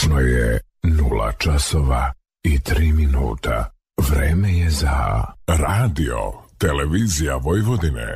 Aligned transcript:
Tačno 0.00 0.20
je 0.20 0.60
0 0.82 1.32
časova 1.38 2.12
i 2.42 2.58
3 2.58 2.94
minuta. 2.94 3.70
Vreme 4.08 4.52
je 4.52 4.70
za 4.70 5.24
radio, 5.46 6.16
televizija 6.58 7.36
Vojvodine. 7.36 8.14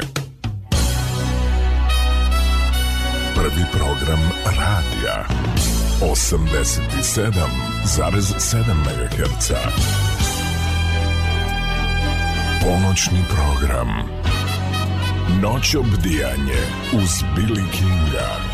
Prvi 3.34 3.64
program 3.72 4.20
radija. 4.44 5.24
87,7 6.00 8.74
MHz. 8.74 9.52
Ponoćni 12.62 13.22
program. 13.28 13.88
Noć 15.42 15.74
obdijanje 15.74 16.62
uz 16.92 17.22
Billy 17.36 17.70
Kinga. 17.72 18.53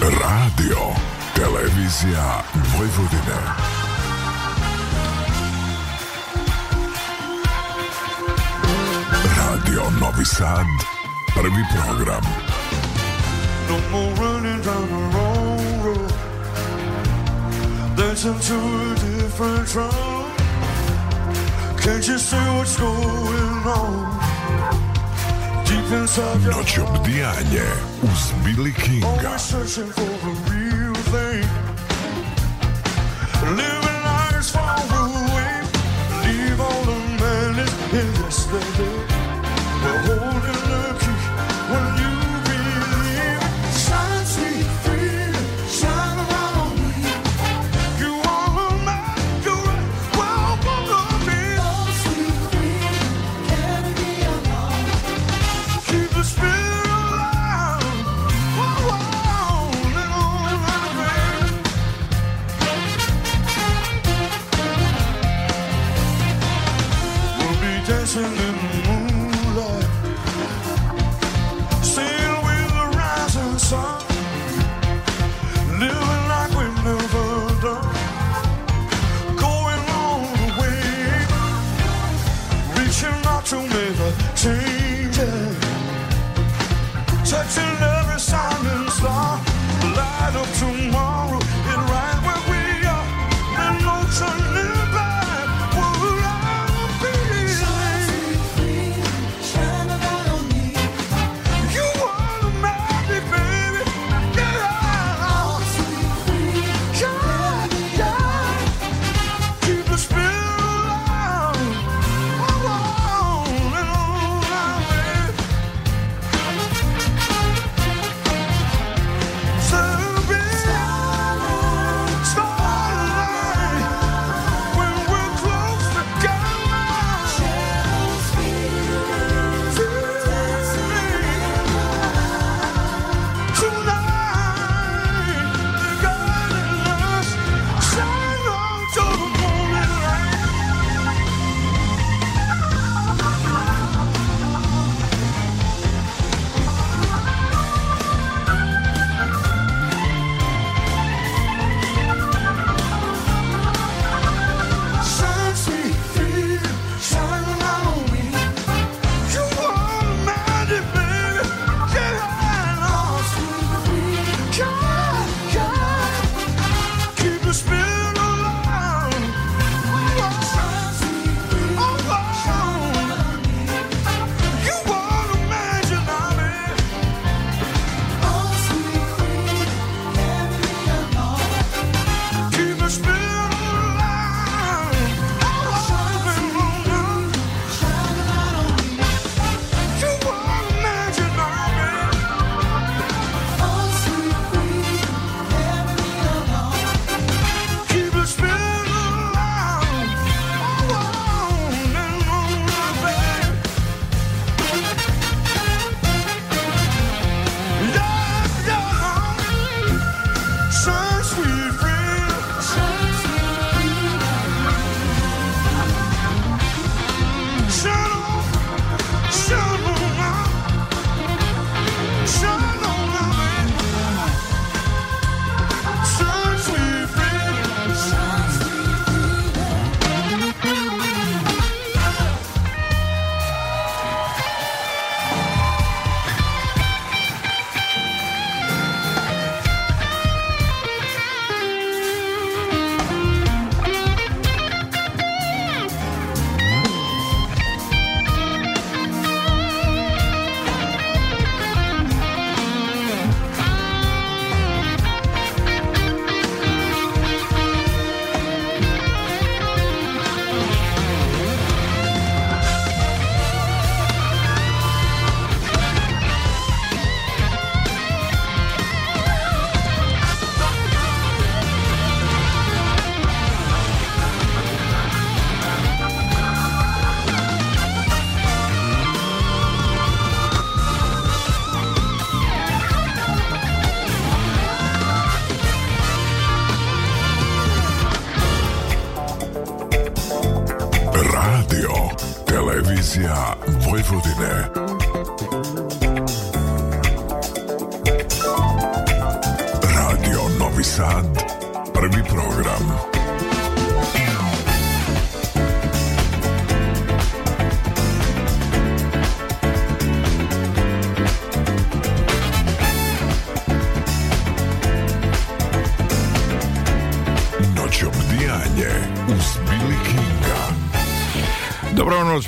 Radio, 0.00 0.78
televizija 1.34 2.42
Vojvodine. 2.54 3.40
Radio 9.36 9.82
Novi 10.00 10.24
Sad, 10.24 10.66
prvi 11.34 11.64
program. 11.74 12.24
No 13.68 13.78
more 13.90 14.14
running 14.14 14.62
down 14.62 14.88
the 14.88 15.16
wrong 15.16 15.84
road. 15.84 16.12
Dancing 17.96 18.40
to 18.40 18.54
a 18.54 18.94
different 18.94 19.68
drum. 19.72 20.24
Can't 21.76 22.08
you 22.08 22.18
see 22.18 22.36
what's 22.36 22.76
going 22.78 23.66
on? 23.66 24.19
Deep 25.90 25.98
inside 25.98 26.40
your 26.42 26.54
Noć 26.54 26.78
obdijanje 26.78 27.64
uz 28.02 28.32
Billy 28.44 28.72
Kinga. 28.72 29.06
Always 29.06 29.40
searching 29.40 29.92
for 29.92 30.02
the 30.02 30.50
real 30.50 30.94
thing. 30.94 31.48
Living 33.56 33.90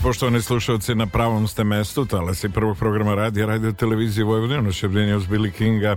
poštovani 0.02 0.42
slušalci, 0.42 0.94
na 0.94 1.06
pravom 1.06 1.48
ste 1.48 1.64
mestu, 1.64 2.04
talasi 2.04 2.48
prvog 2.48 2.78
programa 2.78 3.14
radija, 3.14 3.46
radio 3.46 3.72
televizije 3.72 4.24
Vojvodina, 4.24 4.60
noć 4.60 4.84
obdjenja 4.84 5.16
uz 5.16 5.26
Billy 5.26 5.50
Kinga. 5.50 5.96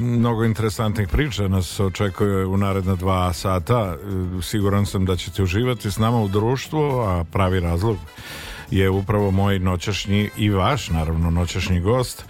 mnogo 0.00 0.44
interesantnih 0.44 1.08
priča 1.08 1.48
nas 1.48 1.80
očekuje 1.80 2.46
u 2.46 2.56
naredna 2.56 2.94
dva 2.94 3.32
sata. 3.32 3.94
E, 3.94 4.42
siguran 4.42 4.86
sam 4.86 5.04
da 5.04 5.16
ćete 5.16 5.42
uživati 5.42 5.90
s 5.90 5.98
nama 5.98 6.20
u 6.20 6.28
društvu, 6.28 7.00
a 7.00 7.24
pravi 7.32 7.60
razlog 7.60 7.96
je 8.70 8.90
upravo 8.90 9.30
moj 9.30 9.58
noćašnji 9.58 10.30
i 10.36 10.50
vaš, 10.50 10.88
naravno, 10.90 11.30
noćašnji 11.30 11.80
gost, 11.80 12.24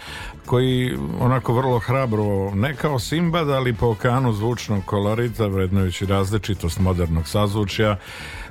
koji 0.47 0.97
onako 1.21 1.53
vrlo 1.53 1.79
hrabro, 1.79 2.55
ne 2.55 2.75
kao 2.75 2.99
Simbad, 2.99 3.51
ali 3.51 3.75
po 3.75 3.87
okanu 3.87 4.33
zvučnog 4.33 4.85
kolorita, 4.85 5.47
vrednujući 5.47 6.07
različitost 6.07 6.79
modernog 6.79 7.29
sazvučja, 7.29 7.97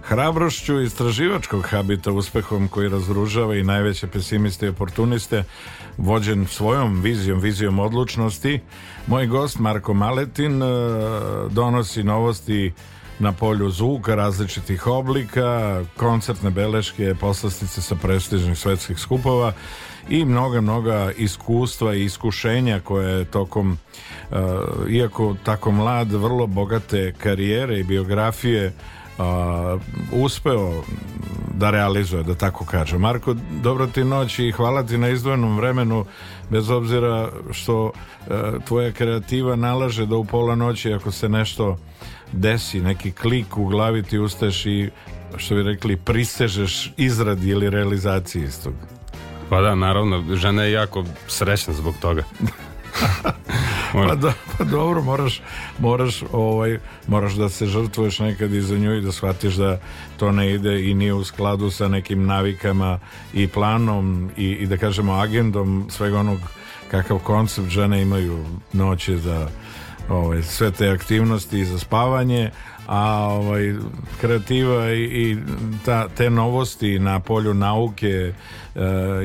hrabrošću 0.09 0.81
istraživačkog 0.81 1.67
habita, 1.69 2.11
uspehom 2.11 2.67
koji 2.67 2.89
razružava 2.89 3.56
i 3.56 3.63
najveće 3.63 4.07
pesimiste 4.07 4.65
i 4.65 4.69
oportuniste, 4.69 5.44
vođen 5.97 6.47
svojom 6.47 7.01
vizijom, 7.01 7.39
vizijom 7.39 7.79
odlučnosti, 7.79 8.59
moj 9.07 9.27
gost 9.27 9.59
Marko 9.59 9.94
Maletin 9.94 10.63
e, 10.63 10.65
donosi 11.50 12.03
novosti 12.03 12.71
na 13.19 13.31
polju 13.31 13.69
zvuka 13.69 14.15
različitih 14.15 14.88
oblika, 14.88 15.83
koncertne 15.97 16.50
beleške, 16.50 17.15
poslastice 17.19 17.81
sa 17.81 17.95
prestižnih 17.95 18.57
svetskih 18.57 19.00
skupova 19.00 19.53
i 20.09 20.25
mnoga, 20.25 20.61
mnoga 20.61 21.11
iskustva 21.17 21.95
i 21.95 22.03
iskušenja 22.03 22.79
koje 22.79 23.19
je 23.19 23.25
tokom, 23.25 23.77
uh, 24.31 24.38
iako 24.89 25.35
tako 25.44 25.71
mlad, 25.71 26.11
vrlo 26.11 26.47
bogate 26.47 27.13
karijere 27.17 27.79
i 27.79 27.83
biografije 27.83 28.73
uh, 29.19 29.81
uspeo 30.12 30.83
da 31.54 31.69
realizuje, 31.69 32.24
da 32.24 32.36
tako 32.36 32.66
kažem. 32.66 33.01
Marko, 33.01 33.36
dobro 33.63 33.88
ti 33.88 34.04
noć 34.04 34.39
i 34.39 34.51
hvala 34.51 34.83
ti 34.83 34.98
na 34.98 35.10
izdvojenom 35.10 35.57
vremenu, 35.57 36.06
bez 36.50 36.69
obzira 36.69 37.30
što 37.51 37.86
uh, 37.86 37.94
tvoja 38.68 38.92
kreativa 38.92 39.56
nalaže 39.56 40.06
da 40.06 40.16
u 40.16 40.25
pola 40.25 40.56
noći 40.56 40.94
ako 40.94 41.12
se 41.12 41.30
nešto 41.30 41.77
desi, 42.31 42.81
neki 42.81 43.12
klik 43.12 43.57
u 43.57 43.66
glavi 43.66 44.04
ti 44.04 44.19
ustaješ 44.19 44.66
i 44.66 44.89
što 45.38 45.56
bi 45.56 45.63
rekli 45.63 45.98
prisežeš 45.98 46.92
izradi 46.98 47.50
ili 47.50 47.69
realizaciji 47.69 48.44
istog. 48.44 48.74
Pa 49.50 49.62
da, 49.62 49.75
naravno, 49.75 50.36
žena 50.36 50.63
je 50.63 50.71
jako 50.71 51.06
srećna 51.27 51.74
zbog 51.74 51.95
toga. 52.01 52.24
Pa, 53.94 54.15
do, 54.15 54.31
pa 54.57 54.63
dobro, 54.63 55.01
moraš, 55.01 55.41
moraš, 55.80 56.24
ovaj, 56.31 56.80
moraš 57.07 57.33
da 57.33 57.50
se 57.50 57.65
žrtvuješ 57.65 58.19
nekad 58.19 58.53
i 58.53 58.62
za 58.62 58.77
nju 58.77 58.94
i 58.94 59.01
da 59.01 59.12
shvatiš 59.12 59.56
da 59.56 59.80
to 60.18 60.31
ne 60.31 60.53
ide 60.53 60.89
i 60.89 60.94
nije 60.94 61.13
u 61.13 61.24
skladu 61.24 61.71
sa 61.71 61.88
nekim 61.88 62.25
navikama 62.25 63.00
i 63.33 63.47
planom 63.47 64.31
i, 64.38 64.45
i 64.45 64.68
da 64.68 64.77
kažemo 64.77 65.13
agendom 65.13 65.88
svega 65.89 66.19
onog 66.19 66.39
kakav 66.91 67.19
koncept 67.19 67.69
žene 67.69 68.01
imaju 68.01 68.45
noće 68.74 69.18
za 69.18 69.47
ovaj, 70.09 70.44
sve 70.44 70.71
te 70.71 70.89
aktivnosti 70.89 71.65
za 71.65 71.80
spavanje 71.80 72.51
a 72.89 73.27
ovaj, 73.31 73.74
kreativa 74.21 74.91
i, 74.91 75.03
i 75.03 75.38
ta, 75.86 76.07
te 76.07 76.30
novosti 76.30 77.00
na 77.00 77.19
polju 77.19 77.53
nauke 77.53 78.07
e, 78.07 78.33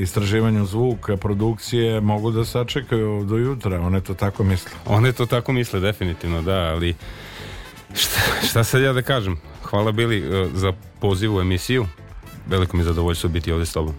istraživanju 0.00 0.66
zvuka, 0.66 1.16
produkcije 1.16 2.00
mogu 2.00 2.31
da 2.31 2.44
sačekaju 2.44 3.25
do 3.25 3.37
jutra, 3.37 3.81
one 3.81 4.00
to 4.00 4.14
tako 4.14 4.44
misle 4.44 4.70
One 4.87 5.12
to 5.12 5.26
tako 5.26 5.52
misle, 5.52 5.81
definitivno, 5.81 6.43
da, 6.43 6.56
ali 6.56 6.94
šta, 7.94 8.20
šta 8.49 8.64
sad 8.64 8.82
ja 8.82 8.93
da 8.93 9.02
kažem? 9.02 9.37
Hvala 9.62 9.93
Bili 9.93 10.28
uh, 10.28 10.50
za 10.55 10.72
poziv 11.00 11.36
u 11.36 11.41
emisiju. 11.41 11.86
Veliko 12.46 12.77
mi 12.77 12.82
je 12.82 12.86
zadovoljstvo 12.86 13.31
biti 13.31 13.53
ovdje 13.53 13.67
s 13.67 13.72
tobom. 13.72 13.94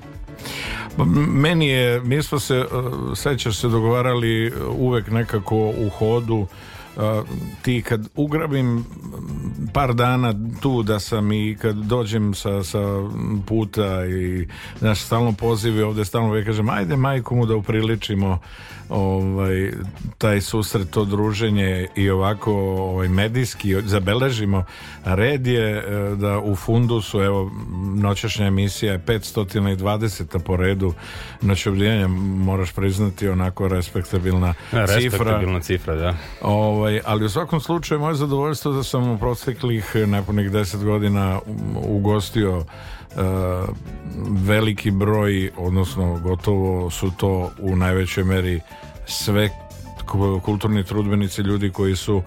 Meni 1.34 1.68
je, 1.68 2.01
mi 2.01 2.24
smo 2.24 2.40
se, 2.40 2.60
uh, 2.60 3.18
sećaš 3.18 3.58
se, 3.58 3.68
dogovarali 3.68 4.54
uvek 4.78 5.12
nekako 5.12 5.56
u 5.58 5.90
hodu 5.90 6.48
ti 7.62 7.82
kad 7.82 8.08
ugrabim 8.16 8.86
par 9.74 9.94
dana 9.94 10.34
tu 10.62 10.84
da 10.84 11.00
sam 11.00 11.32
i 11.32 11.58
kad 11.62 11.75
dođem 11.75 12.34
sa, 12.34 12.64
sa 12.64 12.80
puta 13.48 14.06
i 14.06 14.48
znaš 14.80 15.00
stalno 15.00 15.32
pozivi 15.32 15.82
ovde 15.82 16.06
stalno 16.06 16.30
uvijek 16.30 16.46
kažem 16.46 16.70
ajde 16.70 16.96
majku 16.96 17.36
mu 17.36 17.46
da 17.46 17.56
upriličimo 17.56 18.40
ovaj, 18.89 19.72
taj 20.18 20.42
susret, 20.42 20.89
to 20.89 21.06
druženje 21.06 21.88
i 21.96 22.10
ovako 22.10 22.54
ovaj, 22.54 23.08
medijski 23.08 23.75
zabeležimo. 23.82 24.63
Red 25.06 25.48
je 25.48 25.77
e, 25.77 26.15
da 26.15 26.39
u 26.39 26.56
fundusu, 26.56 27.22
evo, 27.22 27.51
noćašnja 27.96 28.46
emisija 28.46 28.92
je 28.92 29.00
520 29.00 30.39
po 30.39 30.56
redu 30.56 30.94
noćobdjenja, 31.42 32.08
moraš 32.08 32.72
priznati 32.72 33.27
onako 33.27 33.68
respektabilna, 33.68 34.54
respektabilna 34.72 35.00
cifra. 35.00 35.18
Respektabilna 35.20 35.60
cifra, 35.60 35.96
da. 35.96 36.18
Ovaj, 36.42 37.01
ali 37.06 37.25
u 37.25 37.30
svakom 37.30 37.60
slučaju 37.60 38.00
moje 38.00 38.15
zadovoljstvo 38.15 38.72
da 38.72 38.84
sam 38.84 39.10
u 39.10 39.18
proteklih 39.18 39.96
nepunih 39.96 40.51
10 40.51 40.84
godina 40.84 41.39
ugostio 41.75 42.65
veliki 44.30 44.92
broj, 44.92 45.52
odnosno 45.58 46.20
gotovo 46.24 46.90
su 46.90 47.12
to 47.18 47.52
u 47.60 47.76
najvećoj 47.76 48.24
meri 48.24 48.62
sve 49.06 49.50
kulturni 50.42 50.84
trudbenici, 50.84 51.42
ljudi 51.42 51.70
koji 51.70 51.96
su 51.96 52.22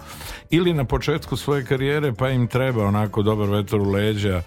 ili 0.49 0.73
na 0.73 0.83
početku 0.83 1.37
svoje 1.37 1.65
karijere 1.65 2.13
pa 2.13 2.29
im 2.29 2.47
treba 2.47 2.85
onako 2.85 3.21
dobar 3.21 3.49
vetar 3.49 3.79
u 3.79 3.91
leđa 3.91 4.41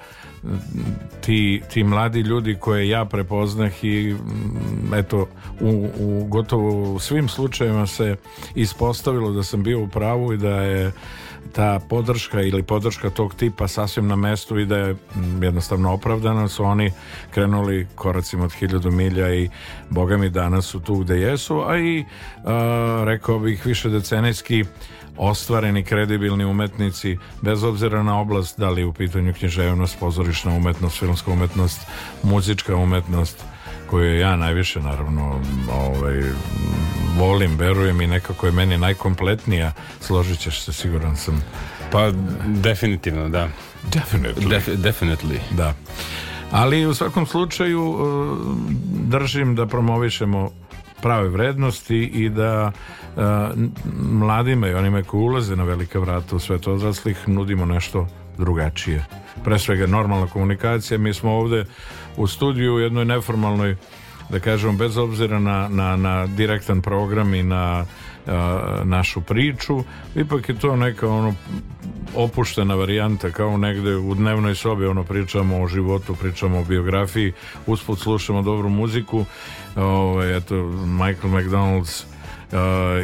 ti, 1.21 1.63
ti 1.73 1.85
mladi 1.85 2.21
ljudi 2.21 2.57
koje 2.61 2.89
ja 2.89 3.05
prepoznah 3.05 3.85
i 3.85 4.17
eto 4.95 5.27
u, 5.61 5.89
u 5.99 6.25
gotovo 6.25 6.95
u 6.95 6.99
svim 6.99 7.29
slučajevima 7.29 7.87
se 7.87 8.17
ispostavilo 8.55 9.31
da 9.31 9.43
sam 9.43 9.63
bio 9.63 9.81
u 9.81 9.89
pravu 9.89 10.33
i 10.33 10.37
da 10.37 10.63
je 10.63 10.93
ta 11.53 11.81
podrška 11.89 12.41
ili 12.41 12.63
podrška 12.63 13.11
tog 13.11 13.35
tipa 13.35 13.69
sasvim 13.69 14.09
na 14.09 14.17
mestu 14.17 14.59
i 14.59 14.67
da 14.67 14.77
je 14.77 14.97
jednostavno 15.43 15.93
opravdana 15.93 16.49
su 16.49 16.65
oni 16.65 16.93
krenuli 17.31 17.87
koracima 17.95 18.45
od 18.45 18.53
hiljadu 18.53 18.91
milja 18.91 19.35
i 19.35 19.49
boga 19.91 20.17
mi 20.17 20.31
danas 20.31 20.67
su 20.67 20.81
tu 20.81 20.95
gde 20.95 21.21
jesu 21.21 21.63
a 21.67 21.79
i 21.79 22.05
a, 22.45 23.03
rekao 23.07 23.39
bih 23.39 23.67
više 23.67 23.89
decenijski 23.89 24.65
ostvareni 25.17 25.85
kredibilni 25.85 26.45
umetnici 26.45 27.19
bez 27.41 27.65
obzira 27.65 28.03
na 28.03 28.21
oblast 28.21 28.59
da 28.59 28.71
li 28.71 28.85
u 28.85 28.93
pitanju 28.93 29.35
književnost, 29.35 29.99
pozorišna 30.01 30.53
umetnost, 30.53 30.99
filmska 30.99 31.31
umetnost, 31.31 31.87
muzička 32.23 32.77
umetnost 32.77 33.45
koju 33.93 34.19
ja 34.19 34.37
najviše 34.37 34.81
naravno 34.81 35.41
ovaj, 35.73 36.23
volim, 37.19 37.57
verujem 37.57 38.01
i 38.01 38.07
nekako 38.07 38.47
je 38.47 38.53
meni 38.53 38.79
najkompletnija, 38.79 39.73
složit 40.01 40.39
ćeš 40.39 40.61
se, 40.61 40.73
siguran 40.73 41.17
sam. 41.17 41.43
Pa 41.91 42.11
definitivno, 42.47 43.29
da. 43.29 43.49
Definitely. 43.91 44.49
Def, 44.49 44.69
definitely. 44.69 45.39
Da. 45.51 45.75
Ali 46.51 46.87
u 46.87 46.95
svakom 46.95 47.27
slučaju 47.27 47.97
držim 48.89 49.55
da 49.55 49.67
promovišemo 49.67 50.51
prave 51.03 51.29
vrednosti 51.29 51.99
i 51.99 52.29
da 52.29 52.73
uh, 52.73 53.23
mladima 54.11 54.69
i 54.69 54.75
onima 54.75 55.03
koji 55.03 55.21
ulaze 55.21 55.57
na 55.57 55.65
velika 55.65 55.99
vrata 55.99 56.37
u 56.37 56.39
svet 56.39 56.67
odraslih 56.67 57.29
nudimo 57.29 57.67
nešto 57.67 58.09
drugačije. 58.39 59.05
Pre 59.45 59.59
svega 59.59 59.87
normalna 59.87 60.27
komunikacija. 60.27 60.99
Mi 60.99 61.15
smo 61.15 61.31
ovde 61.31 61.65
u 62.17 62.27
studiju 62.27 62.75
u 62.75 62.81
jednoj 62.81 63.05
neformalnoj 63.05 63.77
da 64.31 64.39
kažemo 64.39 64.73
bez 64.73 64.97
obzira 64.97 65.39
na, 65.39 65.69
na, 65.69 65.97
na 65.97 66.27
direktan 66.27 66.83
program 66.83 67.35
i 67.35 67.43
na 67.43 67.85
a, 68.27 68.81
našu 68.85 69.21
priču 69.21 69.85
ipak 70.15 70.49
je 70.49 70.59
to 70.59 70.77
neka 70.77 71.09
ono 71.09 71.35
opuštena 72.15 72.75
varijanta 72.75 73.31
kao 73.31 73.57
negde 73.57 73.97
u 73.97 74.15
dnevnoj 74.15 74.55
sobi 74.55 74.87
ono 74.87 75.05
pričamo 75.05 75.63
o 75.63 75.69
životu 75.69 76.15
pričamo 76.15 76.59
o 76.59 76.65
biografiji 76.65 77.33
usput 77.67 77.99
slušamo 77.99 78.43
dobru 78.43 78.69
muziku 78.69 79.25
ovaj, 79.77 80.37
eto 80.37 80.55
Michael 80.87 81.31
McDonald's 81.31 82.12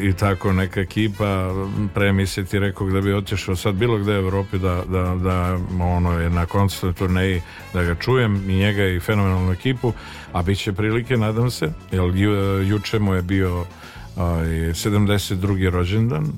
i 0.03 0.13
tako 0.13 0.53
neka 0.53 0.81
ekipa 0.81 1.51
pre 1.95 2.27
ti 2.51 2.59
rekao 2.59 2.91
da 2.91 3.01
bi 3.01 3.13
otišao 3.13 3.57
sad 3.57 3.75
bilo 3.75 3.99
gde 3.99 4.13
u 4.13 4.19
Evropi 4.19 4.59
da, 4.59 4.83
da, 4.89 5.15
da 5.15 5.59
ono 5.81 6.21
je 6.21 6.31
na 6.31 6.47
koncertnoj 6.47 6.93
turneji 6.93 7.43
da 7.73 7.83
ga 7.83 7.95
čujem 7.95 8.51
i 8.51 8.55
njega 8.55 8.87
i 8.87 9.01
fenomenalnu 9.01 9.53
ekipu 9.53 9.93
a 10.33 10.43
bit 10.43 10.59
će 10.59 10.73
prilike 10.73 11.17
nadam 11.17 11.51
se 11.51 11.73
jer 11.93 12.17
ju, 12.17 12.33
juče 12.63 12.99
mu 12.99 13.15
je 13.15 13.23
bio 13.23 13.61
uh, 13.61 13.67
72. 14.17 15.71
rođendan 15.71 16.33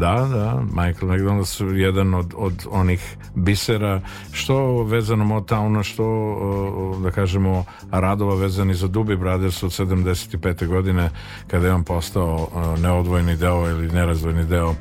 Da, 0.00 0.28
da, 0.32 0.62
Michael 0.72 1.12
McDonald 1.12 1.46
su 1.46 1.76
jedan 1.76 2.14
od, 2.14 2.34
od 2.36 2.66
onih 2.70 3.16
bisera, 3.34 4.00
što 4.32 4.82
vezano 4.82 5.24
Motowna, 5.24 5.82
što, 5.82 7.00
da 7.02 7.10
kažemo, 7.10 7.64
radova 7.90 8.34
vezani 8.34 8.74
za 8.74 8.88
Dubi 8.88 9.16
Brothers 9.16 9.62
od 9.62 9.70
75. 9.70 10.66
godine, 10.66 11.10
kada 11.46 11.66
je 11.66 11.72
on 11.72 11.84
postao 11.84 12.48
neodvojni 12.78 13.36
deo 13.36 13.70
ili 13.70 13.88
nerazdvojni 13.88 14.44
deo 14.44 14.70
uh, 14.70 14.76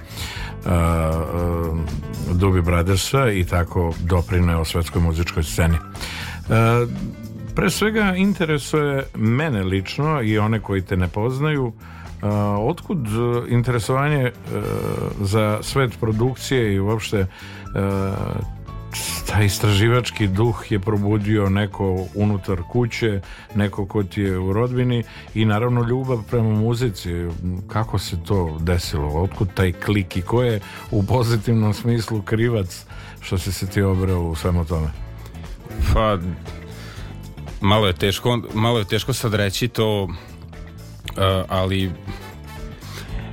uh, 0.66 1.80
Dubi 2.38 2.62
Brothersa 2.62 3.32
i 3.32 3.44
tako 3.44 3.94
doprineo 4.00 4.66
svetskoj 4.66 5.02
muzičkoj 5.02 5.44
sceni. 5.44 5.78
Pre 7.56 7.70
svega 7.70 8.14
interesuje 8.16 9.04
mene 9.16 9.64
lično 9.64 10.22
i 10.22 10.38
one 10.38 10.60
koji 10.60 10.82
te 10.82 10.98
ne 10.98 11.08
poznaju 11.08 11.74
otkud 12.60 13.08
interesovanje 13.50 14.32
uh, 14.32 14.62
za 15.22 15.60
svet 15.62 16.00
produkcije 16.00 16.74
i 16.74 16.80
uopšte 16.80 17.20
uh, 17.22 18.60
taj 19.28 19.46
istraživački 19.46 20.28
duh 20.28 20.72
je 20.72 20.80
probudio 20.80 21.50
neko 21.50 22.06
unutar 22.16 22.58
kuće, 22.72 23.22
neko 23.56 23.86
ko 23.86 24.04
ti 24.04 24.22
je 24.22 24.38
u 24.38 24.54
rodbini 24.54 25.04
i 25.34 25.46
naravno 25.46 25.84
ljubav 25.84 26.24
prema 26.30 26.50
muzici. 26.50 27.10
Kako 27.68 28.00
se 28.00 28.24
to 28.24 28.58
desilo? 28.60 29.08
Otkud 29.08 29.54
taj 29.54 29.72
klik 29.72 30.18
i 30.18 30.22
ko 30.22 30.44
je 30.44 30.60
u 30.92 31.04
pozitivnom 31.04 31.74
smislu 31.74 32.22
krivac 32.22 32.86
što 33.22 33.38
si 33.38 33.52
se 33.52 33.68
ti 33.68 33.82
obrao 33.82 34.22
u 34.22 34.36
svemu 34.36 34.66
tome? 34.66 34.88
Pa, 35.94 36.18
malo 37.62 37.88
je 37.88 37.94
teško, 37.94 38.40
malo 38.54 38.80
je 38.80 38.86
teško 38.86 39.14
sad 39.14 39.34
reći 39.34 39.68
to 39.68 40.08
ali 41.48 41.92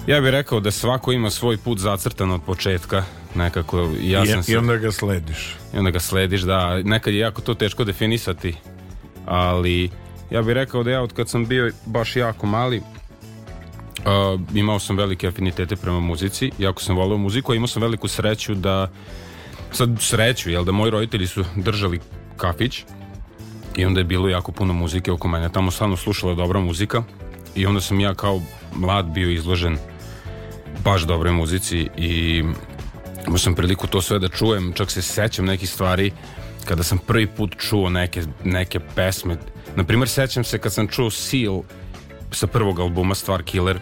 ja 0.07 0.21
bih 0.21 0.31
rekao 0.31 0.61
da 0.61 0.71
svako 0.71 1.13
ima 1.13 1.31
svoj 1.31 1.57
put 1.57 1.79
zacrtan 1.79 2.31
od 2.31 2.43
početka 2.43 3.05
nekako 3.35 3.91
ja 4.01 4.25
I, 4.25 4.27
sam 4.27 4.43
i 4.49 4.57
onda 4.57 4.77
ga 4.77 4.93
slediš. 4.93 5.57
I 5.75 5.79
onda 5.79 5.91
ga 5.91 6.01
slediš 6.01 6.41
da. 6.41 6.83
Nekad 6.85 7.15
je 7.15 7.21
jako 7.21 7.43
to 7.43 7.55
teško 7.55 7.85
definisati 7.85 8.55
ali 9.27 9.91
ja 10.31 10.43
bih 10.43 10.55
rekao 10.55 10.83
da 10.83 10.91
ja 10.91 11.03
od 11.03 11.13
kad 11.13 11.29
sam 11.29 11.47
bio 11.47 11.71
baš 11.87 12.17
jako 12.17 12.47
mali 12.47 12.79
uh, 12.79 14.41
imao 14.55 14.79
sam 14.79 14.97
velike 14.97 15.29
afinitete 15.29 15.77
prema 15.77 16.01
muzici 16.01 16.51
jako 16.59 16.83
sam 16.83 16.97
volio 16.97 17.17
muziku 17.17 17.53
a 17.53 17.55
imao 17.55 17.69
sam 17.69 17.83
veliku 17.83 18.09
sreću 18.09 18.55
da 18.55 18.91
sad 19.73 19.91
sreću 20.01 20.51
jel 20.51 20.65
da 20.65 20.73
moji 20.73 20.91
roditelji 20.91 21.27
su 21.27 21.45
držali 21.57 22.01
kafić 22.37 22.85
i 23.77 23.85
onda 23.85 24.01
je 24.01 24.05
bilo 24.05 24.29
jako 24.29 24.53
puno 24.53 24.73
muzike 24.73 25.13
oko 25.13 25.29
mene. 25.29 25.49
Tamo 25.53 25.71
stvarno 25.71 25.97
slušala 25.97 26.35
dobra 26.35 26.61
muzika 26.61 27.03
i 27.57 27.67
onda 27.67 27.81
sam 27.81 28.01
ja 28.01 28.15
kao 28.15 28.41
mlad 28.75 29.07
bio 29.07 29.31
izložen 29.31 29.79
baš 30.85 31.03
dobroj 31.03 31.33
muzici 31.33 31.89
i 31.97 32.45
imao 33.27 33.39
sam 33.39 33.55
priliku 33.55 33.87
to 33.87 34.03
sve 34.03 34.19
da 34.19 34.29
čujem, 34.29 34.73
čak 34.73 34.91
se 34.91 35.03
sećam 35.03 35.45
nekih 35.45 35.71
stvari 35.71 36.13
kada 36.65 36.83
sam 36.83 36.99
prvi 36.99 37.27
put 37.27 37.57
čuo 37.59 37.91
neke, 37.91 38.23
neke 38.45 38.81
pesme. 38.95 39.37
Naprimer, 39.77 40.09
sećam 40.09 40.45
se 40.45 40.59
kad 40.59 40.73
sam 40.73 40.89
čuo 40.89 41.11
Seal 41.11 41.63
sa 42.31 42.47
prvog 42.47 42.81
albuma 42.81 43.15
Stvar 43.15 43.43
Killer. 43.43 43.79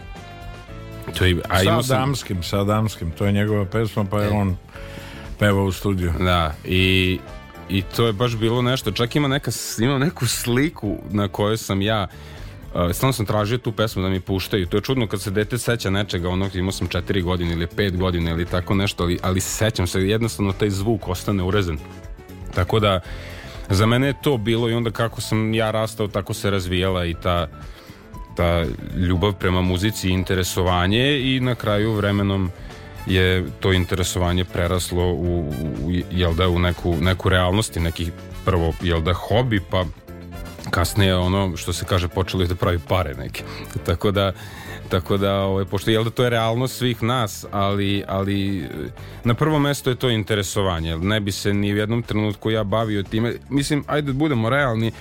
To 1.19 1.25
je, 1.25 1.41
a 1.49 1.59
sa 1.59 1.83
sam... 1.83 1.99
Damskim, 1.99 2.43
sa 2.43 2.65
Damskim, 2.65 3.11
to 3.11 3.27
je 3.27 3.33
njegova 3.33 3.65
pesma, 3.65 4.05
pa 4.05 4.21
je 4.21 4.29
e. 4.29 4.31
on 4.31 4.57
pevao 5.39 5.65
u 5.65 5.73
studiju. 5.73 6.13
Da, 6.19 6.55
i, 6.65 7.19
i 7.69 7.83
to 7.83 8.07
je 8.07 8.13
baš 8.13 8.37
bilo 8.37 8.63
nešto, 8.63 8.93
čak 8.93 9.17
ima, 9.17 9.29
neka, 9.29 9.51
ima 9.79 9.99
neku 9.99 10.27
sliku 10.27 10.97
na 11.11 11.29
kojoj 11.29 11.57
sam 11.57 11.83
ja 11.83 12.07
Uh, 12.07 12.44
stalno 12.93 13.13
sam 13.13 13.27
tražio 13.27 13.59
tu 13.59 13.73
pesmu 13.73 14.03
da 14.03 14.09
mi 14.09 14.21
puštaju. 14.21 14.67
To 14.67 14.77
je 14.77 14.81
čudno 14.81 15.07
kad 15.07 15.21
se 15.21 15.31
dete 15.31 15.59
seća 15.59 15.91
nečega, 15.91 16.29
onog 16.29 16.55
imao 16.55 16.73
sam 16.73 16.89
4 16.89 17.23
godine 17.23 17.53
ili 17.53 17.67
5 17.67 17.97
godine 17.97 18.31
ili 18.31 18.45
tako 18.45 18.75
nešto, 18.75 19.03
ali, 19.03 19.19
ali 19.23 19.41
sećam 19.41 19.87
se, 19.87 20.01
jednostavno 20.01 20.53
taj 20.53 20.71
zvuk 20.71 21.09
ostane 21.09 21.43
urezan. 21.43 21.79
Tako 22.55 22.81
da, 22.81 23.01
za 23.71 23.87
mene 23.87 24.07
je 24.07 24.23
to 24.23 24.37
bilo 24.37 24.69
i 24.69 24.75
onda 24.75 24.91
kako 24.91 25.21
sam 25.21 25.55
ja 25.55 25.71
rastao, 25.71 26.09
tako 26.09 26.35
se 26.35 26.51
razvijala 26.51 27.07
i 27.07 27.15
ta, 27.15 27.49
ta 28.37 28.65
ljubav 28.97 29.33
prema 29.33 29.63
muzici, 29.63 30.09
interesovanje 30.09 31.21
i 31.21 31.41
na 31.41 31.55
kraju 31.55 31.93
vremenom 31.93 32.51
je 33.07 33.47
to 33.61 33.73
interesovanje 33.73 34.45
preraslo 34.45 35.13
u, 35.13 35.53
u 35.85 35.91
jel 36.11 36.35
da, 36.35 36.49
u 36.49 36.59
neku, 36.59 36.97
neku 37.01 37.29
realnost 37.29 37.77
i 37.77 37.81
neki 37.81 38.11
prvo, 38.45 38.73
jel 38.83 39.01
da, 39.01 39.13
hobi, 39.13 39.61
pa 39.71 39.85
kasnije 40.71 41.17
ono 41.17 41.57
što 41.57 41.73
se 41.73 41.85
kaže 41.85 42.09
počelo 42.09 42.47
da 42.47 42.55
pravi 42.55 42.79
pare 42.89 43.15
neke. 43.15 43.43
tako 43.87 44.11
da 44.11 44.33
tako 44.89 45.17
da 45.17 45.35
ovaj 45.35 45.65
pošto 45.65 45.91
je 45.91 46.05
da 46.05 46.11
to 46.11 46.25
je 46.25 46.31
realnost 46.31 46.77
svih 46.77 47.03
nas, 47.03 47.47
ali 47.51 48.05
ali 48.09 48.69
na 49.25 49.35
prvo 49.35 49.59
mesto 49.59 49.91
je 49.91 49.97
to 49.97 50.11
interesovanje. 50.11 50.97
Ne 50.97 51.21
bi 51.21 51.33
se 51.33 51.55
ni 51.55 51.73
u 51.73 51.77
jednom 51.77 52.03
trenutku 52.03 52.51
ja 52.51 52.65
bavio 52.65 53.03
time. 53.03 53.35
Mislim 53.49 53.85
ajde 53.87 54.13
da 54.13 54.19
budemo 54.19 54.51
realni 54.51 54.93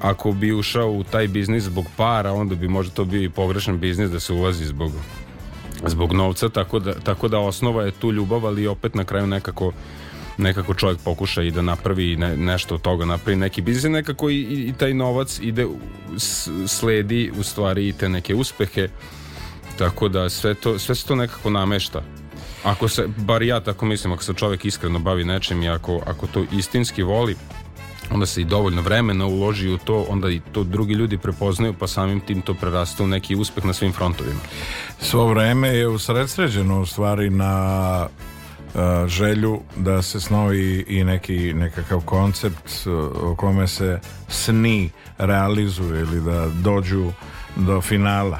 ako 0.00 0.32
bi 0.32 0.52
ušao 0.52 0.90
u 0.90 1.04
taj 1.04 1.28
biznis 1.28 1.64
zbog 1.64 1.86
para, 1.96 2.32
onda 2.32 2.54
bi 2.54 2.68
možda 2.68 2.94
to 2.94 3.04
bio 3.04 3.22
i 3.22 3.30
pogrešan 3.30 3.78
biznis 3.78 4.10
da 4.10 4.20
se 4.20 4.32
ulazi 4.32 4.64
zbog 4.64 4.92
zbog 5.86 6.12
novca, 6.12 6.48
tako 6.48 6.78
da, 6.78 6.94
tako 6.94 7.28
da 7.28 7.38
osnova 7.38 7.84
je 7.84 7.90
tu 7.90 8.12
ljubav, 8.12 8.46
ali 8.46 8.66
opet 8.66 8.94
na 8.94 9.04
kraju 9.04 9.26
nekako 9.26 9.72
nekako 10.38 10.74
čovjek 10.74 10.98
pokuša 11.04 11.42
i 11.42 11.50
da 11.50 11.62
napravi 11.62 12.16
ne, 12.16 12.36
nešto 12.36 12.74
od 12.74 12.80
toga, 12.80 13.04
napravi 13.04 13.36
neki 13.36 13.62
biznis, 13.62 13.92
nekako 13.92 14.30
i, 14.30 14.40
i 14.40 14.72
taj 14.78 14.94
novac 14.94 15.38
ide, 15.42 15.66
sledi 16.66 17.32
u 17.38 17.42
stvari 17.42 17.88
i 17.88 17.92
te 17.92 18.08
neke 18.08 18.34
uspehe, 18.34 18.88
tako 19.78 20.08
da 20.08 20.28
sve, 20.28 20.54
to, 20.54 20.78
sve 20.78 20.94
se 20.94 21.06
to 21.06 21.14
nekako 21.14 21.50
namešta. 21.50 22.02
Ako 22.64 22.88
se, 22.88 23.08
bar 23.16 23.42
ja 23.42 23.60
tako 23.60 23.86
mislim, 23.86 24.12
ako 24.12 24.22
se 24.22 24.34
čovjek 24.34 24.64
iskreno 24.64 24.98
bavi 24.98 25.24
nečim 25.24 25.62
i 25.62 25.68
ako, 25.68 26.00
ako 26.06 26.26
to 26.26 26.44
istinski 26.52 27.02
voli, 27.02 27.36
onda 28.10 28.26
se 28.26 28.40
i 28.40 28.44
dovoljno 28.44 28.82
vremena 28.82 29.26
uloži 29.26 29.68
u 29.68 29.78
to, 29.78 30.06
onda 30.08 30.30
i 30.30 30.40
to 30.52 30.64
drugi 30.64 30.94
ljudi 30.94 31.18
prepoznaju, 31.18 31.74
pa 31.78 31.86
samim 31.86 32.20
tim 32.20 32.42
to 32.42 32.54
preraste 32.54 33.02
u 33.02 33.06
neki 33.06 33.36
uspeh 33.36 33.64
na 33.64 33.72
svim 33.72 33.92
frontovima. 33.92 34.40
Svo 35.00 35.26
vreme 35.26 35.68
je 35.68 35.88
usredsređeno 35.88 36.80
u 36.80 36.86
stvari 36.86 37.30
na 37.30 38.08
želju 39.06 39.60
da 39.76 40.02
se 40.02 40.20
snovi 40.20 40.84
i 40.88 41.04
neki 41.04 41.54
nekakav 41.54 42.00
koncept 42.00 42.86
o 43.22 43.34
kome 43.34 43.68
se 43.68 44.00
sni 44.28 44.90
realizuje 45.18 46.00
ili 46.00 46.20
da 46.20 46.48
dođu 46.62 47.12
do 47.56 47.80
finala 47.80 48.38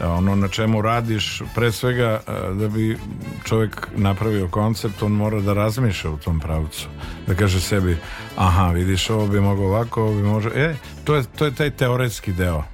ono 0.00 0.34
na 0.34 0.48
čemu 0.48 0.82
radiš 0.82 1.42
pre 1.54 1.72
svega 1.72 2.20
da 2.54 2.68
bi 2.68 2.98
čovjek 3.44 3.88
napravio 3.96 4.48
koncept 4.48 5.02
on 5.02 5.12
mora 5.12 5.40
da 5.40 5.52
razmišlja 5.52 6.10
u 6.10 6.16
tom 6.16 6.40
pravcu 6.40 6.88
da 7.26 7.34
kaže 7.34 7.60
sebi 7.60 7.96
aha 8.36 8.68
vidiš 8.68 9.10
ovo 9.10 9.26
bi 9.26 9.40
moglo 9.40 9.66
ovako 9.66 10.02
ovo 10.02 10.14
bi 10.14 10.22
može 10.22 10.50
e 10.54 10.74
to 11.04 11.14
je, 11.14 11.22
to 11.38 11.44
je 11.44 11.54
taj 11.54 11.70
teoretski 11.70 12.32
deo 12.32 12.64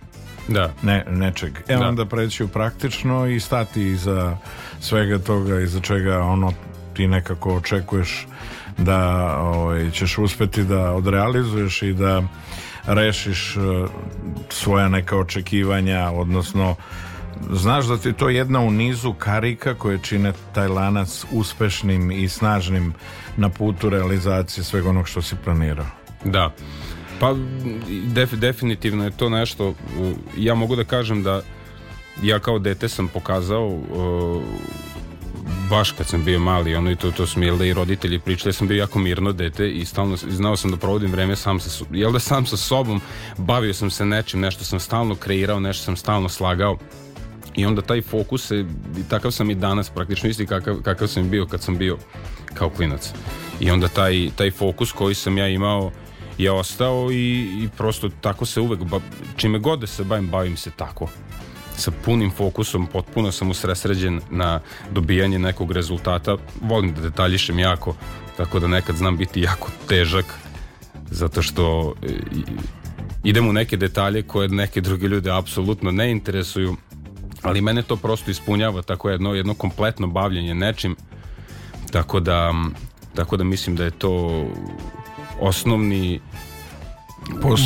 da. 0.48 0.72
ne, 0.82 1.04
nečeg 1.10 1.52
e 1.68 1.76
da. 1.76 1.88
onda 1.88 2.04
preći 2.04 2.44
u 2.44 2.48
praktično 2.48 3.26
i 3.26 3.40
stati 3.40 3.82
iza 3.82 4.36
svega 4.80 5.18
toga 5.18 5.60
iza 5.60 5.80
čega 5.80 6.18
ono 6.18 6.52
ti 6.98 7.06
nekako 7.06 7.56
očekuješ 7.56 8.26
da 8.78 9.00
ovaj, 9.38 9.90
ćeš 9.90 10.18
uspeti 10.18 10.64
da 10.64 10.92
odrealizuješ 10.92 11.82
i 11.82 11.92
da 11.92 12.22
rešiš 12.86 13.56
e, 13.56 13.60
svoja 14.48 14.88
neka 14.88 15.16
očekivanja, 15.16 16.10
odnosno 16.10 16.74
znaš 17.52 17.86
da 17.86 17.98
ti 17.98 18.12
to 18.12 18.28
jedna 18.28 18.60
u 18.60 18.70
nizu 18.70 19.12
karika 19.12 19.74
koje 19.74 19.98
čine 20.02 20.32
taj 20.54 20.68
lanac 20.68 21.24
uspešnim 21.30 22.10
i 22.10 22.28
snažnim 22.28 22.94
na 23.36 23.48
putu 23.48 23.90
realizacije 23.90 24.64
svega 24.64 24.88
onog 24.88 25.08
što 25.08 25.22
si 25.22 25.36
planirao. 25.44 25.86
Da. 26.24 26.50
Pa 27.20 27.34
def, 28.06 28.32
definitivno 28.32 29.04
je 29.04 29.10
to 29.10 29.28
nešto 29.28 29.74
ja 30.36 30.54
mogu 30.54 30.76
da 30.76 30.84
kažem 30.84 31.22
da 31.22 31.42
ja 32.22 32.38
kao 32.38 32.58
dete 32.58 32.88
sam 32.88 33.08
pokazao 33.08 33.66
uh, 33.66 34.42
baš 35.70 35.90
kad 35.92 36.06
sam 36.06 36.24
bio 36.24 36.40
mali, 36.40 36.74
ono 36.74 36.90
i 36.90 36.96
to, 36.96 37.10
to 37.10 37.26
su 37.26 37.40
mi 37.40 37.46
jel 37.46 37.58
da 37.58 37.64
i 37.64 37.74
roditelji 37.74 38.18
pričali, 38.18 38.48
ja 38.48 38.52
sam 38.52 38.68
bio 38.68 38.76
jako 38.76 38.98
mirno 38.98 39.32
dete 39.32 39.70
i 39.70 39.84
stalno 39.84 40.16
znao 40.16 40.56
sam 40.56 40.70
da 40.70 40.76
provodim 40.76 41.12
vreme 41.12 41.36
sam 41.36 41.60
sa, 41.60 41.84
jel 41.90 42.12
da 42.12 42.18
sam 42.18 42.46
sa 42.46 42.56
sobom, 42.56 43.00
bavio 43.36 43.74
sam 43.74 43.90
se 43.90 44.06
nečim, 44.06 44.40
nešto 44.40 44.64
sam 44.64 44.80
stalno 44.80 45.14
kreirao, 45.14 45.60
nešto 45.60 45.84
sam 45.84 45.96
stalno 45.96 46.28
slagao 46.28 46.78
i 47.54 47.66
onda 47.66 47.82
taj 47.82 48.02
fokus 48.02 48.50
je, 48.50 48.66
takav 49.08 49.30
sam 49.30 49.50
i 49.50 49.54
danas 49.54 49.90
praktično 49.90 50.28
isti 50.28 50.46
kakav, 50.46 50.76
kakav 50.82 51.08
sam 51.08 51.30
bio 51.30 51.46
kad 51.46 51.62
sam 51.62 51.78
bio 51.78 51.98
kao 52.54 52.70
klinac. 52.70 53.12
I 53.60 53.70
onda 53.70 53.88
taj, 53.88 54.30
taj 54.36 54.50
fokus 54.50 54.92
koji 54.92 55.14
sam 55.14 55.38
ja 55.38 55.48
imao 55.48 55.92
je 56.38 56.50
ostao 56.50 57.12
i, 57.12 57.40
i 57.64 57.68
prosto 57.76 58.08
tako 58.20 58.46
se 58.46 58.60
uvek, 58.60 58.80
čime 59.36 59.58
god 59.58 59.80
da 59.80 59.86
se 59.86 60.04
bavim, 60.04 60.28
bavim 60.28 60.56
se 60.56 60.70
tako 60.70 61.08
sa 61.78 61.90
punim 62.04 62.30
fokusom, 62.30 62.86
potpuno 62.86 63.32
sam 63.32 63.50
usresređen 63.50 64.20
na 64.30 64.60
dobijanje 64.90 65.38
nekog 65.38 65.72
rezultata. 65.72 66.36
Volim 66.60 66.94
da 66.94 67.00
detaljišem 67.00 67.58
jako, 67.58 67.94
tako 68.36 68.60
da 68.60 68.66
nekad 68.66 68.96
znam 68.96 69.16
biti 69.16 69.40
jako 69.40 69.70
težak, 69.88 70.24
zato 71.10 71.42
što 71.42 71.94
e, 72.02 72.06
idem 73.24 73.48
u 73.48 73.52
neke 73.52 73.76
detalje 73.76 74.22
koje 74.22 74.48
neke 74.48 74.80
druge 74.80 75.08
ljude 75.08 75.30
apsolutno 75.30 75.90
ne 75.90 76.10
interesuju, 76.10 76.76
ali 77.42 77.60
mene 77.60 77.82
to 77.82 77.96
prosto 77.96 78.30
ispunjava 78.30 78.82
tako 78.82 79.10
jedno, 79.10 79.34
jedno 79.34 79.54
kompletno 79.54 80.06
bavljenje 80.06 80.54
nečim, 80.54 80.96
tako 81.90 82.20
da, 82.20 82.54
tako 83.14 83.36
da 83.36 83.44
mislim 83.44 83.76
da 83.76 83.84
je 83.84 83.90
to 83.90 84.44
osnovni 85.40 86.20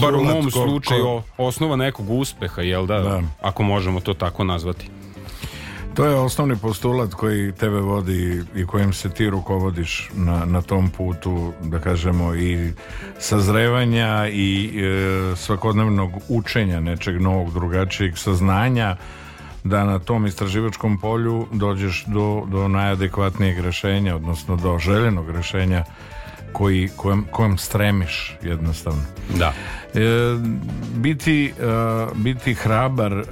bar 0.00 0.14
u 0.14 0.24
mom 0.24 0.44
ko- 0.44 0.50
slučaju 0.50 1.04
ko- 1.04 1.22
osnova 1.38 1.76
nekog 1.76 2.10
uspeha, 2.10 2.62
jel 2.62 2.86
da, 2.86 2.98
Da. 2.98 3.22
ako 3.42 3.62
možemo 3.62 4.00
to 4.00 4.14
tako 4.14 4.44
nazvati. 4.44 4.86
To 5.94 6.04
je 6.04 6.14
osnovni 6.14 6.56
postulat 6.56 7.14
koji 7.14 7.52
tebe 7.52 7.76
vodi 7.76 8.42
i 8.54 8.66
kojim 8.66 8.92
se 8.92 9.10
ti 9.10 9.30
rukovodiš 9.30 10.10
na, 10.14 10.44
na 10.44 10.62
tom 10.62 10.90
putu, 10.90 11.52
da 11.62 11.78
kažemo, 11.78 12.34
i 12.34 12.72
sazrevanja 13.18 14.28
i 14.28 14.70
e, 14.74 15.36
svakodnevnog 15.36 16.10
učenja 16.28 16.80
nečeg 16.80 17.20
novog, 17.20 17.52
drugačijeg 17.52 18.18
saznanja 18.18 18.96
da 19.64 19.84
na 19.84 19.98
tom 19.98 20.26
istraživačkom 20.26 20.98
polju 20.98 21.46
dođeš 21.52 22.04
do, 22.06 22.42
do 22.46 22.68
najadekvatnijeg 22.68 23.60
rešenja, 23.60 24.16
odnosno 24.16 24.56
do 24.56 24.78
željenog 24.78 25.30
rešenja 25.30 25.84
koji, 26.52 26.88
kojem, 26.96 27.24
kojem 27.30 27.58
stremiš 27.58 28.36
jednostavno. 28.42 29.02
Da. 29.38 29.52
E, 29.94 30.00
biti, 30.96 31.46
e, 31.46 31.52
biti 32.14 32.54
hrabar, 32.54 33.12
e, 33.12 33.24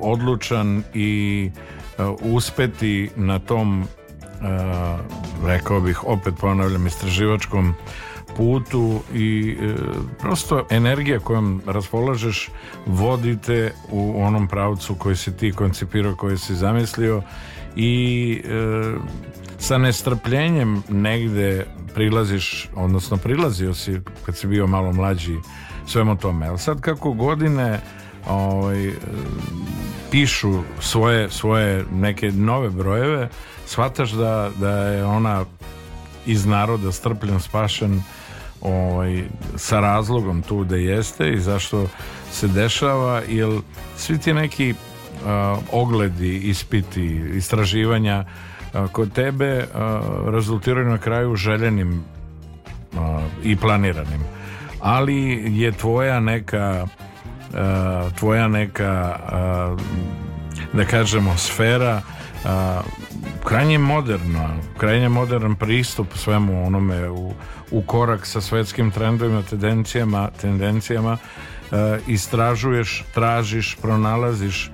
odlučan 0.00 0.82
i 0.94 1.50
e, 1.98 2.02
uspeti 2.22 3.10
na 3.16 3.38
tom 3.38 3.82
e, 3.82 3.86
rekao 5.46 5.80
bih 5.80 6.04
opet 6.04 6.34
ponavljam 6.40 6.86
istraživačkom 6.86 7.74
putu 8.36 9.00
i 9.14 9.56
e, 9.60 9.74
prosto 10.20 10.66
energija 10.70 11.18
kojom 11.18 11.62
raspolažeš 11.66 12.50
vodite 12.86 13.72
u 13.90 14.22
onom 14.22 14.48
pravcu 14.48 14.94
koji 14.94 15.16
si 15.16 15.36
ti 15.36 15.52
koncipirao, 15.52 16.16
koji 16.16 16.38
si 16.38 16.54
zamislio 16.54 17.22
i 17.76 18.42
e, 18.44 18.94
sa 19.58 19.78
nestrpljenjem 19.78 20.82
negde 20.88 21.66
prilaziš, 21.94 22.68
odnosno 22.74 23.16
prilazio 23.16 23.74
si 23.74 24.00
kad 24.26 24.36
si 24.36 24.46
bio 24.46 24.66
malo 24.66 24.92
mlađi 24.92 25.36
svemu 25.86 26.16
tome. 26.16 26.46
Ali 26.46 26.58
sad 26.58 26.80
kako 26.80 27.12
godine 27.12 27.80
ovaj, 28.28 28.92
pišu 30.10 30.62
svoje, 30.80 31.30
svoje 31.30 31.84
neke 31.92 32.32
nove 32.32 32.70
brojeve, 32.70 33.28
shvataš 33.66 34.10
da, 34.10 34.50
da 34.60 34.70
je 34.70 35.04
ona 35.04 35.44
iz 36.26 36.46
naroda 36.46 36.92
strpljen, 36.92 37.40
spašen 37.40 38.02
ovaj, 38.60 39.24
sa 39.56 39.80
razlogom 39.80 40.42
tu 40.42 40.64
da 40.64 40.76
jeste 40.76 41.32
i 41.32 41.40
zašto 41.40 41.88
se 42.32 42.48
dešava, 42.48 43.22
jer 43.28 43.60
svi 43.96 44.18
ti 44.18 44.32
neki 44.32 44.74
a, 45.26 45.56
ogledi, 45.72 46.36
ispiti, 46.36 47.22
istraživanja 47.34 48.24
kod 48.92 49.12
tebe 49.12 49.66
rezultiraju 50.26 50.88
na 50.88 50.98
kraju 50.98 51.36
željenim 51.36 52.04
i 53.42 53.56
planiranim. 53.56 54.20
Ali 54.80 55.44
je 55.60 55.72
tvoja 55.72 56.20
neka 56.20 56.86
tvoja 58.18 58.48
neka 58.48 59.18
da 60.72 60.84
kažemo 60.84 61.36
sfera 61.36 62.02
krajnje 63.44 63.78
moderna, 63.78 64.56
krajnje 64.78 65.08
modern 65.08 65.54
pristup 65.54 66.06
svemu 66.14 66.66
onome 66.66 67.10
u, 67.10 67.32
u 67.70 67.82
korak 67.82 68.26
sa 68.26 68.40
svetskim 68.40 68.90
trendovima, 68.90 69.42
tendencijama, 69.42 70.30
tendencijama 70.40 71.18
istražuješ, 72.06 73.04
tražiš, 73.14 73.76
pronalaziš, 73.82 74.70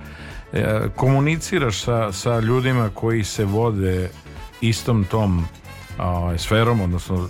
komuniciraš 0.96 1.82
sa, 1.82 2.12
sa 2.12 2.40
ljudima 2.40 2.90
koji 2.94 3.24
se 3.24 3.44
vode 3.44 4.10
istom 4.60 5.04
tom 5.04 5.44
a, 5.98 6.34
sferom, 6.38 6.80
odnosno 6.80 7.28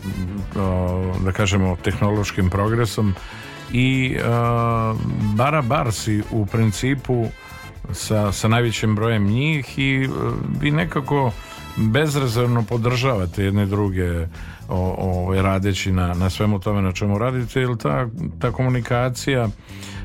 a, 0.56 1.12
da 1.24 1.32
kažemo 1.32 1.76
tehnološkim 1.76 2.50
progresom 2.50 3.14
i 3.72 4.16
a, 4.24 4.94
bara 5.36 5.62
bar 5.62 5.92
si 5.92 6.22
u 6.30 6.46
principu 6.46 7.26
sa, 7.92 8.32
sa 8.32 8.48
najvećim 8.48 8.94
brojem 8.94 9.26
njih 9.26 9.78
i 9.78 10.04
e, 10.04 10.08
vi 10.60 10.70
nekako 10.70 11.32
bezrezervno 11.76 12.62
podržavate 12.62 13.44
jedne 13.44 13.66
druge 13.66 14.26
o, 14.68 14.94
o, 14.98 15.42
radeći 15.42 15.92
na, 15.92 16.14
na 16.14 16.30
svemu 16.30 16.58
tome 16.58 16.82
na 16.82 16.92
čemu 16.92 17.18
radite 17.18 17.60
jer 17.60 17.76
ta, 17.76 18.06
ta 18.40 18.52
komunikacija 18.52 19.42
e, 19.42 19.50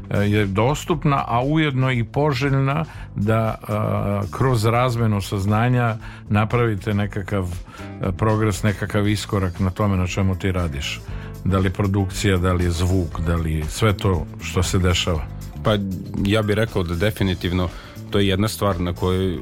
je 0.09 0.45
dostupna, 0.45 1.23
a 1.27 1.43
ujedno 1.43 1.91
i 1.91 2.03
poželjna 2.03 2.85
da 3.15 3.55
a, 3.67 4.21
kroz 4.31 4.65
razmenu 4.65 5.21
saznanja 5.21 5.97
napravite 6.29 6.93
nekakav 6.93 7.45
e, 7.45 8.11
progres, 8.11 8.63
nekakav 8.63 9.07
iskorak 9.07 9.59
na 9.59 9.69
tome 9.69 9.97
na 9.97 10.07
čemu 10.07 10.35
ti 10.35 10.51
radiš. 10.51 11.01
Da 11.43 11.57
li 11.57 11.65
je 11.65 11.73
produkcija, 11.73 12.37
da 12.37 12.53
li 12.53 12.63
je 12.63 12.71
zvuk, 12.71 13.19
da 13.19 13.35
li 13.35 13.53
je 13.53 13.65
sve 13.65 13.93
to 13.93 14.25
što 14.41 14.63
se 14.63 14.79
dešava. 14.79 15.25
Pa 15.63 15.77
ja 16.25 16.41
bih 16.41 16.55
rekao 16.55 16.83
da 16.83 16.95
definitivno 16.95 17.69
to 18.09 18.19
je 18.19 18.27
jedna 18.27 18.47
stvar 18.47 18.79
na 18.81 18.93
kojoj 18.93 19.39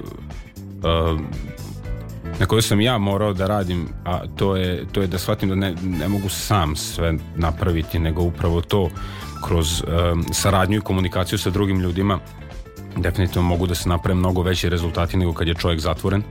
na 2.39 2.45
kojoj 2.45 2.61
sam 2.61 2.81
ja 2.81 2.97
morao 2.97 3.33
da 3.33 3.47
radim, 3.47 3.87
a 4.05 4.19
to 4.35 4.55
je, 4.55 4.85
to 4.91 5.01
je 5.01 5.07
da 5.07 5.17
shvatim 5.17 5.49
da 5.49 5.55
ne, 5.55 5.75
ne 5.83 6.07
mogu 6.07 6.29
sam 6.29 6.75
sve 6.75 7.13
napraviti, 7.35 7.99
nego 7.99 8.21
upravo 8.21 8.61
to 8.61 8.89
kroz 9.47 9.81
um, 9.81 10.25
saradnju 10.33 10.77
i 10.77 10.81
komunikaciju 10.81 11.39
sa 11.39 11.49
drugim 11.49 11.79
ljudima 11.79 12.19
definitivno 12.97 13.47
mogu 13.47 13.67
da 13.67 13.75
se 13.75 13.89
naprave 13.89 14.15
mnogo 14.15 14.41
veći 14.41 14.69
rezultati 14.69 15.17
nego 15.17 15.33
kad 15.33 15.47
je 15.47 15.53
čovjek 15.53 15.79
zatvoren. 15.79 16.23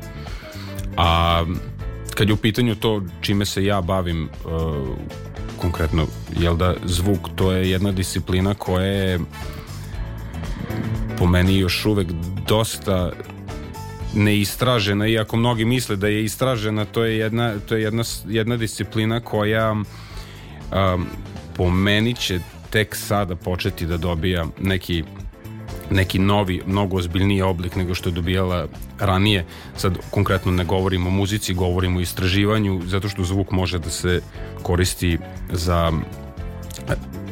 A 0.97 1.45
kad 2.15 2.29
je 2.29 2.35
u 2.35 2.37
pitanju 2.37 2.75
to 2.75 3.03
čime 3.21 3.45
se 3.45 3.65
ja 3.65 3.81
bavim 3.81 4.29
uh, 4.45 4.89
konkretno, 5.61 6.07
jel 6.37 6.57
da 6.57 6.75
zvuk 6.85 7.29
to 7.37 7.53
je 7.53 7.71
jedna 7.71 7.93
disciplina 7.93 8.55
koja 8.55 8.87
je 8.87 9.21
po 11.19 11.27
meni 11.27 11.59
još 11.59 11.87
uvek 11.87 12.09
dosta 12.49 13.13
neistražena, 14.15 15.07
iako 15.07 15.37
mnogi 15.37 15.65
misle 15.65 15.97
da 15.97 16.09
je 16.09 16.25
istražena, 16.25 16.85
to 16.85 17.05
je 17.05 17.19
jedna, 17.19 17.55
to 17.69 17.75
je 17.75 17.83
jedna, 17.83 18.03
jedna 18.29 18.57
disciplina 18.57 19.21
koja 19.21 19.73
um, 19.73 19.87
po 21.57 21.71
meni 21.71 22.15
će 22.15 22.41
tek 22.73 22.97
sada 22.97 23.37
početi 23.37 23.87
da 23.87 23.97
dobija 23.97 24.47
neki 24.61 25.05
neki 25.91 26.19
novi, 26.19 26.63
mnogo 26.67 26.97
ozbiljniji 26.97 27.43
oblik 27.43 27.77
nego 27.77 27.95
što 27.95 28.09
je 28.09 28.13
dobijala 28.13 28.67
ranije. 28.99 29.45
Sad 29.77 29.99
konkretno 30.11 30.53
ne 30.53 30.65
govorimo 30.65 31.09
o 31.09 31.13
muzici, 31.13 31.55
govorimo 31.55 31.99
o 31.99 32.01
istraživanju, 32.01 32.81
zato 32.87 33.09
što 33.09 33.25
zvuk 33.25 33.51
može 33.51 33.79
da 33.79 33.91
se 33.91 34.21
koristi 34.63 35.19
za 35.53 35.93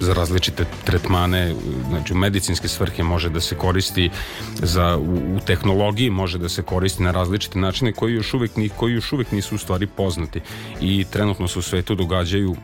za 0.00 0.14
različite 0.14 0.64
tretmane, 0.84 1.54
znači 1.88 2.12
u 2.12 2.16
medicinske 2.16 2.68
svrhe 2.68 3.02
može 3.02 3.28
da 3.30 3.40
se 3.40 3.54
koristi 3.54 4.10
za, 4.54 4.96
u, 4.96 5.36
u 5.36 5.40
tehnologiji 5.46 6.10
može 6.10 6.38
da 6.38 6.48
se 6.48 6.62
koristi 6.62 7.02
na 7.02 7.10
različite 7.10 7.58
načine 7.58 7.92
koji 7.92 8.14
još 8.14 8.34
uvek, 8.34 8.56
ni, 8.56 8.68
koji 8.68 8.94
još 8.94 9.12
uvek 9.12 9.32
nisu 9.32 9.54
u 9.54 9.58
stvari 9.58 9.86
poznati 9.86 10.40
i 10.80 11.04
trenutno 11.10 11.48
se 11.48 11.58
u 11.58 11.62
svetu 11.62 11.94
događaju 11.94 12.56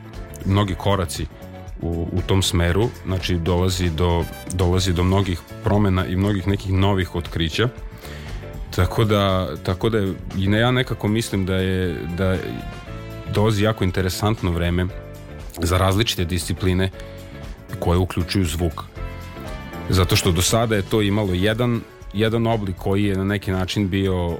mnogi 0.46 0.74
koraci 0.74 1.26
u, 1.82 2.08
u 2.12 2.20
tom 2.26 2.42
smeru, 2.42 2.88
znači 3.06 3.36
dolazi 3.36 3.90
do, 3.90 4.24
dolazi 4.52 4.92
do 4.92 5.04
mnogih 5.04 5.40
promena 5.64 6.06
i 6.06 6.16
mnogih 6.16 6.48
nekih 6.48 6.72
novih 6.72 7.14
otkrića 7.14 7.68
tako 8.76 9.04
da, 9.04 9.48
tako 9.62 9.88
da 9.88 9.98
i 10.36 10.48
ne, 10.48 10.58
ja 10.58 10.70
nekako 10.70 11.08
mislim 11.08 11.46
da 11.46 11.54
je 11.54 11.96
da 12.16 12.36
dolazi 13.34 13.64
jako 13.64 13.84
interesantno 13.84 14.50
vreme 14.50 14.86
za 15.58 15.78
različite 15.78 16.24
discipline 16.24 16.90
koje 17.78 17.98
uključuju 17.98 18.44
zvuk. 18.44 18.82
Zato 19.88 20.16
što 20.16 20.32
do 20.32 20.42
sada 20.42 20.76
je 20.76 20.82
to 20.82 21.02
imalo 21.02 21.34
jedan 21.34 21.80
jedan 22.12 22.46
oblik 22.46 22.76
koji 22.76 23.04
je 23.04 23.16
na 23.16 23.24
neki 23.24 23.50
način 23.50 23.88
bio 23.88 24.14
o, 24.26 24.38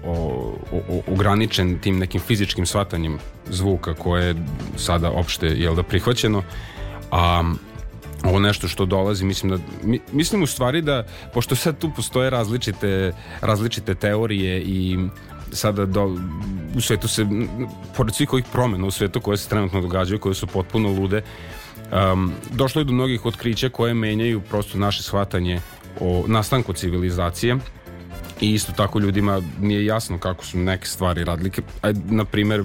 o, 0.73 1.03
ograničen 1.07 1.79
tim 1.79 1.99
nekim 1.99 2.21
fizičkim 2.21 2.67
shvatanjem 2.67 3.19
zvuka 3.51 3.95
koje 3.95 4.27
je 4.27 4.35
sada 4.77 5.11
opšte 5.11 5.47
jel 5.47 5.75
da 5.75 5.83
prihvaćeno 5.83 6.43
a 7.11 7.43
ovo 8.25 8.39
nešto 8.39 8.69
što 8.69 8.87
dolazi 8.87 9.25
mislim 9.25 9.51
da 9.51 9.59
mi, 9.83 10.01
mislim 10.13 10.43
u 10.43 10.47
stvari 10.47 10.83
da 10.83 11.05
pošto 11.35 11.57
sad 11.57 11.79
tu 11.79 11.91
postoje 11.97 12.31
različite 12.31 13.13
različite 13.41 13.95
teorije 13.95 14.63
i 14.63 14.99
sada 15.53 15.87
do, 15.87 16.17
u 16.77 16.81
svetu 16.81 17.09
se 17.09 17.27
pored 17.97 18.15
svih 18.15 18.33
ovih 18.33 18.45
promena 18.53 18.87
u 18.87 18.91
svetu 18.91 19.21
koje 19.21 19.37
se 19.37 19.49
trenutno 19.49 19.81
događaju 19.81 20.21
koje 20.21 20.35
su 20.35 20.47
potpuno 20.47 20.89
lude 20.89 21.23
um, 22.13 22.33
došlo 22.51 22.81
je 22.81 22.85
do 22.85 22.93
mnogih 22.93 23.27
otkrića 23.27 23.69
koje 23.69 23.95
menjaju 23.95 24.41
prosto 24.41 24.79
naše 24.79 25.03
shvatanje 25.03 25.61
o 26.01 26.25
nastanku 26.27 26.73
civilizacije 26.73 27.57
i 28.41 28.55
isto 28.55 28.73
tako 28.73 28.99
ljudima 28.99 29.43
nije 29.61 29.85
jasno 29.85 30.19
kako 30.19 30.45
su 30.45 30.59
neke 30.59 30.87
stvari 30.87 31.25
radili. 31.25 31.51
Ajde, 31.83 32.01
na 32.11 32.25
primer, 32.25 32.65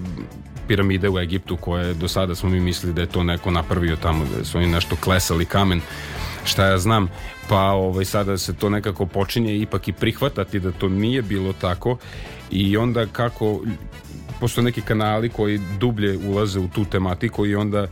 piramide 0.71 1.09
u 1.09 1.19
Egiptu 1.19 1.57
koje 1.57 1.93
do 1.93 2.07
sada 2.07 2.35
smo 2.35 2.49
mi 2.49 2.59
mislili 2.59 2.93
da 2.93 3.01
je 3.01 3.07
to 3.07 3.23
neko 3.23 3.51
napravio 3.51 3.95
tamo, 3.95 4.25
da 4.37 4.45
su 4.45 4.57
oni 4.57 4.67
nešto 4.67 4.95
klesali 4.95 5.45
kamen, 5.45 5.81
šta 6.45 6.65
ja 6.65 6.77
znam, 6.77 7.09
pa 7.49 7.59
ovaj, 7.59 8.05
sada 8.05 8.37
se 8.37 8.53
to 8.53 8.69
nekako 8.69 9.05
počinje 9.05 9.57
ipak 9.57 9.87
i 9.87 9.93
prihvatati 9.93 10.59
da 10.59 10.71
to 10.71 10.89
nije 10.89 11.21
bilo 11.21 11.53
tako. 11.53 11.97
I 12.51 12.77
onda 12.77 13.05
kako 13.05 13.61
postoje 14.39 14.65
neki 14.65 14.81
kanali 14.81 15.29
koji 15.29 15.59
dublje 15.79 16.17
ulaze 16.17 16.59
u 16.59 16.67
tu 16.67 16.85
tematiku 16.85 17.45
i 17.45 17.55
onda 17.55 17.87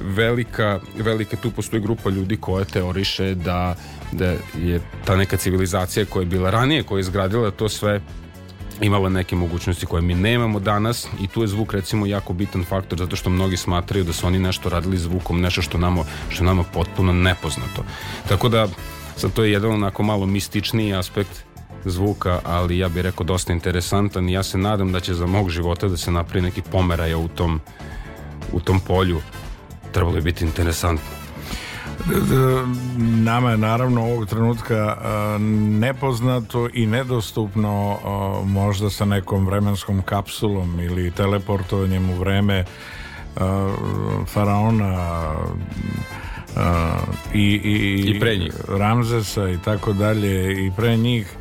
velika, 0.00 0.80
velika 0.98 1.36
tu 1.36 1.50
postoji 1.50 1.82
grupa 1.82 2.10
ljudi 2.10 2.36
koja 2.36 2.64
teoriše 2.64 3.34
da, 3.34 3.74
da 4.12 4.34
je 4.58 4.80
ta 5.04 5.16
neka 5.16 5.36
civilizacija 5.36 6.06
koja 6.06 6.22
je 6.22 6.26
bila 6.26 6.50
ranije, 6.50 6.82
koja 6.82 6.98
je 6.98 7.00
izgradila 7.00 7.50
to 7.50 7.68
sve 7.68 8.00
imala 8.80 9.08
neke 9.08 9.36
mogućnosti 9.36 9.86
koje 9.86 10.02
mi 10.02 10.14
nemamo 10.14 10.60
danas 10.60 11.08
i 11.20 11.26
tu 11.26 11.42
je 11.42 11.48
zvuk 11.48 11.72
recimo 11.72 12.06
jako 12.06 12.32
bitan 12.32 12.64
faktor 12.64 12.98
zato 12.98 13.16
što 13.16 13.30
mnogi 13.30 13.56
smatraju 13.56 14.04
da 14.04 14.12
su 14.12 14.26
oni 14.26 14.38
nešto 14.38 14.68
radili 14.68 14.98
zvukom, 14.98 15.40
nešto 15.40 15.62
što 15.62 15.78
nama, 15.78 16.04
što 16.28 16.44
nama 16.44 16.62
potpuno 16.62 17.12
nepoznato. 17.12 17.84
Tako 18.28 18.48
da 18.48 18.68
sad 19.16 19.32
to 19.32 19.44
je 19.44 19.52
jedan 19.52 19.72
onako 19.72 20.02
malo 20.02 20.26
mističniji 20.26 20.94
aspekt 20.94 21.44
zvuka, 21.84 22.40
ali 22.44 22.78
ja 22.78 22.88
bih 22.88 23.02
rekao 23.02 23.24
dosta 23.24 23.52
interesantan 23.52 24.28
i 24.28 24.32
ja 24.32 24.42
se 24.42 24.58
nadam 24.58 24.92
da 24.92 25.00
će 25.00 25.14
za 25.14 25.26
mog 25.26 25.50
života 25.50 25.88
da 25.88 25.96
se 25.96 26.10
napravi 26.10 26.42
neki 26.42 26.62
pomeraja 26.62 27.18
u 27.18 27.28
tom, 27.28 27.60
u 28.52 28.60
tom 28.60 28.80
polju. 28.80 29.20
Trebalo 29.92 30.16
je 30.16 30.22
biti 30.22 30.44
interesantno. 30.44 31.19
Nama 32.98 33.50
je 33.50 33.56
naravno 33.56 34.02
ovog 34.02 34.26
trenutka 34.26 34.96
nepoznato 35.80 36.68
i 36.72 36.86
nedostupno 36.86 37.98
možda 38.44 38.90
sa 38.90 39.04
nekom 39.04 39.46
vremenskom 39.46 40.02
kapsulom 40.02 40.80
ili 40.80 41.10
teleportovanjem 41.10 42.10
u 42.10 42.14
vreme 42.14 42.64
faraona 44.26 45.34
i, 47.34 47.60
i, 47.64 48.04
I 48.16 48.20
pre 48.20 48.36
njih. 48.36 48.52
Ramzesa 48.68 49.48
i 49.48 49.58
tako 49.64 49.92
dalje 49.92 50.66
i 50.66 50.70
pre 50.76 50.96
njih 50.96 51.36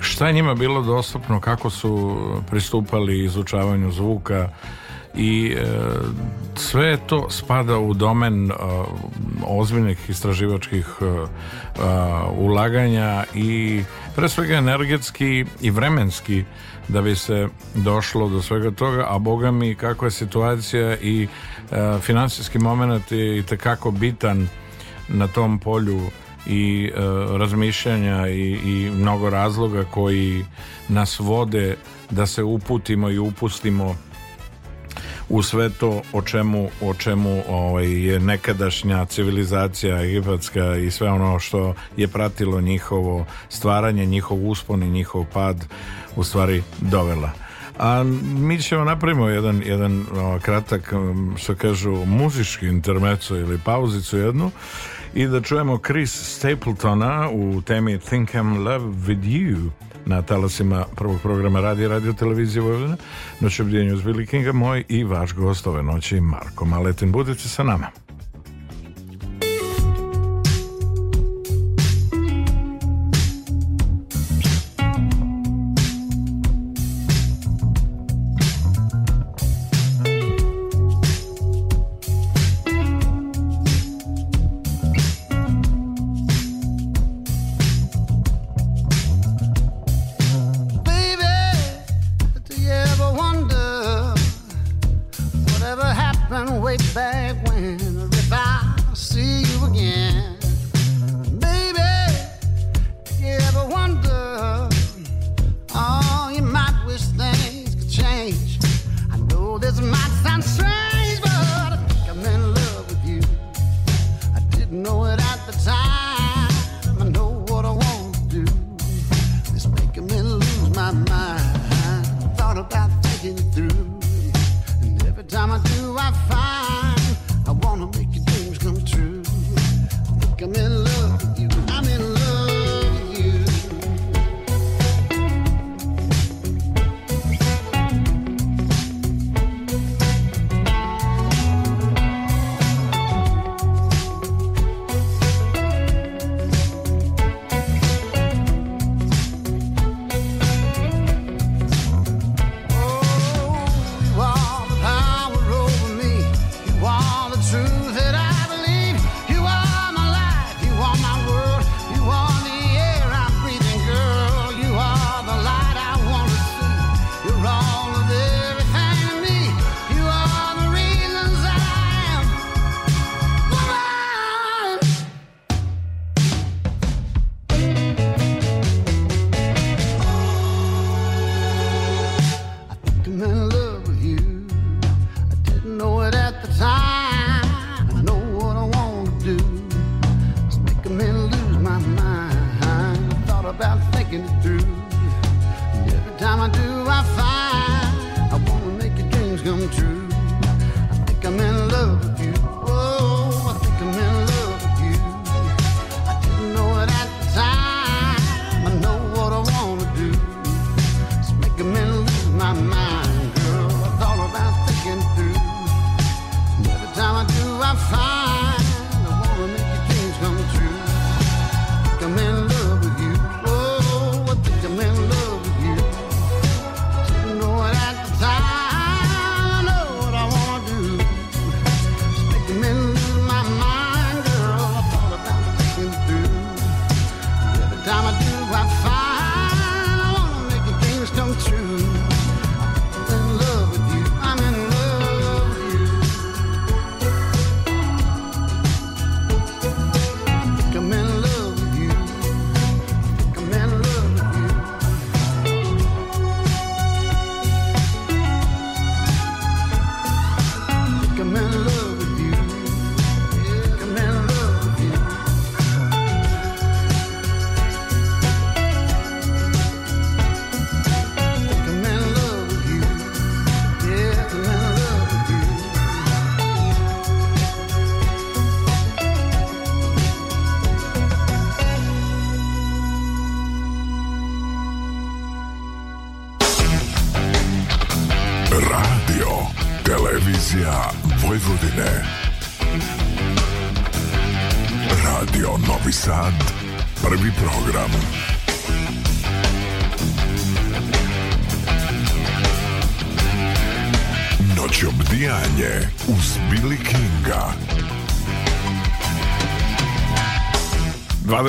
šta 0.00 0.26
je 0.26 0.32
njima 0.32 0.54
bilo 0.54 0.82
dostupno 0.82 1.40
kako 1.40 1.70
su 1.70 2.16
pristupali 2.50 3.24
izučavanju 3.24 3.92
zvuka 3.92 4.48
i 5.14 5.54
e, 5.58 5.66
sve 6.54 6.98
to 7.06 7.30
spada 7.30 7.78
u 7.78 7.94
domen 7.94 8.50
e, 8.50 8.54
ozbiljnih 9.46 10.10
istraživačkih 10.10 10.86
e, 11.00 11.04
e, 11.04 11.26
ulaganja 12.38 13.24
i 13.34 13.82
pre 14.16 14.28
svega 14.28 14.54
energetski 14.54 15.44
i 15.60 15.70
vremenski 15.70 16.44
da 16.88 17.02
bi 17.02 17.16
se 17.16 17.48
došlo 17.74 18.28
do 18.28 18.42
svega 18.42 18.70
toga, 18.70 19.06
a 19.08 19.18
boga 19.18 19.50
mi 19.50 19.74
kakva 19.74 20.06
je 20.06 20.10
situacija 20.10 20.96
i 20.96 21.28
e, 21.70 21.98
finansijski 22.00 22.58
moment 22.58 23.12
je 23.12 23.38
i 23.38 23.42
tekako 23.42 23.90
bitan 23.90 24.48
na 25.08 25.28
tom 25.28 25.58
polju 25.58 26.00
i 26.46 26.90
e, 26.94 27.00
razmišljanja 27.38 28.28
i, 28.28 28.50
i 28.64 28.90
mnogo 28.90 29.30
razloga 29.30 29.84
koji 29.84 30.44
nas 30.88 31.18
vode 31.18 31.76
da 32.10 32.26
se 32.26 32.42
uputimo 32.42 33.10
i 33.10 33.18
upustimo 33.18 33.96
u 35.32 35.42
sve 35.42 35.70
to 35.70 36.02
o 36.12 36.22
čemu, 36.22 36.68
o 36.80 36.94
čemu 36.94 37.42
ovaj, 37.48 38.06
je 38.06 38.20
nekadašnja 38.20 39.04
civilizacija 39.04 40.02
egipatska 40.02 40.76
i 40.76 40.90
sve 40.90 41.10
ono 41.10 41.38
što 41.38 41.74
je 41.96 42.08
pratilo 42.08 42.60
njihovo 42.60 43.26
stvaranje, 43.48 44.06
njihov 44.06 44.48
uspon 44.48 44.82
i 44.82 44.90
njihov 44.90 45.24
pad 45.32 45.64
u 46.16 46.24
stvari 46.24 46.62
dovela. 46.80 47.30
A 47.78 48.04
mi 48.38 48.58
ćemo 48.58 48.84
napravimo 48.84 49.28
jedan, 49.28 49.62
jedan 49.66 50.06
o, 50.16 50.38
kratak, 50.42 50.92
što 51.36 51.54
kažu, 51.54 52.04
muzički 52.06 52.66
intermeco 52.66 53.36
ili 53.36 53.58
pauzicu 53.64 54.18
jednu 54.18 54.50
i 55.14 55.26
da 55.26 55.40
čujemo 55.40 55.78
Chris 55.86 56.36
Stapletona 56.36 57.28
u 57.32 57.62
temi 57.62 57.98
Think 57.98 58.30
I'm 58.30 58.56
Love 58.56 58.86
With 59.06 59.24
You 59.24 59.70
na 60.06 60.22
talasima 60.22 60.84
prvog 60.96 61.20
programa 61.22 61.60
radija 61.60 61.88
radio 61.88 62.12
televizije 62.12 62.62
Vojvodina 62.62 62.96
noć 63.40 63.60
obdijenju 63.60 63.94
uz 63.94 64.02
Billy 64.02 64.26
Kinga 64.26 64.52
moj 64.52 64.84
i 64.88 65.04
vaš 65.04 65.34
gost 65.34 65.66
ove 65.66 65.82
noći 65.82 66.20
Marko 66.20 66.64
Maletin. 66.64 67.12
Budite 67.12 67.48
sa 67.48 67.62
nama 67.62 67.86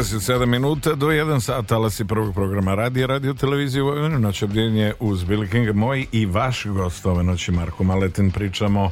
27 0.03 0.45
minuta 0.45 0.95
do 0.95 1.07
1 1.07 1.39
sat 1.39 1.65
talasi 1.65 2.05
prvog 2.05 2.33
programa 2.33 2.75
radija, 2.75 3.07
radio 3.07 3.33
televizije 3.33 3.83
Vojvodine, 3.83 4.19
noć 4.19 4.43
obdjenje 4.43 4.93
uz 4.99 5.23
Billy 5.23 5.51
King, 5.51 5.75
moj 5.75 6.05
i 6.11 6.25
vaš 6.25 6.65
gost 6.65 7.05
ove 7.05 7.23
noći 7.23 7.51
Marko 7.51 7.83
Maletin, 7.83 8.31
pričamo 8.31 8.91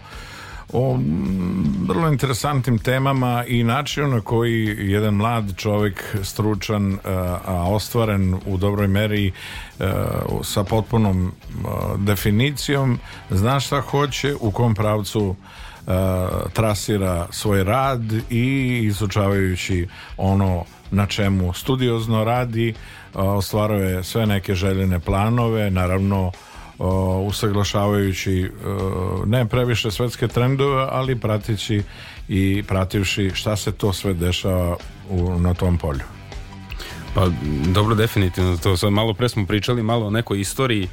o 0.73 0.97
mm, 0.97 1.85
vrlo 1.87 2.07
interesantnim 2.07 2.79
temama 2.79 3.43
i 3.47 3.63
načinu 3.63 4.07
na 4.07 4.21
koji 4.21 4.75
jedan 4.79 5.13
mlad 5.13 5.55
čovjek 5.57 6.15
stručan, 6.23 6.97
a, 7.03 7.37
a 7.45 7.69
ostvaren 7.69 8.39
u 8.45 8.57
dobroj 8.57 8.87
meri 8.87 9.31
a, 9.79 9.93
sa 10.43 10.63
potpunom 10.63 11.27
a, 11.27 11.95
definicijom, 11.97 12.99
zna 13.29 13.59
šta 13.59 13.81
hoće, 13.81 14.35
u 14.39 14.51
kom 14.51 14.75
pravcu 14.75 15.35
trasira 16.53 17.27
svoj 17.31 17.63
rad 17.63 18.01
i 18.29 18.79
izučavajući 18.83 19.87
ono 20.17 20.65
na 20.91 21.05
čemu 21.05 21.53
studiozno 21.53 22.23
radi 22.23 22.73
uh, 22.73 23.21
ostvaruje 23.23 24.03
sve 24.03 24.25
neke 24.25 24.55
željene 24.55 24.99
planove 24.99 25.71
naravno 25.71 26.27
uh, 26.27 26.85
usaglašavajući 27.27 28.51
ne 29.25 29.45
previše 29.45 29.91
svetske 29.91 30.27
trendove 30.27 30.87
ali 30.91 31.19
pratići 31.19 31.83
i 32.27 32.63
prativši 32.67 33.31
šta 33.33 33.55
se 33.55 33.71
to 33.71 33.93
sve 33.93 34.13
dešava 34.13 34.77
u, 35.09 35.39
na 35.39 35.53
tom 35.53 35.77
polju 35.77 36.03
Pa 37.15 37.27
dobro 37.73 37.95
definitivno 37.95 38.57
to 38.57 38.77
sad 38.77 38.91
malo 38.91 39.13
pre 39.13 39.29
smo 39.29 39.45
pričali 39.45 39.83
malo 39.83 40.07
o 40.07 40.09
nekoj 40.09 40.39
istoriji 40.39 40.87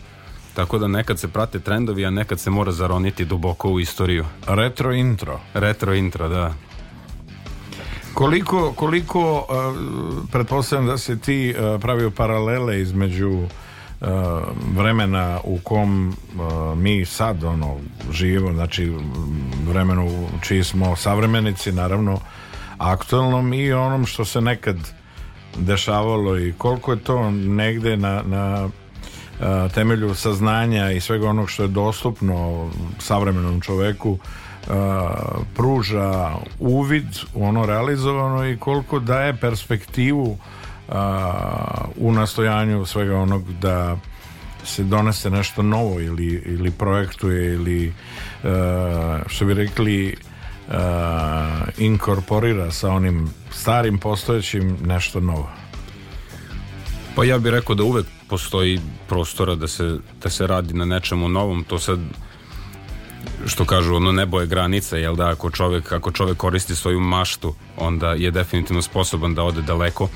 Tako 0.59 0.79
da 0.79 0.89
nekad 0.89 1.19
se 1.19 1.29
prate 1.29 1.61
trendovi, 1.61 2.07
a 2.07 2.11
nekad 2.11 2.41
se 2.41 2.51
mora 2.51 2.73
zaroniti 2.73 3.25
duboko 3.25 3.71
u 3.71 3.81
istoriju. 3.81 4.25
Retro 4.47 4.93
intro. 4.93 5.41
Retro 5.55 5.95
intro, 5.95 6.29
da. 6.29 6.55
Koliko, 8.15 8.73
koliko 8.73 9.39
uh, 9.39 9.45
pretpostavljam 10.33 10.87
da 10.87 10.99
se 10.99 11.19
ti 11.19 11.55
uh, 11.55 11.81
pravio 11.81 12.11
paralele 12.11 12.81
između 12.81 13.31
uh, 13.31 14.09
vremena 14.77 15.41
u 15.45 15.59
kom 15.59 16.17
mi 16.77 17.05
sad 17.05 17.45
ono 17.45 17.77
živimo, 18.13 18.53
znači 18.53 18.93
vremenu 19.69 20.29
čiji 20.43 20.65
smo 20.65 20.97
savremenici 20.97 21.73
naravno 21.73 22.21
aktualnom 22.79 23.53
i 23.53 23.73
onom 23.73 24.07
što 24.07 24.25
se 24.25 24.41
nekad 24.41 24.77
dešavalo 25.57 26.39
i 26.39 26.55
koliko 26.59 26.93
je 26.93 26.99
to 26.99 27.31
negde 27.31 27.97
na, 27.97 28.23
na 28.27 28.69
temelju 29.75 30.15
saznanja 30.15 30.91
i 30.91 31.01
svega 31.01 31.29
onog 31.29 31.51
što 31.51 31.63
je 31.63 31.69
dostupno 31.69 32.71
savremenom 32.99 33.61
čoveku 33.61 34.19
pruža 35.57 36.35
uvid 36.59 37.07
u 37.35 37.45
ono 37.45 37.67
realizovano 37.67 38.49
i 38.49 38.57
koliko 38.57 38.99
daje 38.99 39.37
perspektivu 39.37 40.39
u 41.97 42.13
nastojanju 42.13 42.87
svega 42.87 43.17
onog 43.17 43.53
da 43.53 43.97
se 44.65 44.85
donese 44.85 45.31
nešto 45.31 45.63
novo 45.63 46.01
ili, 46.01 46.43
ili 46.47 46.71
projektuje 46.71 47.55
ili 47.55 47.95
što 49.27 49.45
bi 49.45 49.55
rekli 49.55 50.17
inkorporira 51.79 52.71
sa 52.71 52.91
onim 52.91 53.31
starim 53.51 53.99
postojećim 53.99 54.77
nešto 54.85 55.21
novo. 55.21 55.51
Pa 57.17 57.25
ja 57.25 57.39
bih 57.39 57.53
rekao 57.53 57.75
da 57.75 57.83
uvek 57.83 58.07
postoji 58.29 58.81
prostora 59.09 59.55
da 59.55 59.69
se, 59.69 59.99
da 60.23 60.31
se 60.31 60.47
radi 60.47 60.75
na 60.75 60.85
nečemu 60.85 61.29
novom, 61.29 61.65
to 61.65 61.79
sad 61.79 61.99
što 63.47 63.65
kažu, 63.65 63.95
ono 63.95 64.13
nebo 64.13 64.41
je 64.41 64.47
granica, 64.47 64.97
jel 64.97 65.17
da, 65.17 65.29
ako 65.29 65.51
čovek, 65.51 65.93
ako 65.93 66.11
čovek 66.11 66.37
koristi 66.37 66.75
svoju 66.75 67.01
maštu, 67.01 67.55
onda 67.77 68.13
je 68.13 68.31
definitivno 68.31 68.83
sposoban 68.83 69.35
da 69.35 69.43
ode 69.43 69.63
daleko, 69.63 70.09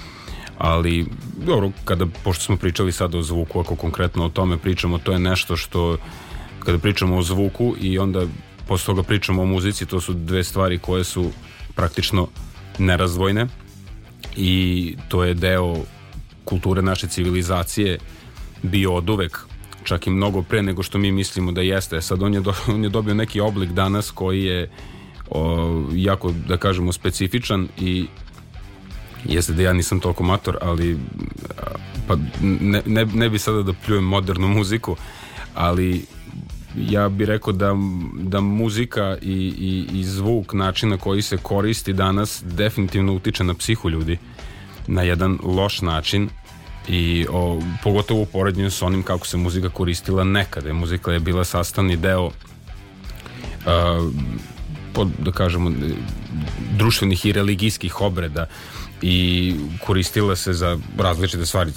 ali, 0.59 1.07
dobro, 1.47 1.71
kada, 1.85 2.07
pošto 2.25 2.45
smo 2.45 2.57
pričali 2.57 2.93
sad 2.93 3.15
o 3.15 3.23
zvuku, 3.23 3.61
ako 3.61 3.77
konkretno 3.77 4.25
o 4.25 4.29
tome 4.29 4.59
pričamo, 4.59 4.99
to 4.99 5.13
je 5.13 5.19
nešto 5.19 5.57
što, 5.57 5.97
kada 6.61 6.79
pričamo 6.79 7.17
o 7.17 7.23
zvuku 7.23 7.75
i 7.81 7.99
onda 7.99 8.27
posle 8.69 8.87
toga 8.87 9.03
pričamo 9.03 9.43
o 9.43 9.47
muzici, 9.47 9.87
to 9.87 10.01
su 10.01 10.13
dve 10.15 10.45
stvari 10.45 10.79
koje 10.79 11.05
su 11.05 11.31
praktično 11.75 12.29
nerazdvojne 12.79 13.47
i 14.37 14.97
to 15.09 15.25
je 15.25 15.35
deo 15.35 15.77
kulture 16.45 16.83
naše 16.83 17.09
civilizacije 17.09 17.99
bio 18.63 18.95
od 18.95 19.11
uvek 19.11 19.47
čak 19.85 20.07
i 20.07 20.11
mnogo 20.11 20.43
pre 20.43 20.63
nego 20.63 20.83
što 20.83 20.99
mi 20.99 21.13
mislimo 21.13 21.53
da 21.53 21.61
jeste. 21.61 22.03
Sad 22.03 22.23
on 22.23 22.35
je, 22.35 22.41
do, 22.41 22.55
on 22.75 22.85
je 22.85 22.91
dobio 22.91 23.15
neki 23.15 23.41
oblik 23.41 23.71
danas 23.71 24.11
koji 24.11 24.45
je 24.45 24.71
o, 25.31 25.85
jako, 25.93 26.33
da 26.49 26.57
kažemo, 26.57 26.93
specifičan 26.93 27.69
i 27.79 28.07
jeste 29.25 29.53
da 29.53 29.63
ja 29.63 29.73
nisam 29.73 30.01
toliko 30.01 30.25
mator, 30.25 30.57
ali 30.61 30.99
pa 32.09 32.17
ne, 32.43 32.83
ne, 32.87 33.05
ne 33.05 33.29
bi 33.29 33.39
sada 33.39 33.63
da 33.63 33.73
pljujem 33.73 34.05
modernu 34.05 34.49
muziku, 34.49 34.97
ali 35.55 36.05
ja 36.77 37.09
bih 37.09 37.27
rekao 37.27 37.53
da, 37.53 37.77
da 38.15 38.41
muzika 38.41 39.17
i, 39.23 39.33
i, 39.59 39.99
i 39.99 40.05
zvuk, 40.05 40.53
način 40.53 40.89
na 40.89 40.97
koji 40.97 41.23
se 41.23 41.37
koristi 41.37 41.93
danas 41.93 42.43
definitivno 42.47 43.15
utiče 43.15 43.45
na 43.45 43.55
psihu 43.55 43.91
ljudi 43.91 44.19
na 44.87 45.03
jedan 45.03 45.39
loš 45.43 45.81
način 45.81 46.29
i 46.89 47.27
o, 47.31 47.61
pogotovo 47.83 48.23
u 48.23 48.27
porednju 48.27 48.71
s 48.71 48.83
onim 48.83 49.03
kako 49.03 49.27
se 49.27 49.37
muzika 49.37 49.69
koristila 49.69 50.25
nekada. 50.25 50.73
Muzika 50.73 51.13
je 51.13 51.21
bila 51.21 51.45
sastavni 51.45 51.97
deo 51.97 52.31
a, 53.67 54.11
pod, 54.95 55.09
da 55.19 55.33
kažemo 55.33 55.73
društvenih 56.77 57.27
i 57.27 57.33
religijskih 57.33 58.01
obreda. 58.01 58.47
I 59.03 59.55
koristila 59.87 60.37
se 60.37 60.53
za 60.53 60.79
različite 60.99 61.47
stvari. 61.47 61.73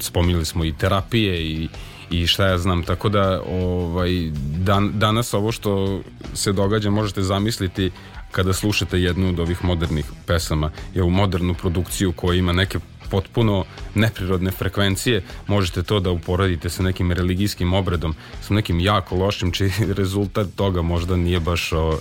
Spominjali 0.00 0.44
smo 0.44 0.64
i 0.64 0.72
terapije 0.78 1.42
i, 1.46 1.68
i 2.10 2.26
šta 2.26 2.46
ja 2.46 2.58
znam. 2.58 2.82
Tako 2.82 3.08
da 3.08 3.42
ovaj, 3.50 4.30
dan, 4.56 4.92
danas 4.94 5.34
ovo 5.34 5.52
što 5.52 6.00
se 6.34 6.52
događa 6.52 6.90
možete 6.90 7.22
zamisliti 7.22 7.90
kada 8.30 8.52
slušate 8.52 9.00
jednu 9.00 9.28
od 9.28 9.40
ovih 9.40 9.64
modernih 9.64 10.04
pesama. 10.26 10.70
Je 10.94 11.02
u 11.02 11.10
modernu 11.10 11.54
produkciju 11.54 12.12
koja 12.12 12.38
ima 12.38 12.52
neke 12.52 12.78
potpuno 13.14 13.64
neprirodne 13.94 14.50
frekvencije 14.50 15.22
možete 15.46 15.82
to 15.82 16.00
da 16.00 16.10
uporedite 16.10 16.70
sa 16.70 16.82
nekim 16.82 17.12
religijskim 17.12 17.74
obredom 17.74 18.14
sa 18.42 18.54
nekim 18.54 18.80
jako 18.80 19.16
lošim 19.16 19.52
čiji 19.52 19.70
rezultat 20.00 20.46
toga 20.56 20.82
možda 20.82 21.16
nije 21.16 21.40
baš 21.40 21.72
o, 21.72 21.98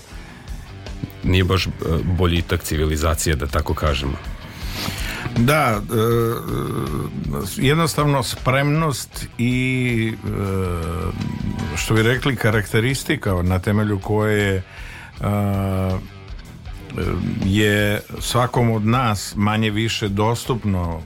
nije 1.23 1.43
baš 1.43 1.67
e, 1.67 1.69
boljitak 2.03 2.63
civilizacije 2.63 3.35
da 3.35 3.47
tako 3.47 3.73
kažemo. 3.73 4.17
Da, 5.37 5.81
e, 5.81 5.81
jednostavno 7.57 8.23
spremnost 8.23 9.27
i 9.37 10.13
e, 10.13 10.29
što 11.77 11.93
bi 11.93 12.03
rekli 12.03 12.35
karakteristika 12.35 13.41
na 13.43 13.59
temelju 13.59 13.99
koje 13.99 14.39
je 14.39 14.63
je 17.45 18.01
svakom 18.19 18.71
od 18.71 18.85
nas 18.85 19.33
manje 19.35 19.69
više 19.69 20.07
dostupno 20.07 21.01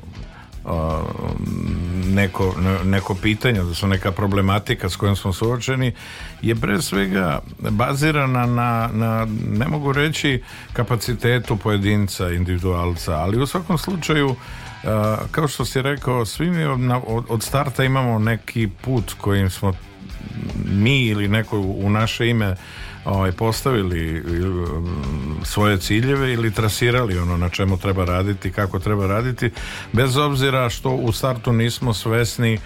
neko, 2.06 2.56
neko 2.86 3.16
pitanje, 3.16 3.64
da 3.64 3.74
su 3.74 3.88
neka 3.88 4.12
problematika 4.12 4.90
s 4.90 4.96
kojom 4.96 5.16
smo 5.16 5.34
suočeni, 5.34 5.94
je 6.42 6.56
pre 6.56 6.82
svega 6.82 7.40
bazirana 7.60 8.46
na, 8.46 8.90
na, 8.94 9.28
ne 9.50 9.68
mogu 9.68 9.92
reći 9.92 10.44
kapacitetu 10.74 11.58
pojedinca, 11.58 12.30
individualca, 12.30 13.14
ali 13.14 13.42
u 13.42 13.48
svakom 13.48 13.78
slučaju 13.78 14.36
kao 15.32 15.48
što 15.48 15.66
si 15.66 15.82
rekao, 15.82 16.26
svi 16.26 16.52
mi 16.52 16.64
od, 16.64 16.80
od 17.30 17.44
starta 17.44 17.84
imamo 17.84 18.20
neki 18.20 18.70
put 18.82 19.14
kojim 19.14 19.50
smo 19.50 19.74
mi 20.72 21.06
ili 21.06 21.28
neko 21.28 21.60
u 21.60 21.90
naše 21.90 22.30
ime 22.30 22.56
ovaj, 23.08 23.32
postavili 23.32 24.24
svoje 25.44 25.78
ciljeve 25.78 26.34
ili 26.34 26.52
trasirali 26.52 27.18
ono 27.18 27.38
na 27.38 27.50
čemu 27.50 27.78
treba 27.78 28.06
raditi, 28.06 28.52
kako 28.52 28.80
treba 28.80 29.08
raditi, 29.08 29.52
bez 29.94 30.18
obzira 30.18 30.70
što 30.70 30.90
u 30.90 31.12
startu 31.12 31.54
nismo 31.54 31.94
svesni 31.94 32.60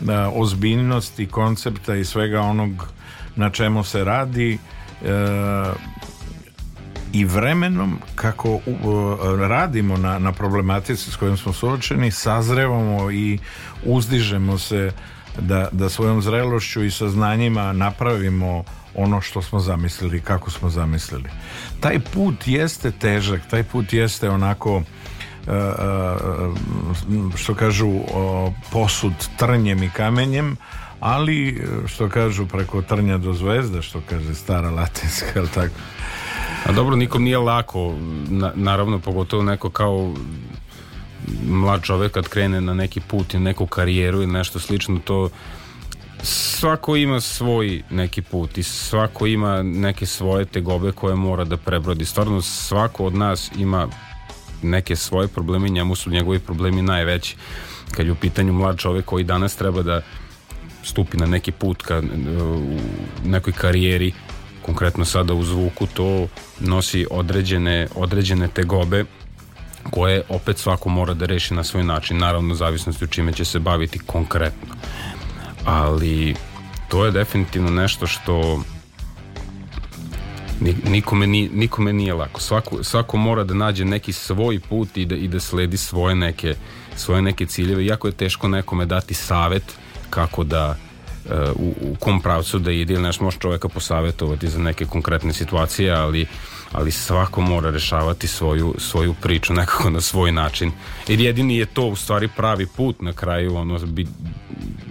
da, 0.00 0.30
ozbiljnosti 0.34 1.26
koncepta 1.26 1.94
i 1.94 2.04
svega 2.04 2.40
onog 2.40 2.88
na 3.36 3.50
čemu 3.50 3.84
se 3.84 4.04
radi 4.04 4.58
e, 5.02 5.08
i 7.12 7.24
vremenom 7.24 7.98
kako 8.14 8.54
uh, 8.54 8.60
radimo 9.38 9.96
na, 9.96 10.18
na 10.18 10.32
problematici 10.32 11.10
s 11.10 11.16
kojom 11.16 11.36
smo 11.36 11.52
suočeni 11.52 12.10
sazrevamo 12.10 13.10
i 13.10 13.38
uzdižemo 13.84 14.58
se 14.58 14.92
da, 15.38 15.68
da 15.72 15.88
svojom 15.88 16.22
zrelošću 16.22 16.84
i 16.84 16.90
saznanjima 16.90 17.72
napravimo 17.72 18.64
ono 18.94 19.20
što 19.20 19.42
smo 19.42 19.60
zamislili 19.60 20.20
kako 20.20 20.50
smo 20.50 20.70
zamislili. 20.70 21.30
Taj 21.80 22.00
put 22.00 22.34
jeste 22.46 22.90
težak 22.90 23.40
taj 23.50 23.62
put 23.62 23.92
jeste 23.92 24.30
onako 24.30 24.82
e, 25.46 25.52
e, 25.52 25.66
što 27.36 27.54
kažu 27.54 28.00
posud 28.72 29.12
trnjem 29.38 29.82
i 29.82 29.90
kamenjem 29.90 30.56
ali 31.00 31.66
što 31.86 32.08
kažu 32.08 32.46
preko 32.46 32.82
trnja 32.82 33.18
do 33.18 33.32
zvezda 33.32 33.82
što 33.82 34.00
kaže 34.08 34.34
stara 34.34 34.70
latinska 34.70 35.26
ili 35.36 35.48
tako? 35.48 35.74
A 36.66 36.72
dobro 36.72 36.96
nikom 36.96 37.22
nije 37.22 37.38
lako 37.38 37.94
na, 38.28 38.52
naravno 38.54 38.98
pogotovo 38.98 39.42
neko 39.42 39.70
kao 39.70 40.14
mlad 41.46 41.82
čovek 41.82 42.12
kad 42.12 42.28
krene 42.28 42.60
na 42.60 42.74
neki 42.74 43.00
put 43.00 43.34
i 43.34 43.38
neku 43.38 43.66
karijeru 43.66 44.22
ili 44.22 44.32
nešto 44.32 44.60
slično 44.60 45.00
to 45.04 45.28
svako 46.22 46.96
ima 46.96 47.20
svoj 47.20 47.82
neki 47.90 48.22
put 48.22 48.58
i 48.58 48.62
svako 48.62 49.26
ima 49.26 49.62
neke 49.62 50.06
svoje 50.06 50.44
tegobe 50.44 50.92
koje 50.92 51.14
mora 51.14 51.44
da 51.44 51.56
prebrodi. 51.56 52.04
Stvarno 52.04 52.42
svako 52.42 53.04
od 53.04 53.14
nas 53.14 53.50
ima 53.58 53.88
neke 54.62 54.96
svoje 54.96 55.28
probleme, 55.28 55.68
njemu 55.68 55.94
su 55.94 56.10
njegovi 56.10 56.38
problemi 56.38 56.82
najveći. 56.82 57.36
Kad 57.90 58.06
je 58.06 58.12
u 58.12 58.16
pitanju 58.16 58.52
mlad 58.52 58.78
čovek 58.78 59.04
koji 59.04 59.24
danas 59.24 59.56
treba 59.56 59.82
da 59.82 60.00
stupi 60.84 61.16
na 61.16 61.26
neki 61.26 61.52
put 61.52 61.82
ka, 61.82 62.02
u 62.40 62.78
nekoj 63.24 63.52
karijeri, 63.52 64.12
konkretno 64.62 65.04
sada 65.04 65.34
u 65.34 65.42
zvuku, 65.42 65.86
to 65.86 66.28
nosi 66.60 67.06
određene, 67.10 67.88
određene 67.94 68.48
tegobe 68.48 69.04
koje 69.90 70.22
opet 70.28 70.58
svako 70.58 70.88
mora 70.88 71.14
da 71.14 71.26
reši 71.26 71.54
na 71.54 71.64
svoj 71.64 71.84
način, 71.84 72.18
naravno 72.18 72.54
zavisnosti 72.54 73.04
u 73.04 73.08
čime 73.08 73.32
će 73.32 73.44
se 73.44 73.58
baviti 73.58 73.98
konkretno 73.98 74.74
ali 75.64 76.34
to 76.88 77.04
je 77.04 77.10
definitivno 77.10 77.70
nešto 77.70 78.06
što 78.06 78.62
nikome 80.88 81.26
nije, 81.26 81.50
nikome 81.52 81.92
nije 81.92 82.14
lako. 82.14 82.40
Svako, 82.40 82.84
svako 82.84 83.16
mora 83.16 83.44
da 83.44 83.54
nađe 83.54 83.84
neki 83.84 84.12
svoj 84.12 84.60
put 84.60 84.96
i 84.96 85.04
da, 85.04 85.14
i 85.14 85.28
da 85.28 85.40
sledi 85.40 85.76
svoje 85.76 86.14
neke, 86.14 86.54
svoje 86.96 87.22
neke 87.22 87.46
ciljeve. 87.46 87.86
Jako 87.86 88.08
je 88.08 88.12
teško 88.12 88.48
nekome 88.48 88.86
dati 88.86 89.14
savet 89.14 89.64
kako 90.10 90.44
da 90.44 90.76
uh, 91.24 91.32
u, 91.56 91.74
u 91.80 91.96
kom 92.00 92.20
pravcu 92.20 92.58
da 92.58 92.72
ide 92.72 92.94
ili 92.94 93.02
nešto 93.02 93.24
može 93.24 93.38
čoveka 93.38 93.68
posavetovati 93.68 94.48
za 94.48 94.58
neke 94.58 94.86
konkretne 94.86 95.32
situacije, 95.32 95.92
ali 95.92 96.26
ali 96.72 96.90
svako 96.90 97.40
mora 97.40 97.70
rešavati 97.70 98.28
svoju, 98.28 98.74
svoju 98.78 99.14
priču 99.22 99.52
nekako 99.52 99.90
na 99.90 100.00
svoj 100.00 100.32
način. 100.32 100.72
Jer 101.08 101.20
jedini 101.20 101.56
je 101.56 101.66
to 101.66 101.86
u 101.86 101.96
stvari 101.96 102.28
pravi 102.36 102.66
put 102.66 103.00
na 103.00 103.12
kraju, 103.12 103.56
ono, 103.56 103.78
bi, 103.78 104.06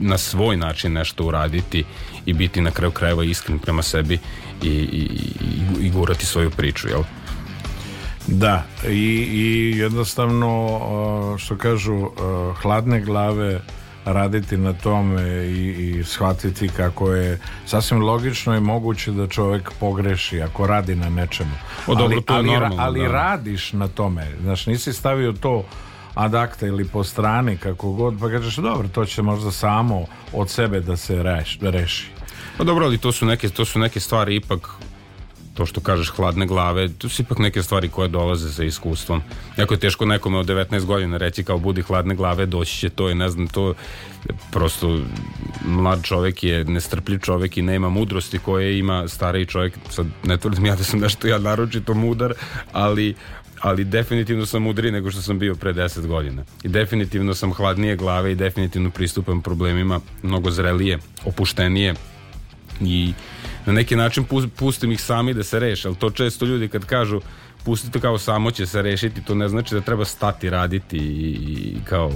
na 0.01 0.17
svoj 0.17 0.57
način 0.57 0.93
nešto 0.93 1.25
uraditi 1.25 1.83
i 2.25 2.33
biti 2.33 2.61
na 2.61 2.71
kraju 2.71 2.91
krajeva 2.91 3.23
iskren 3.23 3.59
prema 3.59 3.81
sebi 3.81 4.19
i, 4.63 4.67
i, 4.67 5.09
i, 5.81 5.85
i 5.85 5.89
gurati 5.89 6.25
svoju 6.25 6.51
priču, 6.51 6.87
jel? 6.87 7.03
Da, 8.27 8.63
i, 8.87 9.27
i 9.31 9.77
jednostavno, 9.77 10.79
što 11.37 11.57
kažu, 11.57 12.09
hladne 12.61 13.01
glave 13.01 13.61
raditi 14.05 14.57
na 14.57 14.73
tome 14.73 15.23
i, 15.45 15.67
i 15.99 16.03
shvatiti 16.03 16.67
kako 16.67 17.11
je 17.11 17.39
sasvim 17.65 18.01
logično 18.01 18.55
i 18.55 18.59
moguće 18.59 19.11
da 19.11 19.27
čovjek 19.27 19.71
pogreši 19.79 20.41
ako 20.41 20.67
radi 20.67 20.95
na 20.95 21.09
nečemu. 21.09 21.55
O, 21.87 21.95
dobro, 21.95 22.15
ali, 22.15 22.21
to 22.21 22.33
je 22.33 22.39
ali, 22.39 22.51
normalno, 22.51 22.83
ali 22.83 22.99
da. 22.99 23.07
radiš 23.07 23.73
na 23.73 23.87
tome. 23.87 24.27
Znaš, 24.41 24.65
nisi 24.65 24.93
stavio 24.93 25.33
to 25.33 25.63
ad 26.13 26.35
acta 26.35 26.67
ili 26.67 26.85
po 26.85 27.03
strani 27.03 27.57
kako 27.57 27.91
god, 27.91 28.19
pa 28.19 28.29
kažeš 28.29 28.55
dobro, 28.55 28.87
to 28.87 29.05
će 29.05 29.21
možda 29.21 29.51
samo 29.51 30.05
od 30.33 30.49
sebe 30.49 30.79
da 30.79 30.97
se 30.97 31.23
reš, 31.23 31.57
reši. 31.61 32.07
Pa 32.57 32.63
dobro, 32.63 32.85
ali 32.85 32.97
to 32.97 33.11
su 33.11 33.25
neke, 33.25 33.49
to 33.49 33.65
su 33.65 33.79
neke 33.79 33.99
stvari 33.99 34.35
ipak 34.35 34.69
to 35.53 35.65
što 35.65 35.81
kažeš 35.81 36.09
hladne 36.09 36.45
glave, 36.45 36.89
to 36.89 37.09
su 37.09 37.21
ipak 37.21 37.39
neke 37.39 37.63
stvari 37.63 37.89
koje 37.89 38.07
dolaze 38.07 38.51
sa 38.53 38.63
iskustvom. 38.63 39.21
Jako 39.57 39.73
je 39.73 39.79
teško 39.79 40.05
nekome 40.05 40.37
od 40.37 40.45
19 40.45 40.85
godina 40.85 41.17
reći 41.17 41.43
kao 41.43 41.57
budi 41.57 41.81
hladne 41.81 42.15
glave, 42.15 42.45
doći 42.45 42.77
će 42.77 42.89
to 42.89 43.09
i 43.09 43.15
ne 43.15 43.29
znam 43.29 43.47
to 43.47 43.73
prosto 44.51 44.99
mlad 45.65 46.03
čovek 46.03 46.43
je 46.43 46.63
nestrpljiv 46.63 47.19
čovek 47.19 47.57
i 47.57 47.61
nema 47.61 47.89
mudrosti 47.89 48.39
koje 48.39 48.79
ima 48.79 49.07
stariji 49.07 49.45
čovek 49.45 49.73
sad 49.89 50.05
ne 50.23 50.37
tvrdim 50.37 50.65
ja 50.65 50.75
da 50.75 50.83
sam 50.83 50.99
nešto 50.99 51.27
ja 51.27 51.37
naročito 51.37 51.93
mudar 51.93 52.33
ali 52.73 53.15
ali 53.61 53.83
definitivno 53.83 54.45
sam 54.45 54.63
mudriji 54.63 54.91
nego 54.91 55.11
što 55.11 55.21
sam 55.21 55.39
bio 55.39 55.55
pre 55.55 55.73
10 55.73 56.07
godina. 56.07 56.43
I 56.63 56.67
definitivno 56.67 57.33
sam 57.33 57.53
hladnije 57.53 57.95
glave 57.95 58.31
i 58.31 58.35
definitivno 58.35 58.89
pristupam 58.89 59.41
problemima 59.41 59.99
mnogo 60.23 60.51
zrelije, 60.51 60.99
opuštenije 61.25 61.93
i 62.81 63.13
na 63.65 63.73
neki 63.73 63.95
način 63.95 64.25
pustim 64.55 64.91
ih 64.91 65.01
sami 65.01 65.33
da 65.33 65.43
se 65.43 65.59
reše, 65.59 65.87
ali 65.87 65.97
to 65.97 66.09
često 66.09 66.45
ljudi 66.45 66.67
kad 66.67 66.85
kažu 66.85 67.21
pustite 67.63 67.99
kao 67.99 68.17
samo 68.17 68.51
će 68.51 68.65
se 68.65 68.81
rešiti, 68.81 69.21
to 69.21 69.35
ne 69.35 69.47
znači 69.47 69.75
da 69.75 69.81
treba 69.81 70.05
stati 70.05 70.49
raditi 70.49 70.97
i, 70.97 71.75
kao 71.85 72.11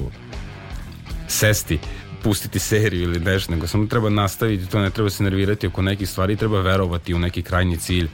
sesti 1.27 1.79
pustiti 2.23 2.59
seriju 2.59 3.03
ili 3.03 3.19
nešto, 3.19 3.51
nego 3.51 3.67
samo 3.67 3.85
treba 3.85 4.09
nastaviti, 4.09 4.69
to 4.69 4.79
ne 4.79 4.89
treba 4.89 5.09
se 5.09 5.23
nervirati 5.23 5.67
oko 5.67 5.81
nekih 5.81 6.09
stvari, 6.09 6.35
treba 6.35 6.61
verovati 6.61 7.13
u 7.13 7.19
neki 7.19 7.41
krajnji 7.41 7.77
cilj 7.77 8.07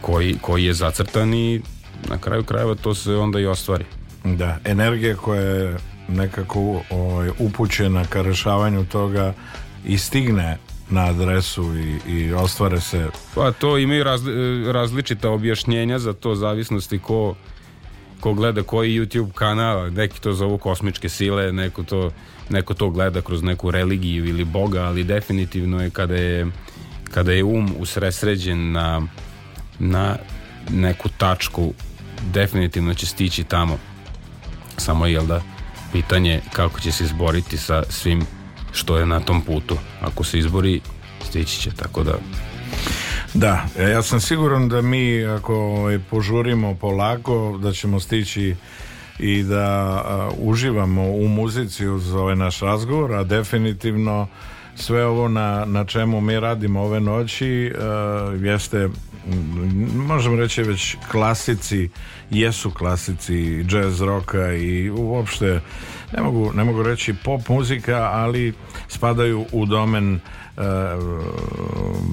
koji, 0.00 0.36
koji 0.40 0.64
je 0.64 0.74
zacrtan 0.74 1.34
i 1.34 1.60
na 2.08 2.18
kraju 2.18 2.44
krajeva 2.44 2.74
to 2.74 2.94
se 2.94 3.14
onda 3.14 3.40
i 3.40 3.46
ostvari. 3.46 3.84
Da, 4.24 4.58
energija 4.64 5.16
koja 5.16 5.40
je 5.40 5.76
nekako 6.08 6.82
ovaj, 6.90 7.30
upućena 7.38 8.04
ka 8.04 8.22
rešavanju 8.22 8.84
toga 8.84 9.32
i 9.84 9.98
stigne 9.98 10.58
na 10.90 11.06
adresu 11.06 11.76
i, 11.76 12.12
i 12.12 12.32
ostvare 12.32 12.80
se 12.80 13.06
pa 13.34 13.52
to 13.52 13.78
imaju 13.78 14.04
razli, 14.04 14.72
različita 14.72 15.30
objašnjenja 15.30 15.98
za 15.98 16.12
to 16.12 16.34
zavisnosti 16.34 16.98
ko 16.98 17.34
ko 18.20 18.34
gleda 18.34 18.62
koji 18.62 19.00
YouTube 19.00 19.32
kanal 19.32 19.92
neki 19.92 20.20
to 20.20 20.32
zovu 20.32 20.58
kosmičke 20.58 21.08
sile 21.08 21.52
neko 21.52 21.82
to, 21.82 22.10
neko 22.50 22.74
to 22.74 22.90
gleda 22.90 23.20
kroz 23.20 23.42
neku 23.42 23.70
religiju 23.70 24.24
ili 24.26 24.44
boga 24.44 24.82
ali 24.82 25.04
definitivno 25.04 25.82
je 25.82 25.90
kada 25.90 26.14
je 26.14 26.46
kada 27.04 27.32
je 27.32 27.44
um 27.44 27.74
usresređen 27.78 28.72
na 28.72 29.02
na 29.78 30.16
neku 30.70 31.08
tačku 31.08 31.74
definitivno 32.32 32.94
će 32.94 33.06
stići 33.06 33.44
tamo 33.44 33.78
samo 34.76 35.06
je 35.06 35.20
da 35.20 35.42
pitanje 35.92 36.40
kako 36.52 36.80
će 36.80 36.92
se 36.92 37.04
izboriti 37.04 37.56
sa 37.56 37.82
svim 37.88 38.26
što 38.72 38.98
je 38.98 39.06
na 39.06 39.20
tom 39.20 39.42
putu. 39.42 39.76
Ako 40.00 40.24
se 40.24 40.38
izbori, 40.38 40.80
stići 41.24 41.60
će, 41.60 41.70
tako 41.70 42.02
da... 42.02 42.12
Da, 43.34 43.64
e, 43.78 43.90
ja 43.90 44.02
sam 44.02 44.20
siguran 44.20 44.68
da 44.68 44.82
mi 44.82 45.24
ako 45.24 45.54
ovaj, 45.54 45.98
požurimo 46.10 46.74
polako, 46.74 47.58
da 47.62 47.72
ćemo 47.72 48.00
stići 48.00 48.56
i 49.18 49.42
da 49.42 50.30
uživamo 50.38 51.02
u 51.02 51.28
muzici 51.28 51.86
uz 51.86 52.14
ovaj 52.14 52.36
naš 52.36 52.60
razgovor, 52.60 53.12
a 53.12 53.24
definitivno 53.24 54.28
sve 54.74 55.06
ovo 55.06 55.28
na, 55.28 55.64
na 55.64 55.84
čemu 55.84 56.20
mi 56.20 56.40
radimo 56.40 56.82
ove 56.82 57.00
noći 57.00 57.72
uh, 57.74 58.44
jeste 58.44 58.88
možemo 59.94 60.36
reći 60.36 60.62
već 60.62 60.96
klasici 61.10 61.88
jesu 62.30 62.70
klasici 62.70 63.64
jazz 63.70 64.00
roka 64.00 64.52
i 64.52 64.90
uopšte 64.90 65.60
ne 66.16 66.22
mogu, 66.22 66.52
ne 66.54 66.64
mogu 66.64 66.82
reći 66.82 67.14
pop 67.24 67.48
muzika 67.48 68.10
ali 68.12 68.52
spadaju 68.88 69.46
u 69.52 69.66
domen 69.66 70.14
uh, 70.14 70.62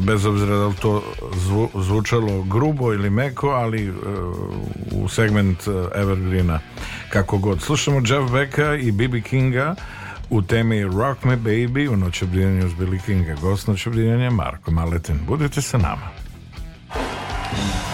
bez 0.05 0.25
obzira 0.25 0.55
da 0.55 0.67
li 0.67 0.75
to 0.81 1.03
zvu, 1.35 1.69
zvučalo 1.75 2.41
grubo 2.43 2.93
ili 2.93 3.09
meko 3.09 3.47
ali 3.47 3.89
uh, 3.89 3.95
u 4.91 5.09
segment 5.09 5.59
Evergreena 5.95 6.59
kako 7.09 7.37
god 7.37 7.61
slušamo 7.61 7.97
Jeff 7.97 8.31
Becka 8.31 8.75
i 8.75 8.91
B.B. 8.91 9.21
Kinga 9.21 9.75
u 10.29 10.41
temi 10.41 10.83
Rock 10.83 11.23
Me 11.23 11.37
Baby 11.37 11.87
u 11.87 11.97
noćobdijenju 11.97 12.69
s 12.69 12.73
Billy 12.73 13.05
Kinga. 13.05 13.35
Gost 13.41 13.67
noćobdijenja 13.67 14.29
Marko 14.29 14.71
Maletin. 14.71 15.19
Budite 15.27 15.61
sa 15.61 15.77
nama. 15.77 16.22
Rock 17.53 17.92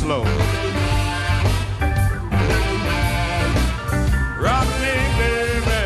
slow. 0.00 0.22
Rock 4.40 4.68
me, 4.80 4.94
baby. 5.20 5.82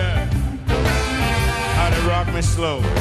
How 1.75 1.91
to 1.91 2.01
rock 2.09 2.33
me 2.33 2.41
slow. 2.41 2.94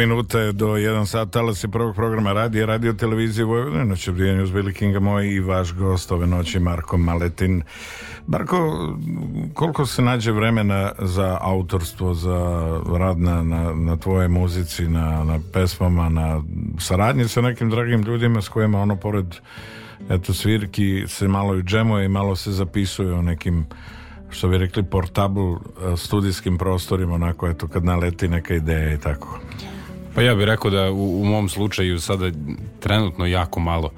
Minuta 0.00 0.52
do 0.52 0.66
1 0.66 1.06
sat 1.06 1.30
talasi 1.30 1.68
prvog 1.68 1.94
programa 1.94 2.32
radija, 2.32 2.66
radio 2.66 2.92
televizije 2.92 3.44
Vojvodine, 3.44 3.84
noć 3.84 4.08
obdijenju 4.08 4.42
uz 4.42 4.50
Billy 4.50 4.72
Kinga 4.72 5.00
moj 5.00 5.28
i 5.28 5.40
vaš 5.40 5.74
gost 5.74 6.12
ove 6.12 6.26
noći 6.26 6.58
Marko 6.58 6.96
Maletin. 6.98 7.62
Marko, 8.26 8.88
koliko 9.54 9.86
se 9.86 10.02
nađe 10.02 10.32
vremena 10.32 10.92
za 10.98 11.38
autorstvo, 11.40 12.14
za 12.14 12.68
rad 12.98 13.18
na, 13.18 13.42
na, 13.42 13.74
na 13.74 13.96
tvoje 13.96 14.28
muzici, 14.28 14.88
na, 14.88 15.24
na 15.24 15.40
pesmama, 15.52 16.08
na 16.08 16.42
saradnji 16.78 17.28
sa 17.28 17.40
nekim 17.40 17.70
dragim 17.70 18.02
ljudima 18.02 18.42
s 18.42 18.48
kojima 18.48 18.80
ono 18.80 18.96
pored 18.96 19.36
eto 20.10 20.34
svirki 20.34 21.04
se 21.08 21.28
malo 21.28 21.56
i 21.56 21.62
džemuje 21.62 22.04
i 22.04 22.08
malo 22.08 22.36
se 22.36 22.52
zapisuje 22.52 23.12
o 23.12 23.22
nekim 23.22 23.66
što 24.30 24.48
bi 24.48 24.58
rekli 24.58 24.82
portable 24.82 25.52
eh, 25.52 25.96
studijskim 25.96 26.58
prostorima 26.58 27.14
onako 27.14 27.48
eto 27.48 27.68
kad 27.68 27.84
naleti 27.84 28.28
neka 28.28 28.54
ideja 28.54 28.94
i 28.94 28.98
tako 28.98 29.38
Pa 30.14 30.22
ja 30.22 30.34
bih 30.34 30.44
rekao 30.44 30.70
da 30.70 30.90
u, 30.90 31.20
u 31.20 31.24
mom 31.24 31.48
slučaju 31.48 32.00
sada 32.00 32.30
trenutno 32.80 33.26
jako 33.26 33.60
malo 33.60 33.90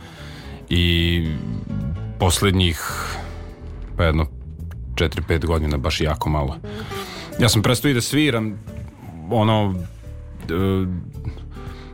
i 0.69 1.27
poslednjih 2.19 2.81
pa 3.97 4.05
jedno 4.05 4.27
4-5 4.95 5.47
godina 5.47 5.77
baš 5.77 6.01
jako 6.01 6.31
malo. 6.31 6.57
Ja 7.39 7.49
sam 7.49 7.63
prestao 7.63 7.91
i 7.91 7.95
da 7.95 8.01
sviram 8.01 8.59
ono 9.31 9.75
e, 10.51 10.55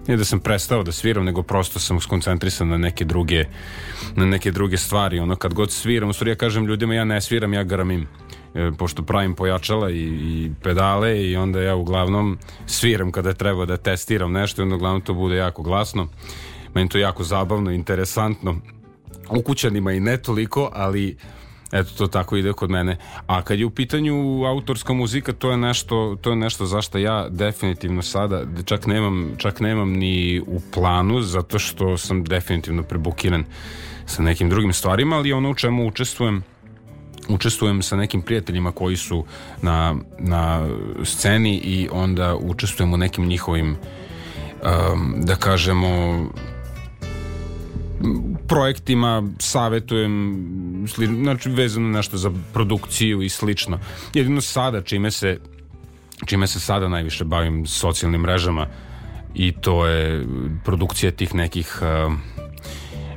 nije 0.09 0.17
da 0.17 0.25
sam 0.25 0.41
prestao 0.41 0.83
da 0.83 0.93
sviram, 0.93 1.25
nego 1.25 1.43
prosto 1.43 1.79
sam 1.79 2.01
skoncentrisan 2.01 2.69
na 2.69 2.79
neke 2.79 3.05
druge 3.05 3.45
na 4.17 4.27
neke 4.27 4.51
druge 4.51 4.77
stvari. 4.77 5.19
Ono 5.19 5.37
kad 5.37 5.55
god 5.55 5.73
sviram, 5.73 6.09
u 6.09 6.13
stvari 6.13 6.31
ja 6.31 6.35
kažem 6.35 6.67
ljudima 6.67 6.95
ja 6.95 7.05
ne 7.05 7.21
sviram, 7.21 7.55
ja 7.55 7.63
garamim. 7.63 8.07
E, 8.55 8.71
pošto 8.79 9.03
pravim 9.03 9.35
pojačala 9.35 9.91
i, 9.91 10.05
i 10.05 10.51
pedale 10.63 11.23
i 11.25 11.37
onda 11.37 11.63
ja 11.63 11.77
uglavnom 11.77 12.39
sviram 12.67 13.13
kada 13.13 13.33
treba 13.33 13.67
da 13.67 13.77
testiram 13.77 14.33
nešto 14.33 14.63
i 14.63 14.65
onda 14.65 14.77
uglavnom 14.77 15.01
to 15.01 15.15
bude 15.15 15.37
jako 15.37 15.63
glasno. 15.63 16.09
Meni 16.75 16.89
to 16.89 16.99
jako 16.99 17.25
zabavno, 17.25 17.71
interesantno. 17.71 18.57
Ukućanima 19.31 19.93
i 19.93 20.01
ne 20.01 20.17
toliko, 20.17 20.71
ali 20.73 21.17
Eto, 21.73 21.91
to 21.99 22.07
tako 22.07 22.37
ide 22.37 22.53
kod 22.53 22.71
mene. 22.71 22.97
A 23.27 23.43
kad 23.43 23.59
je 23.59 23.67
u 23.67 23.71
pitanju 23.71 24.45
autorska 24.45 24.93
muzika, 24.93 25.33
to 25.33 25.51
je 25.51 25.57
nešto, 25.57 26.17
to 26.21 26.31
je 26.31 26.37
nešto 26.37 26.67
zašto 26.67 26.99
ja 26.99 27.29
definitivno 27.29 28.03
sada 28.03 28.43
čak 28.65 28.87
nemam, 28.87 29.35
čak 29.37 29.61
nemam 29.61 29.93
ni 29.93 30.41
u 30.47 30.61
planu, 30.75 31.21
zato 31.23 31.59
što 31.59 31.97
sam 31.99 32.25
definitivno 32.25 32.83
prebukiran 32.83 33.45
sa 34.07 34.23
nekim 34.23 34.51
drugim 34.51 34.73
stvarima, 34.73 35.17
ali 35.17 35.33
ono 35.33 35.51
u 35.51 35.55
čemu 35.55 35.87
učestvujem 35.87 36.43
učestvujem 37.29 37.83
sa 37.83 37.97
nekim 37.97 38.23
prijateljima 38.23 38.73
koji 38.73 38.97
su 38.97 39.25
na, 39.63 39.97
na 40.19 40.69
sceni 41.05 41.57
i 41.57 41.89
onda 41.93 42.37
učestvujem 42.37 42.95
u 42.95 42.97
nekim 42.97 43.27
njihovim 43.27 43.71
um, 43.71 45.15
da 45.17 45.37
kažemo 45.37 45.89
projektima 48.49 49.23
savetujem 49.39 50.47
znači 51.23 51.51
vezano 51.51 51.89
nešto 51.89 52.17
za 52.17 52.31
produkciju 52.53 53.23
i 53.23 53.29
slično. 53.29 53.79
Jedino 54.15 54.41
sada 54.41 54.83
čime 54.83 55.11
se 55.11 55.39
čime 56.27 56.47
se 56.47 56.61
sada 56.61 56.89
najviše 56.89 57.25
bavim 57.25 57.67
socijalnim 57.67 58.21
mrežama 58.21 58.67
i 59.35 59.53
to 59.53 59.87
je 59.87 60.27
produkcija 60.65 61.13
tih 61.13 61.35
nekih 61.35 61.79
uh, 61.83 62.13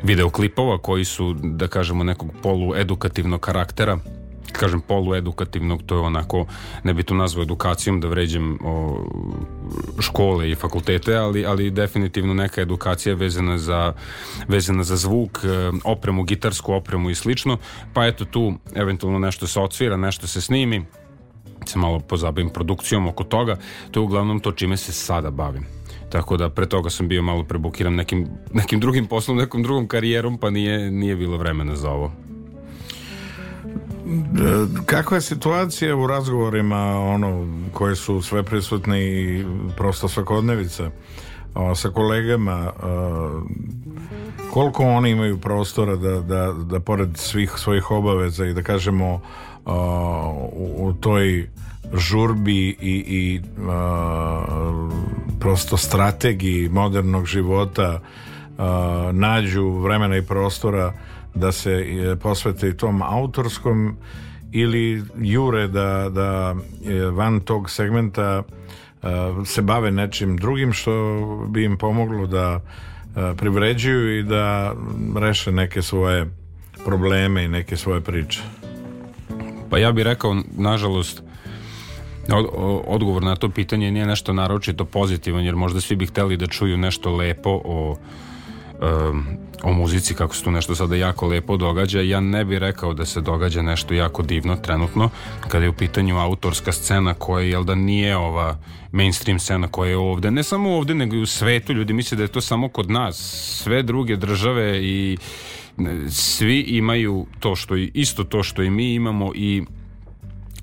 videoklipova 0.03 0.77
koji 0.77 1.05
su 1.05 1.33
da 1.33 1.67
kažemo 1.67 2.03
nekog 2.03 2.29
poluedukativnog 2.43 3.41
karaktera. 3.41 3.97
Kažem 4.51 4.81
poluedukativnog, 4.81 5.83
to 5.85 5.95
je 5.95 6.01
onako, 6.01 6.45
ne 6.83 6.93
bi 6.93 7.03
to 7.03 7.13
nazvao 7.13 7.43
edukacijom 7.43 7.99
da 8.01 8.07
vređem 8.07 8.57
o, 8.63 9.05
škole 9.99 10.51
i 10.51 10.55
fakultete, 10.55 11.15
ali, 11.15 11.45
ali 11.45 11.71
definitivno 11.71 12.33
neka 12.33 12.61
edukacija 12.61 13.15
vezana 13.15 13.57
za, 13.57 13.93
vezana 14.47 14.83
za 14.83 14.95
zvuk, 14.95 15.39
e, 15.43 15.71
opremu, 15.83 16.23
gitarsku 16.23 16.73
opremu 16.73 17.09
i 17.09 17.15
slično, 17.15 17.57
pa 17.93 18.05
eto 18.05 18.25
tu 18.25 18.53
eventualno 18.75 19.19
nešto 19.19 19.47
se 19.47 19.59
odsvira, 19.59 19.97
nešto 19.97 20.27
se 20.27 20.41
snimi, 20.41 20.85
se 21.65 21.79
malo 21.79 21.99
pozabavim 21.99 22.49
produkcijom 22.49 23.07
oko 23.07 23.23
toga, 23.23 23.57
to 23.91 23.99
je 23.99 24.03
uglavnom 24.03 24.39
to 24.39 24.51
čime 24.51 24.77
se 24.77 24.91
sada 24.91 25.31
bavim. 25.31 25.80
Tako 26.11 26.37
da 26.37 26.49
pre 26.49 26.65
toga 26.65 26.89
sam 26.89 27.07
bio 27.07 27.21
malo 27.21 27.43
prebukiran 27.43 27.95
nekim, 27.95 28.27
nekim 28.53 28.79
drugim 28.79 29.07
poslom, 29.07 29.37
nekom 29.37 29.63
drugom 29.63 29.87
karijerom, 29.87 30.37
pa 30.37 30.49
nije, 30.49 30.91
nije 30.91 31.15
bilo 31.15 31.37
vremena 31.37 31.75
za 31.75 31.89
ovo. 31.91 32.11
Kakva 34.85 35.17
je 35.17 35.21
situacija 35.21 35.95
u 35.95 36.07
razgovorima 36.07 36.99
ono 36.99 37.47
koje 37.73 37.95
su 37.95 38.21
sve 38.21 38.43
prisutne 38.43 39.05
i 39.05 39.45
prosto 39.77 40.07
svakodnevica 40.07 40.91
o, 41.55 41.75
sa 41.75 41.89
kolegama 41.89 42.71
o, 42.83 43.41
koliko 44.53 44.83
oni 44.83 45.09
imaju 45.09 45.37
prostora 45.37 45.95
da, 45.95 46.21
da, 46.21 46.53
da 46.53 46.79
pored 46.79 47.09
svih 47.17 47.51
svojih 47.57 47.91
obaveza 47.91 48.45
i 48.45 48.53
da 48.53 48.63
kažemo 48.63 49.21
o, 49.65 50.49
u, 50.53 50.87
u 50.87 50.93
toj 50.93 51.49
žurbi 51.93 52.69
i, 52.69 53.03
i 53.07 53.41
a, 53.69 54.45
prosto 55.39 55.77
strategiji 55.77 56.69
modernog 56.69 57.25
života 57.25 57.99
a, 58.57 59.11
nađu 59.13 59.69
vremena 59.69 60.17
i 60.17 60.21
prostora 60.21 60.93
da 61.35 61.51
se 61.51 61.71
e, 61.71 62.15
posvete 62.15 62.69
i 62.69 62.77
tom 62.77 63.01
autorskom 63.01 63.97
ili 64.51 65.03
jure 65.17 65.67
da, 65.67 66.09
da 66.09 66.55
van 67.11 67.39
tog 67.39 67.69
segmenta 67.69 68.43
e, 68.43 69.07
se 69.45 69.61
bave 69.61 69.91
nečim 69.91 70.37
drugim 70.37 70.73
što 70.73 70.91
bi 71.49 71.63
im 71.63 71.77
pomoglo 71.77 72.27
da 72.27 72.59
e, 72.59 73.35
privređuju 73.37 74.19
i 74.19 74.23
da 74.23 74.73
reše 75.15 75.51
neke 75.51 75.81
svoje 75.81 76.25
probleme 76.85 77.43
i 77.43 77.47
neke 77.47 77.77
svoje 77.77 78.01
priče. 78.01 78.41
Pa 79.69 79.77
ja 79.77 79.91
bih 79.91 80.03
rekao, 80.03 80.35
nažalost, 80.57 81.23
odgovor 82.87 83.23
na 83.23 83.35
to 83.35 83.49
pitanje 83.49 83.91
nije 83.91 84.05
nešto 84.05 84.33
naročito 84.33 84.85
pozitivan, 84.85 85.45
jer 85.45 85.55
možda 85.55 85.81
svi 85.81 85.95
bi 85.95 86.05
hteli 86.05 86.37
da 86.37 86.47
čuju 86.47 86.77
nešto 86.77 87.15
lepo 87.15 87.61
o 87.65 87.97
o 89.63 89.73
muzici 89.73 90.13
kako 90.13 90.35
se 90.35 90.43
tu 90.43 90.51
nešto 90.51 90.75
sada 90.75 90.95
jako 90.95 91.27
lepo 91.27 91.57
događa. 91.57 92.01
Ja 92.01 92.19
ne 92.19 92.45
bih 92.45 92.57
rekao 92.57 92.93
da 92.93 93.05
se 93.05 93.21
događa 93.21 93.61
nešto 93.61 93.93
jako 93.93 94.23
divno 94.23 94.55
trenutno 94.55 95.09
kada 95.47 95.65
je 95.65 95.69
u 95.69 95.73
pitanju 95.73 96.17
autorska 96.17 96.71
scena 96.71 97.13
koja 97.13 97.45
jel 97.45 97.63
da 97.63 97.75
nije 97.75 98.17
ova 98.17 98.57
mainstream 98.91 99.39
scena 99.39 99.67
koja 99.67 99.89
je 99.89 99.97
ovde. 99.97 100.31
Ne 100.31 100.43
samo 100.43 100.69
ovde 100.69 100.93
nego 100.95 101.15
i 101.15 101.21
u 101.21 101.25
svetu. 101.25 101.73
Ljudi 101.73 101.93
misle 101.93 102.15
da 102.15 102.23
je 102.23 102.27
to 102.27 102.41
samo 102.41 102.69
kod 102.69 102.89
nas. 102.89 103.17
Sve 103.63 103.83
druge 103.83 104.15
države 104.15 104.83
i 104.83 105.17
svi 106.09 106.59
imaju 106.59 107.25
to 107.39 107.55
što 107.55 107.75
isto 107.75 108.23
to 108.23 108.43
što 108.43 108.63
i 108.63 108.69
mi 108.69 108.93
imamo 108.93 109.31
i 109.35 109.63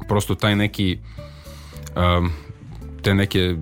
prosto 0.08 0.34
taj 0.34 0.56
neki 0.56 0.98
um, 1.96 2.30
te 3.02 3.14
neke 3.14 3.56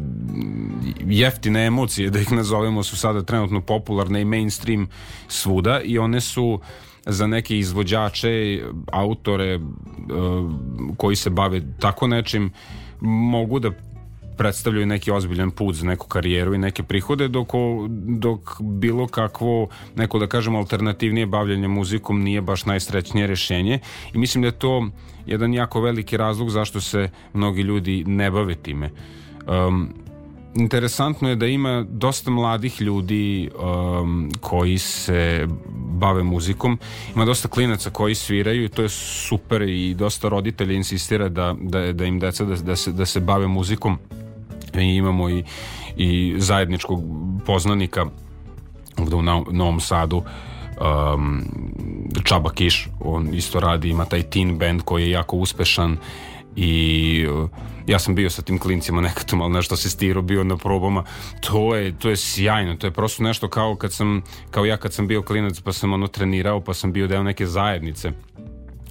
jeftine 1.07 1.67
emocije, 1.67 2.11
da 2.11 2.21
ih 2.21 2.33
nazovemo, 2.33 2.83
su 2.83 2.97
sada 2.97 3.23
trenutno 3.23 3.61
popularne 3.61 4.21
i 4.21 4.25
mainstream 4.25 4.89
svuda 5.29 5.81
i 5.81 5.99
one 5.99 6.21
su 6.21 6.61
za 7.07 7.27
neke 7.27 7.59
izvođače, 7.59 8.63
autore 8.93 9.61
koji 10.97 11.17
se 11.17 11.31
bave 11.31 11.63
tako 11.81 12.07
nečim 12.07 12.51
mogu 13.01 13.59
da 13.59 13.71
predstavljaju 14.37 14.87
neki 14.87 15.11
ozbiljan 15.11 15.51
put 15.51 15.75
za 15.75 15.87
neku 15.87 16.09
karijeru 16.09 16.55
i 16.55 16.59
neke 16.59 16.83
prihode 16.83 17.29
dok, 17.29 17.49
dok 18.19 18.41
bilo 18.61 19.07
kakvo 19.07 19.69
neko 19.97 20.19
da 20.19 20.27
kažemo 20.27 20.59
alternativnije 20.59 21.27
bavljanje 21.27 21.69
muzikom 21.69 22.23
nije 22.23 22.41
baš 22.41 22.65
najsrećnije 22.65 23.27
rešenje. 23.27 23.79
I 24.15 24.19
mislim 24.19 24.43
da 24.43 24.49
je 24.49 24.59
to 24.59 24.89
jedan 25.27 25.55
jako 25.55 25.81
veliki 25.81 26.17
razlog 26.17 26.51
zašto 26.51 26.81
se 26.81 27.09
mnogi 27.33 27.63
ljudi 27.63 28.05
ne 28.07 28.31
bave 28.31 28.55
time. 28.55 28.91
Um, 29.47 29.95
interesantno 30.55 31.29
je 31.29 31.37
da 31.37 31.47
ima 31.47 31.85
dosta 31.89 32.31
mladih 32.31 32.81
ljudi 32.81 33.51
um, 33.59 34.31
koji 34.41 34.79
se 34.79 35.47
bave 35.77 36.23
muzikom. 36.23 36.79
Ima 37.15 37.25
dosta 37.25 37.49
klinaca 37.49 37.91
koji 37.91 38.15
sviraju 38.15 38.65
i 38.65 38.69
to 38.69 38.83
je 38.83 38.89
super 38.89 39.63
i 39.63 39.95
dosta 39.95 40.29
roditelja 40.29 40.75
insistira 40.75 41.29
da, 41.29 41.55
da, 41.61 41.93
da 41.93 42.05
im 42.05 42.19
deca 42.19 42.45
da, 42.45 42.55
da, 42.55 42.77
se, 42.77 42.93
da 42.93 43.07
se 43.07 43.21
bave 43.21 43.47
muzikom. 43.47 43.99
I 44.75 44.81
imamo 44.81 45.31
i, 45.31 45.45
i 45.97 46.35
zajedničkog 46.39 47.03
poznanika 47.47 48.07
ovde 48.99 49.17
u 49.17 49.23
Novom 49.53 49.81
Sadu 49.81 50.23
um, 50.81 51.45
Čaba 52.25 52.51
Kiš 52.51 52.89
on 53.01 53.35
isto 53.35 53.61
radi, 53.61 53.89
ima 53.89 54.05
taj 54.05 54.23
teen 54.23 54.59
band 54.59 54.83
koji 54.83 55.03
je 55.03 55.11
jako 55.11 55.37
uspešan 55.37 55.97
i 56.57 57.27
uh, 57.31 57.51
ja 57.87 57.99
sam 57.99 58.15
bio 58.15 58.31
sa 58.31 58.43
tim 58.43 58.59
klincima 58.59 59.01
nekad 59.01 59.35
malo 59.39 59.49
nešto 59.49 59.77
se 59.77 59.91
stiro 59.91 60.23
bio 60.23 60.45
na 60.45 60.57
probama 60.57 61.05
to 61.41 61.77
je, 61.77 61.99
to 61.99 62.11
je 62.11 62.17
sjajno 62.17 62.77
to 62.77 62.87
je 62.87 62.91
prosto 62.91 63.23
nešto 63.23 63.49
kao 63.49 63.77
kad 63.77 63.93
sam 63.93 64.23
kao 64.51 64.65
ja 64.65 64.77
kad 64.77 64.93
sam 64.93 65.07
bio 65.07 65.23
klinac 65.23 65.61
pa 65.61 65.73
sam 65.73 65.93
ono 65.93 66.07
trenirao 66.07 66.61
pa 66.61 66.75
sam 66.75 66.93
bio 66.93 67.07
deo 67.07 67.23
neke 67.23 67.47
zajednice 67.47 68.13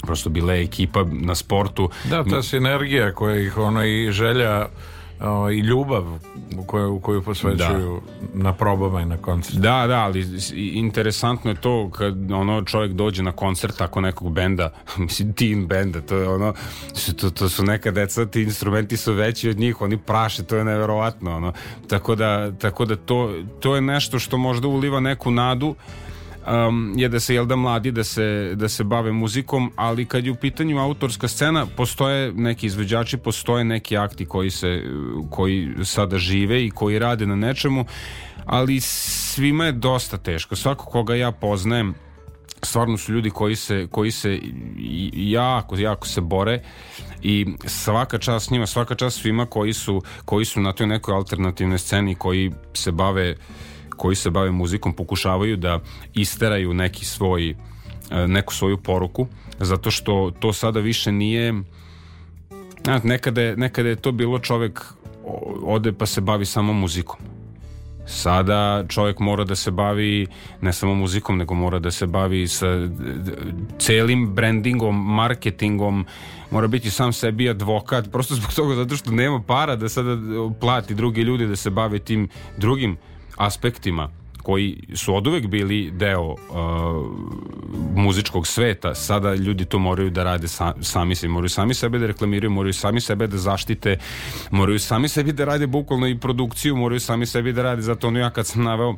prosto 0.05 0.29
bila 0.29 0.53
je 0.53 0.63
ekipa 0.63 1.05
na 1.11 1.35
sportu. 1.35 1.89
Da, 2.09 2.23
ta 2.23 2.43
sinergija 2.43 3.13
koja 3.13 3.39
ih 3.39 3.57
ono 3.57 3.83
i 3.85 4.11
želja 4.11 4.67
o, 5.21 5.49
i 5.49 5.59
ljubav 5.59 6.03
u 6.57 6.63
koju, 6.63 6.93
u 6.93 6.99
koju 6.99 7.21
posvećuju 7.21 8.01
na 8.33 8.53
probama 8.53 9.01
i 9.01 9.05
na 9.05 9.17
koncertu. 9.17 9.59
Da, 9.59 9.87
da, 9.87 10.03
ali 10.03 10.25
interesantno 10.55 11.51
je 11.51 11.61
to 11.61 11.89
kad 11.89 12.31
ono 12.31 12.63
čovjek 12.63 12.91
dođe 12.91 13.23
na 13.23 13.31
koncert 13.31 13.77
tako 13.77 14.01
nekog 14.01 14.33
benda, 14.33 14.71
mislim 14.97 15.33
teen 15.33 15.67
benda, 15.67 16.01
to 16.01 16.17
je 16.17 16.29
ono, 16.29 16.53
to, 17.21 17.29
to 17.29 17.49
su 17.49 17.63
neka 17.63 17.91
deca, 17.91 18.25
ti 18.25 18.41
instrumenti 18.41 18.97
su 18.97 19.13
veći 19.13 19.49
od 19.49 19.59
njih, 19.59 19.81
oni 19.81 19.97
praše, 19.97 20.43
to 20.43 20.55
je 20.55 20.63
neverovatno, 20.63 21.35
ono. 21.35 21.53
Tako 21.87 22.15
da, 22.15 22.51
tako 22.51 22.85
da 22.85 22.95
to, 22.95 23.33
to 23.59 23.75
je 23.75 23.81
nešto 23.81 24.19
što 24.19 24.37
možda 24.37 24.67
uliva 24.67 24.99
neku 24.99 25.31
nadu, 25.31 25.75
um, 26.47 26.93
je 26.97 27.09
da 27.09 27.19
se 27.19 27.35
jel 27.35 27.45
da 27.45 27.55
mladi 27.55 27.91
da 27.91 28.03
se, 28.03 28.51
da 28.55 28.69
se 28.69 28.83
bave 28.83 29.11
muzikom, 29.11 29.71
ali 29.75 30.05
kad 30.05 30.25
je 30.25 30.31
u 30.31 30.35
pitanju 30.35 30.79
autorska 30.79 31.27
scena, 31.27 31.65
postoje 31.65 32.33
neki 32.33 32.65
izvođači, 32.65 33.17
postoje 33.17 33.63
neki 33.63 33.97
akti 33.97 34.25
koji 34.25 34.49
se 34.49 34.83
koji 35.29 35.73
sada 35.83 36.17
žive 36.17 36.65
i 36.65 36.71
koji 36.71 36.99
rade 36.99 37.25
na 37.25 37.35
nečemu, 37.35 37.85
ali 38.45 38.79
svima 38.79 39.65
je 39.65 39.71
dosta 39.71 40.17
teško. 40.17 40.55
Svako 40.55 40.85
koga 40.85 41.15
ja 41.15 41.31
poznajem 41.31 41.93
stvarno 42.63 42.97
su 42.97 43.13
ljudi 43.13 43.29
koji 43.29 43.55
se, 43.55 43.87
koji 43.91 44.11
se 44.11 44.39
jako, 45.13 45.77
jako 45.77 46.07
se 46.07 46.21
bore 46.21 46.61
i 47.21 47.45
svaka 47.65 48.17
čast 48.17 48.51
njima, 48.51 48.67
svaka 48.67 48.95
čast 48.95 49.21
svima 49.21 49.45
koji 49.45 49.73
su, 49.73 50.01
koji 50.25 50.45
su 50.45 50.61
na 50.61 50.73
toj 50.73 50.87
nekoj 50.87 51.15
alternativnoj 51.15 51.77
sceni 51.77 52.15
koji 52.15 52.51
se 52.73 52.91
bave 52.91 53.35
koji 53.97 54.15
se 54.15 54.29
bave 54.29 54.51
muzikom 54.51 54.93
pokušavaju 54.93 55.57
da 55.57 55.79
isteraju 56.13 56.73
neki 56.73 57.05
svoj 57.05 57.49
e, 57.49 57.55
neku 58.27 58.53
svoju 58.53 58.77
poruku 58.77 59.27
zato 59.59 59.91
što 59.91 60.31
to 60.39 60.53
sada 60.53 60.79
više 60.79 61.11
nije 61.11 61.53
nekada, 63.03 63.41
je, 63.41 63.57
nekada 63.57 63.89
je 63.89 63.95
to 63.95 64.11
bilo 64.11 64.39
čovek 64.39 64.93
ode 65.63 65.93
pa 65.93 66.05
se 66.05 66.21
bavi 66.21 66.45
samo 66.45 66.73
muzikom. 66.73 67.19
Sada 68.07 68.85
čovjek 68.87 69.19
mora 69.19 69.43
da 69.43 69.55
se 69.55 69.71
bavi 69.71 70.27
ne 70.61 70.73
samo 70.73 70.95
muzikom, 70.95 71.37
nego 71.37 71.53
mora 71.53 71.79
da 71.79 71.91
se 71.91 72.05
bavi 72.05 72.47
sa 72.47 72.67
celim 73.79 74.35
brandingom, 74.35 75.15
marketingom, 75.15 76.05
mora 76.51 76.67
biti 76.67 76.91
sam 76.91 77.13
sebi 77.13 77.49
advokat, 77.49 78.11
prosto 78.11 78.35
zbog 78.35 78.53
toga 78.53 78.75
zato 78.75 78.95
što 78.95 79.11
nema 79.11 79.41
para 79.41 79.75
da 79.75 79.89
sada 79.89 80.17
plati 80.59 80.95
drugi 80.95 81.21
ljudi 81.21 81.47
da 81.47 81.55
se 81.55 81.69
bave 81.69 81.99
tim 81.99 82.29
drugim 82.57 82.97
aspektima 83.37 84.09
koji 84.45 84.77
su 84.93 85.15
oduvek 85.15 85.47
bili 85.47 85.91
deo 85.91 86.21
uh, 86.21 86.37
muzičkog 87.95 88.47
sveta, 88.47 88.95
sada 88.95 89.33
ljudi 89.33 89.65
to 89.65 89.79
moraju 89.79 90.09
da 90.09 90.23
rade 90.23 90.47
sa, 90.47 90.73
sami 90.81 91.15
se, 91.15 91.27
moraju 91.27 91.49
sami 91.49 91.73
sebe 91.73 91.99
da 91.99 92.07
reklamiraju, 92.07 92.51
moraju 92.51 92.73
sami 92.73 93.01
sebe 93.01 93.27
da 93.27 93.37
zaštite, 93.37 93.97
moraju 94.51 94.79
sami 94.79 95.07
sebi 95.09 95.33
da 95.33 95.45
rade 95.45 95.67
bukvalno 95.67 96.07
i 96.07 96.17
produkciju, 96.17 96.75
moraju 96.75 96.99
sami 96.99 97.25
sebi 97.25 97.53
da 97.53 97.63
rade, 97.63 97.81
zato 97.81 98.07
ono 98.07 98.19
ja 98.19 98.29
kad 98.29 98.47
sam 98.47 98.63
naveo 98.63 98.95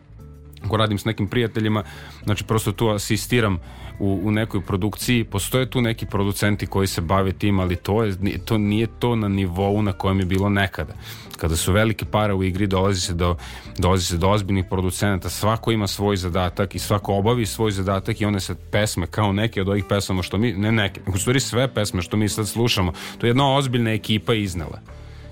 ako 0.68 0.78
radim 0.78 0.98
s 0.98 1.06
nekim 1.06 1.28
prijateljima, 1.28 1.84
znači 2.24 2.44
prosto 2.44 2.72
tu 2.72 2.90
asistiram 2.90 3.60
u, 4.00 4.20
u 4.24 4.32
nekoj 4.32 4.62
produkciji, 4.62 5.24
postoje 5.24 5.70
tu 5.70 5.82
neki 5.82 6.06
producenti 6.06 6.68
koji 6.68 6.88
se 6.88 7.02
bave 7.02 7.32
tim, 7.32 7.60
ali 7.60 7.76
to, 7.76 8.04
je, 8.04 8.16
to 8.46 8.58
nije 8.58 8.88
to 9.00 9.16
na 9.16 9.28
nivou 9.28 9.82
na 9.82 9.92
kojem 9.94 10.20
je 10.20 10.26
bilo 10.26 10.50
nekada. 10.50 10.94
Kada 11.38 11.56
su 11.56 11.74
velike 11.74 12.06
pare 12.06 12.34
u 12.34 12.44
igri, 12.44 12.68
dolazi 12.68 13.02
se 13.02 13.14
do, 13.14 13.36
dolazi 13.78 14.06
se 14.06 14.18
do 14.18 14.30
ozbiljnih 14.30 14.66
producenata, 14.70 15.30
svako 15.30 15.72
ima 15.72 15.88
svoj 15.88 16.18
zadatak 16.18 16.76
i 16.76 16.80
svako 16.80 17.14
obavi 17.14 17.46
svoj 17.46 17.72
zadatak 17.72 18.22
i 18.22 18.26
one 18.26 18.40
se 18.40 18.56
pesme, 18.72 19.08
kao 19.08 19.34
neke 19.34 19.62
od 19.62 19.70
ovih 19.70 19.86
pesama 19.90 20.24
što 20.24 20.38
mi, 20.38 20.54
ne 20.54 20.72
neke, 20.72 21.02
u 21.08 21.18
stvari 21.18 21.40
sve 21.40 21.74
pesme 21.74 22.02
što 22.02 22.18
mi 22.18 22.30
sad 22.30 22.48
slušamo, 22.48 22.94
to 23.18 23.26
je 23.26 23.30
jedna 23.30 23.56
ozbiljna 23.56 23.92
ekipa 23.92 24.34
iznela 24.34 24.82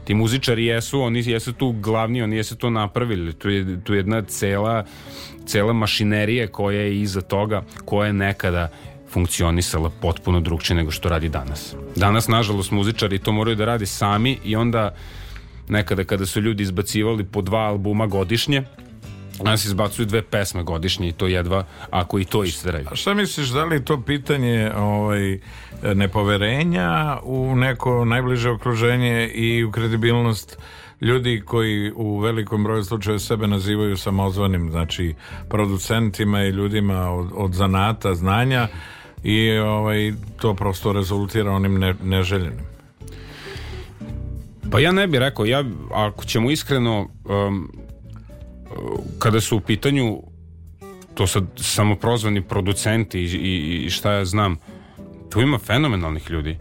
ti 0.06 0.14
muzičari 0.14 0.66
jesu, 0.66 1.02
oni 1.02 1.24
jesu 1.26 1.54
tu 1.54 1.72
glavni, 1.72 2.22
oni 2.22 2.36
jesu 2.36 2.56
to 2.56 2.70
napravili. 2.70 3.34
Tu 3.34 3.50
je, 3.50 3.84
tu 3.84 3.94
je 3.94 4.00
jedna 4.00 4.22
cela, 4.22 4.86
cela 5.46 5.74
mašinerija 5.74 6.48
koja 6.48 6.82
je 6.82 7.02
iza 7.02 7.22
toga, 7.22 7.64
koja 7.86 8.08
je 8.08 8.14
nekada 8.14 8.70
funkcionisala 9.10 9.92
potpuno 10.02 10.40
drugčije 10.40 10.78
nego 10.78 10.92
što 10.92 11.10
radi 11.10 11.30
danas. 11.30 11.76
Danas, 11.96 12.28
nažalost, 12.28 12.72
muzičari 12.72 13.20
to 13.20 13.32
moraju 13.32 13.56
da 13.56 13.66
radi 13.66 13.86
sami 13.86 14.38
i 14.44 14.56
onda 14.56 14.96
nekada 15.70 16.04
kada 16.04 16.26
su 16.26 16.42
ljudi 16.42 16.64
izbacivali 16.64 17.24
po 17.24 17.42
dva 17.42 17.60
albuma 17.60 18.08
godišnje, 18.08 18.64
danas 19.44 19.66
izbacuju 19.66 20.06
dve 20.06 20.22
pesme 20.22 20.64
godišnje 20.64 21.10
i 21.10 21.12
to 21.12 21.28
jedva 21.28 21.66
ako 21.90 22.20
i 22.20 22.26
to 22.26 22.44
isteraju. 22.44 22.88
A 22.92 22.96
šta 22.96 23.14
misliš, 23.14 23.48
da 23.48 23.66
li 23.66 23.86
to 23.86 24.02
pitanje 24.02 24.72
ovaj, 24.76 25.40
nepoverenja 25.96 27.18
u 27.24 27.56
neko 27.56 28.06
najbliže 28.06 28.50
okruženje 28.50 29.28
i 29.28 29.64
u 29.64 29.72
kredibilnost 29.72 30.58
ljudi 31.02 31.42
koji 31.46 31.92
u 31.96 32.20
velikom 32.20 32.64
broju 32.64 32.84
slučajeva 32.84 33.20
sebe 33.20 33.48
nazivaju 33.48 33.98
samozvanim, 33.98 34.72
znači 34.72 35.16
producentima 35.50 36.44
i 36.44 36.50
ljudima 36.50 37.12
od, 37.12 37.28
od 37.36 37.54
zanata, 37.54 38.16
znanja 38.16 38.68
i 39.24 39.58
ovaj, 39.58 40.14
to 40.38 40.54
prosto 40.54 40.94
rezultira 40.94 41.52
onim 41.52 41.80
ne, 41.80 41.96
neželjenim. 42.04 42.76
Pa 44.72 44.80
ja 44.80 44.92
ne 44.92 45.08
bih 45.08 45.20
rekao, 45.20 45.46
ja, 45.46 45.64
ako 45.94 46.26
ćemo 46.26 46.52
iskreno, 46.52 47.10
um, 47.26 47.72
kada 49.20 49.42
su 49.42 49.58
u 49.58 49.60
pitanju 49.60 50.22
to 51.14 51.28
sad 51.28 51.44
samoprozvani 51.56 52.42
producenti 52.42 53.20
i, 53.20 53.26
i, 53.26 53.84
i 53.86 53.90
šta 53.90 54.12
ja 54.12 54.26
znam, 54.26 54.58
tu 55.36 55.42
ima 55.42 55.58
fenomenalnih 55.58 56.30
ljudi. 56.30 56.58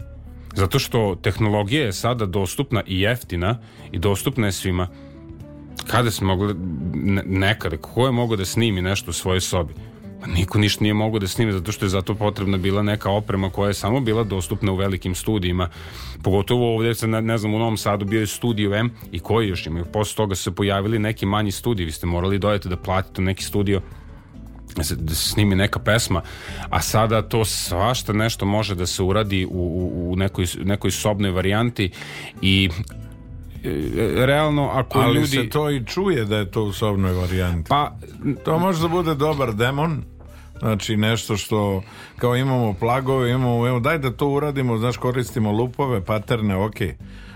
Zato 0.55 0.79
što 0.79 1.15
tehnologija 1.21 1.85
je 1.85 1.93
sada 1.93 2.25
dostupna 2.25 2.83
i 2.87 3.01
jeftina 3.01 3.57
i 3.91 3.99
dostupna 3.99 4.45
je 4.45 4.51
svima. 4.51 4.87
Kada 5.87 6.11
smo 6.11 6.27
mogli, 6.27 6.55
ne, 6.93 7.23
nekada, 7.25 7.77
ko 7.77 8.05
je 8.05 8.11
mogao 8.11 8.37
da 8.37 8.45
snimi 8.45 8.81
nešto 8.81 9.09
u 9.09 9.13
svojoj 9.13 9.41
sobi? 9.41 9.73
Pa 10.21 10.27
niko 10.27 10.57
ništa 10.57 10.83
nije 10.83 10.93
mogao 10.93 11.19
da 11.19 11.27
snimi 11.27 11.51
zato 11.51 11.71
što 11.71 11.85
je 11.85 11.89
zato 11.89 12.15
potrebna 12.15 12.57
bila 12.57 12.83
neka 12.83 13.11
oprema 13.11 13.49
koja 13.49 13.67
je 13.67 13.73
samo 13.73 13.99
bila 13.99 14.23
dostupna 14.23 14.71
u 14.71 14.75
velikim 14.75 15.15
studijima. 15.15 15.69
Pogotovo 16.23 16.75
ovdje 16.75 16.95
se, 16.95 17.07
ne, 17.07 17.21
ne 17.21 17.37
znam, 17.37 17.53
u 17.53 17.59
Novom 17.59 17.77
Sadu 17.77 18.05
bio 18.05 18.19
je 18.19 18.27
studio 18.27 18.75
M 18.75 18.89
i 19.11 19.19
koji 19.19 19.47
još 19.47 19.67
imaju. 19.67 19.85
Posle 19.85 20.15
toga 20.15 20.35
su 20.35 20.43
se 20.43 20.55
pojavili 20.55 20.99
neki 20.99 21.25
manji 21.25 21.51
studiji. 21.51 21.85
Vi 21.85 21.91
ste 21.91 22.07
morali 22.07 22.39
dojeti 22.39 22.69
da 22.69 22.77
platite 22.77 23.21
neki 23.21 23.43
studio 23.43 23.81
da 24.75 24.83
se, 24.83 24.95
snimi 25.15 25.55
neka 25.55 25.79
pesma, 25.79 26.21
a 26.69 26.81
sada 26.81 27.21
to 27.21 27.45
svašta 27.45 28.13
nešto 28.13 28.45
može 28.45 28.75
da 28.75 28.85
se 28.85 29.03
uradi 29.03 29.45
u, 29.45 29.49
u, 29.49 30.11
u 30.11 30.15
nekoj, 30.15 30.45
nekoj 30.63 30.91
sobnoj 30.91 31.31
varijanti 31.31 31.91
i 32.41 32.69
e, 33.63 34.25
realno 34.25 34.69
ako 34.73 34.99
Ali 34.99 35.15
ljudi... 35.15 35.27
se 35.27 35.49
to 35.49 35.71
i 35.71 35.85
čuje 35.85 36.25
da 36.25 36.37
je 36.37 36.51
to 36.51 36.63
u 36.63 36.73
sobnoj 36.73 37.13
varijanti. 37.13 37.69
Pa, 37.69 37.91
To 38.43 38.59
može 38.59 38.81
da 38.81 38.87
bude 38.87 39.15
dobar 39.15 39.53
demon, 39.53 40.03
znači 40.59 40.97
nešto 40.97 41.37
što 41.37 41.83
kao 42.17 42.35
imamo 42.35 42.73
plagove, 42.73 43.29
imamo, 43.29 43.67
evo 43.67 43.79
daj 43.79 43.97
da 43.97 44.11
to 44.11 44.27
uradimo, 44.27 44.77
znaš 44.77 44.97
koristimo 44.97 45.51
lupove, 45.51 46.05
paterne, 46.05 46.55
ok. 46.55 46.75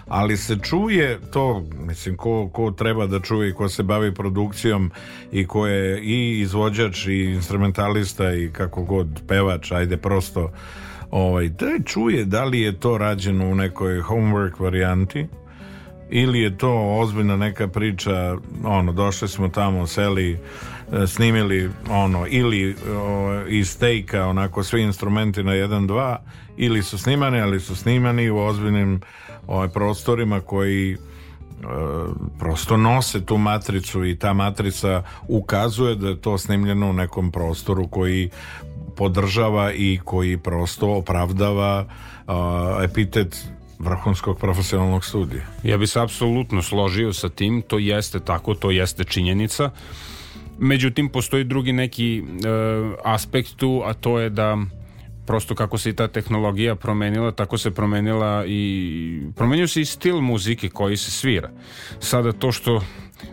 Ali 0.10 0.38
se 0.38 0.57
čuje 0.64 1.20
to, 1.34 1.64
mislim, 1.88 2.18
ko, 2.18 2.49
ko 2.53 2.72
treba 2.72 3.07
da 3.07 3.20
čuje 3.20 3.49
i 3.49 3.53
ko 3.53 3.70
se 3.70 3.84
bavi 3.84 4.14
produkcijom 4.14 4.91
i 5.32 5.47
ko 5.47 5.68
je 5.68 6.01
i 6.01 6.39
izvođač 6.39 7.07
i 7.07 7.24
instrumentalista 7.24 8.34
i 8.34 8.49
kako 8.53 8.84
god 8.84 9.22
pevač, 9.28 9.72
ajde 9.72 9.97
prosto 9.97 10.51
ovaj, 11.12 11.49
da 11.49 11.84
čuje 11.86 12.26
da 12.26 12.43
li 12.43 12.62
je 12.62 12.80
to 12.80 12.97
rađeno 12.97 13.45
u 13.45 13.55
nekoj 13.55 14.01
homework 14.01 14.60
varijanti 14.60 15.28
ili 16.10 16.39
je 16.39 16.57
to 16.57 16.97
ozbiljna 16.99 17.38
neka 17.38 17.68
priča 17.68 18.38
ono 18.64 18.91
došli 18.91 19.28
smo 19.28 19.47
tamo 19.47 19.88
seli 19.88 20.32
e, 20.32 21.07
snimili 21.07 21.70
ono 21.89 22.26
ili 22.30 22.76
o, 22.97 23.41
iz 23.47 23.70
stejka 23.70 24.26
onako 24.26 24.64
svi 24.64 24.82
instrumenti 24.82 25.43
na 25.43 25.51
1 25.51 25.88
2 25.88 26.16
ili 26.57 26.84
su 26.84 26.97
snimani 26.97 27.41
ali 27.41 27.60
su 27.60 27.76
snimani 27.76 28.30
u 28.30 28.38
ozbiljnim 28.38 29.01
ovaj, 29.50 29.70
prostorima 29.70 30.39
koji 30.39 30.93
e, 30.93 30.97
prosto 32.39 32.78
nose 32.78 33.26
tu 33.26 33.38
matricu 33.38 34.06
i 34.06 34.16
ta 34.16 34.34
matrica 34.34 35.04
ukazuje 35.28 35.95
da 35.95 36.08
je 36.08 36.22
to 36.22 36.38
snimljeno 36.38 36.89
u 36.89 36.93
nekom 36.93 37.32
prostoru 37.32 37.88
koji 37.88 38.30
podržava 38.97 39.74
i 39.74 40.00
koji 40.04 40.38
prosto 40.38 40.95
opravdava 40.95 41.86
epitet 42.84 43.50
vrhunskog 43.80 44.38
profesionalnog 44.39 45.06
studija. 45.06 45.41
Ja 45.64 45.78
bi 45.78 45.88
se 45.88 46.00
apsolutno 46.00 46.62
složio 46.62 47.14
sa 47.14 47.30
tim, 47.30 47.62
to 47.62 47.80
jeste 47.80 48.20
tako, 48.20 48.54
to 48.56 48.72
jeste 48.72 49.04
činjenica. 49.04 49.72
Međutim, 50.60 51.10
postoji 51.10 51.43
drugi 51.43 51.74
neki 51.74 52.18
e, 52.18 52.24
aspekt 53.04 53.56
tu, 53.56 53.82
a 53.86 53.93
to 53.93 54.20
je 54.20 54.30
da 54.30 54.58
prosto 55.30 55.56
kako 55.56 55.78
se 55.78 55.90
i 55.90 55.94
ta 55.94 56.08
tehnologija 56.08 56.76
promenila, 56.76 57.32
tako 57.32 57.58
se 57.58 57.72
promenila 57.72 58.46
i 58.48 59.22
promenio 59.36 59.68
se 59.68 59.82
i 59.82 59.86
stil 59.86 60.22
muzike 60.22 60.70
koji 60.70 60.98
se 60.98 61.12
svira. 61.12 61.52
Sada 62.00 62.32
to 62.32 62.52
što 62.52 62.82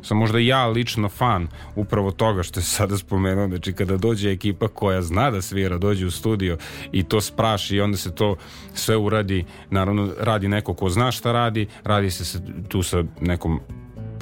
sam 0.02 0.16
možda 0.16 0.38
ja 0.38 0.66
lično 0.66 1.08
fan 1.08 1.48
upravo 1.76 2.10
toga 2.10 2.42
što 2.42 2.60
je 2.60 2.64
sada 2.64 2.98
spomenuo, 2.98 3.48
znači 3.48 3.72
kada 3.72 3.96
dođe 3.96 4.30
ekipa 4.30 4.68
koja 4.68 5.02
zna 5.02 5.30
da 5.30 5.42
svira, 5.42 5.78
dođe 5.78 6.06
u 6.06 6.10
studio 6.10 6.58
i 6.92 7.02
to 7.02 7.20
spraši 7.20 7.76
i 7.76 7.80
onda 7.80 7.96
se 7.96 8.14
to 8.14 8.36
sve 8.74 8.96
uradi, 8.96 9.44
naravno 9.70 10.12
radi 10.20 10.48
neko 10.48 10.74
ko 10.74 10.88
zna 10.88 11.12
šta 11.12 11.32
radi, 11.32 11.66
radi 11.84 12.10
se, 12.10 12.42
tu 12.68 12.82
sa 12.82 13.04
nekom 13.20 13.60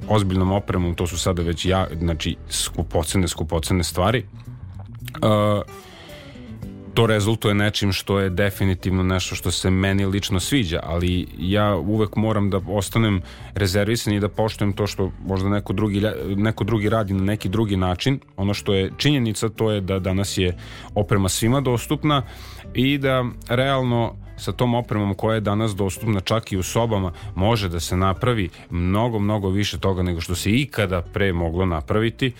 ozbiljnom 0.08 0.52
opremom, 0.52 0.94
to 0.94 1.06
su 1.06 1.18
sada 1.18 1.42
već 1.42 1.66
ja, 1.66 1.86
znači 1.98 2.36
skupocene, 2.50 3.28
skupocene 3.28 3.84
stvari. 3.84 4.26
Uh, 5.22 5.84
to 6.94 7.06
rezultuje 7.06 7.54
nečim 7.54 7.92
što 7.92 8.18
je 8.20 8.30
definitivno 8.30 9.02
nešto 9.02 9.34
što 9.34 9.50
se 9.50 9.70
meni 9.70 10.06
lično 10.06 10.40
sviđa, 10.40 10.80
ali 10.82 11.26
ja 11.38 11.76
uvek 11.76 12.16
moram 12.16 12.50
da 12.50 12.60
ostanem 12.68 13.22
rezervisan 13.54 14.14
i 14.14 14.20
da 14.20 14.28
poštujem 14.28 14.72
to 14.72 14.86
što 14.86 15.12
možda 15.26 15.48
neko 15.48 15.72
drugi, 15.72 16.02
neko 16.36 16.64
drugi 16.64 16.88
radi 16.88 17.14
na 17.14 17.24
neki 17.24 17.48
drugi 17.48 17.76
način. 17.76 18.20
Ono 18.36 18.54
što 18.54 18.74
je 18.74 18.90
činjenica 18.96 19.48
to 19.48 19.70
je 19.70 19.80
da 19.80 19.98
danas 19.98 20.38
je 20.38 20.56
oprema 20.94 21.28
svima 21.28 21.60
dostupna 21.60 22.22
i 22.74 22.98
da 22.98 23.24
realno 23.48 24.14
sa 24.36 24.52
tom 24.52 24.74
opremom 24.74 25.14
koja 25.14 25.34
je 25.34 25.40
danas 25.40 25.74
dostupna 25.74 26.20
čak 26.20 26.52
i 26.52 26.56
u 26.56 26.62
sobama 26.62 27.12
može 27.34 27.68
da 27.68 27.80
se 27.80 27.96
napravi 27.96 28.48
mnogo, 28.70 29.18
mnogo 29.18 29.48
više 29.48 29.78
toga 29.78 30.02
nego 30.02 30.20
što 30.20 30.34
se 30.34 30.50
ikada 30.50 31.02
pre 31.02 31.32
moglo 31.32 31.66
napraviti 31.66 32.32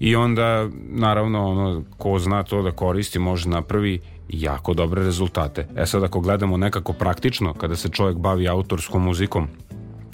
i 0.00 0.16
onda 0.16 0.68
naravno 0.88 1.50
ono 1.50 1.82
ko 1.98 2.18
zna 2.18 2.42
to 2.42 2.62
da 2.62 2.70
koristi 2.70 3.18
može 3.18 3.48
napravi 3.48 4.00
jako 4.28 4.74
dobre 4.74 5.04
rezultate. 5.04 5.68
E 5.76 5.86
sad 5.86 6.04
ako 6.04 6.20
gledamo 6.20 6.56
nekako 6.56 6.92
praktično 6.92 7.54
kada 7.54 7.76
se 7.76 7.88
čovjek 7.88 8.18
bavi 8.18 8.48
autorskom 8.48 9.04
muzikom 9.04 9.48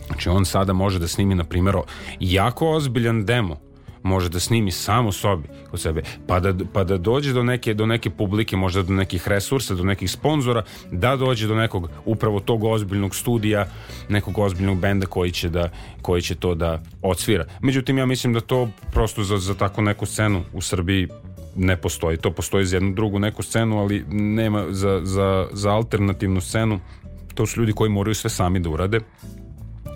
Znači 0.07 0.29
on 0.29 0.45
sada 0.45 0.73
može 0.73 0.99
da 0.99 1.09
snimi 1.09 1.35
na 1.35 1.45
primjer 1.45 1.77
jako 2.21 2.71
ozbiljan 2.71 3.25
demo 3.25 3.57
može 4.07 4.29
da 4.29 4.41
snimi 4.41 4.71
samo 4.71 5.13
sobi 5.13 5.49
kod 5.71 5.81
sebe, 5.81 6.03
pa 6.27 6.41
da, 6.41 6.55
pa 6.73 6.85
da 6.85 6.99
dođe 6.99 7.33
do 7.33 7.43
neke, 7.43 7.75
do 7.75 7.87
neke 7.87 8.11
publike, 8.11 8.57
možda 8.57 8.83
do 8.83 8.93
nekih 8.93 9.29
resursa, 9.29 9.75
do 9.75 9.85
nekih 9.85 10.11
sponzora, 10.11 10.63
da 10.93 11.17
dođe 11.17 11.47
do 11.47 11.55
nekog 11.55 11.91
upravo 12.05 12.41
tog 12.41 12.65
ozbiljnog 12.65 13.15
studija, 13.15 13.67
nekog 14.09 14.39
ozbiljnog 14.39 14.79
benda 14.79 15.07
koji 15.07 15.33
će, 15.33 15.49
da, 15.49 15.71
koji 16.03 16.23
će 16.23 16.35
to 16.35 16.55
da 16.55 16.83
odsvira. 17.03 17.45
Međutim, 17.61 17.99
ja 17.99 18.07
mislim 18.07 18.33
da 18.33 18.41
to 18.41 18.69
prosto 18.93 19.25
za, 19.25 19.39
za 19.39 19.55
tako 19.55 19.83
neku 19.83 20.07
scenu 20.07 20.43
u 20.53 20.63
Srbiji 20.63 21.09
ne 21.57 21.77
postoji. 21.77 22.17
To 22.17 22.31
postoji 22.31 22.67
za 22.67 22.77
jednu 22.77 22.95
drugu 22.95 23.19
neku 23.19 23.43
scenu, 23.43 23.79
ali 23.79 24.05
nema 24.11 24.65
za, 24.71 25.01
za, 25.05 25.49
za 25.53 25.71
alternativnu 25.71 26.41
scenu. 26.41 26.81
To 27.35 27.47
su 27.47 27.61
ljudi 27.61 27.73
koji 27.73 27.91
moraju 27.91 28.15
sve 28.15 28.31
sami 28.31 28.61
da 28.61 28.71
urade 28.71 29.01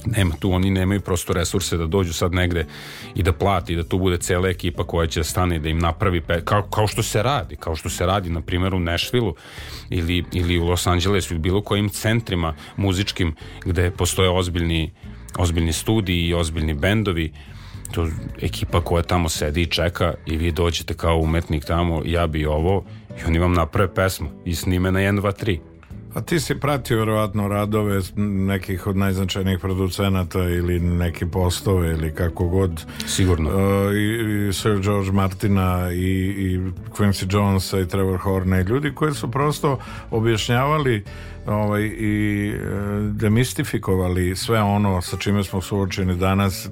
nema 0.06 0.34
tu, 0.38 0.52
oni 0.52 0.70
nemaju 0.70 1.00
prosto 1.00 1.32
resurse 1.32 1.76
da 1.76 1.86
dođu 1.86 2.12
sad 2.12 2.34
negde 2.34 2.66
i 3.14 3.22
da 3.22 3.32
plati, 3.32 3.76
da 3.76 3.84
tu 3.84 3.98
bude 3.98 4.18
cela 4.18 4.48
ekipa 4.48 4.84
koja 4.84 5.06
će 5.06 5.20
da 5.20 5.24
stane 5.24 5.58
da 5.58 5.68
im 5.68 5.78
napravi, 5.78 6.20
pe, 6.20 6.40
kao, 6.44 6.62
kao 6.62 6.86
što 6.86 7.02
se 7.02 7.22
radi, 7.22 7.56
kao 7.56 7.76
što 7.76 7.90
se 7.90 8.06
radi 8.06 8.30
na 8.30 8.40
primjer 8.40 8.74
u 8.74 8.80
Nešvilu 8.80 9.34
ili, 9.90 10.24
ili 10.32 10.58
u 10.58 10.64
Los 10.64 10.86
Angelesu 10.86 11.38
bilo 11.38 11.62
kojim 11.62 11.88
centrima 11.88 12.54
muzičkim 12.76 13.34
gde 13.64 13.90
postoje 13.90 14.30
ozbiljni, 14.30 14.90
ozbiljni 15.38 15.72
studiji 15.72 16.26
i 16.26 16.34
ozbiljni 16.34 16.74
bendovi 16.74 17.32
to 17.92 18.08
ekipa 18.42 18.80
koja 18.80 19.02
tamo 19.02 19.28
sedi 19.28 19.62
i 19.62 19.66
čeka 19.66 20.14
i 20.26 20.36
vi 20.36 20.52
dođete 20.52 20.94
kao 20.94 21.18
umetnik 21.18 21.64
tamo, 21.64 22.02
ja 22.04 22.26
bi 22.26 22.46
ovo 22.46 22.84
i 23.20 23.24
oni 23.26 23.38
vam 23.38 23.52
naprave 23.52 23.94
pesmu 23.94 24.28
i 24.44 24.54
snime 24.54 24.92
na 24.92 25.00
1, 25.00 25.20
2, 25.20 25.44
3 25.44 25.69
A 26.14 26.20
ti 26.20 26.40
si 26.40 26.54
pratio 26.54 26.98
verovatno 26.98 27.48
radove 27.48 28.00
nekih 28.16 28.86
od 28.86 28.96
najznačajnijih 28.96 29.58
producenata 29.58 30.42
ili 30.42 30.80
neki 30.80 31.26
postove 31.26 31.90
ili 31.90 32.14
kako 32.14 32.48
god. 32.48 32.84
Sigurno. 33.06 33.50
Uh, 33.50 33.94
i, 33.94 34.48
i 34.48 34.52
Sir 34.52 34.80
George 34.80 35.12
Martina 35.12 35.92
i, 35.92 36.34
i 36.38 36.58
Quincy 36.90 37.34
Jonesa 37.34 37.80
i 37.80 37.88
Trevor 37.88 38.18
Horna 38.18 38.60
i 38.60 38.64
ljudi 38.64 38.94
koji 38.94 39.14
su 39.14 39.30
prosto 39.30 39.78
objašnjavali 40.10 41.04
ovaj, 41.50 41.82
i 41.82 42.48
e, 42.48 42.58
demistifikovali 43.12 44.36
sve 44.36 44.62
ono 44.62 45.02
sa 45.02 45.16
čime 45.16 45.44
smo 45.44 45.60
suočeni 45.60 46.16
danas, 46.16 46.68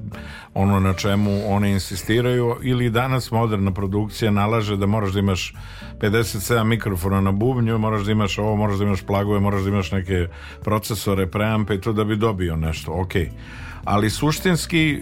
ono 0.54 0.80
na 0.80 0.94
čemu 0.94 1.30
oni 1.46 1.70
insistiraju 1.70 2.56
ili 2.62 2.90
danas 2.90 3.30
moderna 3.30 3.72
produkcija 3.72 4.30
nalaže 4.30 4.76
da 4.76 4.86
moraš 4.86 5.12
da 5.12 5.18
imaš 5.18 5.54
57 6.00 6.64
mikrofona 6.64 7.20
na 7.20 7.32
bubnju, 7.32 7.78
moraš 7.78 8.02
da 8.02 8.12
imaš 8.12 8.38
ovo, 8.38 8.56
moraš 8.56 8.78
da 8.78 8.84
imaš 8.84 9.02
plagove, 9.02 9.40
moraš 9.40 9.62
da 9.62 9.68
imaš 9.68 9.92
neke 9.92 10.28
procesore, 10.64 11.26
preampe 11.26 11.74
i 11.74 11.80
to 11.80 11.92
da 11.92 12.04
bi 12.04 12.16
dobio 12.16 12.56
nešto, 12.56 12.92
okej. 12.92 13.24
Okay 13.24 13.67
ali 13.88 14.10
suštinski 14.10 14.92
e, 14.92 15.00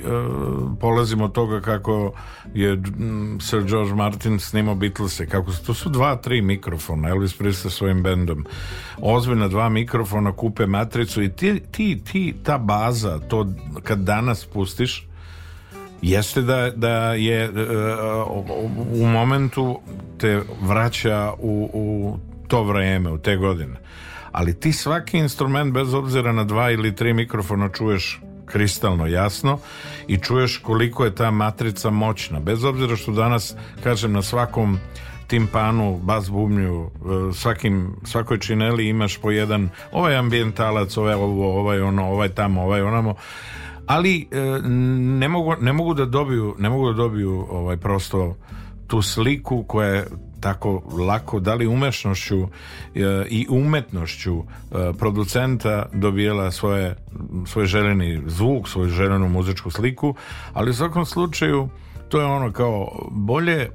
polazimo 0.81 1.25
od 1.25 1.33
toga 1.33 1.61
kako 1.61 2.13
je 2.55 2.83
Sir 3.41 3.63
George 3.65 3.95
Martin 3.95 4.39
snimao 4.39 4.75
Beatlese, 4.75 5.27
kako 5.27 5.53
to 5.67 5.75
su 5.75 5.89
dva, 5.89 6.17
tri 6.17 6.43
mikrofona, 6.43 7.09
Elvis 7.09 7.39
Presley 7.39 7.71
svojim 7.71 8.03
bendom, 8.03 8.47
ozbiljna 8.99 9.49
dva 9.49 9.69
mikrofona, 9.69 10.33
kupe 10.33 10.67
matricu 10.67 11.23
i 11.23 11.33
ti, 11.33 11.63
ti, 11.71 12.01
ti 12.05 12.35
ta 12.43 12.59
baza, 12.59 13.19
to 13.19 13.47
kad 13.83 13.99
danas 13.99 14.45
pustiš, 14.45 15.07
jeste 16.03 16.43
da, 16.43 16.71
da 16.77 17.15
je 17.15 17.51
uh, 17.51 17.57
u 18.93 19.07
momentu 19.07 19.81
te 20.19 20.43
vraća 20.63 21.33
u, 21.39 21.71
u 21.73 22.19
to 22.49 22.65
vreme, 22.65 23.11
u 23.11 23.19
te 23.19 23.37
godine. 23.37 23.77
Ali 24.33 24.61
ti 24.61 24.73
svaki 24.73 25.19
instrument, 25.19 25.73
bez 25.73 25.95
obzira 25.95 26.33
na 26.33 26.45
dva 26.45 26.71
ili 26.71 26.97
tri 26.97 27.15
mikrofona, 27.15 27.69
čuješ 27.69 28.21
kristalno 28.47 29.07
jasno 29.07 29.59
i 30.09 30.19
čuješ 30.19 30.59
koliko 30.59 31.05
je 31.05 31.15
ta 31.15 31.31
matrica 31.31 31.91
moćna. 31.91 32.41
Bez 32.41 32.65
obzira 32.65 32.97
što 32.97 33.13
danas, 33.13 33.55
kažem, 33.83 34.13
na 34.13 34.23
svakom 34.23 34.79
timpanu, 35.27 36.01
bas 36.03 36.31
bubnju, 36.31 36.85
e, 36.85 36.89
svakim, 37.35 37.97
svakoj 38.05 38.39
čineli 38.39 38.89
imaš 38.89 39.17
po 39.17 39.31
jedan 39.31 39.69
ovaj 39.93 40.17
ambijentalac, 40.17 40.97
ovaj 40.97 41.15
ovo, 41.15 41.59
ovaj 41.61 41.81
ono, 41.81 42.09
ovaj 42.09 42.29
tamo, 42.29 42.63
ovaj 42.63 42.83
onamo 42.83 43.15
ali 43.87 44.29
e, 44.31 44.41
ne 45.19 45.29
mogu, 45.29 45.55
ne 45.61 45.73
mogu 45.73 45.95
da 45.95 46.05
dobiju 46.05 46.55
ne 46.59 46.69
mogu 46.69 46.87
da 46.87 46.93
dobiju 46.93 47.47
ovaj 47.51 47.77
prosto 47.77 48.37
tu 48.87 49.03
sliku 49.03 49.65
koja 49.69 49.89
je 49.89 50.07
tako 50.41 50.83
lako, 51.09 51.41
da 51.41 51.55
li 51.55 51.67
umešnošću 51.67 52.43
e, 52.43 52.49
i 53.29 53.47
umetnošću 53.51 54.39
e, 54.39 54.45
producenta 54.99 55.87
dobijela 55.93 56.51
svoje, 56.51 56.97
svoj 57.47 57.67
željeni 57.67 58.23
zvuk, 58.27 58.69
svoju 58.69 58.89
željenu 58.89 59.29
muzičku 59.29 59.71
sliku, 59.71 60.15
ali 60.53 60.71
u 60.71 60.75
svakom 60.75 61.07
slučaju 61.07 61.69
to 62.09 62.21
je 62.21 62.27
ono 62.27 62.53
kao 62.53 63.09
bolje 63.11 63.71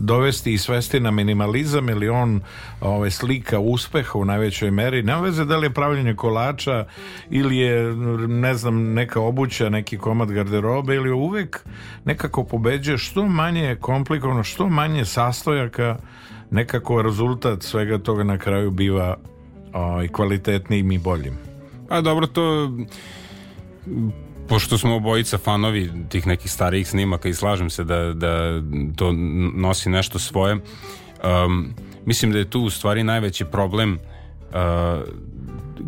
dovesti 0.00 0.52
i 0.52 0.58
svesti 0.58 1.00
na 1.00 1.10
minimalizam 1.10 1.88
ili 1.88 2.08
on 2.08 2.40
ovaj, 2.80 3.10
slika 3.10 3.58
uspeha 3.58 4.18
u 4.18 4.24
najvećoj 4.24 4.70
meri. 4.70 5.02
Nema 5.02 5.20
veze 5.20 5.44
da 5.44 5.56
li 5.56 5.66
je 5.66 5.74
pravljenje 5.74 6.14
kolača 6.14 6.86
ili 7.30 7.56
je 7.56 7.94
ne 8.28 8.54
znam 8.54 8.92
neka 8.92 9.20
obuća 9.20 9.68
neki 9.68 9.98
komad 9.98 10.30
garderobe 10.30 10.94
ili 10.94 11.10
uvek 11.10 11.66
nekako 12.04 12.44
pobeđuje 12.44 12.98
što 12.98 13.26
manje 13.26 13.76
komplikovano 13.80 14.44
što 14.44 14.68
manje 14.68 15.04
sastojaka 15.04 15.96
nekako 16.50 17.02
rezultat 17.02 17.62
svega 17.62 17.98
toga 17.98 18.24
na 18.24 18.38
kraju 18.38 18.70
biva 18.70 19.16
ovaj, 19.72 20.08
kvalitetnijim 20.08 20.92
i 20.92 20.98
boljim. 20.98 21.38
A 21.88 22.00
dobro 22.00 22.26
to 22.26 22.70
pošto 24.48 24.78
smo 24.78 24.96
obojica 24.96 25.38
fanovi 25.38 25.90
tih 26.08 26.26
nekih 26.26 26.50
starijih 26.50 26.88
snimaka 26.88 27.28
i 27.28 27.34
slažem 27.34 27.70
se 27.70 27.84
da, 27.84 28.12
da 28.12 28.62
to 28.96 29.12
nosi 29.54 29.90
nešto 29.90 30.18
svoje 30.18 30.54
um, 30.54 31.74
mislim 32.06 32.32
da 32.32 32.38
je 32.38 32.50
tu 32.50 32.60
u 32.60 32.70
stvari 32.70 33.04
najveći 33.04 33.44
problem 33.44 33.92
uh, 33.92 34.58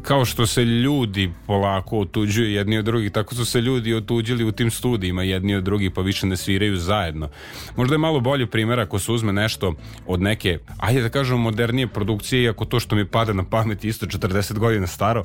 kao 0.02 0.24
što 0.24 0.46
se 0.46 0.64
ljudi 0.64 1.32
polako 1.46 1.98
otuđuju 1.98 2.50
jedni 2.50 2.78
od 2.78 2.84
drugih, 2.84 3.12
tako 3.12 3.34
su 3.34 3.44
se 3.44 3.60
ljudi 3.60 3.94
otuđili 3.94 4.44
u 4.44 4.52
tim 4.52 4.70
studijima 4.70 5.22
jedni 5.22 5.54
od 5.54 5.64
drugih 5.64 5.90
pa 5.94 6.00
više 6.00 6.26
ne 6.26 6.36
sviraju 6.36 6.76
zajedno. 6.76 7.28
Možda 7.76 7.94
je 7.94 7.98
malo 7.98 8.20
bolje 8.20 8.46
primjer 8.46 8.80
ako 8.80 8.98
se 8.98 9.12
uzme 9.12 9.32
nešto 9.32 9.74
od 10.06 10.22
neke, 10.22 10.58
ajde 10.78 11.02
da 11.02 11.08
kažemo 11.08 11.38
modernije 11.38 11.86
produkcije, 11.86 12.42
iako 12.42 12.64
to 12.64 12.80
što 12.80 12.96
mi 12.96 13.04
pada 13.04 13.32
na 13.32 13.44
pamet 13.44 13.84
isto 13.84 14.06
40 14.06 14.58
godina 14.58 14.86
staro, 14.86 15.24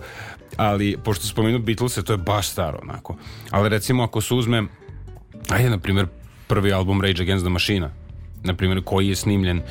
ali 0.57 0.97
pošto 1.03 1.27
spomenu 1.27 1.59
Beatlese, 1.59 2.03
to 2.03 2.13
je 2.13 2.17
baš 2.17 2.47
staro 2.47 2.79
onako. 2.81 3.15
Ali 3.51 3.69
recimo 3.69 4.03
ako 4.03 4.21
se 4.21 4.33
uzme, 4.33 4.63
ajde 5.49 5.69
na 5.69 5.77
primjer 5.77 6.07
prvi 6.47 6.73
album 6.73 7.01
Rage 7.01 7.21
Against 7.21 7.45
the 7.45 7.49
Machine, 7.49 7.89
na 8.43 8.53
primjer 8.53 8.81
koji 8.83 9.07
je 9.07 9.15
snimljen 9.15 9.61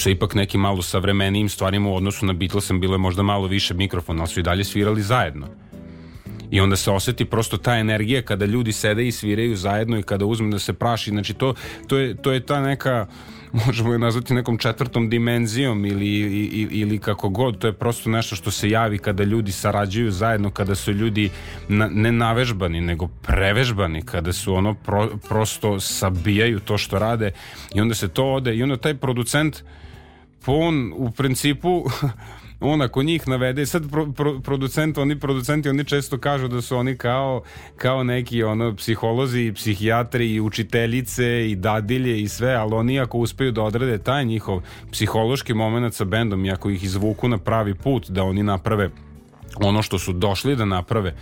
sa 0.00 0.10
ipak 0.10 0.34
nekim 0.34 0.60
malo 0.60 0.82
savremenijim 0.82 1.48
stvarima 1.48 1.88
u 1.88 1.96
odnosu 1.96 2.26
na 2.26 2.32
Beatlesem 2.32 2.80
bilo 2.80 2.94
je 2.94 2.98
možda 2.98 3.22
malo 3.22 3.46
više 3.46 3.74
mikrofona, 3.74 4.22
ali 4.22 4.28
su 4.28 4.40
i 4.40 4.42
dalje 4.42 4.64
svirali 4.64 5.02
zajedno. 5.02 5.46
I 6.50 6.60
onda 6.60 6.76
se 6.76 6.90
oseti 6.90 7.24
prosto 7.24 7.56
ta 7.56 7.76
energija 7.76 8.22
kada 8.22 8.44
ljudi 8.44 8.72
sede 8.72 9.06
i 9.06 9.12
sviraju 9.12 9.56
zajedno 9.56 9.98
i 9.98 10.02
kada 10.02 10.24
uzme 10.24 10.50
da 10.50 10.58
se 10.58 10.72
praši. 10.72 11.10
Znači 11.10 11.34
to, 11.34 11.54
to, 11.88 11.98
je, 11.98 12.14
to 12.14 12.32
je 12.32 12.46
ta 12.46 12.60
neka 12.60 13.06
možemo 13.66 13.92
je 13.92 13.98
nazvati 13.98 14.34
nekom 14.34 14.58
četvrtom 14.58 15.10
dimenzijom 15.10 15.86
ili, 15.86 16.08
ili, 16.08 16.68
ili 16.70 16.98
kako 16.98 17.28
god, 17.28 17.58
to 17.58 17.66
je 17.66 17.72
prosto 17.72 18.10
nešto 18.10 18.36
što 18.36 18.50
se 18.50 18.70
javi 18.70 18.98
kada 18.98 19.24
ljudi 19.24 19.52
sarađuju 19.52 20.10
zajedno, 20.10 20.50
kada 20.50 20.74
su 20.74 20.92
ljudi 20.92 21.30
na, 21.68 21.88
ne 21.88 22.12
navežbani, 22.12 22.80
nego 22.80 23.08
prevežbani, 23.08 24.02
kada 24.02 24.32
su 24.32 24.54
ono 24.54 24.74
pro, 24.74 25.08
prosto 25.28 25.80
sabijaju 25.80 26.60
to 26.60 26.78
što 26.78 26.98
rade 26.98 27.32
i 27.74 27.80
onda 27.80 27.94
se 27.94 28.08
to 28.08 28.32
ode 28.32 28.56
i 28.56 28.62
onda 28.62 28.76
taj 28.76 28.94
producent 28.94 29.62
on 30.46 30.92
u 30.96 31.10
principu 31.10 31.84
on 32.60 32.82
ako 32.82 33.02
njih 33.02 33.28
navede 33.28 33.66
sad 33.66 33.90
pro, 33.90 34.12
pro, 34.12 34.40
producent, 34.40 34.98
oni 34.98 35.20
producenti 35.20 35.68
oni 35.68 35.84
često 35.84 36.18
kažu 36.18 36.48
da 36.48 36.62
su 36.62 36.76
oni 36.76 36.96
kao 36.96 37.42
kao 37.76 38.04
neki 38.04 38.42
ono 38.42 38.76
psiholozi 38.76 39.40
i 39.40 39.52
psihijatri 39.52 40.32
i 40.32 40.40
učiteljice 40.40 41.50
i 41.50 41.56
dadilje 41.56 42.22
i 42.22 42.28
sve, 42.28 42.54
ali 42.54 42.74
oni 42.74 43.00
ako 43.00 43.18
uspeju 43.18 43.52
da 43.52 43.62
odrade 43.62 43.98
taj 43.98 44.24
njihov 44.24 44.62
psihološki 44.92 45.54
moment 45.54 45.94
sa 45.94 46.04
bendom 46.04 46.44
i 46.44 46.50
ako 46.50 46.70
ih 46.70 46.84
izvuku 46.84 47.28
na 47.28 47.38
pravi 47.38 47.74
put 47.74 48.10
da 48.10 48.24
oni 48.24 48.42
naprave 48.42 48.90
ono 49.56 49.82
što 49.82 49.98
su 49.98 50.12
došli 50.12 50.56
da 50.56 50.64
naprave 50.64 51.14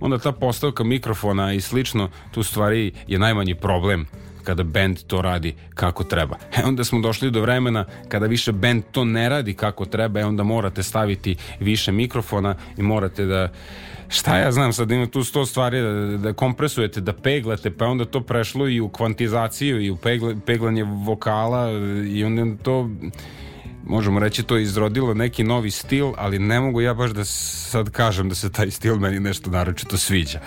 onda 0.00 0.18
ta 0.18 0.32
postavka 0.32 0.84
mikrofona 0.84 1.52
i 1.52 1.60
slično 1.60 2.08
tu 2.30 2.42
stvari 2.42 2.92
je 3.06 3.18
najmanji 3.18 3.54
problem 3.54 4.06
kada 4.44 4.62
band 4.62 4.98
to 5.06 5.22
radi 5.22 5.54
kako 5.74 6.04
treba. 6.04 6.36
E 6.56 6.64
onda 6.64 6.84
smo 6.84 7.00
došli 7.00 7.30
do 7.30 7.40
vremena 7.40 7.84
kada 8.08 8.26
više 8.26 8.52
band 8.52 8.82
to 8.92 9.04
ne 9.04 9.28
radi 9.28 9.54
kako 9.54 9.84
treba, 9.84 10.20
e 10.20 10.24
onda 10.24 10.42
morate 10.42 10.82
staviti 10.82 11.36
više 11.60 11.92
mikrofona 11.92 12.54
i 12.76 12.82
morate 12.82 13.24
da 13.24 13.48
šta 14.08 14.38
ja 14.38 14.52
znam 14.52 14.72
sad 14.72 14.90
ima 14.90 15.06
tu 15.06 15.24
sto 15.24 15.46
stvari 15.46 15.80
da, 15.82 16.18
da 16.18 16.32
kompresujete, 16.32 17.00
da 17.00 17.12
peglate 17.12 17.70
pa 17.70 17.86
onda 17.86 18.04
to 18.04 18.20
prešlo 18.20 18.68
i 18.68 18.80
u 18.80 18.88
kvantizaciju 18.88 19.80
i 19.80 19.90
u 19.90 19.96
pegle, 19.96 20.34
peglanje 20.46 20.82
vokala 20.84 21.70
i 22.08 22.24
onda 22.24 22.62
to 22.62 22.90
možemo 23.86 24.20
reći 24.20 24.42
to 24.42 24.58
izrodilo 24.58 25.14
neki 25.14 25.44
novi 25.44 25.70
stil, 25.70 26.12
ali 26.16 26.38
ne 26.38 26.60
mogu 26.60 26.80
ja 26.80 26.94
baš 26.94 27.10
da 27.10 27.24
sad 27.24 27.90
kažem 27.90 28.28
da 28.28 28.34
se 28.34 28.52
taj 28.52 28.70
stil 28.70 28.96
meni 28.96 29.20
nešto 29.20 29.50
naročito 29.50 29.96
sviđa. 29.96 30.40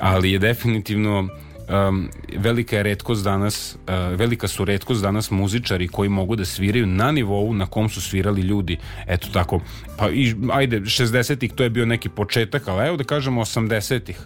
Ali 0.00 0.32
je 0.32 0.38
definitivno 0.38 1.28
um, 1.70 2.10
velika 2.36 2.76
je 2.76 2.82
redkost 2.82 3.24
danas, 3.24 3.74
uh, 3.74 4.18
velika 4.18 4.48
su 4.48 4.64
redkost 4.64 5.02
danas 5.02 5.30
muzičari 5.30 5.88
koji 5.88 6.08
mogu 6.08 6.36
da 6.36 6.44
sviraju 6.44 6.86
na 6.86 7.12
nivou 7.12 7.54
na 7.54 7.66
kom 7.66 7.88
su 7.88 8.00
svirali 8.00 8.42
ljudi. 8.42 8.76
Eto 9.06 9.28
tako, 9.32 9.60
pa 9.98 10.10
i, 10.10 10.34
ajde, 10.52 10.80
60-ih 10.80 11.52
to 11.52 11.62
je 11.62 11.70
bio 11.70 11.86
neki 11.86 12.08
početak, 12.08 12.68
ali 12.68 12.88
evo 12.88 12.96
da 12.96 13.04
kažemo 13.04 13.40
80-ih. 13.40 14.20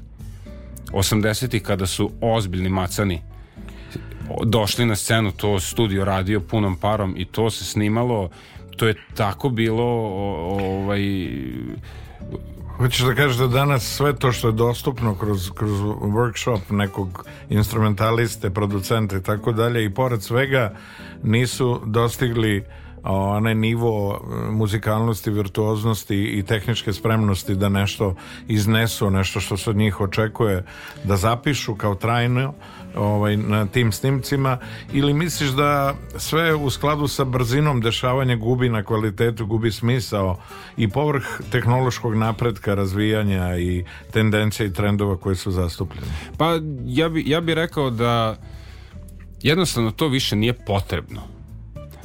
80-ih 0.92 1.62
kada 1.62 1.86
su 1.86 2.10
ozbiljni 2.20 2.68
macani 2.68 3.22
došli 4.44 4.86
na 4.86 4.96
scenu, 4.96 5.32
to 5.32 5.60
studio 5.60 6.04
radio 6.04 6.40
punom 6.40 6.76
parom 6.76 7.14
i 7.16 7.24
to 7.24 7.50
se 7.50 7.64
snimalo, 7.64 8.30
to 8.76 8.86
je 8.86 8.94
tako 9.14 9.48
bilo 9.48 9.84
ovaj 9.84 11.00
Hoćeš 12.76 13.00
da 13.00 13.14
kažeš 13.14 13.36
da 13.36 13.46
danas 13.46 13.96
sve 13.96 14.16
to 14.16 14.32
što 14.32 14.48
je 14.48 14.52
dostupno 14.52 15.14
kroz, 15.14 15.50
kroz 15.54 15.70
workshop 16.00 16.60
nekog 16.70 17.26
instrumentaliste, 17.48 18.50
producenta 18.50 19.16
i 19.16 19.22
tako 19.22 19.52
dalje 19.52 19.84
i 19.84 19.94
pored 19.94 20.22
svega 20.22 20.74
nisu 21.22 21.80
dostigli 21.86 22.64
onaj 23.12 23.54
nivo 23.54 24.20
muzikalnosti, 24.50 25.30
virtuoznosti 25.30 26.16
i 26.16 26.42
tehničke 26.42 26.92
spremnosti 26.92 27.54
da 27.54 27.68
nešto 27.68 28.14
iznesu, 28.48 29.10
nešto 29.10 29.40
što 29.40 29.56
se 29.56 29.70
od 29.70 29.76
njih 29.76 30.00
očekuje 30.00 30.64
da 31.04 31.16
zapišu 31.16 31.74
kao 31.74 31.94
trajno 31.94 32.54
ovaj, 32.96 33.36
na 33.36 33.66
tim 33.66 33.92
snimcima 33.92 34.58
ili 34.92 35.14
misliš 35.14 35.50
da 35.50 35.94
sve 36.16 36.54
u 36.54 36.70
skladu 36.70 37.08
sa 37.08 37.24
brzinom 37.24 37.80
dešavanja 37.80 38.36
gubi 38.36 38.68
na 38.68 38.82
kvalitetu, 38.82 39.46
gubi 39.46 39.72
smisao 39.72 40.38
i 40.76 40.88
povrh 40.88 41.24
tehnološkog 41.50 42.14
napretka, 42.14 42.74
razvijanja 42.74 43.58
i 43.58 43.84
tendencija 44.12 44.66
i 44.66 44.72
trendova 44.72 45.16
koji 45.16 45.36
su 45.36 45.50
zastupljeni? 45.50 46.08
Pa 46.38 46.58
ja 46.86 47.08
bi, 47.08 47.24
ja 47.26 47.40
bi 47.40 47.54
rekao 47.54 47.90
da 47.90 48.36
jednostavno 49.42 49.90
to 49.90 50.08
više 50.08 50.36
nije 50.36 50.52
potrebno. 50.52 51.33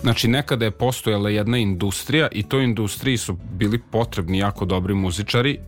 Znači 0.01 0.27
nekada 0.27 0.65
je 0.65 0.71
postojala 0.71 1.29
jedna 1.29 1.57
industrija 1.57 2.27
i 2.31 2.43
toj 2.43 2.63
industriji 2.63 3.17
su 3.17 3.37
bili 3.51 3.79
potrebni 3.91 4.37
jako 4.37 4.65
dobri 4.65 4.93
muzičari 4.93 5.59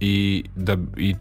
i 0.00 0.44
da 0.56 0.76
i 0.96 1.14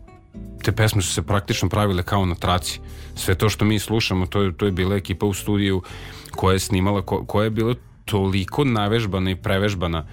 te 0.63 0.72
pesme 0.72 1.01
su 1.01 1.13
se 1.13 1.22
praktično 1.22 1.70
pravile 1.70 2.03
kao 2.03 2.26
na 2.26 2.36
traci. 2.36 2.80
Sve 3.15 3.36
to 3.36 3.49
što 3.49 3.65
mi 3.65 3.80
slušamo, 3.80 4.26
to 4.26 4.41
je, 4.41 4.57
to 4.57 4.65
je 4.65 4.72
bila 4.72 4.95
ekipa 4.95 5.26
u 5.26 5.34
studiju 5.34 5.82
koja 6.32 6.53
je 6.53 6.59
snimala, 6.59 7.01
ko, 7.01 7.26
koja 7.26 7.43
je 7.43 7.49
bila 7.49 7.76
toliko 8.05 8.63
navežbana 8.63 9.32
i 9.32 9.36
prevežbana 9.36 10.05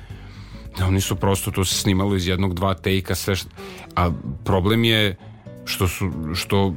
da 0.78 0.86
oni 0.86 1.00
su 1.00 1.16
prosto 1.16 1.50
to 1.50 1.64
se 1.64 1.74
snimalo 1.74 2.16
iz 2.16 2.26
jednog, 2.28 2.54
dva 2.54 2.74
tejka, 2.74 3.14
sve 3.14 3.36
što, 3.36 3.48
a 3.96 4.10
problem 4.44 4.84
je 4.84 5.16
što 5.64 5.88
su, 5.88 6.10
što 6.34 6.74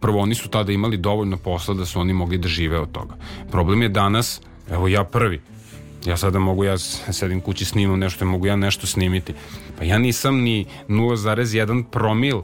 prvo 0.00 0.20
oni 0.20 0.34
su 0.34 0.48
tada 0.48 0.72
imali 0.72 0.96
dovoljno 0.96 1.36
posla 1.36 1.74
da 1.74 1.86
su 1.86 2.00
oni 2.00 2.12
mogli 2.12 2.38
da 2.38 2.48
žive 2.48 2.78
od 2.78 2.92
toga. 2.92 3.16
Problem 3.50 3.82
je 3.82 3.88
danas, 3.88 4.40
evo 4.70 4.88
ja 4.88 5.04
prvi, 5.04 5.40
ja 6.06 6.16
sada 6.16 6.38
mogu, 6.38 6.64
ja 6.64 6.78
sedim 6.78 7.40
kući 7.40 7.64
snimam 7.64 7.98
nešto, 7.98 8.24
mogu 8.24 8.46
ja 8.46 8.56
nešto 8.56 8.86
snimiti. 8.86 9.34
Pa 9.78 9.84
ja 9.84 9.98
nisam 9.98 10.40
ni 10.40 10.66
0,1 10.88 11.84
promil 11.90 12.42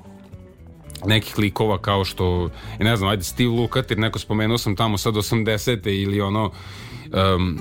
nekih 1.07 1.39
likova 1.39 1.79
kao 1.79 2.05
što, 2.05 2.51
ne 2.81 2.97
znam, 2.97 3.11
ajde 3.11 3.25
Steve 3.25 3.51
Lukather, 3.51 3.99
neko 3.99 4.19
spomenuo 4.19 4.59
sam 4.59 4.77
tamo 4.77 4.99
sad 4.99 5.15
80. 5.15 6.03
ili 6.03 6.21
ono 6.21 6.51
um, 7.37 7.59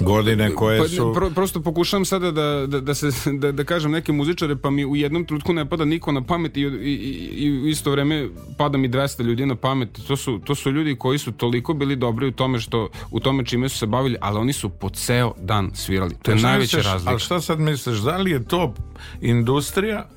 godine 0.00 0.54
koje 0.54 0.78
pa, 0.78 0.88
su 0.88 1.12
pro, 1.14 1.30
prosto 1.30 1.60
pokušavam 1.62 2.04
sada 2.04 2.30
da, 2.30 2.66
da, 2.66 2.80
da, 2.80 2.94
se, 2.94 3.08
da, 3.32 3.52
da 3.52 3.64
kažem 3.64 3.90
neke 3.90 4.12
muzičare 4.12 4.56
pa 4.56 4.70
mi 4.70 4.84
u 4.84 4.96
jednom 4.96 5.24
trenutku 5.24 5.52
ne 5.52 5.66
pada 5.66 5.84
niko 5.84 6.12
na 6.12 6.22
pamet 6.22 6.56
i, 6.56 6.60
i, 6.60 6.94
i 7.36 7.52
u 7.52 7.66
isto 7.66 7.90
vreme 7.90 8.28
pada 8.58 8.78
mi 8.78 8.88
200 8.88 9.22
ljudi 9.22 9.46
na 9.46 9.54
pamet. 9.54 9.88
To 10.06 10.16
su, 10.16 10.38
to 10.38 10.54
su 10.54 10.70
ljudi 10.70 10.96
koji 10.96 11.18
su 11.18 11.32
toliko 11.32 11.74
bili 11.74 11.96
dobri 11.96 12.26
u 12.26 12.32
tome 12.32 12.60
što 12.60 12.88
u 13.10 13.20
tome 13.20 13.44
čime 13.44 13.68
su 13.68 13.78
se 13.78 13.86
bavili 13.86 14.16
ali 14.20 14.38
oni 14.38 14.52
su 14.52 14.68
po 14.68 14.88
ceo 14.88 15.32
dan 15.38 15.70
svirali. 15.74 16.14
To 16.22 16.30
je 16.30 16.38
Šta 16.38 16.48
najveća 16.48 16.76
misliš- 16.76 16.92
razlika. 16.92 17.10
Ali 17.10 17.20
šta 17.20 17.40
sad 17.40 17.60
misliš, 17.60 17.98
da 17.98 18.16
li 18.16 18.30
je 18.30 18.44
to 18.44 18.74
industrija 19.20 20.08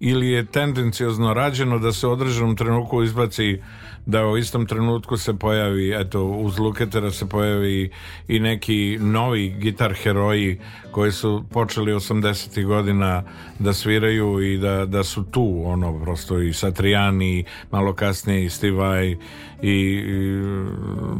ili 0.00 0.28
je 0.28 0.44
tendencijozno 0.46 1.34
rađeno 1.34 1.78
da 1.78 1.92
se 1.92 2.06
u 2.06 2.10
određenom 2.10 2.56
trenutku 2.56 3.02
izbaci 3.02 3.58
da 4.06 4.26
u 4.26 4.36
istom 4.36 4.66
trenutku 4.66 5.16
se 5.16 5.34
pojavi, 5.34 5.92
eto, 6.00 6.24
uz 6.24 6.58
Luketera 6.58 7.10
se 7.10 7.28
pojavi 7.28 7.90
i 8.28 8.40
neki 8.40 8.98
novi 9.00 9.48
gitar 9.48 9.94
heroji 9.94 10.60
koji 10.90 11.12
su 11.12 11.44
počeli 11.50 11.92
80. 11.92 12.66
godina 12.66 13.22
da 13.58 13.72
sviraju 13.72 14.42
i 14.42 14.58
da, 14.58 14.86
da 14.86 15.04
su 15.04 15.24
tu, 15.24 15.62
ono, 15.64 16.02
prosto 16.02 16.40
i 16.42 16.52
Satriani, 16.52 17.44
malo 17.70 17.92
kasnije 17.92 18.44
i 18.44 18.50
Steve 18.50 18.76
Vai 18.76 19.10
i, 19.10 19.16
i 19.62 20.42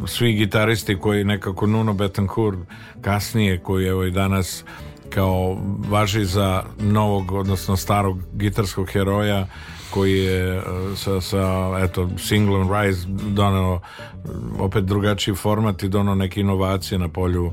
svi 0.06 0.32
gitaristi 0.32 0.98
koji 0.98 1.24
nekako 1.24 1.66
Nuno 1.66 1.92
Betancourt 1.92 2.58
kasnije 3.00 3.58
koji 3.58 3.86
evo 3.86 4.04
i 4.04 4.10
danas 4.10 4.64
kao 5.10 5.58
važi 5.88 6.24
za 6.24 6.62
novog, 6.80 7.32
odnosno 7.32 7.76
starog 7.76 8.18
gitarskog 8.32 8.88
heroja 8.88 9.46
koji 9.90 10.18
je 10.18 10.56
e, 10.56 10.62
sa, 10.96 11.20
sa 11.20 11.40
eto, 11.84 12.08
singlom 12.18 12.72
Rise 12.74 13.06
doneo 13.08 13.74
e, 13.74 14.28
opet 14.58 14.84
drugačiji 14.84 15.34
format 15.34 15.82
i 15.82 15.88
doneo 15.88 16.14
neke 16.14 16.40
inovacije 16.40 16.98
na 16.98 17.08
polju 17.08 17.46
uh, 17.46 17.52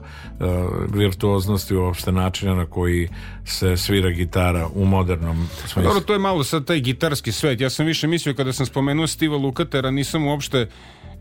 virtuoznosti 0.93 1.75
uopšte 1.75 2.11
načina 2.11 2.55
na 2.55 2.65
koji 2.65 3.09
se 3.45 3.77
svira 3.77 4.09
gitara 4.09 4.67
u 4.75 4.85
modernom 4.85 5.47
smislu. 5.59 5.83
Dobro, 5.83 5.99
to 6.01 6.13
je 6.13 6.19
malo 6.19 6.43
sad 6.43 6.65
taj 6.65 6.79
gitarski 6.79 7.31
svet. 7.31 7.61
Ja 7.61 7.69
sam 7.69 7.85
više 7.85 8.07
mislio 8.07 8.35
kada 8.35 8.53
sam 8.53 8.65
spomenuo 8.65 9.07
Steve'a 9.07 9.41
Lukatera, 9.41 9.91
nisam 9.91 10.27
uopšte 10.27 10.57
e, 10.59 10.67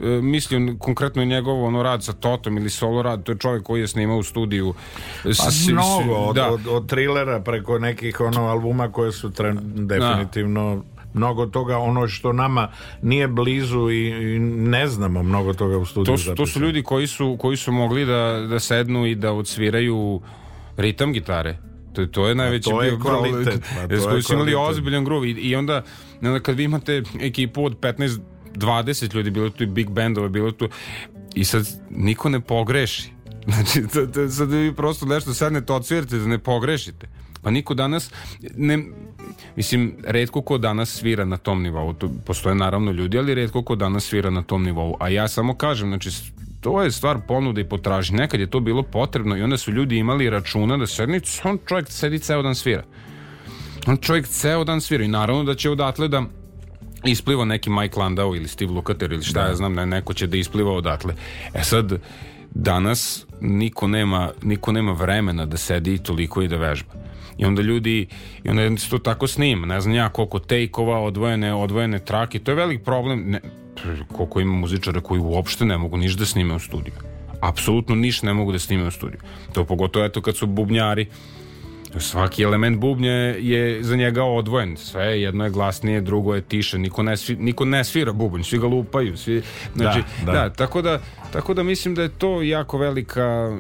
mislio 0.07 0.77
konkretno 0.79 1.25
njegov 1.25 1.65
ono 1.65 1.83
rad 1.83 2.05
sa 2.05 2.13
Totom 2.13 2.57
ili 2.57 2.71
solo 2.71 3.03
rad, 3.03 3.23
to 3.23 3.33
je 3.33 3.39
čovjek 3.39 3.63
koji 3.63 3.81
je 3.81 3.89
snimao 3.89 4.17
u 4.19 4.23
studiju. 4.23 4.75
Pa 5.23 5.31
S- 5.31 5.65
s- 5.65 5.69
mnogo, 5.69 6.15
od, 6.15 6.35
da. 6.37 6.51
od, 6.51 6.67
od 6.69 6.89
trilera 6.89 7.41
preko 7.41 7.79
nekih 7.79 8.21
ono 8.21 8.47
albuma 8.47 8.93
koje 8.93 9.13
su 9.13 9.31
tren, 9.33 9.59
definitivno 9.87 10.83
mnogo 11.17 11.47
toga 11.47 11.79
ono 11.79 12.09
što 12.09 12.33
nama 12.33 12.69
nije 13.03 13.29
blizu 13.29 13.91
i, 13.91 14.09
i 14.09 14.39
ne 14.39 14.87
znamo 14.87 15.23
mnogo 15.23 15.55
toga 15.55 15.79
u 15.79 15.85
studiju 15.85 16.17
To 16.17 16.19
su, 16.19 16.35
to 16.35 16.47
su 16.47 16.61
ljudi 16.61 16.83
koji 16.83 17.07
su, 17.07 17.37
koji 17.41 17.57
su 17.57 17.73
mogli 17.73 18.05
da, 18.05 18.47
da 18.51 18.61
sednu 18.61 19.07
i 19.07 19.15
da 19.15 19.33
odsviraju 19.33 20.21
ritam 20.77 21.13
gitare. 21.13 21.59
To, 21.93 22.07
to 22.07 22.29
je 22.29 22.35
najveći 22.35 22.71
to 22.71 22.83
je 22.83 22.91
bio 22.91 23.01
kvalitet, 23.01 23.63
pa 23.75 23.87
to 23.89 23.95
Jer 23.95 24.03
koji 24.11 24.23
su 24.23 24.35
imali 24.35 24.55
ozbiljan 24.55 25.05
groove 25.05 25.29
i, 25.29 25.33
i 25.33 25.57
onda, 25.57 25.83
onda 26.23 26.41
kad 26.41 26.57
vi 26.57 26.65
imate 26.65 27.03
ekipu 27.21 27.65
od 27.65 27.81
15 27.81 28.19
20 28.55 29.15
ljudi, 29.15 29.31
bilo 29.31 29.51
tu 29.51 29.65
i 29.65 29.67
big 29.67 29.91
bandova, 29.91 30.29
bilo 30.29 30.51
tu 30.53 30.69
i 31.35 31.45
sad 31.45 31.67
niko 31.91 32.29
ne 32.29 32.41
pogreši. 32.41 33.11
Znači, 33.47 33.83
to, 33.93 34.07
to, 34.07 34.29
sad 34.29 34.51
vi 34.51 34.75
prosto 34.75 35.07
nešto 35.07 35.35
sednete, 35.35 35.73
odsvirate 35.73 36.19
da 36.19 36.27
ne 36.27 36.39
pogrešite. 36.39 37.07
Pa 37.47 37.51
niko 37.51 37.75
danas 37.75 38.11
ne, 38.57 38.79
mislim, 39.57 39.97
redko 40.05 40.43
ko 40.43 40.59
danas 40.59 40.91
svira 40.91 41.25
na 41.25 41.37
tom 41.37 41.63
nivou. 41.63 41.93
To, 41.93 42.11
postoje 42.25 42.55
naravno 42.55 42.91
ljudi, 42.91 43.19
ali 43.19 43.35
redko 43.35 43.63
ko 43.63 43.77
danas 43.77 44.05
svira 44.05 44.31
na 44.31 44.43
tom 44.43 44.65
nivou. 44.65 44.97
A 45.01 45.09
ja 45.09 45.29
samo 45.29 45.55
kažem, 45.55 45.89
znači, 45.89 46.11
to 46.61 46.83
je 46.83 46.91
stvar 46.91 47.19
ponude 47.29 47.61
i 47.61 47.69
potražnje. 47.69 48.17
Nekad 48.17 48.41
je 48.41 48.51
to 48.51 48.61
bilo 48.61 48.83
potrebno 48.83 49.37
i 49.37 49.43
onda 49.43 49.57
su 49.57 49.73
ljudi 49.73 49.97
imali 49.97 50.31
računa 50.31 50.77
da 50.77 50.87
sedni, 50.87 51.21
on 51.45 51.59
čovjek 51.67 51.87
sedi 51.91 52.19
ceo 52.19 52.43
dan 52.43 52.55
svira. 52.55 52.83
On 53.87 53.97
čovjek 53.97 54.27
ceo 54.27 54.65
dan 54.65 54.81
svira 54.81 55.05
i 55.05 55.09
naravno 55.09 55.45
da 55.45 55.55
će 55.55 55.71
odatle 55.71 56.09
da 56.09 56.23
ispliva 57.05 57.45
neki 57.45 57.71
Mike 57.71 58.01
Landau 58.01 58.37
ili 58.37 58.49
Steve 58.49 58.73
Lukather 58.73 59.13
ili 59.13 59.23
šta 59.23 59.43
Da. 59.43 59.49
ja 59.49 59.55
znam, 59.55 59.75
ne, 59.75 59.87
neko 59.87 60.15
će 60.15 60.27
da 60.27 60.37
ispliva 60.37 60.73
odatle. 60.73 61.15
E 61.55 61.63
sad, 61.63 62.01
danas 62.51 63.27
niko 63.41 63.89
nema, 63.89 64.31
niko 64.43 64.73
nema 64.73 64.93
vremena 64.93 65.47
da 65.47 65.57
sedi 65.57 65.99
toliko 65.99 66.43
i 66.43 66.49
da 66.49 66.57
vežba. 66.57 67.07
I 67.39 67.45
onda 67.45 67.63
ljudi, 67.63 68.07
i 68.45 68.49
onda 68.49 68.77
se 68.77 68.91
to 68.91 68.99
tako 68.99 69.27
snima, 69.27 69.67
ne 69.67 69.81
znam 69.81 69.95
ja 69.95 70.09
koliko 70.09 70.39
tejkova, 70.39 71.01
odvojene, 71.01 71.55
odvojene 71.55 71.99
trake, 71.99 72.39
to 72.39 72.51
je 72.51 72.55
velik 72.55 72.85
problem, 72.85 73.25
ne, 73.31 73.41
koliko 74.13 74.41
ima 74.41 74.53
muzičara 74.53 75.01
koji 75.01 75.21
uopšte 75.21 75.65
ne 75.65 75.79
mogu 75.79 75.97
ništa 75.97 76.19
da 76.19 76.27
snime 76.27 76.55
u 76.55 76.59
studiju. 76.59 76.95
Apsolutno 77.41 77.95
ništa 77.95 78.27
ne 78.27 78.35
mogu 78.35 78.53
da 78.53 78.59
snime 78.59 78.87
u 78.87 78.91
studiju. 78.91 79.21
To 79.53 79.65
pogotovo 79.65 80.05
eto 80.05 80.23
kad 80.23 80.37
su 80.37 80.47
bubnjari, 80.47 81.07
Svaki 81.99 82.43
element 82.43 82.79
bubnja 82.79 83.13
je 83.13 83.83
za 83.83 83.97
njega 83.97 84.25
odvojen. 84.25 84.77
Sve 84.77 85.21
jedno 85.21 85.45
je 85.45 85.51
glasnije, 85.51 86.01
drugo 86.01 86.35
je 86.35 86.41
tiše. 86.41 86.79
Niko 86.79 87.03
ne, 87.03 87.17
svi, 87.17 87.37
niko 87.37 87.65
ne 87.65 87.85
svira 87.85 88.13
bubanj, 88.13 88.43
svi 88.43 88.59
ga 88.59 88.67
lupaju. 88.67 89.17
Svi, 89.17 89.43
znači, 89.75 90.03
Da, 90.25 90.33
da, 90.33 90.39
da. 90.39 90.51
tako, 90.51 90.83
da, 90.83 91.01
tako 91.33 91.55
da 91.55 91.63
mislim 91.63 91.95
da 91.95 92.03
je 92.03 92.09
to 92.09 92.43
jako 92.43 92.79
velika 92.79 93.57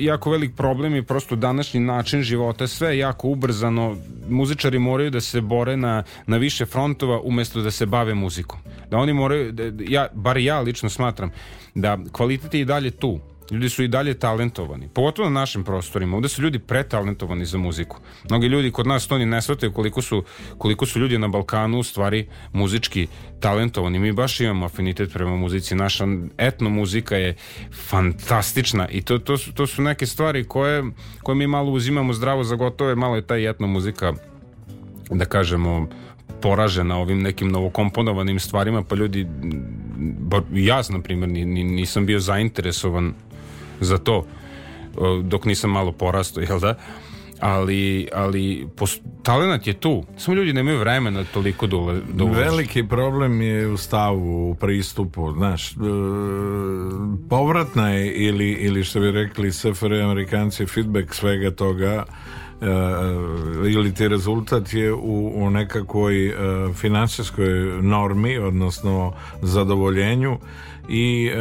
jako 0.00 0.30
velik 0.30 0.54
problem 0.56 0.96
i 0.96 1.02
prosto 1.02 1.36
današnji 1.36 1.80
način 1.80 2.22
života 2.22 2.66
sve 2.66 2.88
je 2.88 2.98
jako 2.98 3.28
ubrzano. 3.28 3.96
Muzičari 4.28 4.78
moraju 4.78 5.10
da 5.10 5.20
se 5.20 5.40
bore 5.40 5.76
na, 5.76 6.02
na 6.26 6.36
više 6.36 6.66
frontova 6.66 7.20
umesto 7.20 7.60
da 7.60 7.70
se 7.70 7.86
bave 7.86 8.14
muzikom. 8.14 8.58
Da 8.90 8.96
oni 8.96 9.12
moraju, 9.12 9.52
da, 9.52 9.62
ja, 9.88 10.08
bar 10.12 10.36
ja 10.36 10.60
lično 10.60 10.88
smatram 10.88 11.30
da 11.74 11.98
kvalitet 12.12 12.54
je 12.54 12.60
i 12.60 12.64
dalje 12.64 12.90
tu. 12.90 13.31
Ljudi 13.52 13.68
su 13.68 13.82
i 13.82 13.88
dalje 13.88 14.14
talentovani, 14.14 14.88
pogotovo 14.88 15.30
na 15.30 15.40
našim 15.40 15.64
prostorima. 15.64 16.16
Ovde 16.16 16.28
su 16.28 16.42
ljudi 16.42 16.58
pretalentovani 16.58 17.44
za 17.44 17.58
muziku. 17.58 17.96
Mnogi 18.30 18.46
ljudi 18.46 18.70
kod 18.70 18.86
nas 18.86 19.06
to 19.06 19.18
ni 19.18 19.26
ne 19.26 19.42
shvataju 19.42 19.72
koliko 19.72 20.02
su, 20.02 20.24
koliko 20.58 20.86
su 20.86 21.00
ljudi 21.00 21.18
na 21.18 21.28
Balkanu 21.28 21.78
u 21.78 21.82
stvari 21.82 22.28
muzički 22.52 23.06
talentovani. 23.40 23.98
Mi 23.98 24.12
baš 24.12 24.40
imamo 24.40 24.66
afinitet 24.66 25.12
prema 25.12 25.36
muzici. 25.36 25.74
Naša 25.74 26.04
etno 26.38 26.70
muzika 26.70 27.16
je 27.16 27.36
fantastična 27.88 28.88
i 28.88 29.02
to, 29.02 29.18
to, 29.18 29.36
su, 29.38 29.52
to 29.52 29.66
su 29.66 29.82
neke 29.82 30.06
stvari 30.06 30.44
koje, 30.44 30.84
koje 31.22 31.36
mi 31.36 31.46
malo 31.46 31.70
uzimamo 31.70 32.12
zdravo 32.12 32.44
za 32.44 32.56
gotove. 32.56 32.94
Malo 32.94 33.16
je 33.16 33.26
ta 33.26 33.36
etno 33.36 33.66
muzika 33.66 34.12
da 35.10 35.24
kažemo 35.24 35.88
poražena 36.42 36.98
ovim 36.98 37.22
nekim 37.22 37.48
novokomponovanim 37.48 38.40
stvarima 38.40 38.82
pa 38.82 38.94
ljudi 38.94 39.26
ja 40.52 40.82
na 40.90 41.00
primjer 41.02 41.28
ni, 41.28 41.44
ni, 41.44 41.64
nisam 41.64 42.06
bio 42.06 42.20
zainteresovan 42.20 43.14
za 43.84 43.98
to 43.98 44.24
dok 45.22 45.44
nisam 45.44 45.70
malo 45.70 45.92
porastao 45.92 46.42
jel 46.42 46.60
da 46.60 46.74
ali, 47.42 48.08
ali 48.12 48.68
talenat 49.22 49.66
je 49.66 49.72
tu 49.72 50.04
samo 50.16 50.34
ljudi 50.34 50.52
nemaju 50.52 50.78
vremena 50.78 51.24
toliko 51.24 51.66
da, 51.66 52.00
da. 52.12 52.24
Veliki 52.24 52.88
problem 52.88 53.42
je 53.42 53.68
u 53.68 53.76
stavu, 53.76 54.50
u 54.50 54.54
pristupu, 54.54 55.32
znaš, 55.32 55.72
e, 55.72 55.74
povratna 57.30 57.90
je 57.90 58.12
ili, 58.12 58.48
ili 58.48 58.84
što 58.84 59.00
bi 59.00 59.10
rekli 59.10 59.52
SFR 59.52 59.92
Amerikanci 59.94 60.66
feedback 60.66 61.14
svega 61.14 61.50
toga 61.50 62.04
e, 62.60 62.66
ili 63.72 63.94
ti 63.94 64.08
rezultat 64.08 64.72
je 64.72 64.92
u, 64.92 65.32
u 65.34 65.50
nekakvoj 65.50 66.26
e, 66.28 66.34
normi, 67.80 68.38
odnosno 68.38 69.12
zadovoljenju 69.42 70.38
i 70.88 71.30
e, 71.34 71.38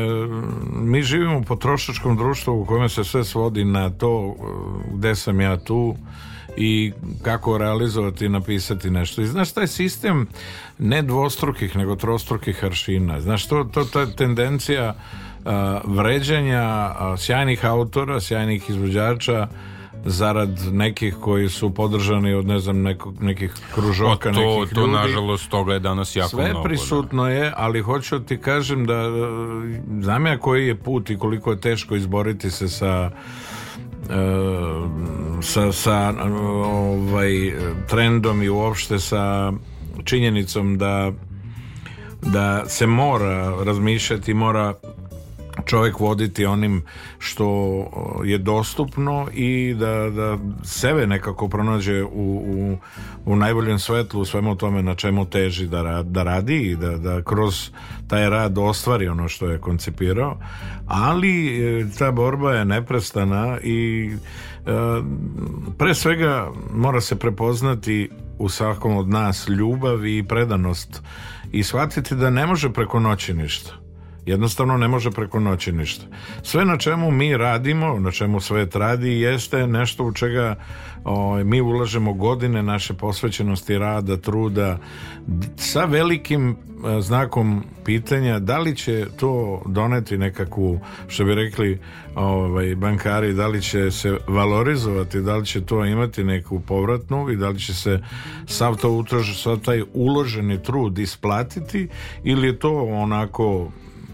mi 0.73 1.03
živimo 1.03 1.37
u 1.37 1.43
potrošačkom 1.43 2.17
društvu 2.17 2.61
u 2.61 2.65
kojem 2.65 2.89
se 2.89 3.03
sve 3.03 3.23
svodi 3.23 3.65
na 3.65 3.89
to 3.89 4.35
e, 4.39 4.43
gde 4.93 5.15
sam 5.15 5.41
ja 5.41 5.57
tu 5.57 5.95
i 6.57 6.91
kako 7.21 7.57
realizovati 7.57 8.25
i 8.25 8.29
napisati 8.29 8.89
nešto. 8.89 9.21
I 9.21 9.25
znaš, 9.25 9.51
taj 9.51 9.67
sistem 9.67 10.27
ne 10.79 11.01
dvostrukih, 11.01 11.75
nego 11.75 11.95
trostrukih 11.95 12.63
aršina. 12.63 13.21
Znaš, 13.21 13.47
to, 13.47 13.63
to 13.63 13.83
ta 13.83 14.05
tendencija 14.05 14.95
a, 15.45 15.81
vređanja 15.85 16.63
a, 16.63 17.15
sjajnih 17.17 17.65
autora, 17.65 18.21
sjajnih 18.21 18.69
izvođača 18.69 19.47
zarad 20.05 20.59
nekih 20.71 21.15
koji 21.21 21.49
su 21.49 21.73
podržani 21.73 22.33
od 22.33 22.45
ne 22.45 22.59
znam 22.59 22.81
nekog, 22.81 23.21
nekih 23.21 23.53
kružoka, 23.75 24.31
to, 24.31 24.39
nekih 24.39 24.73
to 24.75 24.81
ljudi. 24.81 24.93
nažalost 24.93 25.49
toga 25.49 25.73
je 25.73 25.79
danas 25.79 26.15
jako 26.15 26.29
Sve 26.29 26.49
mnogo. 26.49 26.63
prisutno 26.63 27.29
je, 27.29 27.53
ali 27.57 27.81
hoću 27.81 28.19
ti 28.19 28.37
kažem 28.37 28.85
da 28.85 28.93
e, 28.93 29.09
znam 30.01 30.25
ja 30.25 30.37
koji 30.37 30.67
je 30.67 30.75
put 30.75 31.09
i 31.09 31.17
koliko 31.17 31.51
je 31.51 31.61
teško 31.61 31.95
izboriti 31.95 32.51
se 32.51 32.69
sa 32.69 33.11
e, 34.09 34.15
sa, 35.41 35.71
sa 35.71 36.13
ovaj, 36.65 37.53
trendom 37.89 38.43
i 38.43 38.49
uopšte 38.49 38.99
sa 38.99 39.53
činjenicom 40.03 40.77
da 40.77 41.11
da 42.21 42.65
se 42.69 42.87
mora 42.87 43.63
razmišljati, 43.63 44.33
mora 44.33 44.73
čovjek 45.66 45.99
voditi 45.99 46.45
onim 46.45 46.84
što 47.20 47.47
je 48.26 48.38
dostupno 48.38 49.28
i 49.34 49.74
da, 49.74 50.09
da 50.09 50.38
sebe 50.64 51.07
nekako 51.07 51.47
pronađe 51.47 52.03
u, 52.03 52.07
u, 52.45 52.78
u 53.26 53.36
najboljem 53.36 53.80
svetlu 53.80 54.22
u 54.22 54.26
svemu 54.26 54.55
tome 54.55 54.84
na 54.84 54.95
čemu 54.95 55.26
teži 55.26 55.68
da, 55.68 55.82
ra- 55.82 56.03
da 56.03 56.24
radi 56.24 56.57
i 56.57 56.76
da, 56.76 56.97
da 56.97 57.22
kroz 57.22 57.70
taj 58.07 58.30
rad 58.30 58.57
ostvari 58.57 59.07
ono 59.07 59.28
što 59.28 59.49
je 59.49 59.59
koncipirao. 59.59 60.38
Ali 60.88 61.57
e, 61.80 61.86
ta 61.99 62.12
borba 62.12 62.53
je 62.53 62.66
neprestana 62.66 63.59
i 63.64 64.12
e, 64.12 64.72
pre 65.78 65.95
svega 65.95 66.51
mora 66.74 67.01
se 67.01 67.16
prepoznati 67.16 68.09
u 68.38 68.49
svakom 68.49 68.97
od 68.97 69.09
nas 69.09 69.49
ljubav 69.49 70.05
i 70.05 70.24
predanost 70.24 71.01
i 71.51 71.64
shvatiti 71.64 72.16
da 72.16 72.30
ne 72.30 72.47
može 72.47 72.74
preko 72.74 72.99
noći 72.99 73.34
ništa 73.34 73.80
Jednostavno 74.26 74.78
ne 74.78 74.88
može 74.88 75.11
preko 75.11 75.39
noći 75.39 75.72
ništa. 75.72 76.05
Sve 76.43 76.65
na 76.65 76.78
čemu 76.78 77.11
mi 77.11 77.38
radimo, 77.38 77.99
na 77.99 78.11
čemu 78.11 78.39
svet 78.39 78.76
radi, 78.76 79.09
jeste 79.09 79.67
nešto 79.67 80.03
u 80.03 80.13
čega 80.13 80.55
o, 81.03 81.43
mi 81.43 81.61
ulažemo 81.61 82.13
godine 82.13 82.63
naše 82.63 82.93
posvećenosti, 82.93 83.78
rada, 83.78 84.17
truda, 84.17 84.78
sa 85.55 85.86
velikim 85.86 86.49
e, 86.49 87.01
znakom 87.01 87.63
pitanja 87.86 88.39
da 88.39 88.59
li 88.59 88.76
će 88.76 89.05
to 89.19 89.61
doneti 89.65 90.17
nekakvu, 90.17 90.80
što 91.07 91.26
bi 91.26 91.36
rekli 91.36 91.80
ovaj, 92.15 92.76
bankari, 92.76 93.34
da 93.34 93.47
li 93.47 93.61
će 93.61 93.91
se 93.91 94.17
valorizovati, 94.28 95.22
da 95.22 95.36
li 95.36 95.45
će 95.45 95.65
to 95.65 95.86
imati 95.86 96.24
neku 96.24 96.59
povratnu 96.59 97.30
i 97.30 97.36
da 97.36 97.49
li 97.49 97.59
će 97.59 97.74
se 97.74 97.99
sav 98.45 98.78
to 98.78 98.91
utrož, 98.91 99.41
sav 99.43 99.57
taj 99.57 99.84
uloženi 99.93 100.63
trud 100.63 100.99
isplatiti 100.99 101.88
ili 102.24 102.47
je 102.47 102.59
to 102.59 102.84
onako 102.84 103.72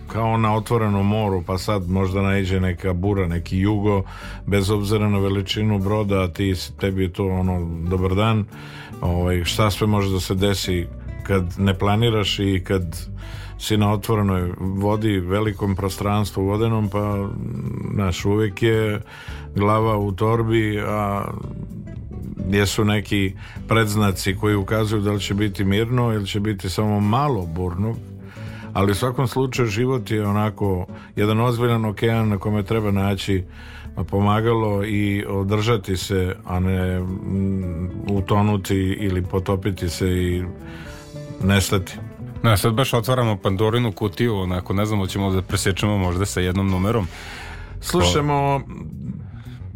kao 0.07 0.37
na 0.37 0.55
otvorenom 0.55 1.07
moru, 1.07 1.43
pa 1.45 1.57
sad 1.57 1.89
možda 1.89 2.21
naiđe 2.21 2.59
neka 2.59 2.93
bura, 2.93 3.27
neki 3.27 3.59
jugo, 3.59 4.03
bez 4.45 4.69
obzira 4.69 5.09
na 5.09 5.17
veličinu 5.19 5.79
broda, 5.79 6.21
a 6.21 6.27
ti, 6.27 6.53
tebi 6.79 7.03
je 7.03 7.13
to 7.13 7.27
ono, 7.27 7.67
dobar 7.89 8.15
dan, 8.15 8.45
ovaj, 9.01 9.43
šta 9.43 9.71
sve 9.71 9.87
može 9.87 10.11
da 10.11 10.19
se 10.19 10.35
desi 10.35 10.87
kad 11.23 11.53
ne 11.57 11.73
planiraš 11.73 12.39
i 12.39 12.61
kad 12.63 13.09
si 13.59 13.77
na 13.77 13.91
otvorenoj 13.91 14.51
vodi, 14.59 15.19
velikom 15.19 15.75
prostranstvu 15.75 16.43
vodenom, 16.43 16.89
pa, 16.89 17.27
znaš, 17.93 18.25
uvek 18.25 18.63
je 18.63 19.01
glava 19.55 19.97
u 19.97 20.11
torbi, 20.11 20.79
a 20.87 21.23
jesu 22.49 22.85
neki 22.85 23.33
predznaci 23.67 24.35
koji 24.35 24.55
ukazuju 24.55 25.01
da 25.01 25.11
li 25.11 25.19
će 25.19 25.33
biti 25.33 25.63
mirno 25.63 26.13
ili 26.13 26.27
će 26.27 26.39
biti 26.39 26.69
samo 26.69 26.99
malo 26.99 27.45
burnog 27.45 27.97
ali 28.77 28.91
u 28.91 28.95
svakom 28.95 29.27
slučaju 29.27 29.67
život 29.67 30.11
je 30.11 30.27
onako 30.27 30.85
jedan 31.15 31.39
ozbiljan 31.39 31.85
okean 31.85 32.29
na 32.29 32.37
kome 32.37 32.63
treba 32.63 32.91
naći 32.91 33.43
pomagalo 34.09 34.85
i 34.85 35.25
održati 35.29 35.97
se 35.97 36.35
a 36.45 36.59
ne 36.59 36.99
mm, 36.99 37.89
utonuti 38.09 38.75
ili 38.99 39.21
potopiti 39.23 39.89
se 39.89 40.07
i 40.07 40.43
nestati 41.43 41.97
Ne, 42.43 42.57
sad 42.57 42.73
baš 42.73 42.93
otvaramo 42.93 43.37
Pandorinu 43.37 43.91
kutiju, 43.91 44.37
onako, 44.37 44.73
ne 44.73 44.85
znamo, 44.85 45.07
ćemo 45.07 45.31
da 45.31 45.41
presječemo 45.41 45.97
možda 45.97 46.25
sa 46.25 46.39
jednom 46.39 46.69
numerom. 46.69 47.07
Slušamo 47.81 48.61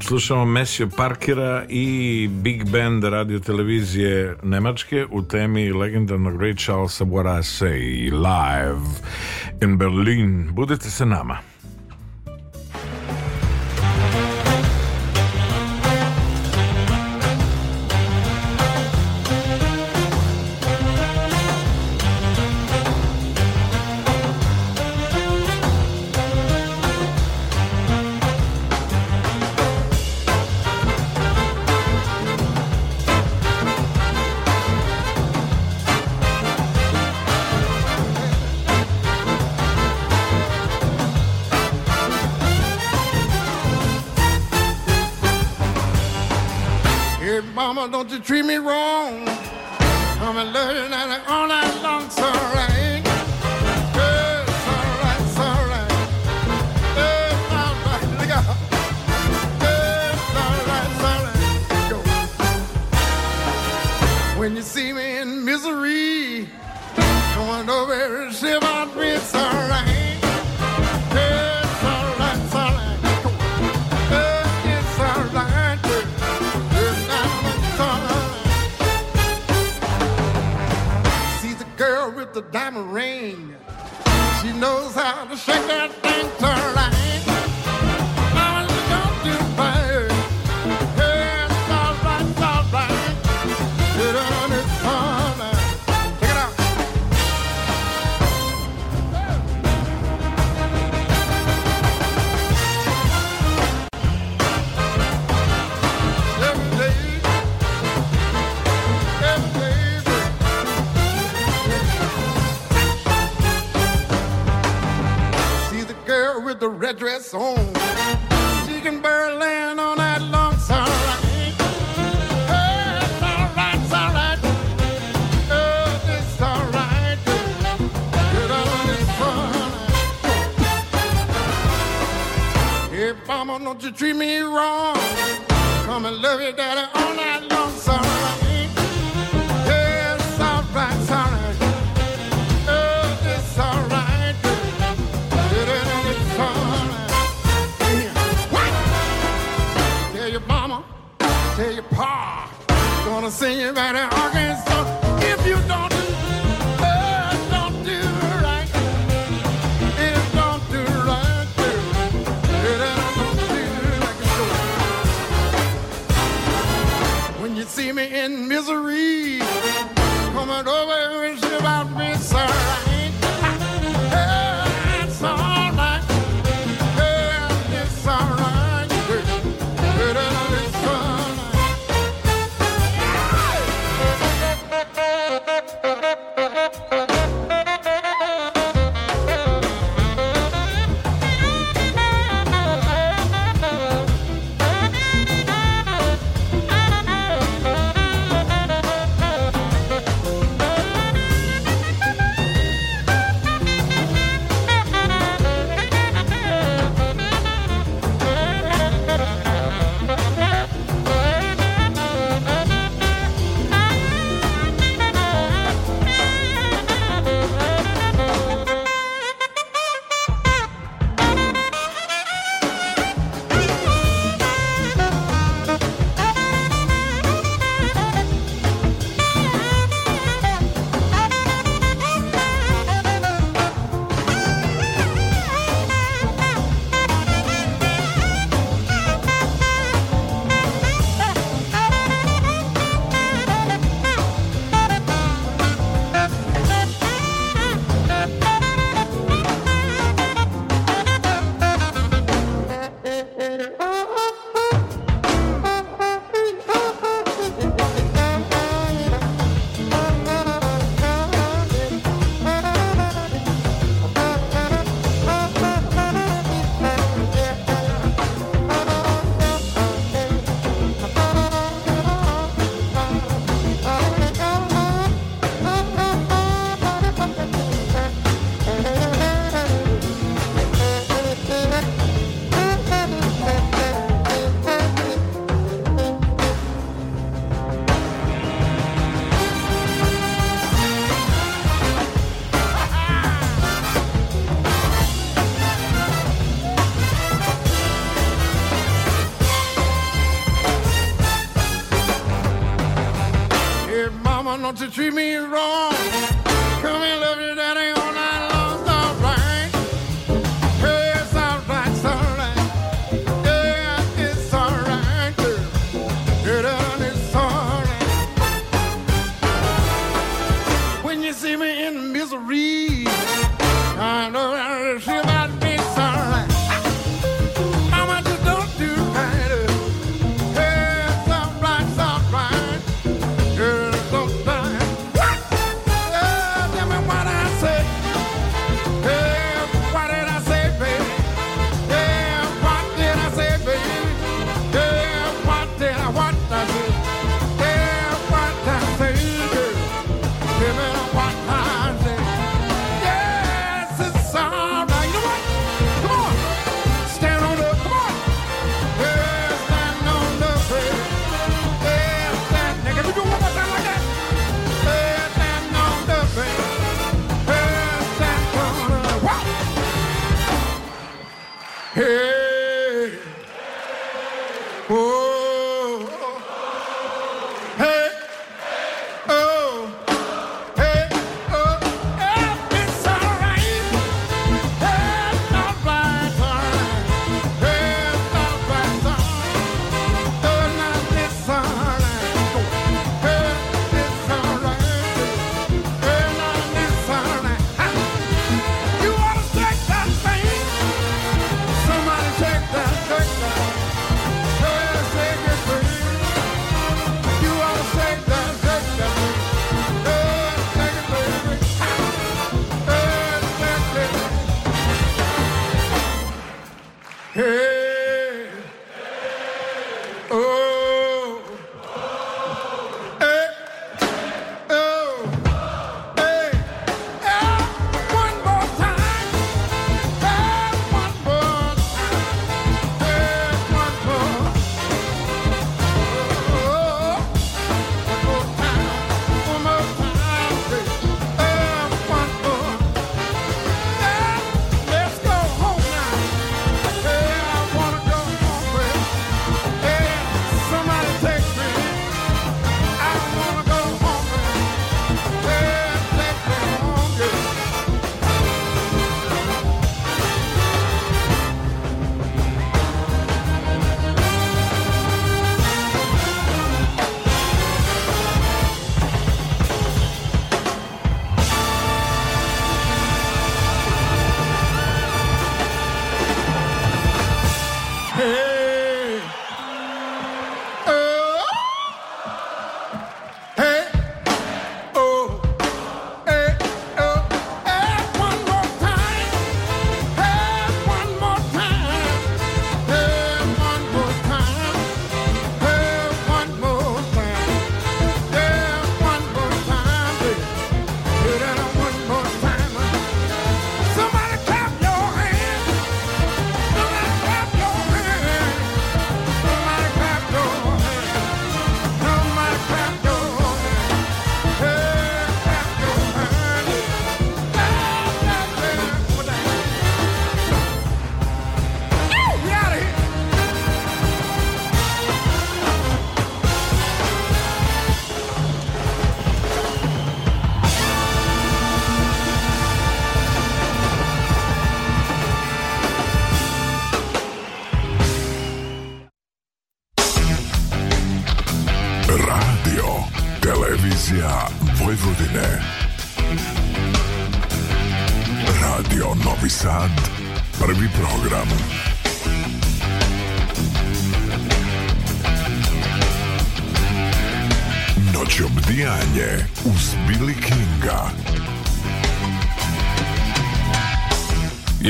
slušamo 0.02 0.46
Mesio 0.46 0.90
Parkera 0.98 1.66
i 1.70 2.28
Big 2.32 2.70
Band 2.70 3.04
radio 3.04 3.40
televizije 3.40 4.36
Nemačke 4.44 5.06
u 5.12 5.24
temi 5.24 5.74
legendarnog 5.74 6.34
Ray 6.34 6.66
Charlesa 6.66 7.06
What 7.06 7.40
I 7.40 7.44
Say 7.44 8.12
live 8.12 8.86
in 9.62 9.78
Berlin. 9.78 10.50
Budete 10.52 10.90
se 10.90 11.06
nama. 11.06 11.51
mama, 47.82 47.92
don't 47.92 48.12
you 48.12 48.20
treat 48.20 48.46
me 48.46 48.58
wrong. 48.58 49.28
I'm 49.28 50.38
in 50.38 50.54
love 50.54 51.24
all 51.28 51.48
night 51.48 51.82
long. 51.82 51.91
diamond 82.52 82.92
ring. 82.92 83.56
She 84.42 84.52
knows 84.54 84.94
how 84.94 85.26
to 85.26 85.38
shake 85.38 85.68
that 85.68 86.01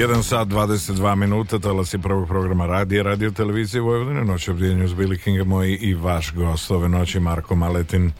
1 0.02 0.23
sat 0.23 0.48
22 0.48 1.15
minuta, 1.15 1.60
talas 1.60 1.94
je 1.94 1.99
prvog 1.99 2.28
programa 2.28 2.65
radija, 2.65 3.03
radio 3.03 3.32
televizije 3.32 3.82
Vojvodine, 3.82 4.23
noć 4.26 4.48
obdijenju 4.48 4.88
s 4.88 4.91
Billy 4.91 5.23
Kinga, 5.23 5.44
moj 5.44 5.78
i 5.82 5.94
vaš 5.94 6.34
gost 6.34 6.72
ove 6.72 6.90
noći, 6.90 7.19
Marko 7.19 7.56
Maletin. 7.56 8.07
E, 8.07 8.11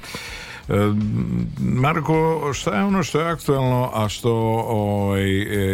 Marko, 1.60 2.49
šta 2.53 2.76
je 2.76 2.84
ono 2.84 3.03
što 3.03 3.20
je 3.20 3.32
aktualno, 3.32 3.91
a 3.94 4.10
što 4.10 4.32
ovaj, 4.68 5.30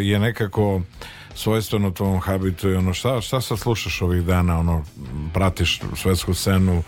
je 0.09 0.19
nekako 0.19 0.81
svojstveno 1.35 1.91
tvom 1.91 2.19
habitu 2.19 2.69
i 2.69 2.75
ono 2.75 2.93
šta, 2.93 3.21
šta 3.21 3.41
sad 3.41 3.59
slušaš 3.59 4.01
ovih 4.01 4.23
dana, 4.23 4.59
ono, 4.59 4.83
pratiš 5.33 5.81
svetsku 5.95 6.33
scenu 6.33 6.83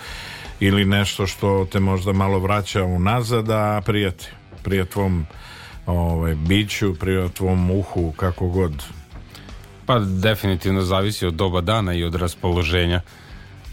ili 0.59 0.85
nešto 0.85 1.27
što 1.27 1.67
te 1.71 1.79
možda 1.79 2.13
malo 2.13 2.39
vraća 2.39 2.83
unazad, 2.83 3.49
a 3.49 3.81
prijati, 3.85 4.27
prije 4.63 4.85
tvom 4.85 5.25
ovaj, 5.85 6.35
biću, 6.35 6.93
prije 6.99 7.29
tvom 7.29 7.71
uhu, 7.71 8.13
kako 8.17 8.47
god. 8.47 8.98
Pa 9.89 9.99
definitivno 9.99 10.81
zavisi 10.81 11.25
od 11.25 11.33
doba 11.33 11.61
dana 11.61 11.93
i 11.93 12.03
od 12.03 12.15
raspoloženja. 12.15 13.01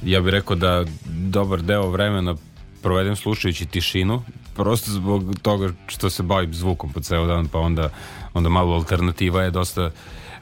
Ja 0.02 0.20
bih 0.20 0.30
rekao 0.30 0.56
da 0.56 0.84
dobar 1.04 1.62
deo 1.62 1.90
vremena 1.90 2.34
provedem 2.82 3.16
slušajući 3.16 3.66
tišinu, 3.66 4.22
prosto 4.54 4.90
zbog 4.90 5.34
toga 5.42 5.68
što 5.86 6.10
se 6.10 6.22
bavim 6.22 6.54
zvukom 6.54 6.92
po 6.92 7.00
ceo 7.00 7.26
dan, 7.26 7.48
pa 7.48 7.58
onda, 7.58 7.90
onda 8.34 8.48
malo 8.48 8.74
alternativa 8.74 9.42
je 9.42 9.50
dosta, 9.50 9.90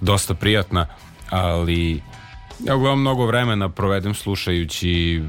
dosta 0.01 0.35
prijatna, 0.35 0.87
ali 1.31 2.03
ja 2.61 2.77
uglavnom 2.77 3.01
mnogo 3.01 3.27
vremena 3.27 3.69
provedem 3.69 4.15
slušajući 4.15 5.23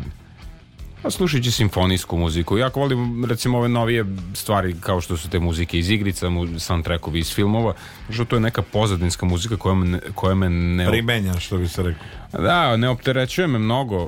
Pa 1.06 1.12
slušajući 1.12 1.52
simfonijsku 1.52 2.18
muziku. 2.18 2.58
Jako 2.58 2.80
volim 2.80 3.26
recimo 3.26 3.58
ove 3.58 3.70
novije 3.70 4.06
stvari 4.34 4.76
kao 4.80 5.02
što 5.02 5.18
su 5.18 5.30
te 5.30 5.40
muzike 5.40 5.80
iz 5.80 5.90
igrica, 5.90 6.30
mu, 6.30 6.60
soundtrackovi 6.60 7.20
iz 7.20 7.34
filmova, 7.34 7.74
što 8.10 8.26
to 8.26 8.36
je 8.36 8.40
neka 8.40 8.62
pozadinska 8.62 9.26
muzika 9.26 9.58
koja 9.58 9.76
me, 9.76 10.00
koja 10.16 10.36
me 10.36 10.50
ne... 10.50 10.88
Primenja, 10.88 11.40
što 11.40 11.58
bi 11.58 11.68
se 11.68 11.84
rekao. 11.84 12.42
Da, 12.42 12.78
ne 12.78 12.90
opterećuje 12.90 13.48
me 13.48 13.60
mnogo 13.60 14.04
e, 14.04 14.08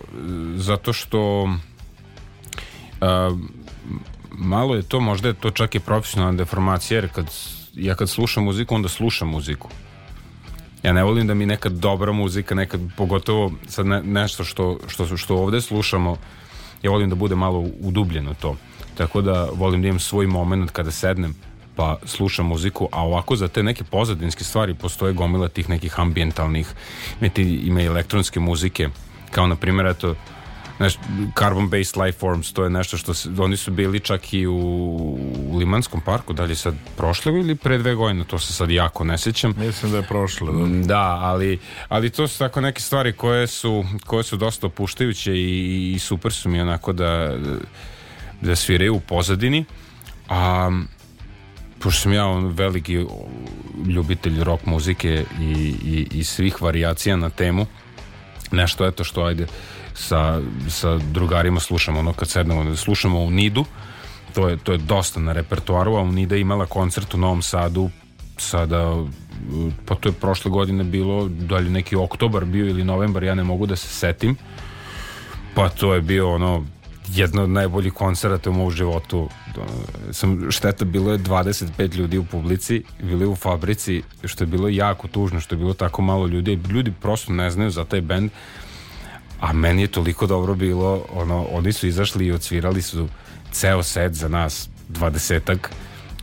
zato 0.56 0.94
što 0.94 1.49
a, 3.02 3.38
malo 4.32 4.76
je 4.76 4.82
to, 4.82 4.99
možda 4.99 5.28
je 5.28 5.34
to 5.34 5.52
čak 5.52 5.76
i 5.76 5.80
profesionalna 5.80 6.38
deformacija 6.38 6.98
jer 6.98 7.10
kad, 7.10 7.32
ja 7.74 7.95
kad 7.95 8.10
slušam 8.10 8.44
muziku 8.44 8.76
onda 8.76 8.90
slušam 8.90 9.30
muziku. 9.30 9.69
Ja 10.84 10.94
ne 10.94 11.03
volim 11.03 11.28
da 11.28 11.34
mi 11.34 11.45
nekad 11.45 11.72
dobra 11.72 12.11
muzika, 12.11 12.56
nekad 12.56 12.82
pogotovo 12.98 13.52
sad 13.68 13.86
ne, 13.86 14.03
nešto 14.03 14.44
što, 14.44 14.80
što, 14.88 15.18
što 15.18 15.36
ovde 15.36 15.61
slušamo, 15.61 16.18
ja 16.84 16.91
volim 16.91 17.10
da 17.10 17.16
bude 17.16 17.36
malo 17.36 17.66
udubljeno 17.82 18.34
to. 18.34 18.56
Tako 18.98 19.22
da 19.22 19.48
volim 19.54 19.82
da 19.82 19.88
imam 19.88 19.99
svoj 19.99 20.28
moment 20.28 20.72
kada 20.72 20.91
sednem 20.91 21.36
pa 21.76 21.98
slušam 22.04 22.45
muziku, 22.45 22.90
a 22.91 23.06
ovako 23.06 23.36
za 23.36 23.48
te 23.48 23.64
neke 23.64 23.84
pozadinske 23.84 24.44
stvari 24.44 24.74
postoje 24.74 25.14
gomila 25.14 25.48
tih 25.48 25.70
nekih 25.70 25.99
ambientalnih, 25.99 26.74
ima, 27.22 27.32
ima 27.41 27.82
elektronske 27.82 28.40
muzike, 28.40 28.90
kao 29.32 29.48
na 29.48 29.56
primjer, 29.56 29.88
eto, 29.88 30.16
znaš, 30.78 30.98
Carbon 31.40 31.70
Based 31.70 32.04
Life 32.04 32.20
Forms, 32.20 32.54
to 32.54 32.64
je 32.64 32.70
nešto 32.70 32.98
što 32.98 33.14
se, 33.14 33.30
oni 33.38 33.58
su 33.58 33.72
bili 33.72 33.99
čak 33.99 34.34
i 34.34 34.48
u, 34.48 34.56
u 35.49 35.58
Limanskom 35.58 36.02
parku, 36.02 36.34
da 36.34 36.44
li 36.44 36.52
je 36.52 36.56
sad 36.56 36.76
prošle 36.98 37.40
ili 37.40 37.56
pre 37.56 37.78
dve 37.78 37.95
godine, 37.95 38.24
to 38.24 38.40
se 38.40 38.54
sad 38.54 38.70
jako 38.70 39.04
ne 39.04 39.18
sjećam. 39.18 39.54
Mislim 39.58 39.91
da 39.91 39.98
je 39.98 40.04
prošlo. 40.04 40.52
Da. 40.52 40.88
Da, 40.88 41.20
ali, 41.22 41.60
ali 41.88 42.10
to 42.10 42.28
su 42.28 42.40
tako 42.40 42.62
neke 42.62 42.82
stvari 42.82 43.14
koje 43.14 43.48
su, 43.48 43.86
koje 44.06 44.24
su 44.24 44.38
dosta 44.38 44.68
opuštajuće 44.68 45.34
i, 45.34 45.94
i 45.95 45.99
super 45.99 46.34
su 46.34 46.49
mi 46.49 46.62
onako 46.62 46.94
da, 46.94 47.38
da 48.41 48.56
sviraju 48.56 48.95
u 48.95 48.99
pozadini. 48.99 49.66
A 50.30 50.72
pošto 51.80 52.02
sam 52.02 52.14
ja 52.14 52.26
on 52.26 52.48
veliki 52.48 53.06
ljubitelj 53.88 54.44
rock 54.44 54.66
muzike 54.66 55.26
i, 55.40 55.44
i, 55.86 56.08
i 56.12 56.24
svih 56.24 56.62
varijacija 56.62 57.16
na 57.16 57.30
temu, 57.30 57.66
nešto 58.52 58.88
eto 58.88 59.03
što 59.03 59.24
ajde 59.24 59.48
sa, 59.94 60.41
sa 60.69 60.98
drugarima 60.98 61.60
slušamo 61.60 61.99
ono 61.99 62.14
kad 62.14 62.30
sednemo 62.30 62.76
slušamo 62.76 63.19
u 63.19 63.32
Nidu 63.32 63.65
to 64.34 64.49
je, 64.49 64.57
to 64.57 64.72
je 64.72 64.78
dosta 64.78 65.19
na 65.19 65.34
repertoaru 65.34 65.95
a 65.95 66.02
Unida 66.02 66.36
je 66.36 66.41
imala 66.41 66.65
koncert 66.65 67.14
u 67.14 67.18
Novom 67.18 67.41
Sadu 67.41 67.90
sada 68.38 68.95
pa 69.86 69.95
to 69.95 70.10
je 70.10 70.14
prošle 70.14 70.52
godine 70.52 70.84
bilo 70.84 71.28
da 71.28 71.57
li 71.57 71.69
neki 71.69 71.95
oktobar 71.95 72.45
bio 72.45 72.68
ili 72.68 72.84
novembar 72.84 73.24
ja 73.24 73.36
ne 73.36 73.44
mogu 73.44 73.65
da 73.65 73.76
se 73.76 73.88
setim 73.88 74.36
pa 75.56 75.69
to 75.69 75.94
je 75.94 76.02
bio 76.02 76.34
ono 76.34 76.65
jedno 77.07 77.43
od 77.43 77.49
najboljih 77.49 77.93
koncerata 77.93 78.49
u 78.49 78.53
mom 78.53 78.71
životu. 78.71 79.29
Sam, 80.11 80.51
šteta, 80.51 80.85
bilo 80.85 81.11
je 81.11 81.19
25 81.19 81.95
ljudi 81.95 82.17
u 82.17 82.25
publici, 82.25 82.84
bili 82.99 83.25
u 83.25 83.35
fabrici, 83.35 84.03
što 84.23 84.43
je 84.43 84.47
bilo 84.47 84.69
jako 84.69 85.07
tužno, 85.07 85.39
što 85.39 85.55
je 85.55 85.59
bilo 85.59 85.73
tako 85.73 86.01
malo 86.01 86.27
ljudi. 86.27 86.59
Ljudi 86.69 86.93
prosto 87.01 87.34
ne 87.34 87.51
znaju 87.51 87.71
za 87.71 87.85
taj 87.85 88.01
bend, 88.01 88.31
a 89.39 89.53
meni 89.53 89.81
je 89.81 89.88
toliko 89.88 90.27
dobro 90.27 90.55
bilo, 90.55 91.05
ono, 91.13 91.45
oni 91.51 91.73
su 91.73 91.88
izašli 91.88 92.25
i 92.25 92.31
odsvirali 92.31 92.81
su 92.81 93.07
ceo 93.51 93.84
set 93.84 94.13
za 94.13 94.27
nas, 94.27 94.69
dvadesetak, 94.89 95.71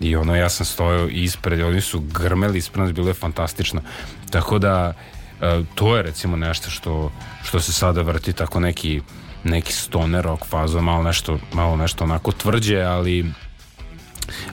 i 0.00 0.16
ono 0.16 0.36
ja 0.36 0.48
sam 0.48 0.66
stojao 0.66 1.08
ispred, 1.08 1.60
oni 1.60 1.80
su 1.80 2.00
grmeli 2.00 2.58
ispred 2.58 2.82
nas, 2.84 2.92
bilo 2.92 3.08
je 3.08 3.14
fantastično. 3.14 3.82
Tako 4.30 4.58
da, 4.58 4.92
e, 5.40 5.62
to 5.74 5.96
je 5.96 6.02
recimo 6.02 6.36
nešto 6.36 6.70
što, 6.70 7.12
što 7.44 7.60
se 7.60 7.72
sada 7.72 8.02
vrti 8.02 8.32
tako 8.32 8.60
neki 8.60 9.00
neki 9.44 9.72
stoner 9.72 10.24
rock 10.24 10.46
faza, 10.46 10.80
malo 10.80 11.02
nešto, 11.02 11.38
malo 11.52 11.76
nešto 11.76 12.04
onako 12.04 12.32
tvrđe, 12.32 12.82
ali 12.82 13.32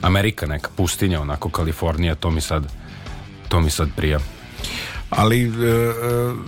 Amerika 0.00 0.46
neka 0.46 0.70
pustinja, 0.76 1.20
onako 1.20 1.48
Kalifornija, 1.48 2.14
to 2.14 2.30
mi 2.30 2.40
sad 2.40 2.82
to 3.52 3.60
mi 3.60 3.70
sad 3.70 3.88
prija. 3.96 4.18
Ali 5.10 5.42
e, 5.42 5.48
e 5.48 5.52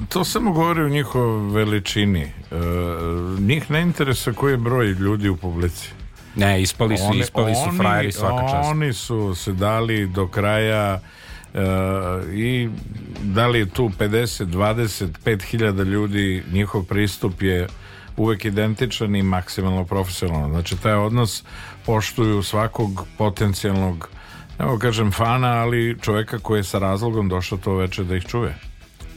to 0.08 0.24
samo 0.24 0.52
govori 0.52 0.80
o 0.80 0.88
njihovoj 0.88 1.52
veličini. 1.52 2.22
E, 2.22 2.32
njih 3.40 3.70
ne 3.70 3.82
interesa 3.82 4.32
koji 4.32 4.52
je 4.52 4.56
broj 4.56 4.86
ljudi 4.86 5.28
u 5.28 5.36
publici. 5.36 5.88
Ne, 6.36 6.62
ispali 6.62 6.96
su, 6.96 7.04
oni, 7.04 7.18
ispali 7.18 7.54
su 7.54 7.76
frajeri 7.76 8.12
svaka 8.12 8.48
čast. 8.48 8.70
Oni 8.70 8.92
su 8.92 9.34
se 9.34 9.52
dali 9.52 10.06
do 10.06 10.28
kraja 10.28 11.00
e, 11.54 11.60
i 12.32 12.68
da 13.22 13.46
li 13.46 13.58
je 13.58 13.66
tu 13.66 13.90
50, 13.98 14.44
20, 14.44 15.08
5000 15.24 15.84
ljudi, 15.84 16.42
njihov 16.52 16.84
pristup 16.84 17.42
je 17.42 17.66
uvek 18.16 18.44
identičan 18.44 19.16
i 19.16 19.22
maksimalno 19.22 19.84
profesionalan. 19.84 20.50
Znači, 20.50 20.76
taj 20.76 20.94
odnos 20.94 21.44
poštuju 21.86 22.42
svakog 22.42 23.06
potencijalnog 23.18 24.08
evo 24.58 24.78
kažem 24.78 25.12
fana, 25.12 25.48
ali 25.48 25.96
čoveka 26.02 26.38
koji 26.38 26.58
je 26.58 26.64
sa 26.64 26.78
razlogom 26.78 27.28
došao 27.28 27.58
to 27.58 27.74
veče 27.74 28.04
da 28.04 28.16
ih 28.16 28.24
čuje. 28.26 28.54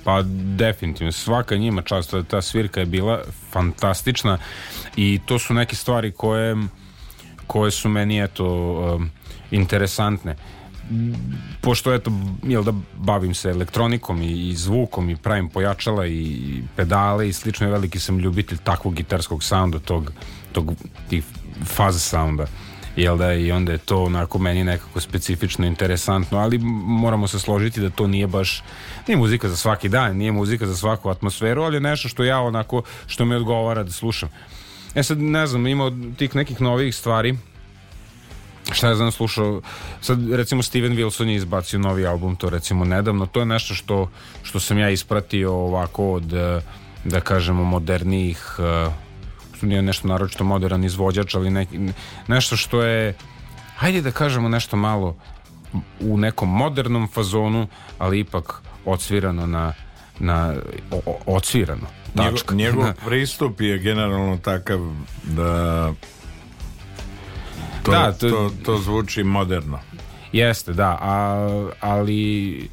Pa 0.03 0.21
definitivno, 0.57 1.11
svaka 1.11 1.55
njima 1.55 1.81
čast, 1.81 2.13
ta 2.27 2.41
svirka 2.41 2.79
je 2.79 2.85
bila 2.85 3.21
fantastična 3.51 4.37
i 4.95 5.19
to 5.25 5.39
su 5.39 5.53
neke 5.53 5.75
stvari 5.75 6.11
koje 6.11 6.55
koje 7.47 7.71
su 7.71 7.89
meni 7.89 8.23
eto 8.23 8.45
um, 8.45 9.09
interesantne 9.51 10.35
pošto 11.61 11.93
eto 11.93 12.11
jel 12.43 12.63
da 12.63 12.73
bavim 12.97 13.33
se 13.33 13.49
elektronikom 13.49 14.21
i, 14.21 14.49
i 14.49 14.55
zvukom 14.55 15.09
i 15.09 15.15
pravim 15.15 15.49
pojačala 15.49 16.07
i 16.07 16.41
pedale 16.75 17.29
i 17.29 17.33
slično 17.33 17.69
veliki 17.69 17.99
sam 17.99 18.19
ljubitelj 18.19 18.57
takvog 18.63 18.93
gitarskog 18.93 19.43
sounda 19.43 19.79
tog, 19.79 20.11
tog 20.51 20.73
tih 21.09 21.23
faza 21.65 21.99
sounda 21.99 22.45
jel 22.95 23.17
da 23.17 23.33
i 23.33 23.51
onda 23.51 23.71
je 23.71 23.77
to 23.77 24.03
onako 24.03 24.39
meni 24.39 24.63
nekako 24.63 24.99
specifično 24.99 25.65
interesantno 25.65 26.37
ali 26.37 26.57
moramo 26.83 27.27
se 27.27 27.39
složiti 27.39 27.81
da 27.81 27.89
to 27.89 28.07
nije 28.07 28.27
baš 28.27 28.63
nije 29.07 29.17
muzika 29.17 29.49
za 29.49 29.55
svaki 29.55 29.89
dan 29.89 30.17
nije 30.17 30.31
muzika 30.31 30.67
za 30.67 30.75
svaku 30.75 31.09
atmosferu 31.09 31.63
ali 31.63 31.75
je 31.75 31.81
nešto 31.81 32.09
što 32.09 32.23
ja 32.23 32.39
onako 32.39 32.81
što 33.07 33.25
mi 33.25 33.35
odgovara 33.35 33.83
da 33.83 33.91
slušam. 33.91 34.29
E 34.95 35.03
sad 35.03 35.17
ne 35.17 35.47
znam, 35.47 35.67
ima 35.67 35.91
tih 36.17 36.35
nekih 36.35 36.61
novih 36.61 36.95
stvari 36.95 37.37
šta 38.71 38.87
ja 38.87 38.95
znam 38.95 39.11
slušao 39.11 39.61
sad 40.01 40.31
recimo 40.31 40.63
Steven 40.63 40.95
Wilson 40.95 41.27
je 41.27 41.35
izbacio 41.35 41.79
novi 41.79 42.07
album 42.07 42.35
to 42.35 42.49
recimo 42.49 42.85
nedavno 42.85 43.25
to 43.25 43.39
je 43.39 43.45
nešto 43.45 43.73
što, 43.73 44.09
što 44.43 44.59
sam 44.59 44.77
ja 44.77 44.89
ispratio 44.89 45.53
ovako 45.53 46.13
od 46.13 46.33
da 47.03 47.19
kažemo 47.19 47.63
modernijih 47.63 48.59
što 49.57 49.65
nije 49.65 49.81
nešto 49.81 50.07
naročito 50.07 50.43
modern 50.43 50.83
izvođač 50.83 51.35
ali 51.35 51.49
neki, 51.49 51.79
nešto 52.27 52.57
što 52.57 52.81
je 52.81 53.13
hajde 53.75 54.01
da 54.01 54.11
kažemo 54.11 54.49
nešto 54.49 54.77
malo 54.77 55.17
u 55.99 56.17
nekom 56.17 56.49
modernom 56.49 57.07
fazonu 57.07 57.67
ali 57.97 58.19
ipak 58.19 58.61
odsvirano 58.85 59.47
na 59.47 59.73
na 60.19 60.53
o, 60.91 61.19
odsvirano 61.25 61.87
Tačka. 62.15 62.55
Njegov, 62.55 62.83
njegov 62.83 62.93
pristup 63.07 63.61
je 63.61 63.77
generalno 63.77 64.37
takav 64.37 64.79
da 65.23 65.93
to, 67.91 67.97
da, 67.97 68.11
to, 68.11 68.29
to, 68.29 68.51
to 68.65 68.77
zvuči 68.77 69.23
moderno. 69.23 69.79
Jeste, 70.31 70.73
da, 70.73 70.97
a, 71.01 71.69
ali 71.79 72.69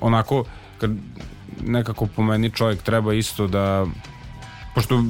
onako 0.00 0.44
kad 0.78 0.90
nekako 1.64 2.06
po 2.06 2.22
meni 2.22 2.50
čovjek 2.50 2.82
treba 2.82 3.14
isto 3.14 3.46
da 3.46 3.86
pošto 4.74 5.02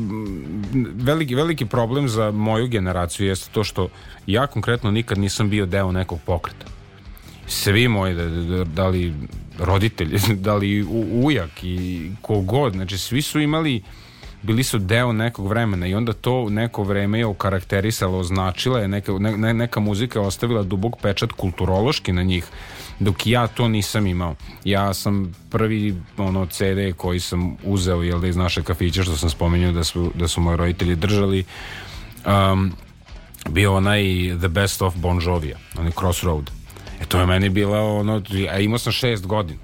veliki, 0.95 1.35
veliki 1.35 1.66
problem 1.66 2.09
za 2.09 2.31
moju 2.31 2.69
generaciju 2.69 3.27
jeste 3.27 3.51
to 3.53 3.65
što 3.65 3.89
ja 4.27 4.47
konkretno 4.47 4.91
nikad 4.91 5.19
nisam 5.19 5.51
bio 5.51 5.66
deo 5.66 5.93
nekog 5.93 6.20
pokreta 6.27 6.66
svi 7.47 7.89
moji 7.89 8.15
da, 8.15 8.27
da, 8.27 8.65
da 8.65 8.89
li 8.89 9.15
roditelji 9.59 10.19
da 10.47 10.55
li 10.55 10.87
ujak 11.23 11.65
i 11.65 12.11
kogod 12.23 12.73
znači 12.73 12.99
svi 12.99 13.23
su 13.23 13.41
imali 13.41 13.83
bili 14.43 14.65
su 14.65 14.78
deo 14.78 15.12
nekog 15.12 15.48
vremena 15.48 15.86
i 15.86 15.94
onda 15.94 16.12
to 16.12 16.51
neko 16.51 16.82
vreme 16.82 17.19
je 17.19 17.27
okarakterisalo 17.27 18.19
označila 18.19 18.81
je 18.81 18.89
neka, 18.89 19.12
ne, 19.12 19.55
neka 19.55 19.81
muzika 19.81 20.20
ostavila 20.20 20.62
dubok 20.62 21.01
pečat 21.02 21.32
kulturološki 21.32 22.12
na 22.12 22.23
njih 22.23 22.47
dok 23.01 23.27
ja 23.27 23.47
to 23.47 23.69
nisam 23.69 24.06
imao 24.06 24.35
ja 24.65 24.94
sam 24.94 25.35
prvi 25.51 25.94
ono 26.16 26.47
CD 26.47 26.97
koji 26.97 27.20
sam 27.20 27.56
uzeo 27.65 28.02
jel 28.02 28.20
da 28.20 28.27
iz 28.27 28.36
naše 28.36 28.62
kafića 28.62 29.02
što 29.02 29.16
sam 29.16 29.31
spomenuo 29.31 29.73
da 29.73 29.85
su, 29.85 30.12
da 30.15 30.28
su 30.28 30.40
moji 30.40 30.56
roditelji 30.56 30.97
držali 30.97 31.44
um, 32.27 32.73
bio 33.48 33.74
onaj 33.74 34.02
The 34.39 34.48
Best 34.48 34.82
of 34.82 34.97
Bon 34.97 35.20
Jovija 35.23 35.56
onaj 35.78 35.93
Crossroad 35.98 36.51
E 37.01 37.05
to 37.05 37.20
je 37.20 37.27
meni 37.27 37.48
bila 37.48 37.81
ono, 37.81 38.23
a 38.51 38.59
imao 38.59 38.78
sam 38.78 38.93
šest 38.93 39.27
godina. 39.27 39.60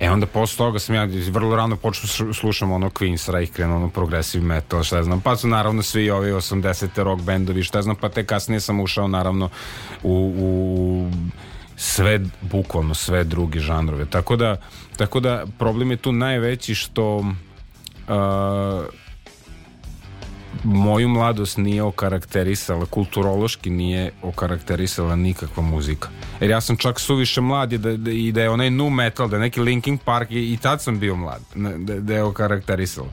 E 0.00 0.10
onda 0.10 0.26
posle 0.26 0.56
toga 0.56 0.78
sam 0.78 0.94
ja 0.94 1.08
vrlo 1.30 1.56
rano 1.56 1.76
počeo 1.76 2.32
slušam 2.32 2.72
ono 2.72 2.90
Queen's 2.90 3.32
Reichgren, 3.32 3.72
ono 3.72 3.88
progressive 3.88 4.44
metal, 4.44 4.82
šta 4.82 5.02
znam, 5.02 5.20
pa 5.20 5.36
su 5.36 5.48
naravno 5.48 5.82
svi 5.82 6.10
ovi 6.10 6.32
80. 6.32 7.02
rock 7.02 7.22
bendovi, 7.22 7.62
šta 7.62 7.82
znam, 7.82 7.96
pa 7.96 8.08
te 8.08 8.26
kasnije 8.26 8.60
sam 8.60 8.80
ušao 8.80 9.08
naravno 9.08 9.48
u, 10.02 10.34
u 10.38 11.10
sve, 11.76 12.20
bukvalno 12.40 12.94
sve 12.94 13.24
druge 13.24 13.60
žanrove. 13.60 14.04
Tako 14.04 14.36
da, 14.36 14.56
tako 14.96 15.20
da 15.20 15.44
problem 15.58 15.90
je 15.90 15.96
tu 15.96 16.12
najveći 16.12 16.74
što 16.74 17.16
uh, 17.16 17.24
moju 20.64 21.08
mladost 21.08 21.56
nije 21.56 21.82
okarakterisala, 21.82 22.86
kulturološki 22.86 23.70
nije 23.70 24.12
okarakterisala 24.22 25.16
nikakva 25.16 25.62
muzika. 25.62 26.08
Jer 26.40 26.50
ja 26.50 26.60
sam 26.60 26.76
čak 26.76 27.00
suviše 27.00 27.40
mlad 27.40 27.72
i 27.72 27.78
da, 27.78 27.96
da, 27.96 28.10
i 28.10 28.32
da 28.32 28.42
je 28.42 28.50
onaj 28.50 28.70
nu 28.70 28.90
metal, 28.90 29.28
da 29.28 29.36
je 29.36 29.40
neki 29.40 29.60
Linkin 29.60 29.98
Park 29.98 30.30
i, 30.30 30.52
i 30.52 30.56
tad 30.56 30.82
sam 30.82 30.98
bio 30.98 31.16
mlad, 31.16 31.42
da, 31.54 32.00
da 32.00 32.14
je 32.14 32.22
okarakterisalo. 32.22 33.08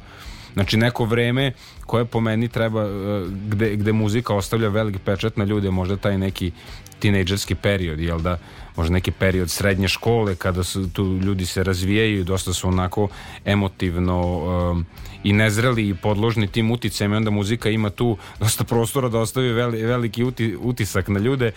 Znači 0.54 0.78
neko 0.78 1.06
vreme 1.06 1.52
koje 1.86 2.06
po 2.06 2.20
meni 2.20 2.48
treba, 2.48 2.82
e, 2.84 3.26
gde, 3.50 3.76
gde 3.76 3.94
muzika 3.94 4.34
ostavlja 4.34 4.70
veliki 4.70 5.00
pečat 5.00 5.38
na 5.38 5.46
ljude, 5.46 5.72
možda 5.72 5.98
taj 5.98 6.18
neki 6.18 6.52
tinejdžerski 7.00 7.56
period, 7.56 8.00
jel 8.00 8.20
da, 8.20 8.38
možda 8.78 8.94
neki 8.94 9.12
period 9.12 9.50
srednje 9.50 9.88
škole 9.88 10.36
kada 10.36 10.64
su 10.64 10.90
tu 10.90 11.04
ljudi 11.04 11.46
se 11.46 11.64
razvijaju, 11.64 12.24
dosta 12.24 12.54
su 12.54 12.68
onako 12.68 13.08
emotivno 13.46 14.22
um, 14.22 14.86
i 15.24 15.34
nezreli 15.34 15.90
i 15.90 15.96
podložni 15.96 16.48
tim 16.48 16.72
uticajima 16.72 17.16
i 17.16 17.18
onda 17.18 17.30
muzika 17.32 17.70
ima 17.70 17.90
tu 17.90 18.18
dosta 18.40 18.64
prostora 18.64 19.10
da 19.10 19.20
ostavi 19.20 19.54
veli, 19.54 19.84
veliki 19.84 20.24
uti, 20.24 20.56
utisak 20.60 21.08
na 21.08 21.20
ljude. 21.20 21.52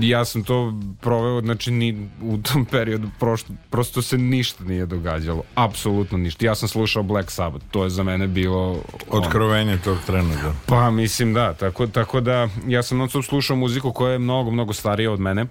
I 0.00 0.08
ja 0.08 0.24
sam 0.24 0.42
to 0.42 0.74
proveo 1.00 1.40
znači 1.40 1.70
ni 1.70 2.08
u 2.22 2.38
tom 2.38 2.64
periodu 2.64 3.08
prošlo, 3.18 3.54
prosto 3.70 4.02
se 4.02 4.18
ništa 4.18 4.64
nije 4.64 4.86
događalo. 4.86 5.42
Apsolutno 5.54 6.18
ništa. 6.18 6.46
Ja 6.46 6.54
sam 6.54 6.68
slušao 6.68 7.02
Black 7.02 7.30
Sabbath 7.30 7.64
to 7.70 7.84
je 7.84 7.90
za 7.90 8.02
mene 8.02 8.26
bilo 8.26 8.82
otkrovenje 9.08 9.78
tog 9.78 9.98
trena 10.06 10.34
da. 10.42 10.54
pa 10.66 10.90
mislim 10.90 11.34
da 11.34 11.54
tako, 11.54 11.86
tako 11.86 12.20
da 12.20 12.48
ja 12.66 12.82
sam 12.82 12.98
non 12.98 13.08
slušao 13.08 13.56
muziku 13.56 13.92
koja 13.92 14.12
je 14.12 14.18
mnogo 14.18 14.50
mnogo 14.50 14.72
starija 14.72 15.12
od 15.12 15.20
mene 15.20 15.46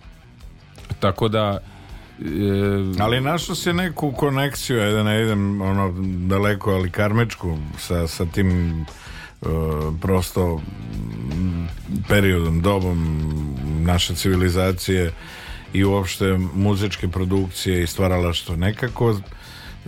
tako 1.00 1.28
da 1.28 1.60
E, 2.26 3.02
ali 3.02 3.22
našao 3.22 3.56
se 3.56 3.74
neku 3.74 4.12
konekciju, 4.12 4.82
ajde 4.82 4.94
da 4.94 5.04
ne 5.04 5.22
idem 5.22 5.62
ono 5.62 5.94
daleko, 6.28 6.72
ali 6.72 6.92
karmečku 6.92 7.58
sa, 7.78 8.08
sa 8.08 8.26
tim 8.26 8.82
uh, 9.42 9.48
prosto 10.02 10.62
periodom, 12.08 12.62
dobom 12.62 13.26
naše 13.82 14.16
civilizacije 14.16 15.14
i 15.74 15.84
uopšte 15.84 16.38
muzičke 16.54 17.08
produkcije 17.08 17.84
i 17.84 17.88
stvaralaštvo 17.88 18.56
nekako 18.56 19.16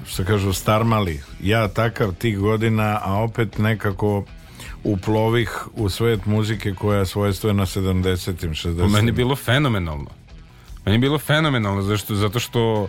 što 0.05 0.25
kažu 0.25 0.53
starmali. 0.53 1.21
Ja 1.41 1.67
takav 1.67 2.13
tih 2.13 2.39
godina 2.39 2.99
a 3.03 3.13
opet 3.13 3.57
nekako 3.57 4.25
uplovih 4.83 5.51
u 5.73 5.89
svet 5.89 6.25
muzike 6.25 6.73
koja 6.73 6.99
je 6.99 7.05
svojstvena 7.05 7.65
70-im 7.65 8.53
60 8.53 8.85
U 8.85 8.89
meni 8.89 9.11
bilo 9.11 9.35
fenomenalno 9.35 10.20
Meni 10.85 10.95
je 10.95 10.99
bilo 10.99 11.19
fenomenalno 11.19 11.81
zašto, 11.81 12.15
zato 12.15 12.39
što 12.39 12.87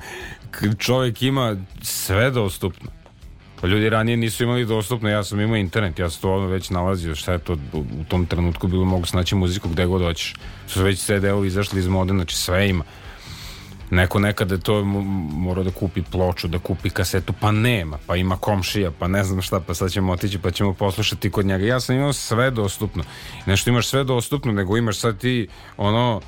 čovjek 0.86 1.22
ima 1.22 1.56
sve 1.82 2.30
dostupno. 2.30 2.90
Pa 3.60 3.68
ljudi 3.68 3.88
ranije 3.88 4.16
nisu 4.16 4.42
imali 4.42 4.66
dostupno, 4.66 5.08
ja 5.08 5.24
sam 5.24 5.40
imao 5.40 5.56
internet, 5.56 5.98
ja 5.98 6.10
sam 6.10 6.22
to 6.22 6.34
ono 6.34 6.46
već 6.46 6.70
nalazio, 6.70 7.14
šta 7.14 7.32
je 7.32 7.38
to 7.38 7.56
u, 7.72 7.84
tom 8.08 8.26
trenutku 8.26 8.66
bilo, 8.66 8.84
mogu 8.84 9.06
snaći 9.06 9.34
muziku 9.34 9.68
gde 9.68 9.86
god 9.86 10.02
hoćeš. 10.02 10.34
Su 10.66 10.82
već 10.82 11.00
CD-ovi 11.04 11.46
izašli 11.46 11.78
iz 11.78 11.88
mode, 11.88 12.12
znači 12.12 12.36
sve 12.36 12.68
ima. 12.68 12.84
Neko 13.90 14.18
nekada 14.18 14.58
to 14.58 14.84
mora 14.84 15.62
da 15.62 15.70
kupi 15.70 16.02
ploču, 16.02 16.48
da 16.48 16.58
kupi 16.58 16.90
kasetu, 16.90 17.32
pa 17.40 17.52
nema, 17.52 17.98
pa 18.06 18.16
ima 18.16 18.36
komšija, 18.36 18.90
pa 18.98 19.08
ne 19.08 19.24
znam 19.24 19.42
šta, 19.42 19.60
pa 19.60 19.74
sad 19.74 19.90
ćemo 19.90 20.12
otići 20.12 20.38
pa 20.38 20.50
ćemo 20.50 20.74
poslušati 20.74 21.30
kod 21.30 21.46
njega. 21.46 21.66
Ja 21.66 21.80
sam 21.80 21.96
imao 21.96 22.12
sve 22.12 22.50
dostupno. 22.50 23.04
Nešto 23.46 23.70
imaš 23.70 23.86
sve 23.86 24.04
dostupno, 24.04 24.52
nego 24.52 24.76
imaš 24.76 24.98
sad 24.98 25.18
ti 25.18 25.48
ono 25.76 26.20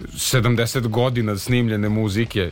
70 0.00 0.88
godina 0.88 1.38
snimljene 1.38 1.88
muzike 1.88 2.50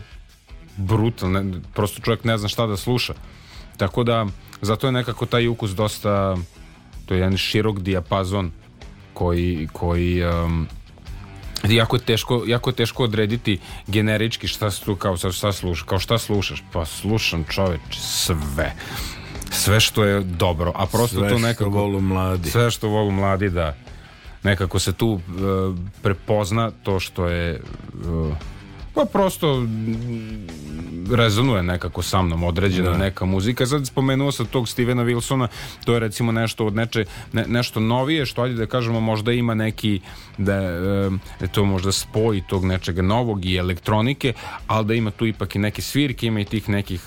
brutalno, 0.77 1.60
prosto 1.74 2.02
čovjek 2.02 2.24
ne 2.24 2.39
zna 2.39 2.48
šta 2.48 2.66
da 2.66 2.77
sluša. 2.77 3.14
Tako 3.77 4.05
da, 4.05 4.27
zato 4.60 4.86
je 4.86 4.93
nekako 4.93 5.27
taj 5.27 5.48
ukus 5.48 5.70
dosta, 5.70 6.36
to 7.06 7.14
je 7.14 7.20
jedan 7.20 7.36
širok 7.36 7.81
dijapazon 7.81 8.51
koji, 9.14 9.69
koji 9.73 10.24
um, 10.24 10.69
jako 11.69 11.97
je 11.97 12.01
teško 12.01 12.43
jako 12.47 12.70
je 12.70 12.74
teško 12.74 13.05
odrediti 13.05 13.59
generički 13.86 14.48
šta 14.48 14.70
tu 14.70 14.97
kao 14.97 15.16
šta 15.16 15.52
slušaš 15.52 15.82
kao 15.82 15.98
šta 15.98 16.19
slušaš. 16.19 16.62
Pa 16.73 16.85
slušam 16.85 17.44
čoveč 17.51 17.81
sve. 17.98 18.73
Sve 19.51 19.81
što 19.81 20.05
je 20.05 20.20
dobro 20.20 20.73
a 20.74 20.86
prosto 20.86 21.19
sve 21.19 21.28
to 21.28 21.39
nekako 21.39 21.70
što 21.70 21.78
volu 21.78 22.01
mladi. 22.01 22.51
Sve 22.51 22.70
što 22.70 22.89
volu 22.89 23.10
mladi 23.10 23.51
da 23.51 23.77
nekako 24.43 24.78
se 24.78 24.93
tu 24.93 25.09
uh, 25.09 25.20
prepozna 26.02 26.70
to 26.82 27.01
što 27.01 27.27
je 27.27 27.60
uh, 27.94 28.36
pa 28.94 29.05
prosto 29.05 29.66
rezonuje 31.10 31.62
nekako 31.62 32.02
sa 32.02 32.23
mnom 32.23 32.44
određena 32.44 32.90
da. 32.90 32.97
neka 32.97 33.24
muzika. 33.24 33.66
Sad 33.66 33.86
spomenuo 33.86 34.32
sam 34.32 34.47
tog 34.47 34.69
Stevena 34.69 35.05
Wilsona, 35.05 35.47
to 35.85 35.94
je 35.94 36.01
recimo 36.01 36.32
nešto 36.32 36.66
od 36.66 36.74
neče, 36.74 37.05
ne, 37.32 37.44
nešto 37.47 37.81
novije, 37.81 38.27
što 38.27 38.43
ajde 38.43 38.55
da 38.55 38.66
kažemo 38.66 39.01
možda 39.01 39.32
ima 39.32 39.55
neki 39.55 40.01
da 40.39 40.55
e, 40.55 41.10
to 41.52 41.64
možda 41.64 41.93
spoji 41.93 42.43
tog 42.48 42.64
nečega 42.64 43.02
novog 43.02 43.44
i 43.44 43.56
elektronike, 43.56 44.32
ali 44.66 44.86
da 44.86 44.94
ima 44.94 45.10
tu 45.10 45.27
ipak 45.27 45.56
i 45.56 45.59
neke 45.59 45.82
svirke, 45.82 46.27
ima 46.27 46.40
i 46.40 46.44
tih 46.44 46.69
nekih 46.69 47.02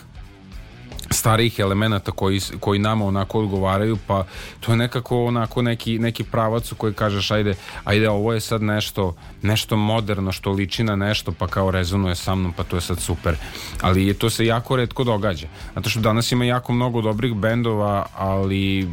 starijih 1.15 1.59
elemenata 1.59 2.11
koji, 2.11 2.41
koji 2.59 2.79
nama 2.79 3.05
onako 3.05 3.39
odgovaraju 3.39 3.97
pa 4.07 4.25
to 4.59 4.71
je 4.71 4.77
nekako 4.77 5.25
onako 5.25 5.61
neki, 5.61 5.99
neki 5.99 6.23
pravac 6.23 6.71
u 6.71 6.75
koji 6.75 6.93
kažeš 6.93 7.31
ajde, 7.31 7.55
ajde 7.83 8.09
ovo 8.09 8.33
je 8.33 8.39
sad 8.39 8.61
nešto 8.61 9.15
nešto 9.41 9.77
moderno 9.77 10.31
što 10.31 10.51
liči 10.51 10.83
na 10.83 10.95
nešto 10.95 11.31
pa 11.31 11.47
kao 11.47 11.71
rezonuje 11.71 12.15
sa 12.15 12.35
mnom 12.35 12.53
pa 12.53 12.63
to 12.63 12.77
je 12.77 12.81
sad 12.81 12.99
super. 12.99 13.35
Ali 13.81 14.13
to 14.13 14.29
se 14.29 14.45
jako 14.45 14.75
redko 14.75 15.03
događa. 15.03 15.47
Zato 15.75 15.89
što 15.89 15.99
danas 15.99 16.31
ima 16.31 16.45
jako 16.45 16.73
mnogo 16.73 17.01
dobrih 17.01 17.33
bendova 17.33 18.05
ali 18.17 18.87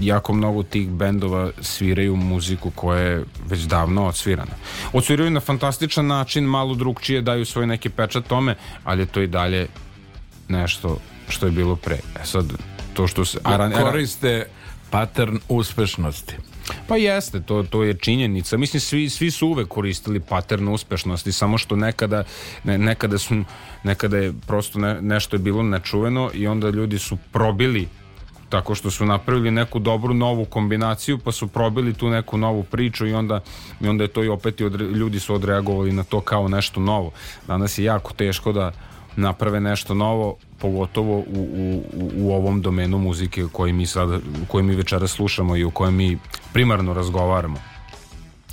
jako 0.00 0.32
mnogo 0.32 0.62
tih 0.62 0.88
bendova 0.88 1.50
sviraju 1.60 2.16
muziku 2.16 2.70
koja 2.70 3.00
je 3.00 3.24
već 3.48 3.60
davno 3.60 4.06
odsvirana. 4.06 4.52
Odsviraju 4.92 5.30
na 5.30 5.40
fantastičan 5.40 6.06
način 6.06 6.44
malo 6.44 6.74
drugčije 6.74 7.22
daju 7.22 7.44
svoj 7.44 7.66
neki 7.66 7.88
pečat 7.88 8.26
tome 8.26 8.54
ali 8.84 9.02
je 9.02 9.06
to 9.06 9.20
i 9.20 9.26
dalje 9.26 9.66
nešto 10.48 10.98
što 11.28 11.46
je 11.46 11.52
bilo 11.52 11.76
pre. 11.76 11.98
E 12.20 12.24
sad, 12.24 12.52
to 12.94 13.06
što 13.06 13.24
se... 13.24 13.38
Aran, 13.44 13.72
koriste 13.72 14.46
pattern 14.90 15.38
uspešnosti. 15.48 16.34
Pa 16.88 16.96
jeste, 16.96 17.40
to, 17.40 17.62
to 17.62 17.82
je 17.82 17.94
činjenica. 17.94 18.56
Mislim, 18.56 18.80
svi, 18.80 19.10
svi 19.10 19.30
su 19.30 19.48
uvek 19.48 19.68
koristili 19.68 20.20
pattern 20.20 20.68
uspešnosti, 20.68 21.32
samo 21.32 21.58
što 21.58 21.76
nekada, 21.76 22.24
ne, 22.64 22.78
nekada, 22.78 23.18
su, 23.18 23.44
nekada 23.84 24.16
je 24.16 24.32
prosto 24.46 24.78
ne, 24.78 25.02
nešto 25.02 25.36
je 25.36 25.40
bilo 25.40 25.62
nečuveno 25.62 26.30
i 26.34 26.46
onda 26.46 26.70
ljudi 26.70 26.98
su 26.98 27.18
probili 27.32 27.88
tako 28.48 28.74
što 28.74 28.90
su 28.90 29.06
napravili 29.06 29.50
neku 29.50 29.78
dobru 29.78 30.14
novu 30.14 30.44
kombinaciju 30.44 31.18
pa 31.18 31.32
su 31.32 31.46
probili 31.46 31.94
tu 31.94 32.08
neku 32.10 32.38
novu 32.38 32.62
priču 32.62 33.06
i 33.06 33.14
onda, 33.14 33.40
i 33.80 33.88
onda 33.88 34.04
je 34.04 34.08
to 34.08 34.24
i 34.24 34.28
opet 34.28 34.60
odre, 34.60 34.84
ljudi 34.84 35.20
su 35.20 35.34
odreagovali 35.34 35.92
na 35.92 36.04
to 36.04 36.20
kao 36.20 36.48
nešto 36.48 36.80
novo. 36.80 37.10
Danas 37.46 37.78
je 37.78 37.84
jako 37.84 38.12
teško 38.12 38.52
da 38.52 38.72
naprave 39.16 39.60
nešto 39.60 39.94
novo 39.94 40.36
pogotovo 40.58 41.18
u, 41.18 41.24
u, 41.92 42.10
u 42.16 42.32
ovom 42.32 42.62
domenu 42.62 42.98
muzike 42.98 43.44
koji 43.52 43.72
mi 43.72 43.86
sad, 43.86 44.20
koji 44.48 44.64
mi 44.64 44.74
večera 44.74 45.06
slušamo 45.06 45.56
i 45.56 45.64
u 45.64 45.70
kojem 45.70 45.94
mi 45.94 46.18
primarno 46.52 46.94
razgovaramo. 46.94 47.56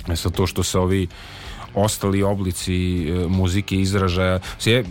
E 0.08 0.16
sad 0.16 0.32
to 0.32 0.46
što 0.46 0.62
se 0.62 0.78
ovi 0.78 1.08
ostali 1.74 2.22
oblici 2.22 3.08
e, 3.08 3.28
muzike 3.28 3.76
izražaja 3.76 4.38
sve 4.58 4.84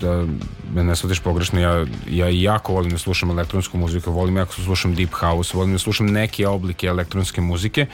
da 0.00 0.26
me 0.74 0.84
ne 0.84 0.96
shvatiš 0.96 1.20
pogrešno 1.20 1.60
ja, 1.60 1.86
ja 2.10 2.28
jako 2.28 2.72
volim 2.72 2.90
da 2.90 2.98
slušam 2.98 3.30
elektronsku 3.30 3.78
muziku 3.78 4.12
volim 4.12 4.36
jako 4.36 4.54
da 4.56 4.64
slušam 4.64 4.94
deep 4.94 5.12
house 5.12 5.56
volim 5.56 5.72
da 5.72 5.78
slušam 5.78 6.06
neke 6.06 6.46
oblike 6.46 6.86
elektronske 6.86 7.40
muzike 7.40 7.86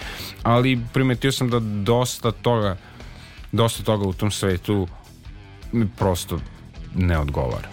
ali 0.43 0.81
primetio 0.93 1.33
sam 1.33 1.51
da 1.51 1.59
dosta 1.61 2.33
toga 2.33 2.77
dosta 3.53 3.83
toga 3.83 4.09
u 4.09 4.13
tom 4.13 4.31
svetu 4.31 4.89
prosto 5.97 6.39
ne 6.97 7.19
odgovara 7.19 7.69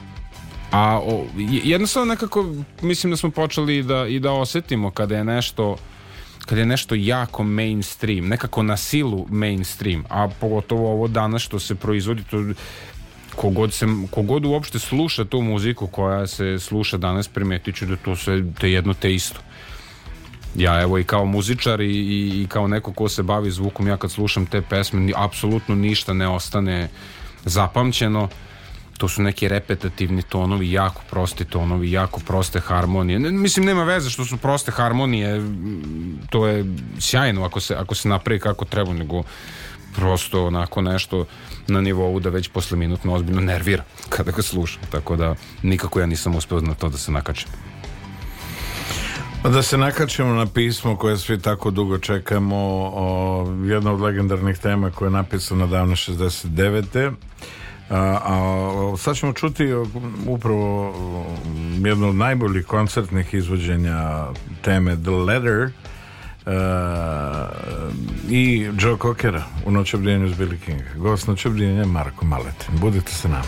A 0.72 1.00
o, 1.04 1.26
jednostavno 1.64 2.14
nekako 2.14 2.46
mislim 2.82 3.12
da 3.12 3.18
smo 3.18 3.32
počeli 3.32 3.84
da, 3.84 4.08
i 4.08 4.20
da 4.20 4.32
osetimo 4.32 4.92
kada 4.92 5.18
je 5.18 5.24
nešto 5.24 5.78
kada 6.46 6.62
je 6.62 6.66
nešto 6.66 6.96
jako 6.96 7.44
mainstream, 7.44 8.28
nekako 8.28 8.64
na 8.64 8.78
silu 8.78 9.26
mainstream, 9.30 10.04
a 10.10 10.30
pogotovo 10.40 10.92
ovo 10.92 11.08
danas 11.08 11.42
što 11.42 11.60
se 11.60 11.76
proizvodi, 11.76 12.24
to 12.24 12.44
kogod, 13.36 13.74
se, 13.74 13.86
kogod 14.12 14.46
uopšte 14.46 14.80
sluša 14.80 15.26
tu 15.26 15.42
muziku 15.42 15.88
koja 15.88 16.28
se 16.28 16.60
sluša 16.60 16.98
danas, 16.98 17.28
primetit 17.28 17.76
ću 17.76 17.86
da 17.86 17.96
to 17.96 18.16
sve 18.16 18.44
te 18.60 18.72
jedno 18.72 18.94
te 18.94 19.14
isto. 19.14 19.40
Ja 20.56 20.82
evo 20.82 21.00
i 21.00 21.04
kao 21.04 21.26
muzičar 21.26 21.82
i, 21.82 21.86
i, 21.86 22.42
i 22.42 22.48
kao 22.48 22.68
neko 22.68 22.94
ko 22.94 23.10
se 23.10 23.24
bavi 23.24 23.52
zvukom, 23.52 23.88
ja 23.88 23.98
kad 23.98 24.12
slušam 24.12 24.46
te 24.46 24.62
pesme, 24.62 25.12
apsolutno 25.16 25.76
ništa 25.76 26.14
ne 26.14 26.28
ostane 26.28 26.90
zapamćeno 27.46 28.30
to 28.98 29.08
su 29.08 29.22
neki 29.22 29.48
repetativni 29.48 30.22
tonovi, 30.22 30.72
jako 30.72 31.02
prosti 31.10 31.46
tonovi, 31.46 31.92
jako 31.92 32.20
proste 32.20 32.60
harmonije. 32.60 33.20
Ne, 33.20 33.32
mislim, 33.32 33.66
nema 33.66 33.84
veze 33.84 34.10
što 34.10 34.26
su 34.26 34.38
proste 34.38 34.72
harmonije, 34.72 35.42
to 36.30 36.48
je 36.48 36.66
sjajno 37.00 37.46
ako 37.46 37.60
se, 37.60 37.76
ako 37.76 37.96
se 37.96 38.10
napravi 38.10 38.40
kako 38.40 38.66
treba, 38.66 38.94
nego 38.94 39.24
prosto 39.96 40.46
onako 40.46 40.82
nešto 40.82 41.26
na 41.68 41.82
nivou 41.82 42.20
da 42.20 42.30
već 42.30 42.48
posle 42.48 42.78
minut 42.78 43.00
ozbiljno 43.06 43.42
nervira 43.42 43.84
kada 44.10 44.32
ga 44.32 44.42
slušam, 44.42 44.82
tako 44.92 45.16
da 45.16 45.36
nikako 45.64 46.00
ja 46.00 46.06
nisam 46.06 46.36
uspeo 46.36 46.62
na 46.62 46.74
to 46.74 46.90
da 46.90 46.98
se 46.98 47.12
nakačem. 47.12 47.50
Da 49.44 49.62
se 49.64 49.78
nakačemo 49.78 50.34
na 50.34 50.46
pismo 50.46 50.98
koje 50.98 51.18
svi 51.18 51.40
tako 51.40 51.72
dugo 51.72 51.98
čekamo 51.98 52.56
o, 52.94 53.48
jedna 53.66 53.94
od 53.94 54.02
legendarnih 54.02 54.58
tema 54.58 54.92
koja 54.92 55.08
je 55.08 55.12
napisana 55.12 55.68
davno 55.68 55.96
69. 55.96 57.12
A, 57.90 58.20
a 58.24 58.98
sad 58.98 59.16
ćemo 59.16 59.34
čuti 59.34 59.68
upravo 60.28 60.96
jednu 61.86 62.10
od 62.10 62.16
najboljih 62.16 62.66
koncertnih 62.66 63.34
izvođenja 63.34 64.28
teme 64.62 64.96
The 64.96 65.12
Letter 65.12 65.64
uh, 65.64 66.52
i 68.30 68.70
Joe 68.80 68.98
Cockera 69.02 69.44
u 69.66 69.72
noćobdijenju 69.72 70.30
s 70.30 70.38
Billy 70.38 70.58
King. 70.66 70.82
Gost 70.98 71.28
noćobdijenja 71.28 71.86
Marko 71.86 72.26
Maletin. 72.26 72.80
Budite 72.80 73.12
sa 73.12 73.28
nama. 73.28 73.44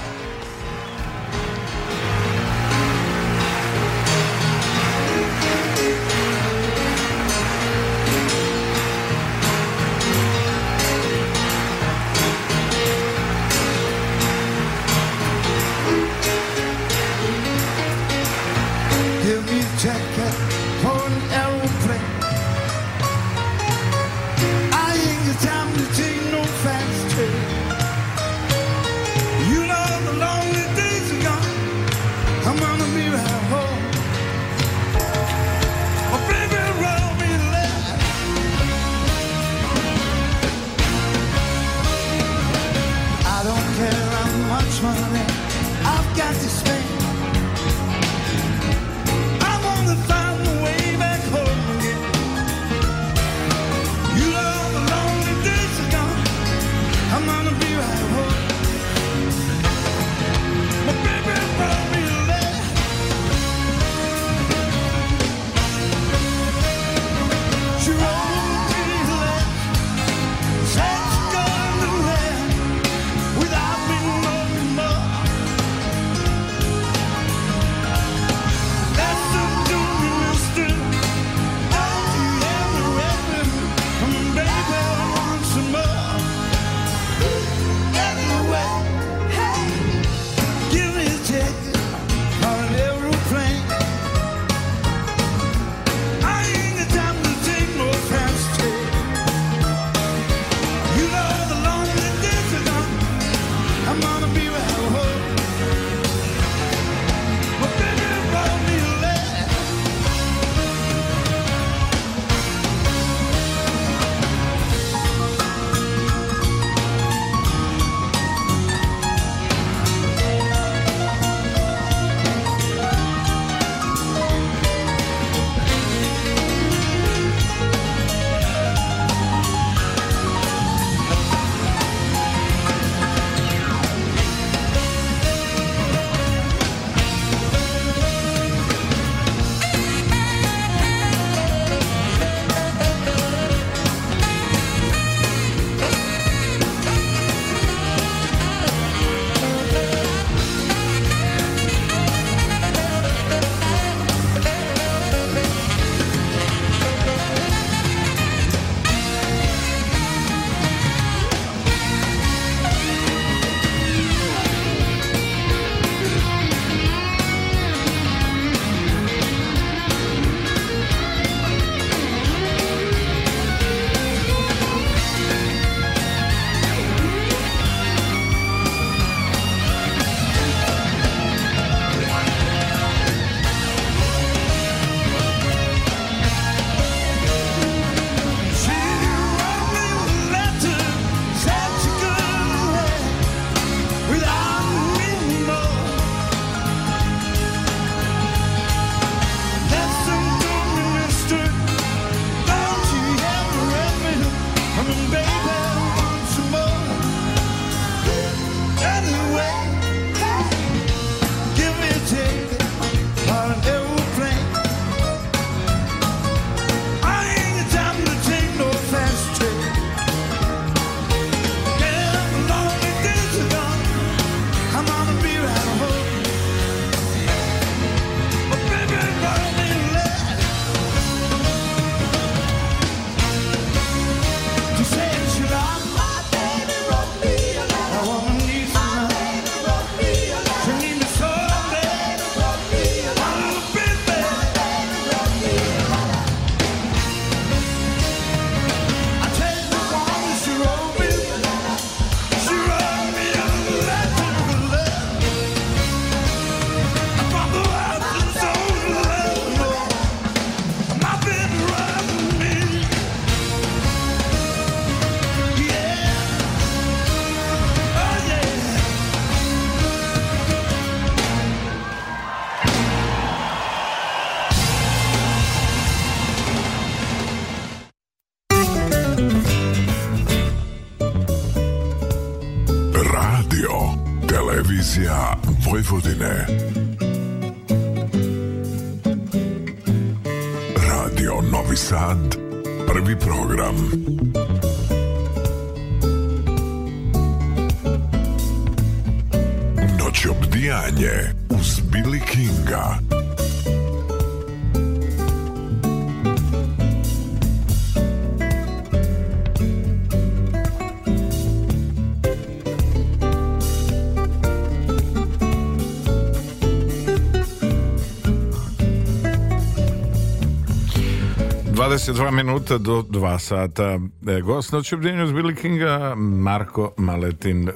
22 321.95 322.31
minuta 322.31 322.77
do 322.77 323.01
2 323.01 323.39
sata. 323.39 323.99
E, 324.27 324.41
gost 324.41 324.72
noću 324.72 324.97
bdjenju 324.97 325.27
Billy 325.27 325.55
Kinga, 325.55 326.15
Marko 326.15 326.93
Maletin. 326.97 327.69
E, 327.69 327.72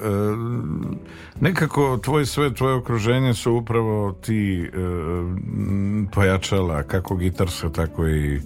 nekako 1.42 1.98
tvoj 1.98 2.26
sve, 2.26 2.54
tvoje 2.54 2.76
okruženje 2.76 3.34
su 3.34 3.54
upravo 3.54 4.12
ti 4.12 4.62
e, 4.62 4.70
pojačala 6.14 6.84
kako 6.84 7.16
gitarska, 7.16 7.70
tako 7.70 8.08
i 8.08 8.42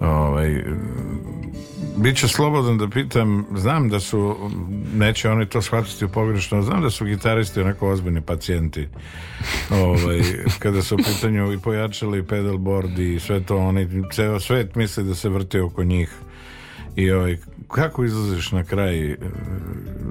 ovaj, 0.00 0.64
Biće 1.96 2.28
slobodan 2.28 2.78
da 2.78 2.88
pitam, 2.88 3.46
znam 3.56 3.88
da 3.88 4.00
su, 4.00 4.36
neće 4.94 5.30
oni 5.30 5.46
to 5.46 5.62
shvatiti 5.62 6.04
u 6.04 6.08
pogrešno, 6.08 6.62
znam 6.62 6.82
da 6.82 6.90
su 6.90 7.04
gitaristi 7.04 7.60
onako 7.60 7.88
ozbiljni 7.88 8.20
pacijenti. 8.20 8.88
Ovaj, 9.84 10.22
kada 10.58 10.82
su 10.82 10.94
u 10.94 10.98
pitanju 10.98 11.52
i 11.52 11.58
pojačali 11.58 12.18
i 12.18 12.22
pedalboard 12.22 12.98
i 12.98 13.20
sve 13.20 13.40
to, 13.40 13.56
oni, 13.56 13.88
ceo 14.12 14.40
svet 14.40 14.74
misle 14.74 15.04
da 15.04 15.14
se 15.14 15.28
vrti 15.28 15.58
oko 15.58 15.84
njih. 15.84 16.10
I 16.96 17.10
ovaj, 17.10 17.38
kako 17.68 18.04
izlaziš 18.04 18.52
na 18.52 18.64
kraj? 18.64 19.16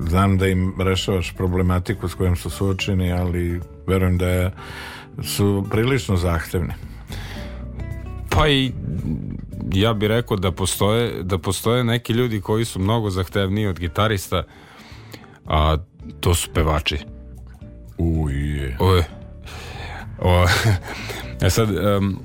Znam 0.10 0.38
da 0.38 0.48
im 0.48 0.74
rešavaš 0.80 1.34
problematiku 1.38 2.08
s 2.08 2.14
kojom 2.14 2.36
su 2.36 2.50
suočeni, 2.50 3.12
ali 3.12 3.62
verujem 3.88 4.18
da 4.18 4.52
su 5.24 5.66
prilično 5.72 6.18
zahtevni. 6.18 6.74
Pa 8.36 8.48
i 8.48 8.72
ja 9.74 9.94
bih 9.94 10.10
rekao 10.10 10.38
da 10.38 10.52
postoje, 10.52 11.24
da 11.24 11.38
postoje 11.38 11.84
neki 11.84 12.14
ljudi 12.14 12.42
koji 12.42 12.66
su 12.66 12.80
mnogo 12.80 13.10
zahtevniji 13.10 13.68
od 13.68 13.80
gitarista, 13.80 14.44
a 15.46 15.78
to 16.20 16.36
su 16.36 16.50
pevači. 16.54 16.98
Uje. 17.98 18.78
Oj. 18.80 19.04
O, 20.20 20.46
e 21.46 21.50
sad, 21.50 21.70
um, 21.70 22.20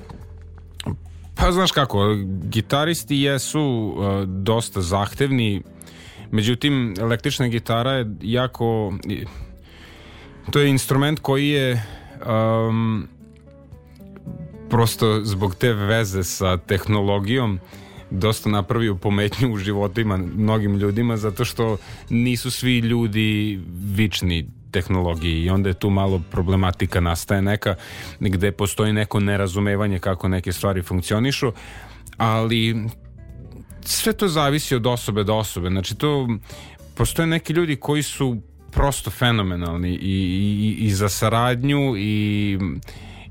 pa 1.35 1.51
znaš 1.51 1.71
kako, 1.71 2.15
gitaristi 2.43 3.17
jesu 3.17 3.61
uh, 3.61 4.23
dosta 4.23 4.81
zahtevni, 4.81 5.61
međutim, 6.31 6.95
električna 6.99 7.47
gitara 7.47 7.91
je 7.91 8.15
jako, 8.21 8.93
to 10.51 10.59
je 10.59 10.69
instrument 10.69 11.19
koji 11.19 11.49
je 11.49 11.83
um, 12.25 13.07
prosto 14.69 15.21
zbog 15.23 15.55
te 15.55 15.73
veze 15.73 16.23
sa 16.23 16.57
tehnologijom 16.57 17.59
dosta 18.09 18.49
napravio 18.49 18.95
pometnju 18.95 19.53
u 19.53 19.57
životima 19.57 20.17
mnogim 20.17 20.75
ljudima 20.77 21.17
zato 21.17 21.45
što 21.45 21.77
nisu 22.09 22.51
svi 22.51 22.79
ljudi 22.79 23.59
vični 23.95 24.47
tehnologiji 24.71 25.43
i 25.43 25.49
onda 25.49 25.69
je 25.69 25.79
tu 25.79 25.89
malo 25.89 26.21
problematika 26.31 26.99
nastaje 26.99 27.41
neka 27.41 27.75
gde 28.19 28.51
postoji 28.51 28.93
neko 28.93 29.19
nerazumevanje 29.19 29.99
kako 29.99 30.27
neke 30.27 30.51
stvari 30.51 30.81
funkcionišu 30.81 31.51
ali 32.17 32.89
sve 33.81 34.13
to 34.13 34.27
zavisi 34.27 34.75
od 34.75 34.87
osobe 34.87 35.23
do 35.23 35.35
osobe. 35.35 35.69
Znači 35.69 35.95
to 35.95 36.27
postoje 36.95 37.27
neki 37.27 37.53
ljudi 37.53 37.75
koji 37.75 38.03
su 38.03 38.37
prosto 38.71 39.11
fenomenalni 39.11 39.89
i, 39.89 39.97
i, 40.01 40.85
i 40.85 40.91
za 40.91 41.09
saradnju 41.09 41.93
i 41.97 42.57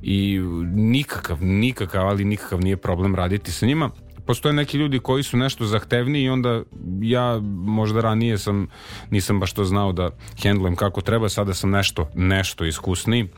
i 0.08 0.40
nikakav, 0.74 1.44
nikakav, 1.44 2.08
ali 2.08 2.24
nikakav 2.24 2.60
nije 2.60 2.76
problem 2.76 3.14
raditi 3.14 3.52
sa 3.52 3.66
njima. 3.66 3.90
Postoje 4.26 4.52
neki 4.52 4.78
ljudi 4.78 4.98
koji 4.98 5.22
su 5.22 5.36
nešto 5.36 5.66
zahtevniji 5.66 6.22
i 6.22 6.28
onda 6.28 6.62
ja 7.00 7.40
možda 7.64 8.00
ranije 8.00 8.38
sam 8.38 8.66
nisam 9.10 9.40
baš 9.40 9.52
to 9.52 9.64
znao 9.64 9.92
da 9.92 10.10
hendlujem 10.42 10.76
kako 10.76 11.00
treba, 11.00 11.28
sada 11.28 11.54
sam 11.54 11.70
nešto 11.70 12.08
nešto 12.14 12.64
iskusniji 12.64 13.28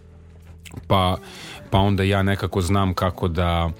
pa, 0.87 1.17
pa 1.71 1.79
onda 1.79 2.03
ja 2.03 2.23
nekako 2.23 2.61
znam 2.61 2.95
kako 2.95 3.29
da 3.29 3.71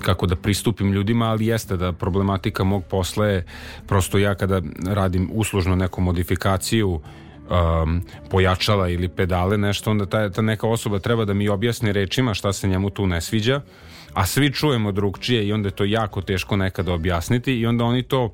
kako 0.00 0.26
da 0.26 0.36
pristupim 0.36 0.92
ljudima, 0.92 1.30
ali 1.30 1.46
jeste 1.46 1.76
da 1.76 1.92
problematika 1.92 2.64
mog 2.64 2.84
posla 2.84 3.26
je 3.26 3.46
prosto 3.86 4.18
ja 4.18 4.34
kada 4.34 4.62
radim 4.86 5.30
uslužno 5.32 5.76
neku 5.76 6.00
modifikaciju 6.00 7.00
um, 7.50 8.02
pojačala 8.30 8.88
ili 8.88 9.08
pedale 9.08 9.58
nešto, 9.58 9.90
onda 9.90 10.06
ta, 10.06 10.30
ta 10.30 10.42
neka 10.42 10.66
osoba 10.66 10.98
treba 10.98 11.24
da 11.24 11.34
mi 11.34 11.48
objasni 11.48 11.92
rečima 11.92 12.34
šta 12.34 12.52
se 12.52 12.68
njemu 12.68 12.90
tu 12.90 13.06
ne 13.06 13.20
sviđa, 13.20 13.60
a 14.14 14.26
svi 14.26 14.52
čujemo 14.52 14.92
drugčije 14.92 15.46
i 15.46 15.52
onda 15.52 15.68
je 15.68 15.76
to 15.76 15.84
jako 15.84 16.20
teško 16.20 16.56
nekada 16.56 16.92
objasniti 16.92 17.54
i 17.54 17.66
onda 17.66 17.84
oni 17.84 18.02
to 18.02 18.30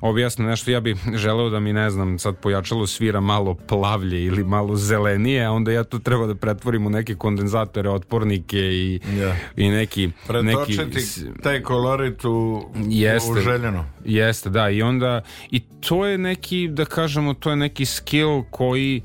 objasne 0.00 0.46
nešto, 0.46 0.70
ja 0.70 0.80
bih 0.80 0.96
želeo 1.14 1.50
da 1.50 1.60
mi, 1.60 1.72
ne 1.72 1.90
znam, 1.90 2.18
sad 2.18 2.36
pojačalo 2.36 2.86
svira 2.86 3.20
malo 3.20 3.54
plavlje 3.54 4.24
ili 4.24 4.44
malo 4.44 4.76
zelenije, 4.76 5.44
a 5.44 5.52
onda 5.52 5.72
ja 5.72 5.84
to 5.84 5.98
treba 5.98 6.26
da 6.26 6.34
pretvorim 6.34 6.86
u 6.86 6.90
neke 6.90 7.14
kondenzatore, 7.14 7.90
otpornike 7.90 8.58
i, 8.58 9.00
Ja. 9.18 9.36
i 9.56 9.68
neki... 9.68 10.10
neki 10.42 10.76
Pretočiti 10.76 11.06
taj 11.42 11.62
kolorit 11.62 12.24
u, 12.24 12.64
Jeste. 12.88 13.32
u 13.32 13.34
željeno. 13.34 13.84
Jeste, 14.04 14.50
da, 14.50 14.70
i 14.70 14.82
onda 14.82 15.22
i 15.50 15.60
to 15.60 16.06
je 16.06 16.18
neki, 16.18 16.68
da 16.68 16.84
kažemo, 16.84 17.34
to 17.34 17.50
je 17.50 17.56
neki 17.56 17.84
skill 17.84 18.42
koji 18.50 19.02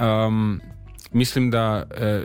um, 0.00 0.60
mislim 1.12 1.50
da 1.50 1.86
e, 1.96 2.22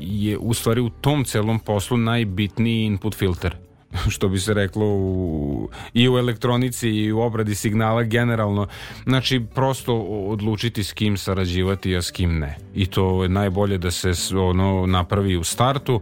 je 0.00 0.38
u 0.38 0.54
stvari 0.54 0.80
u 0.80 0.90
tom 0.90 1.24
celom 1.24 1.58
poslu 1.58 1.96
najbitniji 1.96 2.84
input 2.84 3.14
filter 3.14 3.56
što 4.14 4.28
bi 4.28 4.38
se 4.38 4.54
reklo 4.54 4.86
u, 4.86 5.68
i 5.94 6.08
u 6.08 6.18
elektronici 6.18 6.88
i 6.88 7.12
u 7.12 7.20
obradi 7.20 7.54
signala 7.54 8.02
generalno. 8.02 8.66
Znači 9.04 9.42
prosto 9.54 9.96
odlučiti 10.02 10.84
s 10.84 10.92
kim 10.92 11.16
sarađivati 11.16 11.96
a 11.96 12.02
s 12.02 12.10
kim 12.10 12.38
ne. 12.38 12.56
I 12.74 12.86
to 12.86 13.22
je 13.22 13.28
najbolje 13.28 13.78
da 13.78 13.90
se 13.90 14.12
ono 14.36 14.86
napravi 14.86 15.36
u 15.36 15.44
startu 15.44 16.00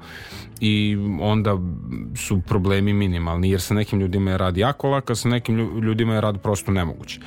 i 0.60 0.96
onda 1.20 1.58
su 2.16 2.40
problemi 2.40 2.92
minimalni 2.92 3.50
jer 3.50 3.60
sa 3.60 3.74
nekim 3.74 4.00
ljudima 4.00 4.30
je 4.30 4.38
rad 4.38 4.56
jako 4.56 4.88
lak 4.88 5.10
a 5.10 5.14
sa 5.14 5.28
nekim 5.28 5.56
lju- 5.56 5.82
ljudima 5.82 6.14
je 6.14 6.20
rad 6.20 6.42
prosto 6.42 6.72
nemoguć 6.72 7.18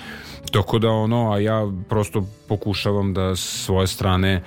tako 0.52 0.80
da 0.80 0.90
ono 0.90 1.32
a 1.32 1.40
ja 1.40 1.72
prosto 1.90 2.26
pokušavam 2.48 3.14
da 3.14 3.36
svoje 3.36 3.88
strane 3.88 4.44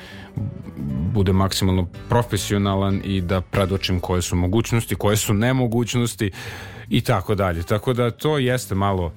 bude 1.13 1.33
maksimalno 1.33 1.87
profesionalan 2.09 3.01
i 3.05 3.21
da 3.21 3.41
predočim 3.41 4.01
koje 4.01 4.23
su 4.23 4.37
mogućnosti, 4.37 4.95
koje 4.95 5.17
su 5.17 5.35
nemogućnosti 5.35 6.31
i 6.89 7.01
tako 7.01 7.35
dalje. 7.35 7.63
Tako 7.63 7.93
da 7.93 8.11
to 8.11 8.39
jeste 8.39 8.75
malo, 8.75 9.13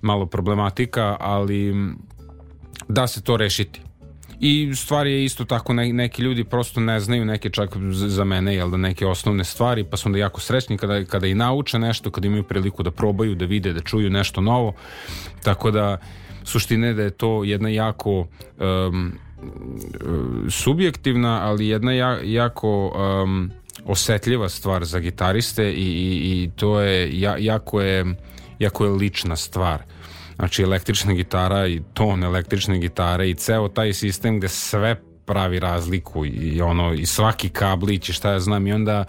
malo 0.00 0.26
problematika, 0.26 1.16
ali 1.20 1.74
da 2.88 3.06
se 3.06 3.22
to 3.22 3.36
rešiti. 3.36 3.80
I 4.44 4.74
stvari 4.74 5.12
je 5.12 5.24
isto 5.24 5.44
tako, 5.44 5.72
ne, 5.72 5.92
neki 5.92 6.22
ljudi 6.22 6.44
prosto 6.44 6.80
ne 6.80 7.00
znaju 7.00 7.24
neke 7.24 7.50
čak 7.50 7.76
za 7.92 8.24
mene, 8.24 8.54
jel 8.54 8.70
da 8.70 8.76
neke 8.76 9.06
osnovne 9.06 9.44
stvari, 9.44 9.84
pa 9.84 9.96
su 9.96 10.08
onda 10.08 10.18
jako 10.18 10.40
srećni 10.40 10.78
kada, 10.78 11.04
kada 11.04 11.26
i 11.26 11.34
nauče 11.34 11.78
nešto, 11.78 12.10
kada 12.10 12.26
imaju 12.26 12.42
priliku 12.42 12.82
da 12.82 12.90
probaju, 12.90 13.34
da 13.34 13.44
vide, 13.44 13.72
da 13.72 13.80
čuju 13.80 14.10
nešto 14.10 14.40
novo. 14.40 14.72
Tako 15.42 15.70
da, 15.70 15.98
suština 16.44 16.86
je 16.86 16.94
da 16.94 17.02
je 17.02 17.10
to 17.10 17.44
jedna 17.44 17.68
jako 17.68 18.26
um, 18.90 19.12
subjektivna, 20.50 21.40
ali 21.42 21.68
jedna 21.68 21.92
ja, 21.92 22.18
jako 22.24 22.92
um, 23.24 23.50
osetljiva 23.84 24.48
stvar 24.48 24.84
za 24.84 24.98
gitariste 24.98 25.72
i, 25.72 25.86
i, 25.86 26.42
i 26.42 26.50
to 26.56 26.80
je, 26.80 27.20
ja, 27.20 27.36
jako 27.38 27.80
je 27.80 28.14
jako 28.62 28.84
je 28.84 28.90
lična 28.90 29.36
stvar. 29.36 29.82
Znači 30.42 30.62
električna 30.62 31.12
gitara 31.12 31.66
i 31.66 31.80
ton 31.94 32.24
električne 32.24 32.78
gitare 32.78 33.30
i 33.30 33.34
ceo 33.34 33.68
taj 33.68 33.92
sistem 33.92 34.38
gde 34.38 34.48
sve 34.48 35.00
pravi 35.24 35.60
razliku 35.60 36.26
i 36.26 36.60
ono 36.60 36.92
i 36.92 37.06
svaki 37.06 37.48
kablić 37.48 38.08
i 38.08 38.12
šta 38.12 38.30
ja 38.32 38.40
znam 38.40 38.66
i 38.66 38.72
onda, 38.72 39.04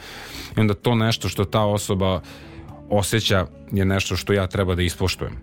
i 0.58 0.60
onda 0.60 0.74
to 0.74 0.96
nešto 0.96 1.30
što 1.30 1.46
ta 1.46 1.62
osoba 1.62 2.22
osjeća 2.90 3.46
je 3.72 3.86
nešto 3.86 4.16
što 4.16 4.34
ja 4.34 4.48
treba 4.48 4.76
da 4.76 4.82
ispoštujem 4.82 5.38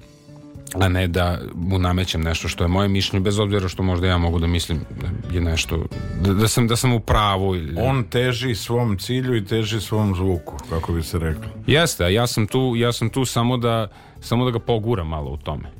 a 0.74 0.88
ne 0.88 1.06
da 1.08 1.38
mu 1.54 1.78
namećem 1.78 2.22
nešto 2.22 2.48
što 2.48 2.64
je 2.64 2.68
moje 2.68 2.88
mišljenje 2.88 3.24
bez 3.24 3.38
obzira 3.38 3.68
što 3.68 3.82
možda 3.82 4.06
ja 4.06 4.18
mogu 4.18 4.38
da 4.38 4.46
mislim 4.46 4.80
da 5.00 5.34
je 5.34 5.40
nešto 5.40 5.84
da, 6.20 6.34
da 6.34 6.48
sam 6.48 6.68
da 6.68 6.76
sam 6.76 6.92
u 6.92 7.00
pravu 7.00 7.56
ili 7.56 7.74
On 7.78 8.04
teži 8.04 8.54
svom 8.54 8.98
cilju 8.98 9.36
i 9.36 9.44
teži 9.44 9.80
svom 9.80 10.14
zvuku, 10.14 10.56
kako 10.70 10.92
bi 10.92 11.02
se 11.02 11.18
reklo. 11.18 11.44
Jeste, 11.66 12.04
a 12.04 12.08
ja 12.08 12.26
sam 12.26 12.46
tu, 12.46 12.74
ja 12.76 12.92
sam 12.92 13.10
tu 13.10 13.24
samo 13.24 13.56
da 13.56 13.88
samo 14.20 14.44
da 14.44 14.50
ga 14.50 14.58
poguram 14.58 15.08
malo 15.08 15.30
u 15.30 15.36
tome. 15.36 15.79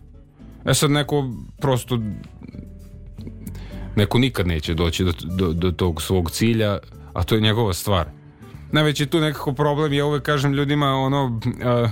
E 0.64 0.74
sad 0.74 0.90
neko 0.90 1.30
prosto 1.60 1.98
neko 3.96 4.18
nikad 4.18 4.46
neće 4.46 4.74
doći 4.74 5.04
do, 5.04 5.12
do, 5.24 5.52
do 5.52 5.70
tog 5.70 6.02
svog 6.02 6.30
cilja, 6.30 6.78
a 7.12 7.22
to 7.22 7.34
je 7.34 7.40
njegova 7.40 7.72
stvar. 7.72 8.06
Najveći 8.72 9.06
tu 9.06 9.20
nekako 9.20 9.52
problem, 9.52 9.92
ja 9.92 10.06
uvek 10.06 10.22
kažem 10.22 10.52
ljudima 10.52 10.86
ono... 10.86 11.40
Uh, 11.44 11.90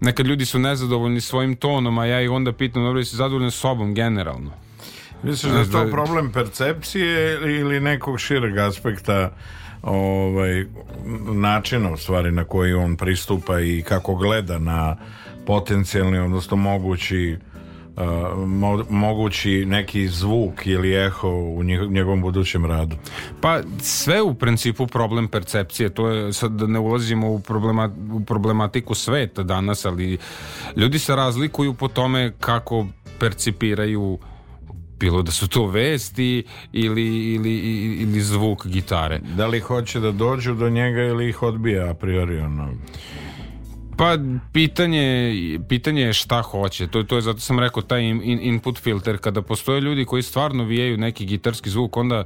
nekad 0.00 0.26
ljudi 0.26 0.44
su 0.44 0.58
nezadovoljni 0.58 1.20
svojim 1.20 1.56
tonom, 1.56 1.98
a 1.98 2.06
ja 2.06 2.22
ih 2.22 2.30
onda 2.30 2.52
pitam, 2.52 2.82
dobro, 2.82 2.98
jesi 2.98 3.16
zadovoljan 3.16 3.50
sobom 3.50 3.94
generalno? 3.94 4.50
Misliš 5.22 5.52
da 5.52 5.58
je 5.58 5.70
to 5.70 5.90
problem 5.90 6.32
percepcije 6.32 7.38
ili 7.58 7.80
nekog 7.80 8.20
šireg 8.20 8.58
aspekta 8.58 9.30
ovaj, 9.82 10.64
načina 11.34 11.92
u 11.92 11.96
stvari 11.96 12.32
na 12.32 12.44
koji 12.44 12.74
on 12.74 12.96
pristupa 12.96 13.60
i 13.60 13.82
kako 13.82 14.14
gleda 14.14 14.58
na 14.58 14.96
potencijalni, 15.48 16.18
odnosno 16.18 16.56
mogući 16.56 17.36
uh, 17.96 18.02
mo, 18.46 18.84
mogući 18.90 19.64
neki 19.66 20.08
zvuk 20.08 20.66
ili 20.66 21.06
eho 21.06 21.28
u 21.28 21.62
njegovom 21.90 22.22
budućem 22.22 22.66
radu? 22.66 22.96
Pa 23.40 23.60
sve 23.80 24.22
u 24.22 24.34
principu 24.34 24.86
problem 24.86 25.28
percepcije, 25.28 25.88
to 25.88 26.08
je 26.08 26.32
sad 26.32 26.52
da 26.52 26.66
ne 26.66 26.78
ulazimo 26.78 27.30
u, 27.30 27.40
problema, 27.40 27.90
u 28.12 28.20
problematiku 28.24 28.94
sveta 28.94 29.42
danas, 29.42 29.84
ali 29.84 30.18
ljudi 30.76 30.98
se 30.98 31.16
razlikuju 31.16 31.74
po 31.74 31.88
tome 31.88 32.32
kako 32.40 32.86
percipiraju 33.20 34.18
bilo 35.00 35.22
da 35.22 35.30
su 35.30 35.48
to 35.48 35.66
vesti 35.66 36.44
ili, 36.72 37.34
ili, 37.34 37.58
ili 38.02 38.20
zvuk 38.20 38.66
gitare. 38.66 39.20
Da 39.36 39.46
li 39.46 39.60
hoće 39.60 40.00
da 40.00 40.12
dođu 40.12 40.54
do 40.54 40.68
njega 40.68 41.02
ili 41.02 41.28
ih 41.28 41.42
odbija 41.42 41.90
a 41.90 41.94
priori 41.94 42.38
ono? 42.38 42.68
Pa 43.98 44.16
pitanje, 44.52 45.34
pitanje 45.68 46.02
je 46.02 46.12
šta 46.12 46.42
hoće. 46.42 46.86
To, 46.86 47.02
to 47.02 47.16
je 47.16 47.22
zato 47.22 47.40
sam 47.40 47.58
rekao 47.58 47.82
taj 47.82 48.02
in, 48.02 48.22
input 48.42 48.78
filter. 48.78 49.18
Kada 49.18 49.42
postoje 49.42 49.80
ljudi 49.80 50.04
koji 50.04 50.22
stvarno 50.22 50.64
vijaju 50.64 50.96
neki 50.96 51.26
gitarski 51.26 51.70
zvuk, 51.70 51.96
onda 51.96 52.24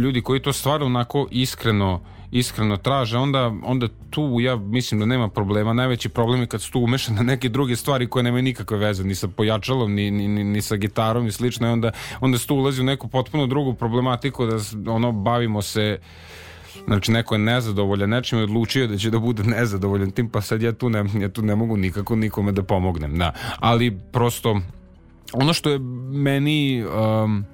ljudi 0.00 0.22
koji 0.22 0.42
to 0.42 0.52
stvarno 0.52 0.86
onako 0.86 1.28
iskreno 1.30 2.00
iskreno 2.34 2.76
traže, 2.76 3.18
onda, 3.18 3.52
onda 3.62 3.88
tu 4.10 4.40
ja 4.40 4.56
mislim 4.56 5.00
da 5.00 5.06
nema 5.06 5.28
problema. 5.28 5.72
Najveći 5.72 6.08
problem 6.08 6.40
je 6.40 6.46
kad 6.46 6.62
su 6.62 6.72
tu 6.72 6.80
umešane 6.80 7.22
neke 7.32 7.48
druge 7.48 7.76
stvari 7.76 8.08
koje 8.08 8.22
nemaju 8.22 8.42
nikakve 8.42 8.78
veze, 8.78 9.04
ni 9.04 9.14
sa 9.14 9.28
pojačalom, 9.28 9.94
ni, 9.94 10.10
ni, 10.10 10.44
ni, 10.44 10.62
sa 10.62 10.76
gitarom, 10.76 11.24
ni 11.24 11.32
slično, 11.32 11.68
i 11.68 11.70
onda, 11.70 11.92
onda 12.20 12.38
se 12.38 12.46
tu 12.46 12.56
ulazi 12.56 12.80
u 12.80 12.84
neku 12.84 13.08
potpuno 13.08 13.46
drugu 13.46 13.74
problematiku 13.74 14.46
da 14.46 14.56
ono, 14.92 15.12
bavimo 15.12 15.62
se 15.62 15.98
Znači 16.86 17.12
neko 17.12 17.34
je 17.34 17.38
nezadovoljan 17.38 18.10
nečim 18.10 18.38
i 18.38 18.42
odlučio 18.42 18.86
da 18.86 18.96
će 18.96 19.10
da 19.10 19.18
bude 19.18 19.42
nezadovoljan 19.42 20.10
tim, 20.10 20.28
pa 20.30 20.40
sad 20.40 20.62
ja 20.62 20.72
tu 20.72 20.90
ne, 20.90 21.04
ja 21.20 21.28
tu 21.28 21.42
ne 21.42 21.56
mogu 21.56 21.76
nikako 21.76 22.16
nikome 22.16 22.52
da 22.52 22.62
pomognem. 22.62 23.18
Da. 23.18 23.32
Ali 23.58 23.98
prosto 24.12 24.60
ono 25.32 25.52
što 25.52 25.70
je 25.70 25.78
meni 26.12 26.84
um, 26.84 27.44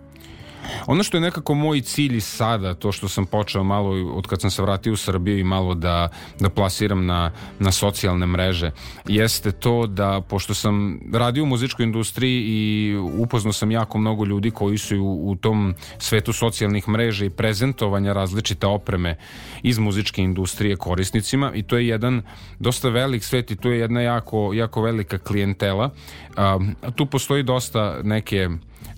Ono 0.86 1.02
što 1.02 1.16
je 1.16 1.20
nekako 1.20 1.54
moj 1.54 1.80
cilj 1.80 2.16
i 2.16 2.20
sada, 2.20 2.74
to 2.74 2.92
što 2.92 3.08
sam 3.08 3.26
počeo 3.26 3.64
malo 3.64 4.14
od 4.14 4.26
kad 4.26 4.40
sam 4.40 4.50
se 4.50 4.62
vratio 4.62 4.92
u 4.92 4.96
Srbiju 4.96 5.38
i 5.38 5.44
malo 5.44 5.74
da, 5.74 6.08
da 6.40 6.50
plasiram 6.50 7.06
na, 7.06 7.32
na 7.58 7.72
socijalne 7.72 8.26
mreže, 8.26 8.70
jeste 9.06 9.52
to 9.52 9.86
da, 9.86 10.20
pošto 10.28 10.54
sam 10.54 11.00
radio 11.12 11.42
u 11.42 11.46
muzičkoj 11.46 11.84
industriji 11.84 12.44
i 12.46 12.96
upoznao 13.18 13.52
sam 13.52 13.70
jako 13.70 13.98
mnogo 13.98 14.24
ljudi 14.24 14.50
koji 14.50 14.78
su 14.78 14.96
u, 14.96 15.30
u 15.30 15.36
tom 15.36 15.74
svetu 15.98 16.32
socijalnih 16.32 16.88
mreža 16.88 17.24
i 17.24 17.30
prezentovanja 17.30 18.12
različite 18.12 18.66
opreme 18.66 19.16
iz 19.62 19.78
muzičke 19.78 20.22
industrije 20.22 20.76
korisnicima 20.76 21.52
i 21.54 21.62
to 21.62 21.76
je 21.76 21.88
jedan 21.88 22.22
dosta 22.58 22.88
velik 22.88 23.24
svet 23.24 23.50
i 23.50 23.56
to 23.56 23.70
je 23.70 23.78
jedna 23.78 24.00
jako, 24.00 24.52
jako 24.54 24.82
velika 24.82 25.18
klijentela. 25.18 25.90
A, 26.36 26.58
tu 26.96 27.06
postoji 27.06 27.42
dosta 27.42 28.00
neke 28.02 28.48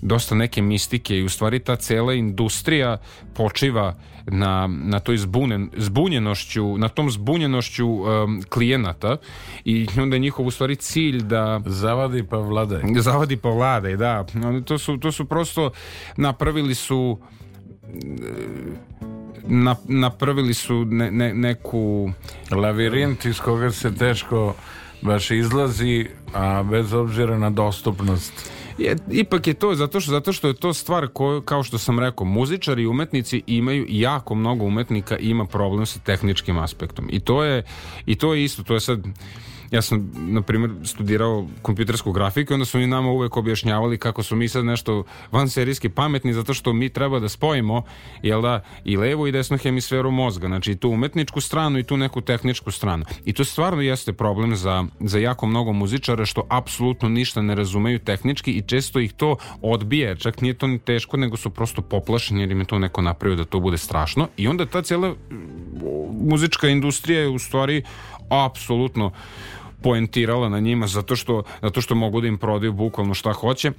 dosta 0.03 0.35
neke 0.35 0.61
mistike 0.61 1.17
i 1.17 1.23
u 1.23 1.29
stvari 1.29 1.59
ta 1.59 1.75
cela 1.75 2.13
industrija 2.13 2.97
počiva 3.33 3.95
na, 4.25 4.67
na 4.67 4.99
toj 4.99 5.17
zbunen, 5.17 5.69
zbunjenošću, 5.77 6.77
na 6.77 6.89
tom 6.89 7.11
zbunjenošću 7.11 7.87
um, 7.87 8.43
klijenata 8.49 9.17
i 9.65 9.87
onda 9.97 10.15
je 10.15 10.19
njihov 10.19 10.45
u 10.45 10.51
stvari 10.51 10.75
cilj 10.75 11.21
da 11.21 11.61
zavadi 11.65 12.23
pa 12.23 12.37
vladaj. 12.37 12.81
Zavadi 12.99 13.37
pa 13.37 13.49
vladaj, 13.49 13.95
da. 13.97 14.25
To 14.65 14.77
su, 14.77 14.97
to 14.97 15.11
su 15.11 15.25
prosto 15.25 15.71
napravili 16.17 16.75
su 16.75 17.19
na, 19.47 19.75
napravili 19.87 20.53
su 20.53 20.85
ne, 20.85 21.11
ne, 21.11 21.33
neku 21.33 22.11
lavirint 22.51 23.25
iz 23.25 23.39
koga 23.39 23.71
se 23.71 23.95
teško 23.95 24.55
baš 25.01 25.31
izlazi, 25.31 26.07
a 26.33 26.63
bez 26.63 26.93
obzira 26.93 27.37
na 27.37 27.49
dostupnost 27.49 28.51
je, 28.77 28.95
ipak 29.11 29.47
je 29.47 29.53
to 29.53 29.75
zato 29.75 29.99
što, 29.99 30.11
zato 30.11 30.33
što 30.33 30.47
je 30.47 30.53
to 30.53 30.73
stvar 30.73 31.07
koju, 31.07 31.41
kao 31.41 31.63
što 31.63 31.77
sam 31.77 31.99
rekao, 31.99 32.25
muzičari 32.25 32.83
i 32.83 32.87
umetnici 32.87 33.43
imaju 33.47 33.85
jako 33.89 34.35
mnogo 34.35 34.65
umetnika 34.65 35.17
ima 35.17 35.45
problem 35.45 35.85
sa 35.85 35.99
tehničkim 35.99 36.57
aspektom. 36.57 37.09
I 37.11 37.19
to 37.19 37.43
je, 37.43 37.63
i 38.05 38.15
to 38.15 38.33
je 38.33 38.43
isto, 38.43 38.63
to 38.63 38.73
je 38.73 38.79
sad 38.79 38.99
ja 39.73 39.81
sam, 39.81 40.11
na 40.15 40.41
primjer, 40.41 40.71
studirao 40.83 41.47
kompjutersku 41.61 42.11
grafiku 42.11 42.53
i 42.53 42.55
onda 42.55 42.65
su 42.65 42.77
mi 42.77 42.87
nama 42.87 43.09
uvek 43.09 43.37
objašnjavali 43.37 43.97
kako 43.97 44.23
su 44.23 44.35
mi 44.35 44.47
sad 44.47 44.65
nešto 44.65 45.03
vanserijski 45.31 45.89
pametni 45.89 46.33
zato 46.33 46.53
što 46.53 46.73
mi 46.73 46.89
treba 46.89 47.19
da 47.19 47.29
spojimo 47.29 47.83
jel 48.23 48.41
da, 48.41 48.61
i 48.85 48.97
levo 48.97 49.27
i 49.27 49.31
desnu 49.31 49.57
hemisferu 49.57 50.11
mozga, 50.11 50.47
znači 50.47 50.75
tu 50.75 50.89
umetničku 50.89 51.41
stranu 51.41 51.79
i 51.79 51.83
tu 51.83 51.97
neku 51.97 52.21
tehničku 52.21 52.71
stranu. 52.71 53.05
I 53.25 53.33
to 53.33 53.43
stvarno 53.43 53.81
jeste 53.81 54.13
problem 54.13 54.55
za, 54.55 54.85
za 54.99 55.19
jako 55.19 55.45
mnogo 55.45 55.71
muzičara 55.73 56.25
što 56.25 56.47
apsolutno 56.49 57.09
ništa 57.09 57.41
ne 57.41 57.55
razumeju 57.55 57.99
tehnički 57.99 58.51
i 58.51 58.61
često 58.61 58.99
ih 58.99 59.13
to 59.13 59.35
odbije, 59.61 60.15
čak 60.15 60.41
nije 60.41 60.53
to 60.53 60.67
ni 60.67 60.79
teško, 60.79 61.17
nego 61.17 61.37
su 61.37 61.49
prosto 61.49 61.81
poplašeni 61.81 62.41
jer 62.41 62.51
im 62.51 62.59
je 62.59 62.65
to 62.65 62.79
neko 62.79 63.01
napravio 63.01 63.37
da 63.37 63.45
to 63.45 63.59
bude 63.59 63.77
strašno 63.77 64.27
i 64.37 64.47
onda 64.47 64.65
ta 64.65 64.81
cijela 64.81 65.15
muzička 66.21 66.67
industrija 66.67 67.21
je 67.21 67.29
u 67.29 67.39
stvari 67.39 67.83
apsolutno 68.29 69.11
poentirala 69.83 70.49
na 70.49 70.59
njima 70.59 70.87
zato 70.87 71.15
što, 71.15 71.43
zato 71.61 71.81
što 71.81 71.95
mogu 71.95 72.21
da 72.21 72.27
im 72.27 72.37
prodaju 72.37 72.73
bukvalno 72.73 73.13
šta 73.13 73.33
hoće. 73.33 73.71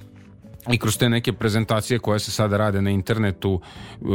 I 0.71 0.77
kroz 0.77 0.97
te 0.97 1.09
neke 1.09 1.33
prezentacije 1.33 1.99
koje 1.99 2.19
se 2.19 2.31
sada 2.31 2.57
rade 2.57 2.81
na 2.81 2.89
internetu 2.89 3.61
uh, 4.01 4.09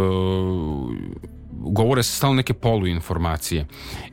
govore 1.61 2.03
se 2.03 2.13
stalno 2.13 2.37
neke 2.37 2.55
poluinformacije. 2.55 3.67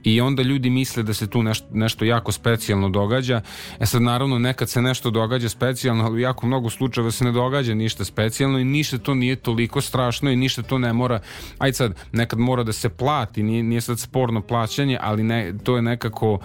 I 0.03 0.21
onda 0.21 0.43
ljudi 0.43 0.69
misle 0.69 1.03
da 1.03 1.13
se 1.13 1.27
tu 1.27 1.43
nešto, 1.43 1.67
nešto 1.71 2.05
jako 2.05 2.31
specijalno 2.31 2.89
događa. 2.89 3.41
E 3.79 3.85
sad 3.85 4.01
naravno 4.01 4.39
nekad 4.39 4.69
se 4.69 4.81
nešto 4.81 5.09
događa 5.09 5.49
specijalno 5.49 6.05
ali 6.05 6.15
u 6.15 6.19
jako 6.19 6.47
mnogo 6.47 6.69
slučajeva 6.69 7.11
se 7.11 7.25
ne 7.25 7.31
događa 7.31 7.73
ništa 7.73 8.05
specijalno 8.05 8.59
i 8.59 8.63
ništa 8.63 8.97
to 8.97 9.13
nije 9.13 9.35
toliko 9.35 9.81
strašno 9.81 10.31
i 10.31 10.35
ništa 10.35 10.61
to 10.61 10.77
ne 10.77 10.93
mora 10.93 11.19
aj 11.57 11.73
sad 11.73 11.95
nekad 12.11 12.39
mora 12.39 12.63
da 12.63 12.73
se 12.73 12.89
plati 12.89 13.43
nije, 13.43 13.63
nije 13.63 13.81
sad 13.81 13.99
sporno 13.99 14.41
plaćanje 14.41 14.97
ali 15.01 15.23
ne, 15.23 15.53
to 15.63 15.75
je 15.75 15.81
nekako 15.81 16.39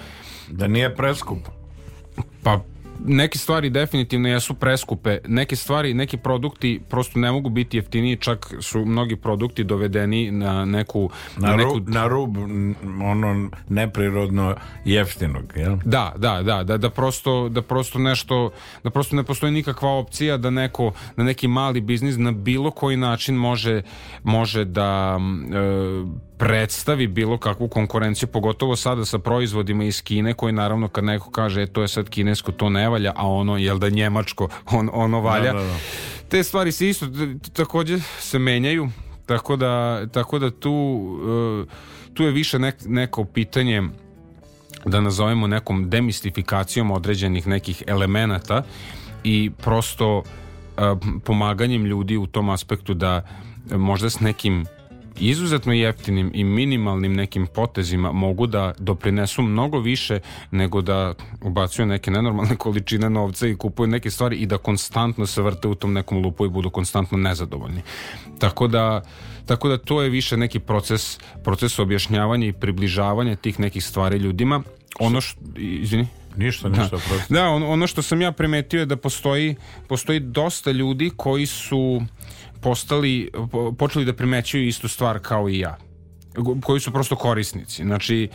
da 0.52 0.66
nije 0.66 0.96
preskup 0.96 1.38
pa 2.42 2.60
neke 3.04 3.38
stvari 3.38 3.70
definitivno 3.70 4.28
jesu 4.28 4.54
preskupe, 4.54 5.18
neke 5.26 5.56
stvari, 5.56 5.94
neki 5.94 6.16
produkti 6.16 6.80
prosto 6.88 7.18
ne 7.18 7.32
mogu 7.32 7.48
biti 7.50 7.76
jeftiniji, 7.76 8.16
čak 8.16 8.54
su 8.60 8.84
mnogi 8.84 9.16
produkti 9.16 9.64
dovedeni 9.64 10.30
na 10.30 10.64
neku... 10.64 11.10
Na, 11.36 11.48
na, 11.48 11.56
neku... 11.56 11.74
rub, 11.74 11.88
na 11.88 12.06
rub 12.06 12.36
ono 13.02 13.50
neprirodno 13.68 14.54
jeftinog, 14.84 15.52
jel? 15.56 15.76
Da, 15.84 16.12
da, 16.16 16.42
da, 16.42 16.62
da, 16.64 16.76
da 16.76 16.90
prosto, 16.90 17.48
da 17.48 17.62
prosto 17.62 17.98
nešto, 17.98 18.50
da 18.84 18.90
prosto 18.90 19.16
ne 19.16 19.24
postoji 19.24 19.52
nikakva 19.52 19.90
opcija 19.90 20.36
da 20.36 20.50
neko, 20.50 20.92
da 21.16 21.22
neki 21.22 21.48
mali 21.48 21.80
biznis 21.80 22.16
na 22.18 22.32
bilo 22.32 22.70
koji 22.70 22.96
način 22.96 23.34
može, 23.34 23.82
može 24.22 24.64
da 24.64 25.18
e, 25.52 26.31
predstavi 26.42 27.06
bilo 27.06 27.38
kakvu 27.38 27.68
konkurenciju, 27.68 28.28
pogotovo 28.28 28.76
sada 28.76 29.04
sa 29.04 29.18
proizvodima 29.18 29.84
iz 29.84 30.02
Kine, 30.02 30.34
koji 30.34 30.52
naravno 30.52 30.88
kad 30.88 31.04
neko 31.04 31.30
kaže 31.30 31.62
e, 31.62 31.66
to 31.66 31.82
je 31.82 31.88
sad 31.88 32.08
kinesko, 32.08 32.52
to 32.52 32.70
ne 32.70 32.88
valja, 32.88 33.12
a 33.16 33.28
ono, 33.28 33.56
jel 33.56 33.78
da 33.78 33.88
njemačko, 33.88 34.48
on, 34.70 34.90
ono 34.92 35.20
valja. 35.20 35.52
Da, 35.52 35.58
da, 35.58 35.64
da. 35.64 35.76
Te 36.28 36.42
stvari 36.42 36.72
se 36.72 36.88
isto 36.88 37.06
takođe 37.52 37.98
se 38.18 38.38
menjaju, 38.38 38.88
tako 39.26 39.56
da, 39.56 40.02
tako 40.12 40.38
da 40.38 40.50
tu, 40.50 40.72
uh, 40.72 41.68
tu 42.14 42.22
je 42.22 42.30
više 42.30 42.58
nek, 42.58 42.74
neko 42.86 43.24
pitanje 43.24 43.82
da 44.84 45.00
nazovemo 45.00 45.46
nekom 45.46 45.90
demistifikacijom 45.90 46.90
određenih 46.90 47.46
nekih 47.46 47.82
elemenata 47.86 48.62
i 49.24 49.50
prosto 49.62 50.18
uh, 50.18 50.24
pomaganjem 51.24 51.84
ljudi 51.84 52.16
u 52.16 52.26
tom 52.26 52.50
aspektu 52.50 52.94
da 52.94 53.22
možda 53.70 54.10
s 54.10 54.20
nekim 54.20 54.66
izuzetno 55.20 55.72
jeftinim 55.72 56.30
i 56.34 56.44
minimalnim 56.44 57.12
nekim 57.12 57.46
potezima 57.46 58.12
mogu 58.12 58.46
da 58.46 58.72
doprinesu 58.78 59.42
mnogo 59.42 59.78
više 59.78 60.20
nego 60.50 60.82
da 60.82 61.14
ubacuju 61.42 61.86
neke 61.86 62.10
nenormalne 62.10 62.56
količine 62.64 63.10
novca 63.10 63.46
i 63.46 63.56
kupuju 63.56 63.86
neke 63.86 64.10
stvari 64.10 64.36
i 64.36 64.46
da 64.46 64.58
konstantno 64.58 65.26
se 65.26 65.42
vrte 65.42 65.68
u 65.68 65.74
tom 65.74 65.92
nekom 65.92 66.18
lupu 66.18 66.46
i 66.46 66.48
budu 66.48 66.70
konstantno 66.70 67.18
nezadovoljni. 67.18 67.82
Tako 68.38 68.66
da 68.66 69.02
tako 69.46 69.68
da 69.68 69.78
to 69.78 70.02
je 70.02 70.10
više 70.10 70.36
neki 70.36 70.58
proces 70.58 71.18
proces 71.44 71.78
objašnjavanja 71.78 72.46
i 72.46 72.52
približavanja 72.52 73.36
tih 73.36 73.60
nekih 73.60 73.84
stvari 73.84 74.16
ljudima. 74.16 74.62
Ono 75.00 75.20
što 75.20 75.40
izvini 75.56 76.06
Ništa, 76.36 76.68
ništa, 76.68 76.88
prosto. 76.88 77.34
Da, 77.34 77.48
on, 77.48 77.62
ono 77.62 77.86
što 77.86 78.02
sam 78.02 78.22
ja 78.22 78.32
primetio 78.32 78.80
je 78.80 78.86
da 78.86 78.96
postoji, 78.96 79.56
postoji 79.88 80.20
dosta 80.20 80.70
ljudi 80.70 81.10
koji 81.16 81.46
su 81.46 82.02
postali, 82.62 83.30
po- 83.50 83.72
počeli 83.72 84.04
da 84.04 84.12
primećuju 84.12 84.66
istu 84.66 84.88
stvar 84.88 85.18
kao 85.18 85.48
i 85.48 85.58
ja. 85.58 85.76
Koji 86.62 86.80
su 86.80 86.92
prosto 86.92 87.16
korisnici. 87.16 87.82
Znači, 87.82 88.28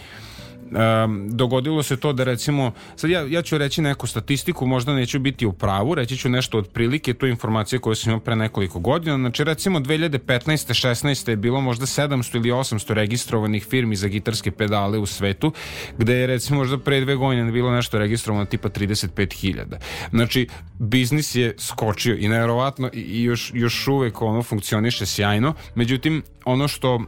Um, 0.71 1.29
dogodilo 1.31 1.83
se 1.83 1.97
to 1.97 2.13
da 2.13 2.23
recimo 2.23 2.71
sad 2.95 3.09
ja, 3.09 3.25
ja 3.29 3.41
ću 3.41 3.57
reći 3.57 3.81
neku 3.81 4.07
statistiku 4.07 4.65
možda 4.65 4.93
neću 4.93 5.19
biti 5.19 5.45
u 5.45 5.53
pravu 5.53 5.95
reći 5.95 6.17
ću 6.17 6.29
nešto 6.29 6.57
otprilike 6.57 7.13
to 7.13 7.25
je 7.25 7.29
informacija 7.29 7.79
koju 7.79 7.95
sam 7.95 8.09
imao 8.09 8.19
pre 8.19 8.35
nekoliko 8.35 8.79
godina 8.79 9.17
znači 9.17 9.43
recimo 9.43 9.79
2015. 9.79 10.87
16. 10.87 11.29
je 11.29 11.35
bilo 11.35 11.61
možda 11.61 11.85
700 11.85 12.35
ili 12.35 12.51
800 12.51 12.93
registrovanih 12.93 13.65
firmi 13.65 13.95
za 13.95 14.07
gitarske 14.07 14.51
pedale 14.51 14.97
u 14.97 15.05
svetu 15.05 15.51
gde 15.97 16.13
je 16.13 16.27
recimo 16.27 16.59
možda 16.59 16.77
pre 16.77 17.01
dve 17.01 17.15
godine 17.15 17.51
bilo 17.51 17.71
nešto 17.71 17.99
registrovano 17.99 18.45
tipa 18.45 18.69
35.000 18.69 19.77
znači 20.11 20.47
biznis 20.79 21.35
je 21.35 21.55
skočio 21.57 22.15
i 22.15 22.27
nevjerovatno 22.27 22.89
i, 22.93 23.23
još, 23.23 23.51
još 23.53 23.87
uvek 23.87 24.21
ono 24.21 24.43
funkcioniše 24.43 25.05
sjajno 25.05 25.53
međutim 25.75 26.23
ono 26.45 26.67
što 26.67 27.01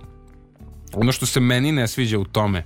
ono 0.93 1.11
što 1.11 1.25
se 1.25 1.39
meni 1.39 1.71
ne 1.71 1.87
sviđa 1.87 2.19
u 2.19 2.25
tome 2.25 2.63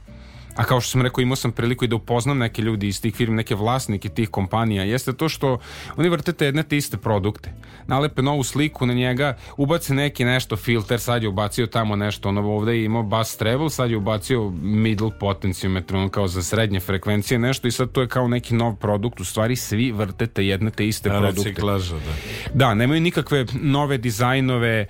a 0.55 0.63
kao 0.63 0.81
što 0.81 0.91
sam 0.91 1.01
rekao 1.01 1.21
imao 1.21 1.35
sam 1.35 1.51
priliku 1.51 1.85
i 1.85 1.87
da 1.87 1.95
upoznam 1.95 2.37
neke 2.37 2.61
ljudi 2.61 2.87
iz 2.87 3.01
tih 3.01 3.15
firmi, 3.15 3.35
neke 3.35 3.55
vlasnike 3.55 4.09
tih 4.09 4.29
kompanija, 4.29 4.83
jeste 4.83 5.13
to 5.13 5.29
što 5.29 5.57
oni 5.95 6.09
vrte 6.09 6.33
te 6.33 6.45
jedne 6.45 6.63
te 6.63 6.77
iste 6.77 6.97
produkte. 6.97 7.53
Nalepe 7.87 8.21
novu 8.21 8.43
sliku 8.43 8.85
na 8.85 8.93
njega, 8.93 9.37
ubace 9.57 9.93
neki 9.93 10.25
nešto 10.25 10.55
filter, 10.55 10.99
sad 10.99 11.23
je 11.23 11.29
ubacio 11.29 11.67
tamo 11.67 11.95
nešto, 11.95 12.29
ono 12.29 12.41
ovde 12.51 12.77
je 12.77 12.85
imao 12.85 13.03
bass 13.03 13.37
treble, 13.37 13.69
sad 13.69 13.91
je 13.91 13.97
ubacio 13.97 14.49
middle 14.61 15.11
potenciometar, 15.19 15.97
ono 15.97 16.09
kao 16.09 16.27
za 16.27 16.43
srednje 16.43 16.79
frekvencije 16.79 17.39
nešto 17.39 17.67
i 17.67 17.71
sad 17.71 17.91
to 17.91 18.01
je 18.01 18.07
kao 18.07 18.27
neki 18.27 18.55
nov 18.55 18.75
produkt, 18.75 19.19
u 19.19 19.25
stvari 19.25 19.55
svi 19.55 19.91
vrte 19.91 20.27
te 20.27 20.45
jedne 20.45 20.71
te 20.71 20.87
iste 20.87 21.09
produkte. 21.09 21.49
Reciklaža, 21.49 21.95
da. 21.95 22.13
Da, 22.53 22.73
nemaju 22.73 23.01
nikakve 23.01 23.45
nove 23.53 23.97
dizajnove, 23.97 24.85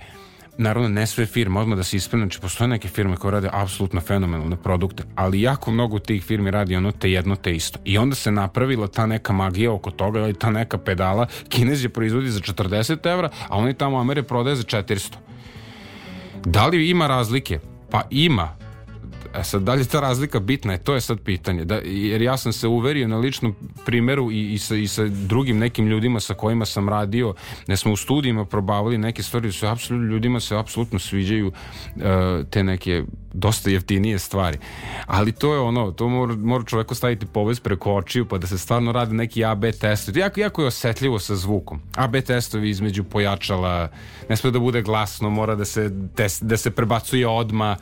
naravno 0.58 0.88
ne 0.88 1.06
sve 1.06 1.26
firme, 1.26 1.60
odmah 1.60 1.76
da 1.76 1.82
se 1.82 1.96
isprene, 1.96 2.24
znači 2.24 2.40
postoje 2.40 2.68
neke 2.68 2.88
firme 2.88 3.16
koje 3.16 3.32
rade 3.32 3.48
apsolutno 3.52 4.00
fenomenalne 4.00 4.56
produkte, 4.56 5.02
ali 5.14 5.40
jako 5.40 5.70
mnogo 5.70 5.98
tih 5.98 6.24
firmi 6.24 6.50
radi 6.50 6.76
ono 6.76 6.92
te 6.92 7.10
jedno 7.10 7.36
te 7.36 7.56
isto. 7.56 7.78
I 7.84 7.98
onda 7.98 8.14
se 8.14 8.30
napravila 8.30 8.86
ta 8.86 9.06
neka 9.06 9.32
magija 9.32 9.72
oko 9.72 9.90
toga, 9.90 10.20
ili 10.20 10.34
ta 10.34 10.50
neka 10.50 10.78
pedala, 10.78 11.26
Kinez 11.48 11.84
je 11.84 11.88
proizvodi 11.88 12.30
za 12.30 12.40
40 12.40 13.12
evra, 13.12 13.30
a 13.48 13.56
oni 13.56 13.74
tamo 13.74 14.00
Amere 14.00 14.22
prodaje 14.22 14.56
za 14.56 14.62
400. 14.62 15.14
Da 16.44 16.66
li 16.66 16.90
ima 16.90 17.06
razlike? 17.06 17.58
Pa 17.90 18.02
ima. 18.10 18.63
E 19.34 19.44
sad, 19.44 19.62
da 19.62 19.74
li 19.74 19.80
je 19.80 19.84
ta 19.84 20.00
razlika 20.00 20.40
bitna? 20.40 20.74
E, 20.74 20.78
to 20.78 20.94
je 20.94 21.00
sad 21.00 21.20
pitanje. 21.20 21.64
Da, 21.64 21.80
jer 21.84 22.22
ja 22.22 22.36
sam 22.36 22.52
se 22.52 22.68
uverio 22.68 23.08
na 23.08 23.18
ličnom 23.18 23.54
primeru 23.86 24.30
i, 24.30 24.52
i, 24.52 24.58
sa, 24.58 24.76
i 24.76 24.86
sa 24.86 25.04
drugim 25.04 25.58
nekim 25.58 25.86
ljudima 25.86 26.20
sa 26.20 26.34
kojima 26.34 26.64
sam 26.64 26.88
radio, 26.88 27.34
ne 27.66 27.76
smo 27.76 27.92
u 27.92 27.96
studijima 27.96 28.44
probavali 28.44 28.98
neke 28.98 29.22
stvari, 29.22 29.48
da 29.48 29.52
su 29.52 29.66
apsolutno, 29.66 30.06
ljudima 30.06 30.40
se 30.40 30.56
apsolutno 30.56 30.98
sviđaju 30.98 31.52
e, 31.96 32.44
te 32.50 32.64
neke 32.64 33.04
dosta 33.34 33.70
jeftinije 33.70 34.18
stvari. 34.18 34.58
Ali 35.06 35.32
to 35.32 35.54
je 35.54 35.60
ono, 35.60 35.90
to 35.92 36.08
mora, 36.08 36.36
mora 36.36 36.64
čoveku 36.64 36.94
staviti 36.94 37.26
povez 37.26 37.60
preko 37.60 37.94
očiju 37.94 38.28
pa 38.28 38.38
da 38.38 38.46
se 38.46 38.58
stvarno 38.58 38.92
rade 38.92 39.14
neki 39.14 39.44
AB 39.44 39.64
testovi. 39.80 40.20
Jako, 40.20 40.40
jako 40.40 40.62
je 40.62 40.68
osetljivo 40.68 41.18
sa 41.18 41.36
zvukom. 41.36 41.80
AB 41.96 42.16
testovi 42.26 42.70
između 42.70 43.04
pojačala, 43.04 43.88
ne 44.28 44.36
sme 44.36 44.50
da 44.50 44.58
bude 44.58 44.82
glasno, 44.82 45.30
mora 45.30 45.54
da 45.54 45.64
se, 45.64 45.90
test, 46.14 46.42
da 46.42 46.56
se 46.56 46.70
prebacuje 46.70 47.28
odma 47.28 47.76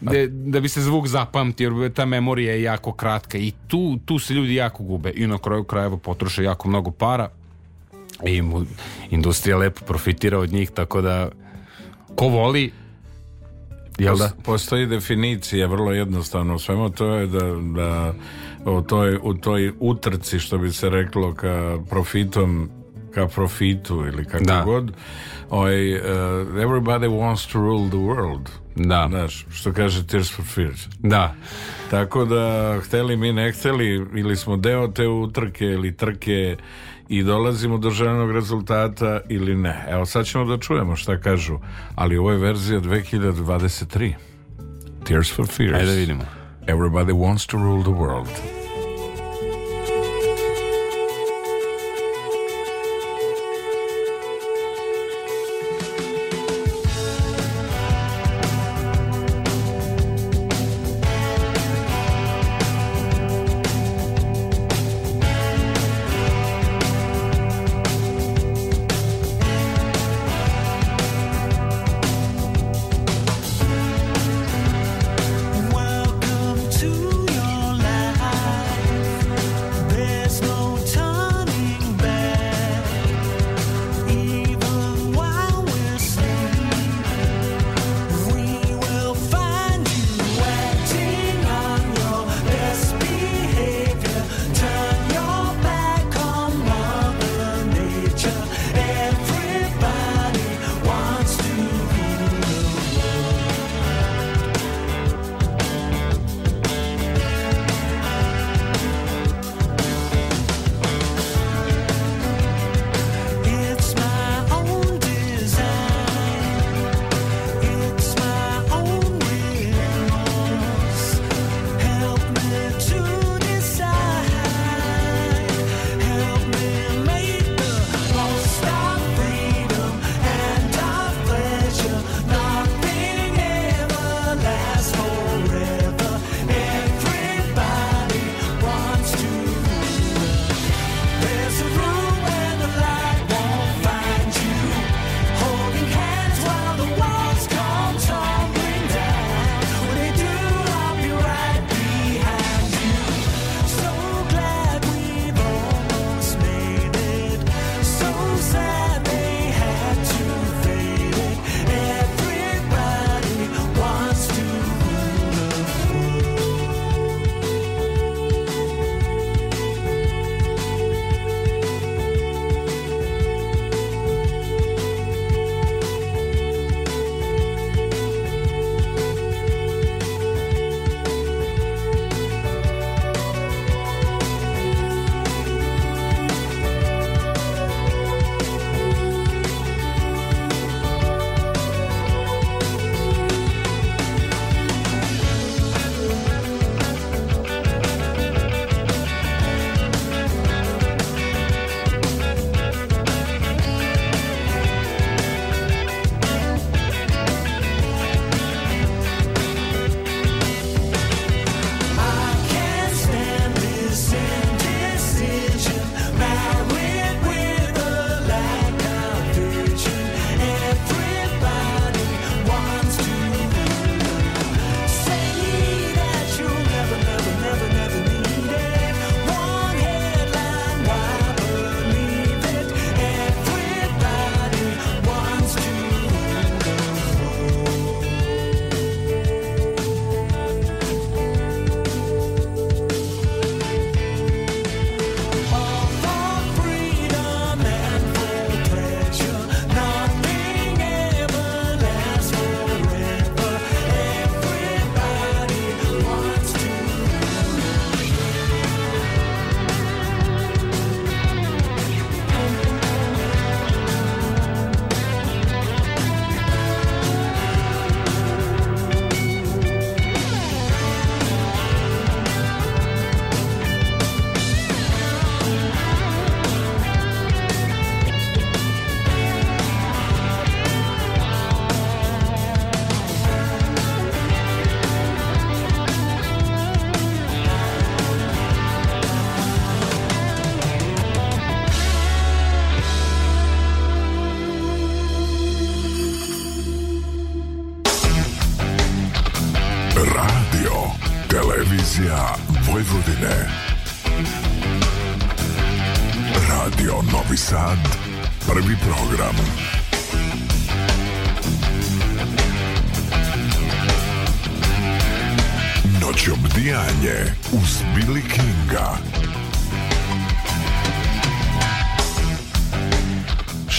da, 0.00 0.26
da 0.26 0.60
bi 0.60 0.68
se 0.68 0.80
zvuk 0.80 1.06
zapamtio, 1.06 1.70
jer 1.82 1.92
ta 1.92 2.04
memorija 2.04 2.52
je 2.52 2.62
jako 2.62 2.92
kratka 2.92 3.38
i 3.38 3.52
tu, 3.66 3.98
tu 4.04 4.18
se 4.18 4.34
ljudi 4.34 4.54
jako 4.54 4.82
gube 4.82 5.12
i 5.14 5.26
na 5.26 5.38
kraju 5.38 5.64
krajeva 5.64 5.96
potroše 5.96 6.42
jako 6.42 6.68
mnogo 6.68 6.90
para 6.90 7.28
i 8.24 8.42
industrija 9.10 9.56
lepo 9.56 9.84
profitira 9.84 10.38
od 10.38 10.52
njih, 10.52 10.70
tako 10.70 11.00
da 11.00 11.30
ko 12.14 12.28
voli 12.28 12.72
Jel 13.98 14.16
da? 14.16 14.30
Postoji 14.44 14.86
definicija 14.86 15.66
vrlo 15.66 15.92
jednostavno 15.92 16.54
u 16.54 16.58
svemu 16.58 16.90
to 16.90 17.14
je 17.14 17.26
da, 17.26 17.40
da 17.74 18.14
u, 18.70 18.82
toj, 18.82 19.18
u 19.22 19.34
toj 19.34 19.72
utrci 19.80 20.38
što 20.38 20.58
bi 20.58 20.72
se 20.72 20.90
reklo 20.90 21.34
ka 21.34 21.78
profitom 21.90 22.70
ka 23.14 23.26
profitu 23.26 24.04
ili 24.06 24.24
kako 24.24 24.44
Da. 24.44 24.62
god 24.64 24.92
ovaj, 25.50 25.94
uh, 25.94 26.02
everybody 26.54 27.08
wants 27.08 27.52
to 27.52 27.58
rule 27.58 27.88
the 27.88 27.96
world 27.96 28.48
Da. 28.76 29.06
Znaš, 29.10 29.46
što 29.50 29.72
kaže 29.72 30.06
Tears 30.06 30.32
for 30.32 30.44
Fears 30.44 30.86
Da. 30.98 31.34
Tako 31.90 32.24
da, 32.24 32.78
hteli 32.84 33.16
mi 33.16 33.32
ne 33.32 33.52
hteli, 33.52 34.06
ili 34.14 34.36
smo 34.36 34.56
deo 34.56 34.88
te 34.88 35.08
utrke 35.08 35.64
ili 35.64 35.96
trke 35.96 36.56
i 37.08 37.22
dolazimo 37.22 37.78
do 37.78 37.90
željenog 37.90 38.30
rezultata 38.30 39.20
ili 39.28 39.56
ne. 39.56 39.86
Evo 39.88 40.06
sad 40.06 40.26
ćemo 40.26 40.44
da 40.44 40.58
čujemo 40.58 40.96
šta 40.96 41.20
kažu, 41.20 41.58
ali 41.94 42.16
ovo 42.16 42.30
je 42.30 42.38
verzija 42.38 42.80
2023. 42.80 44.12
Tears 45.06 45.34
for 45.34 45.46
Fears. 45.46 45.74
Ajde 45.74 45.86
da 45.86 45.92
vidimo. 45.92 46.22
Everybody 46.66 47.12
wants 47.12 47.50
to 47.50 47.56
rule 47.56 47.82
the 47.82 47.92
world. 47.92 48.55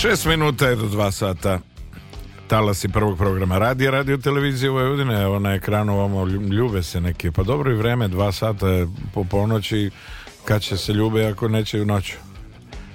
Šest 0.09 0.25
minuta 0.25 0.67
je 0.67 0.75
do 0.75 0.87
dva 0.87 1.11
sata 1.11 1.59
talasi 2.47 2.89
prvog 2.89 3.17
programa 3.17 3.57
radija, 3.57 3.91
radio 3.91 4.17
televizije 4.17 4.69
Vojvodine, 4.69 5.21
evo 5.21 5.39
na 5.39 5.53
ekranu 5.53 5.93
ovamo 5.93 6.25
ljube 6.25 6.83
se 6.83 7.01
neki, 7.01 7.31
pa 7.31 7.43
dobro 7.43 7.71
i 7.71 7.75
vreme, 7.75 8.07
dva 8.07 8.31
sata 8.31 8.67
je 8.67 8.87
po 9.13 9.23
ponoći, 9.23 9.91
kad 10.45 10.61
će 10.61 10.77
se 10.77 10.93
ljube 10.93 11.25
ako 11.25 11.47
neće 11.47 11.81
u 11.81 11.85
noću. 11.85 12.13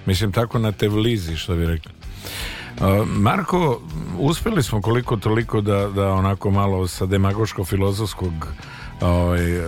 Mislim 0.06 0.32
tako 0.32 0.58
na 0.58 0.72
te 0.72 0.88
vlizi, 0.88 1.36
što 1.36 1.54
bi 1.54 1.66
rekli. 1.66 1.92
Marko, 3.06 3.80
uspeli 4.18 4.62
smo 4.62 4.82
koliko 4.82 5.16
toliko 5.16 5.60
da, 5.60 5.88
da 5.88 6.12
onako 6.12 6.50
malo 6.50 6.88
sa 6.88 7.06
demagoško-filozofskog 7.06 8.32
ovaj, 9.00 9.58
uh, 9.58 9.64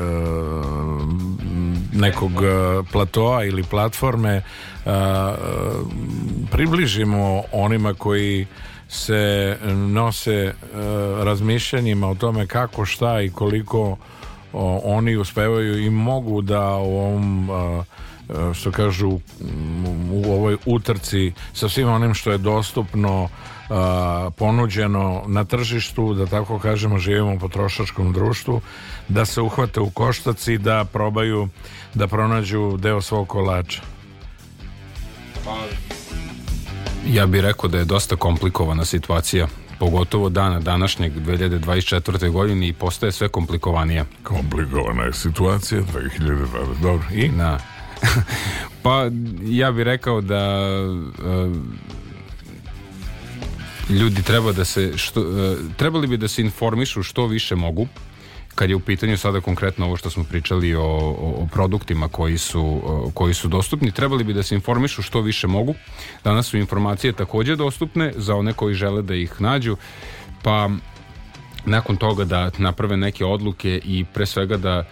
nekog 1.94 2.32
uh, 2.32 2.86
platoa 2.92 3.44
ili 3.44 3.62
platforme 3.62 4.42
uh, 4.84 4.92
približimo 6.50 7.42
onima 7.52 7.94
koji 7.94 8.46
se 8.88 9.56
nose 9.74 10.54
razmišljanjima 11.24 12.08
o 12.08 12.14
tome 12.14 12.46
kako, 12.46 12.84
šta 12.84 13.20
i 13.20 13.30
koliko 13.30 13.96
oni 14.82 15.16
uspevaju 15.16 15.84
i 15.84 15.90
mogu 15.90 16.42
da 16.42 16.76
u 16.76 16.98
ovom 16.98 17.50
što 18.54 18.70
kažu 18.70 19.10
u 20.12 20.32
ovoj 20.32 20.56
utrci 20.66 21.32
sa 21.52 21.68
svim 21.68 21.88
onim 21.88 22.14
što 22.14 22.30
je 22.30 22.38
dostupno 22.38 23.28
ponuđeno 24.36 25.22
na 25.26 25.44
tržištu, 25.44 26.14
da 26.14 26.26
tako 26.26 26.58
kažemo 26.58 26.98
živimo 26.98 27.34
u 27.34 27.38
potrošačkom 27.38 28.12
društvu, 28.12 28.60
da 29.08 29.24
se 29.24 29.40
uhvate 29.40 29.80
u 29.80 29.90
koštac 29.90 30.48
i 30.48 30.58
da 30.58 30.84
probaju 30.84 31.48
da 31.94 32.06
pronađu 32.06 32.76
deo 32.76 33.00
svog 33.00 33.28
kolača. 33.28 33.82
Pa, 35.44 35.56
ja 37.06 37.26
bih 37.26 37.40
rekao 37.40 37.68
da 37.68 37.78
je 37.78 37.84
dosta 37.84 38.16
komplikovana 38.16 38.84
situacija 38.84 39.48
pogotovo 39.78 40.28
dana 40.28 40.60
današnjeg 40.60 41.12
2024. 41.12 42.30
godine 42.30 42.68
i 42.68 42.72
postaje 42.72 43.12
sve 43.12 43.28
komplikovanija. 43.28 44.04
Komplikovana 44.22 45.02
je 45.02 45.12
situacija 45.12 45.80
2020. 46.18 46.80
Dobro, 46.82 47.06
i? 47.12 47.28
Da. 47.28 47.58
pa 48.82 49.10
ja 49.42 49.72
bih 49.72 49.84
rekao 49.84 50.20
da 50.20 50.70
uh, 50.88 51.56
ljudi 53.88 54.22
treba 54.22 54.52
da 54.52 54.64
se 54.64 54.92
što, 54.96 55.20
uh, 55.20 55.58
trebali 55.76 56.06
bi 56.06 56.16
da 56.16 56.28
se 56.28 56.42
informišu 56.42 57.02
što 57.02 57.26
više 57.26 57.56
mogu 57.56 57.88
kad 58.54 58.70
je 58.70 58.76
u 58.76 58.80
pitanju 58.80 59.16
sada 59.16 59.40
konkretno 59.40 59.86
ovo 59.86 59.96
što 59.96 60.10
smo 60.10 60.24
pričali 60.24 60.74
o, 60.74 60.82
o, 60.82 61.34
o 61.42 61.48
produktima 61.52 62.08
koji 62.08 62.38
su, 62.38 62.80
koji 63.14 63.34
su 63.34 63.48
dostupni, 63.48 63.92
trebali 63.92 64.24
bi 64.24 64.34
da 64.34 64.42
se 64.42 64.54
informišu 64.54 65.02
što 65.02 65.20
više 65.20 65.46
mogu. 65.46 65.74
Danas 66.24 66.46
su 66.46 66.58
informacije 66.58 67.12
takođe 67.12 67.56
dostupne 67.56 68.12
za 68.16 68.34
one 68.34 68.52
koji 68.52 68.74
žele 68.74 69.02
da 69.02 69.14
ih 69.14 69.40
nađu, 69.40 69.76
pa 70.42 70.70
nakon 71.66 71.96
toga 71.96 72.24
da 72.24 72.50
naprave 72.58 72.96
neke 72.96 73.24
odluke 73.24 73.80
i 73.84 74.04
pre 74.14 74.26
svega 74.26 74.56
da 74.56 74.84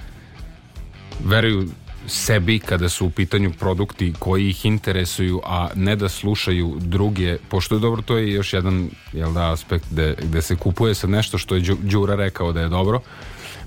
veruju 1.25 1.69
sebi 2.07 2.59
kada 2.59 2.89
su 2.89 3.07
u 3.07 3.11
pitanju 3.11 3.53
produkti 3.59 4.15
koji 4.19 4.49
ih 4.49 4.67
interesuju, 4.67 5.41
a 5.45 5.69
ne 5.75 5.97
da 5.97 6.09
slušaju 6.09 6.77
druge, 6.81 7.37
pošto 7.49 7.75
je 7.75 7.81
dobro, 7.81 8.03
to 8.03 8.17
je 8.17 8.33
još 8.33 8.53
jedan 8.53 8.91
jel 9.13 9.33
da, 9.33 9.53
aspekt 9.53 9.85
gde, 9.91 10.15
gde 10.23 10.43
se 10.43 10.57
kupuje 10.57 10.95
sad 10.95 11.11
nešto 11.11 11.39
što 11.39 11.55
je 11.55 11.61
Đura 11.81 12.15
rekao 12.15 12.53
da 12.53 12.61
je 12.61 12.69
dobro, 12.69 13.01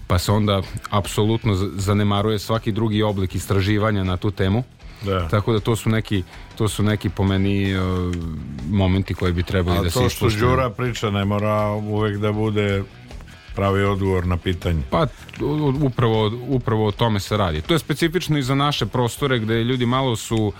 pa 0.07 0.19
se 0.19 0.31
onda 0.31 0.61
apsolutno 0.89 1.55
zanemaruje 1.75 2.39
svaki 2.39 2.71
drugi 2.71 3.03
oblik 3.03 3.35
istraživanja 3.35 4.03
na 4.03 4.17
tu 4.17 4.31
temu. 4.31 4.63
Da. 5.01 5.27
Tako 5.27 5.53
da 5.53 5.59
to 5.59 5.75
su 5.75 5.89
neki 5.89 6.23
to 6.57 6.67
su 6.67 6.83
neki 6.83 7.09
po 7.09 7.23
meni 7.23 7.75
uh, 7.75 7.83
momenti 8.69 9.13
koji 9.13 9.33
bi 9.33 9.43
trebali 9.43 9.77
A 9.77 9.83
da 9.83 9.89
se 9.89 9.99
A 9.99 10.01
to 10.01 10.09
što 10.09 10.29
Đura 10.29 10.69
priča 10.69 11.09
ne 11.09 11.25
mora 11.25 11.71
uvek 11.71 12.17
da 12.17 12.31
bude 12.31 12.83
pravi 13.55 13.83
odgovor 13.83 14.27
na 14.27 14.37
pitanje. 14.37 14.81
Pa 14.89 15.07
upravo, 15.83 16.31
upravo 16.47 16.87
o 16.87 16.91
tome 16.91 17.19
se 17.19 17.37
radi. 17.37 17.61
To 17.61 17.73
je 17.73 17.79
specifično 17.79 18.37
i 18.37 18.43
za 18.43 18.55
naše 18.55 18.85
prostore 18.85 19.39
gde 19.39 19.63
ljudi 19.63 19.85
malo 19.85 20.15
su 20.15 20.53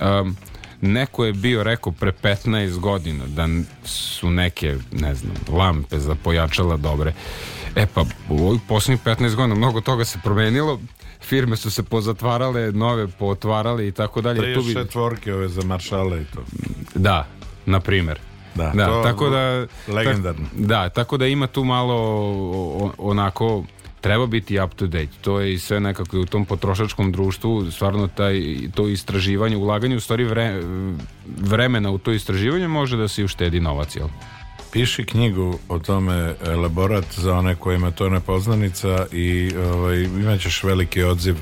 um, 0.00 0.36
neko 0.82 1.24
je 1.24 1.32
bio 1.32 1.62
rekao 1.62 1.92
pre 1.92 2.12
15 2.22 2.78
godina 2.78 3.24
da 3.26 3.48
su 3.84 4.30
neke, 4.30 4.76
ne 4.92 5.14
znam, 5.14 5.34
lampe 5.48 5.98
za 5.98 6.14
pojačala 6.14 6.76
dobre. 6.76 7.12
E 7.76 7.86
pa, 7.94 8.04
u 8.28 8.48
ovih 8.48 8.60
poslednjih 8.68 9.04
15 9.04 9.34
godina 9.34 9.54
mnogo 9.54 9.80
toga 9.80 10.04
se 10.04 10.18
promenilo, 10.24 10.80
firme 11.20 11.56
su 11.56 11.70
se 11.70 11.82
pozatvarale, 11.82 12.72
nove 12.72 13.08
pootvarale 13.08 13.88
i 13.88 13.92
tako 13.92 14.20
dalje. 14.20 14.56
34 14.56 15.24
bi... 15.24 15.32
ove 15.32 15.48
za 15.48 15.62
maršale 15.62 16.22
i 16.22 16.24
to. 16.24 16.44
Da, 16.94 17.26
na 17.66 17.80
primer. 17.80 18.18
Da, 18.54 18.72
da 18.74 18.86
to 18.86 19.02
tako 19.02 19.30
da 19.30 19.66
legendarno. 19.88 20.46
Tak, 20.48 20.60
da, 20.60 20.88
tako 20.88 21.16
da 21.16 21.26
ima 21.26 21.46
tu 21.46 21.64
malo 21.64 22.94
onako 22.98 23.64
treba 24.02 24.26
biti 24.26 24.60
up 24.60 24.74
to 24.74 24.86
date. 24.86 25.12
To 25.20 25.40
je 25.40 25.54
i 25.54 25.58
sve 25.58 25.80
nekako 25.80 26.20
u 26.20 26.26
tom 26.26 26.44
potrošačkom 26.44 27.12
društvu 27.12 27.70
stvarno 27.70 28.08
taj, 28.08 28.42
to 28.74 28.88
istraživanje, 28.88 29.56
ulaganje 29.56 29.96
u 29.96 30.00
stvari 30.00 30.24
vre, 30.24 30.62
vremena 31.38 31.90
u 31.90 31.98
to 31.98 32.12
istraživanje 32.12 32.68
može 32.68 32.96
da 32.96 33.08
se 33.08 33.24
uštedi 33.24 33.60
novac, 33.60 33.96
jel? 33.96 34.08
Piši 34.72 35.04
knjigu 35.04 35.58
o 35.68 35.78
tome 35.78 36.34
elaborat 36.46 37.04
za 37.16 37.34
one 37.34 37.56
kojima 37.56 37.90
to 37.90 38.08
nepoznanica 38.08 39.06
i 39.12 39.52
ovaj, 39.56 40.02
imaćeš 40.02 40.62
veliki 40.62 41.02
odziv 41.02 41.36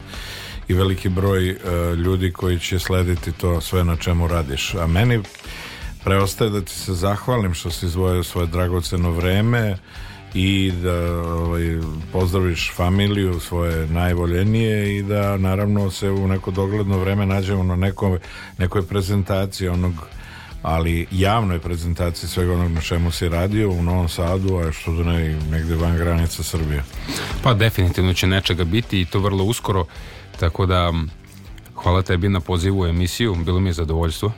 i 0.68 0.74
veliki 0.74 1.08
broj 1.08 1.50
uh, 1.50 1.58
ljudi 1.98 2.32
koji 2.32 2.58
će 2.58 2.78
slediti 2.78 3.32
to 3.32 3.60
sve 3.60 3.84
na 3.84 3.96
čemu 3.96 4.28
radiš. 4.28 4.74
A 4.74 4.86
meni 4.86 5.20
preostaje 6.04 6.50
da 6.50 6.60
ti 6.60 6.72
se 6.72 6.94
zahvalim 6.94 7.54
što 7.54 7.70
si 7.70 7.86
izvojio 7.86 8.22
svoje 8.22 8.46
dragoceno 8.46 9.10
vreme 9.10 9.76
i 10.34 10.72
da 10.82 11.22
ovaj, 11.22 11.78
pozdraviš 12.12 12.72
familiju 12.76 13.40
svoje 13.40 13.86
najvoljenije 13.86 14.98
i 14.98 15.02
da 15.02 15.36
naravno 15.36 15.90
se 15.90 16.10
u 16.10 16.28
neko 16.28 16.50
dogledno 16.50 16.98
vreme 16.98 17.26
nađemo 17.26 17.62
na 17.62 17.76
nekoj, 17.76 18.18
nekoj 18.58 18.86
prezentaciji 18.86 19.68
onog 19.68 19.92
ali 20.62 21.06
javnoj 21.10 21.58
prezentaciji 21.58 22.28
svega 22.28 22.52
onog 22.52 22.72
na 22.72 22.80
čemu 22.80 23.10
si 23.10 23.28
radio 23.28 23.70
u 23.70 23.82
Novom 23.82 24.08
Sadu, 24.08 24.56
a 24.56 24.72
što 24.72 24.92
da 24.92 25.04
ne 25.04 25.38
negde 25.50 25.74
van 25.74 25.96
granica 25.96 26.42
Srbije. 26.42 26.84
Pa 27.42 27.54
definitivno 27.54 28.14
će 28.14 28.26
nečega 28.26 28.64
biti 28.64 29.00
i 29.00 29.04
to 29.04 29.18
vrlo 29.18 29.44
uskoro, 29.44 29.84
tako 30.40 30.66
da 30.66 30.92
hvala 31.74 32.02
tebi 32.02 32.28
na 32.28 32.40
pozivu 32.40 32.80
u 32.80 32.86
emisiju, 32.86 33.34
bilo 33.34 33.60
mi 33.60 33.68
je 33.68 33.72
zadovoljstvo. 33.72 34.32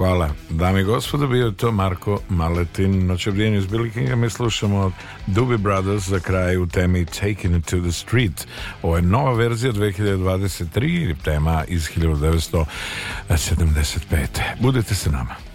Hvala. 0.00 0.30
Dame 0.50 0.80
i 0.80 0.84
gospodo, 0.84 1.26
bio 1.26 1.46
je 1.46 1.56
to 1.56 1.72
Marko 1.72 2.20
Maletin. 2.28 3.06
Noć 3.06 3.26
obdijenju 3.26 3.58
iz 3.58 3.66
Billy 3.66 3.92
Kinga 3.92 4.16
mi 4.16 4.30
slušamo 4.30 4.92
Doobie 5.26 5.58
Brothers 5.58 6.08
za 6.08 6.20
kraj 6.20 6.56
u 6.56 6.66
temi 6.66 7.04
Taking 7.04 7.56
It 7.56 7.70
to 7.70 7.80
the 7.80 7.92
Street. 7.92 8.46
Ovo 8.82 8.96
je 8.96 9.02
nova 9.02 9.32
verzija 9.32 9.72
2023 9.72 11.14
tema 11.24 11.64
iz 11.68 11.88
1975. 11.96 14.26
Budete 14.60 14.94
se 14.94 15.10
nama. 15.10 15.49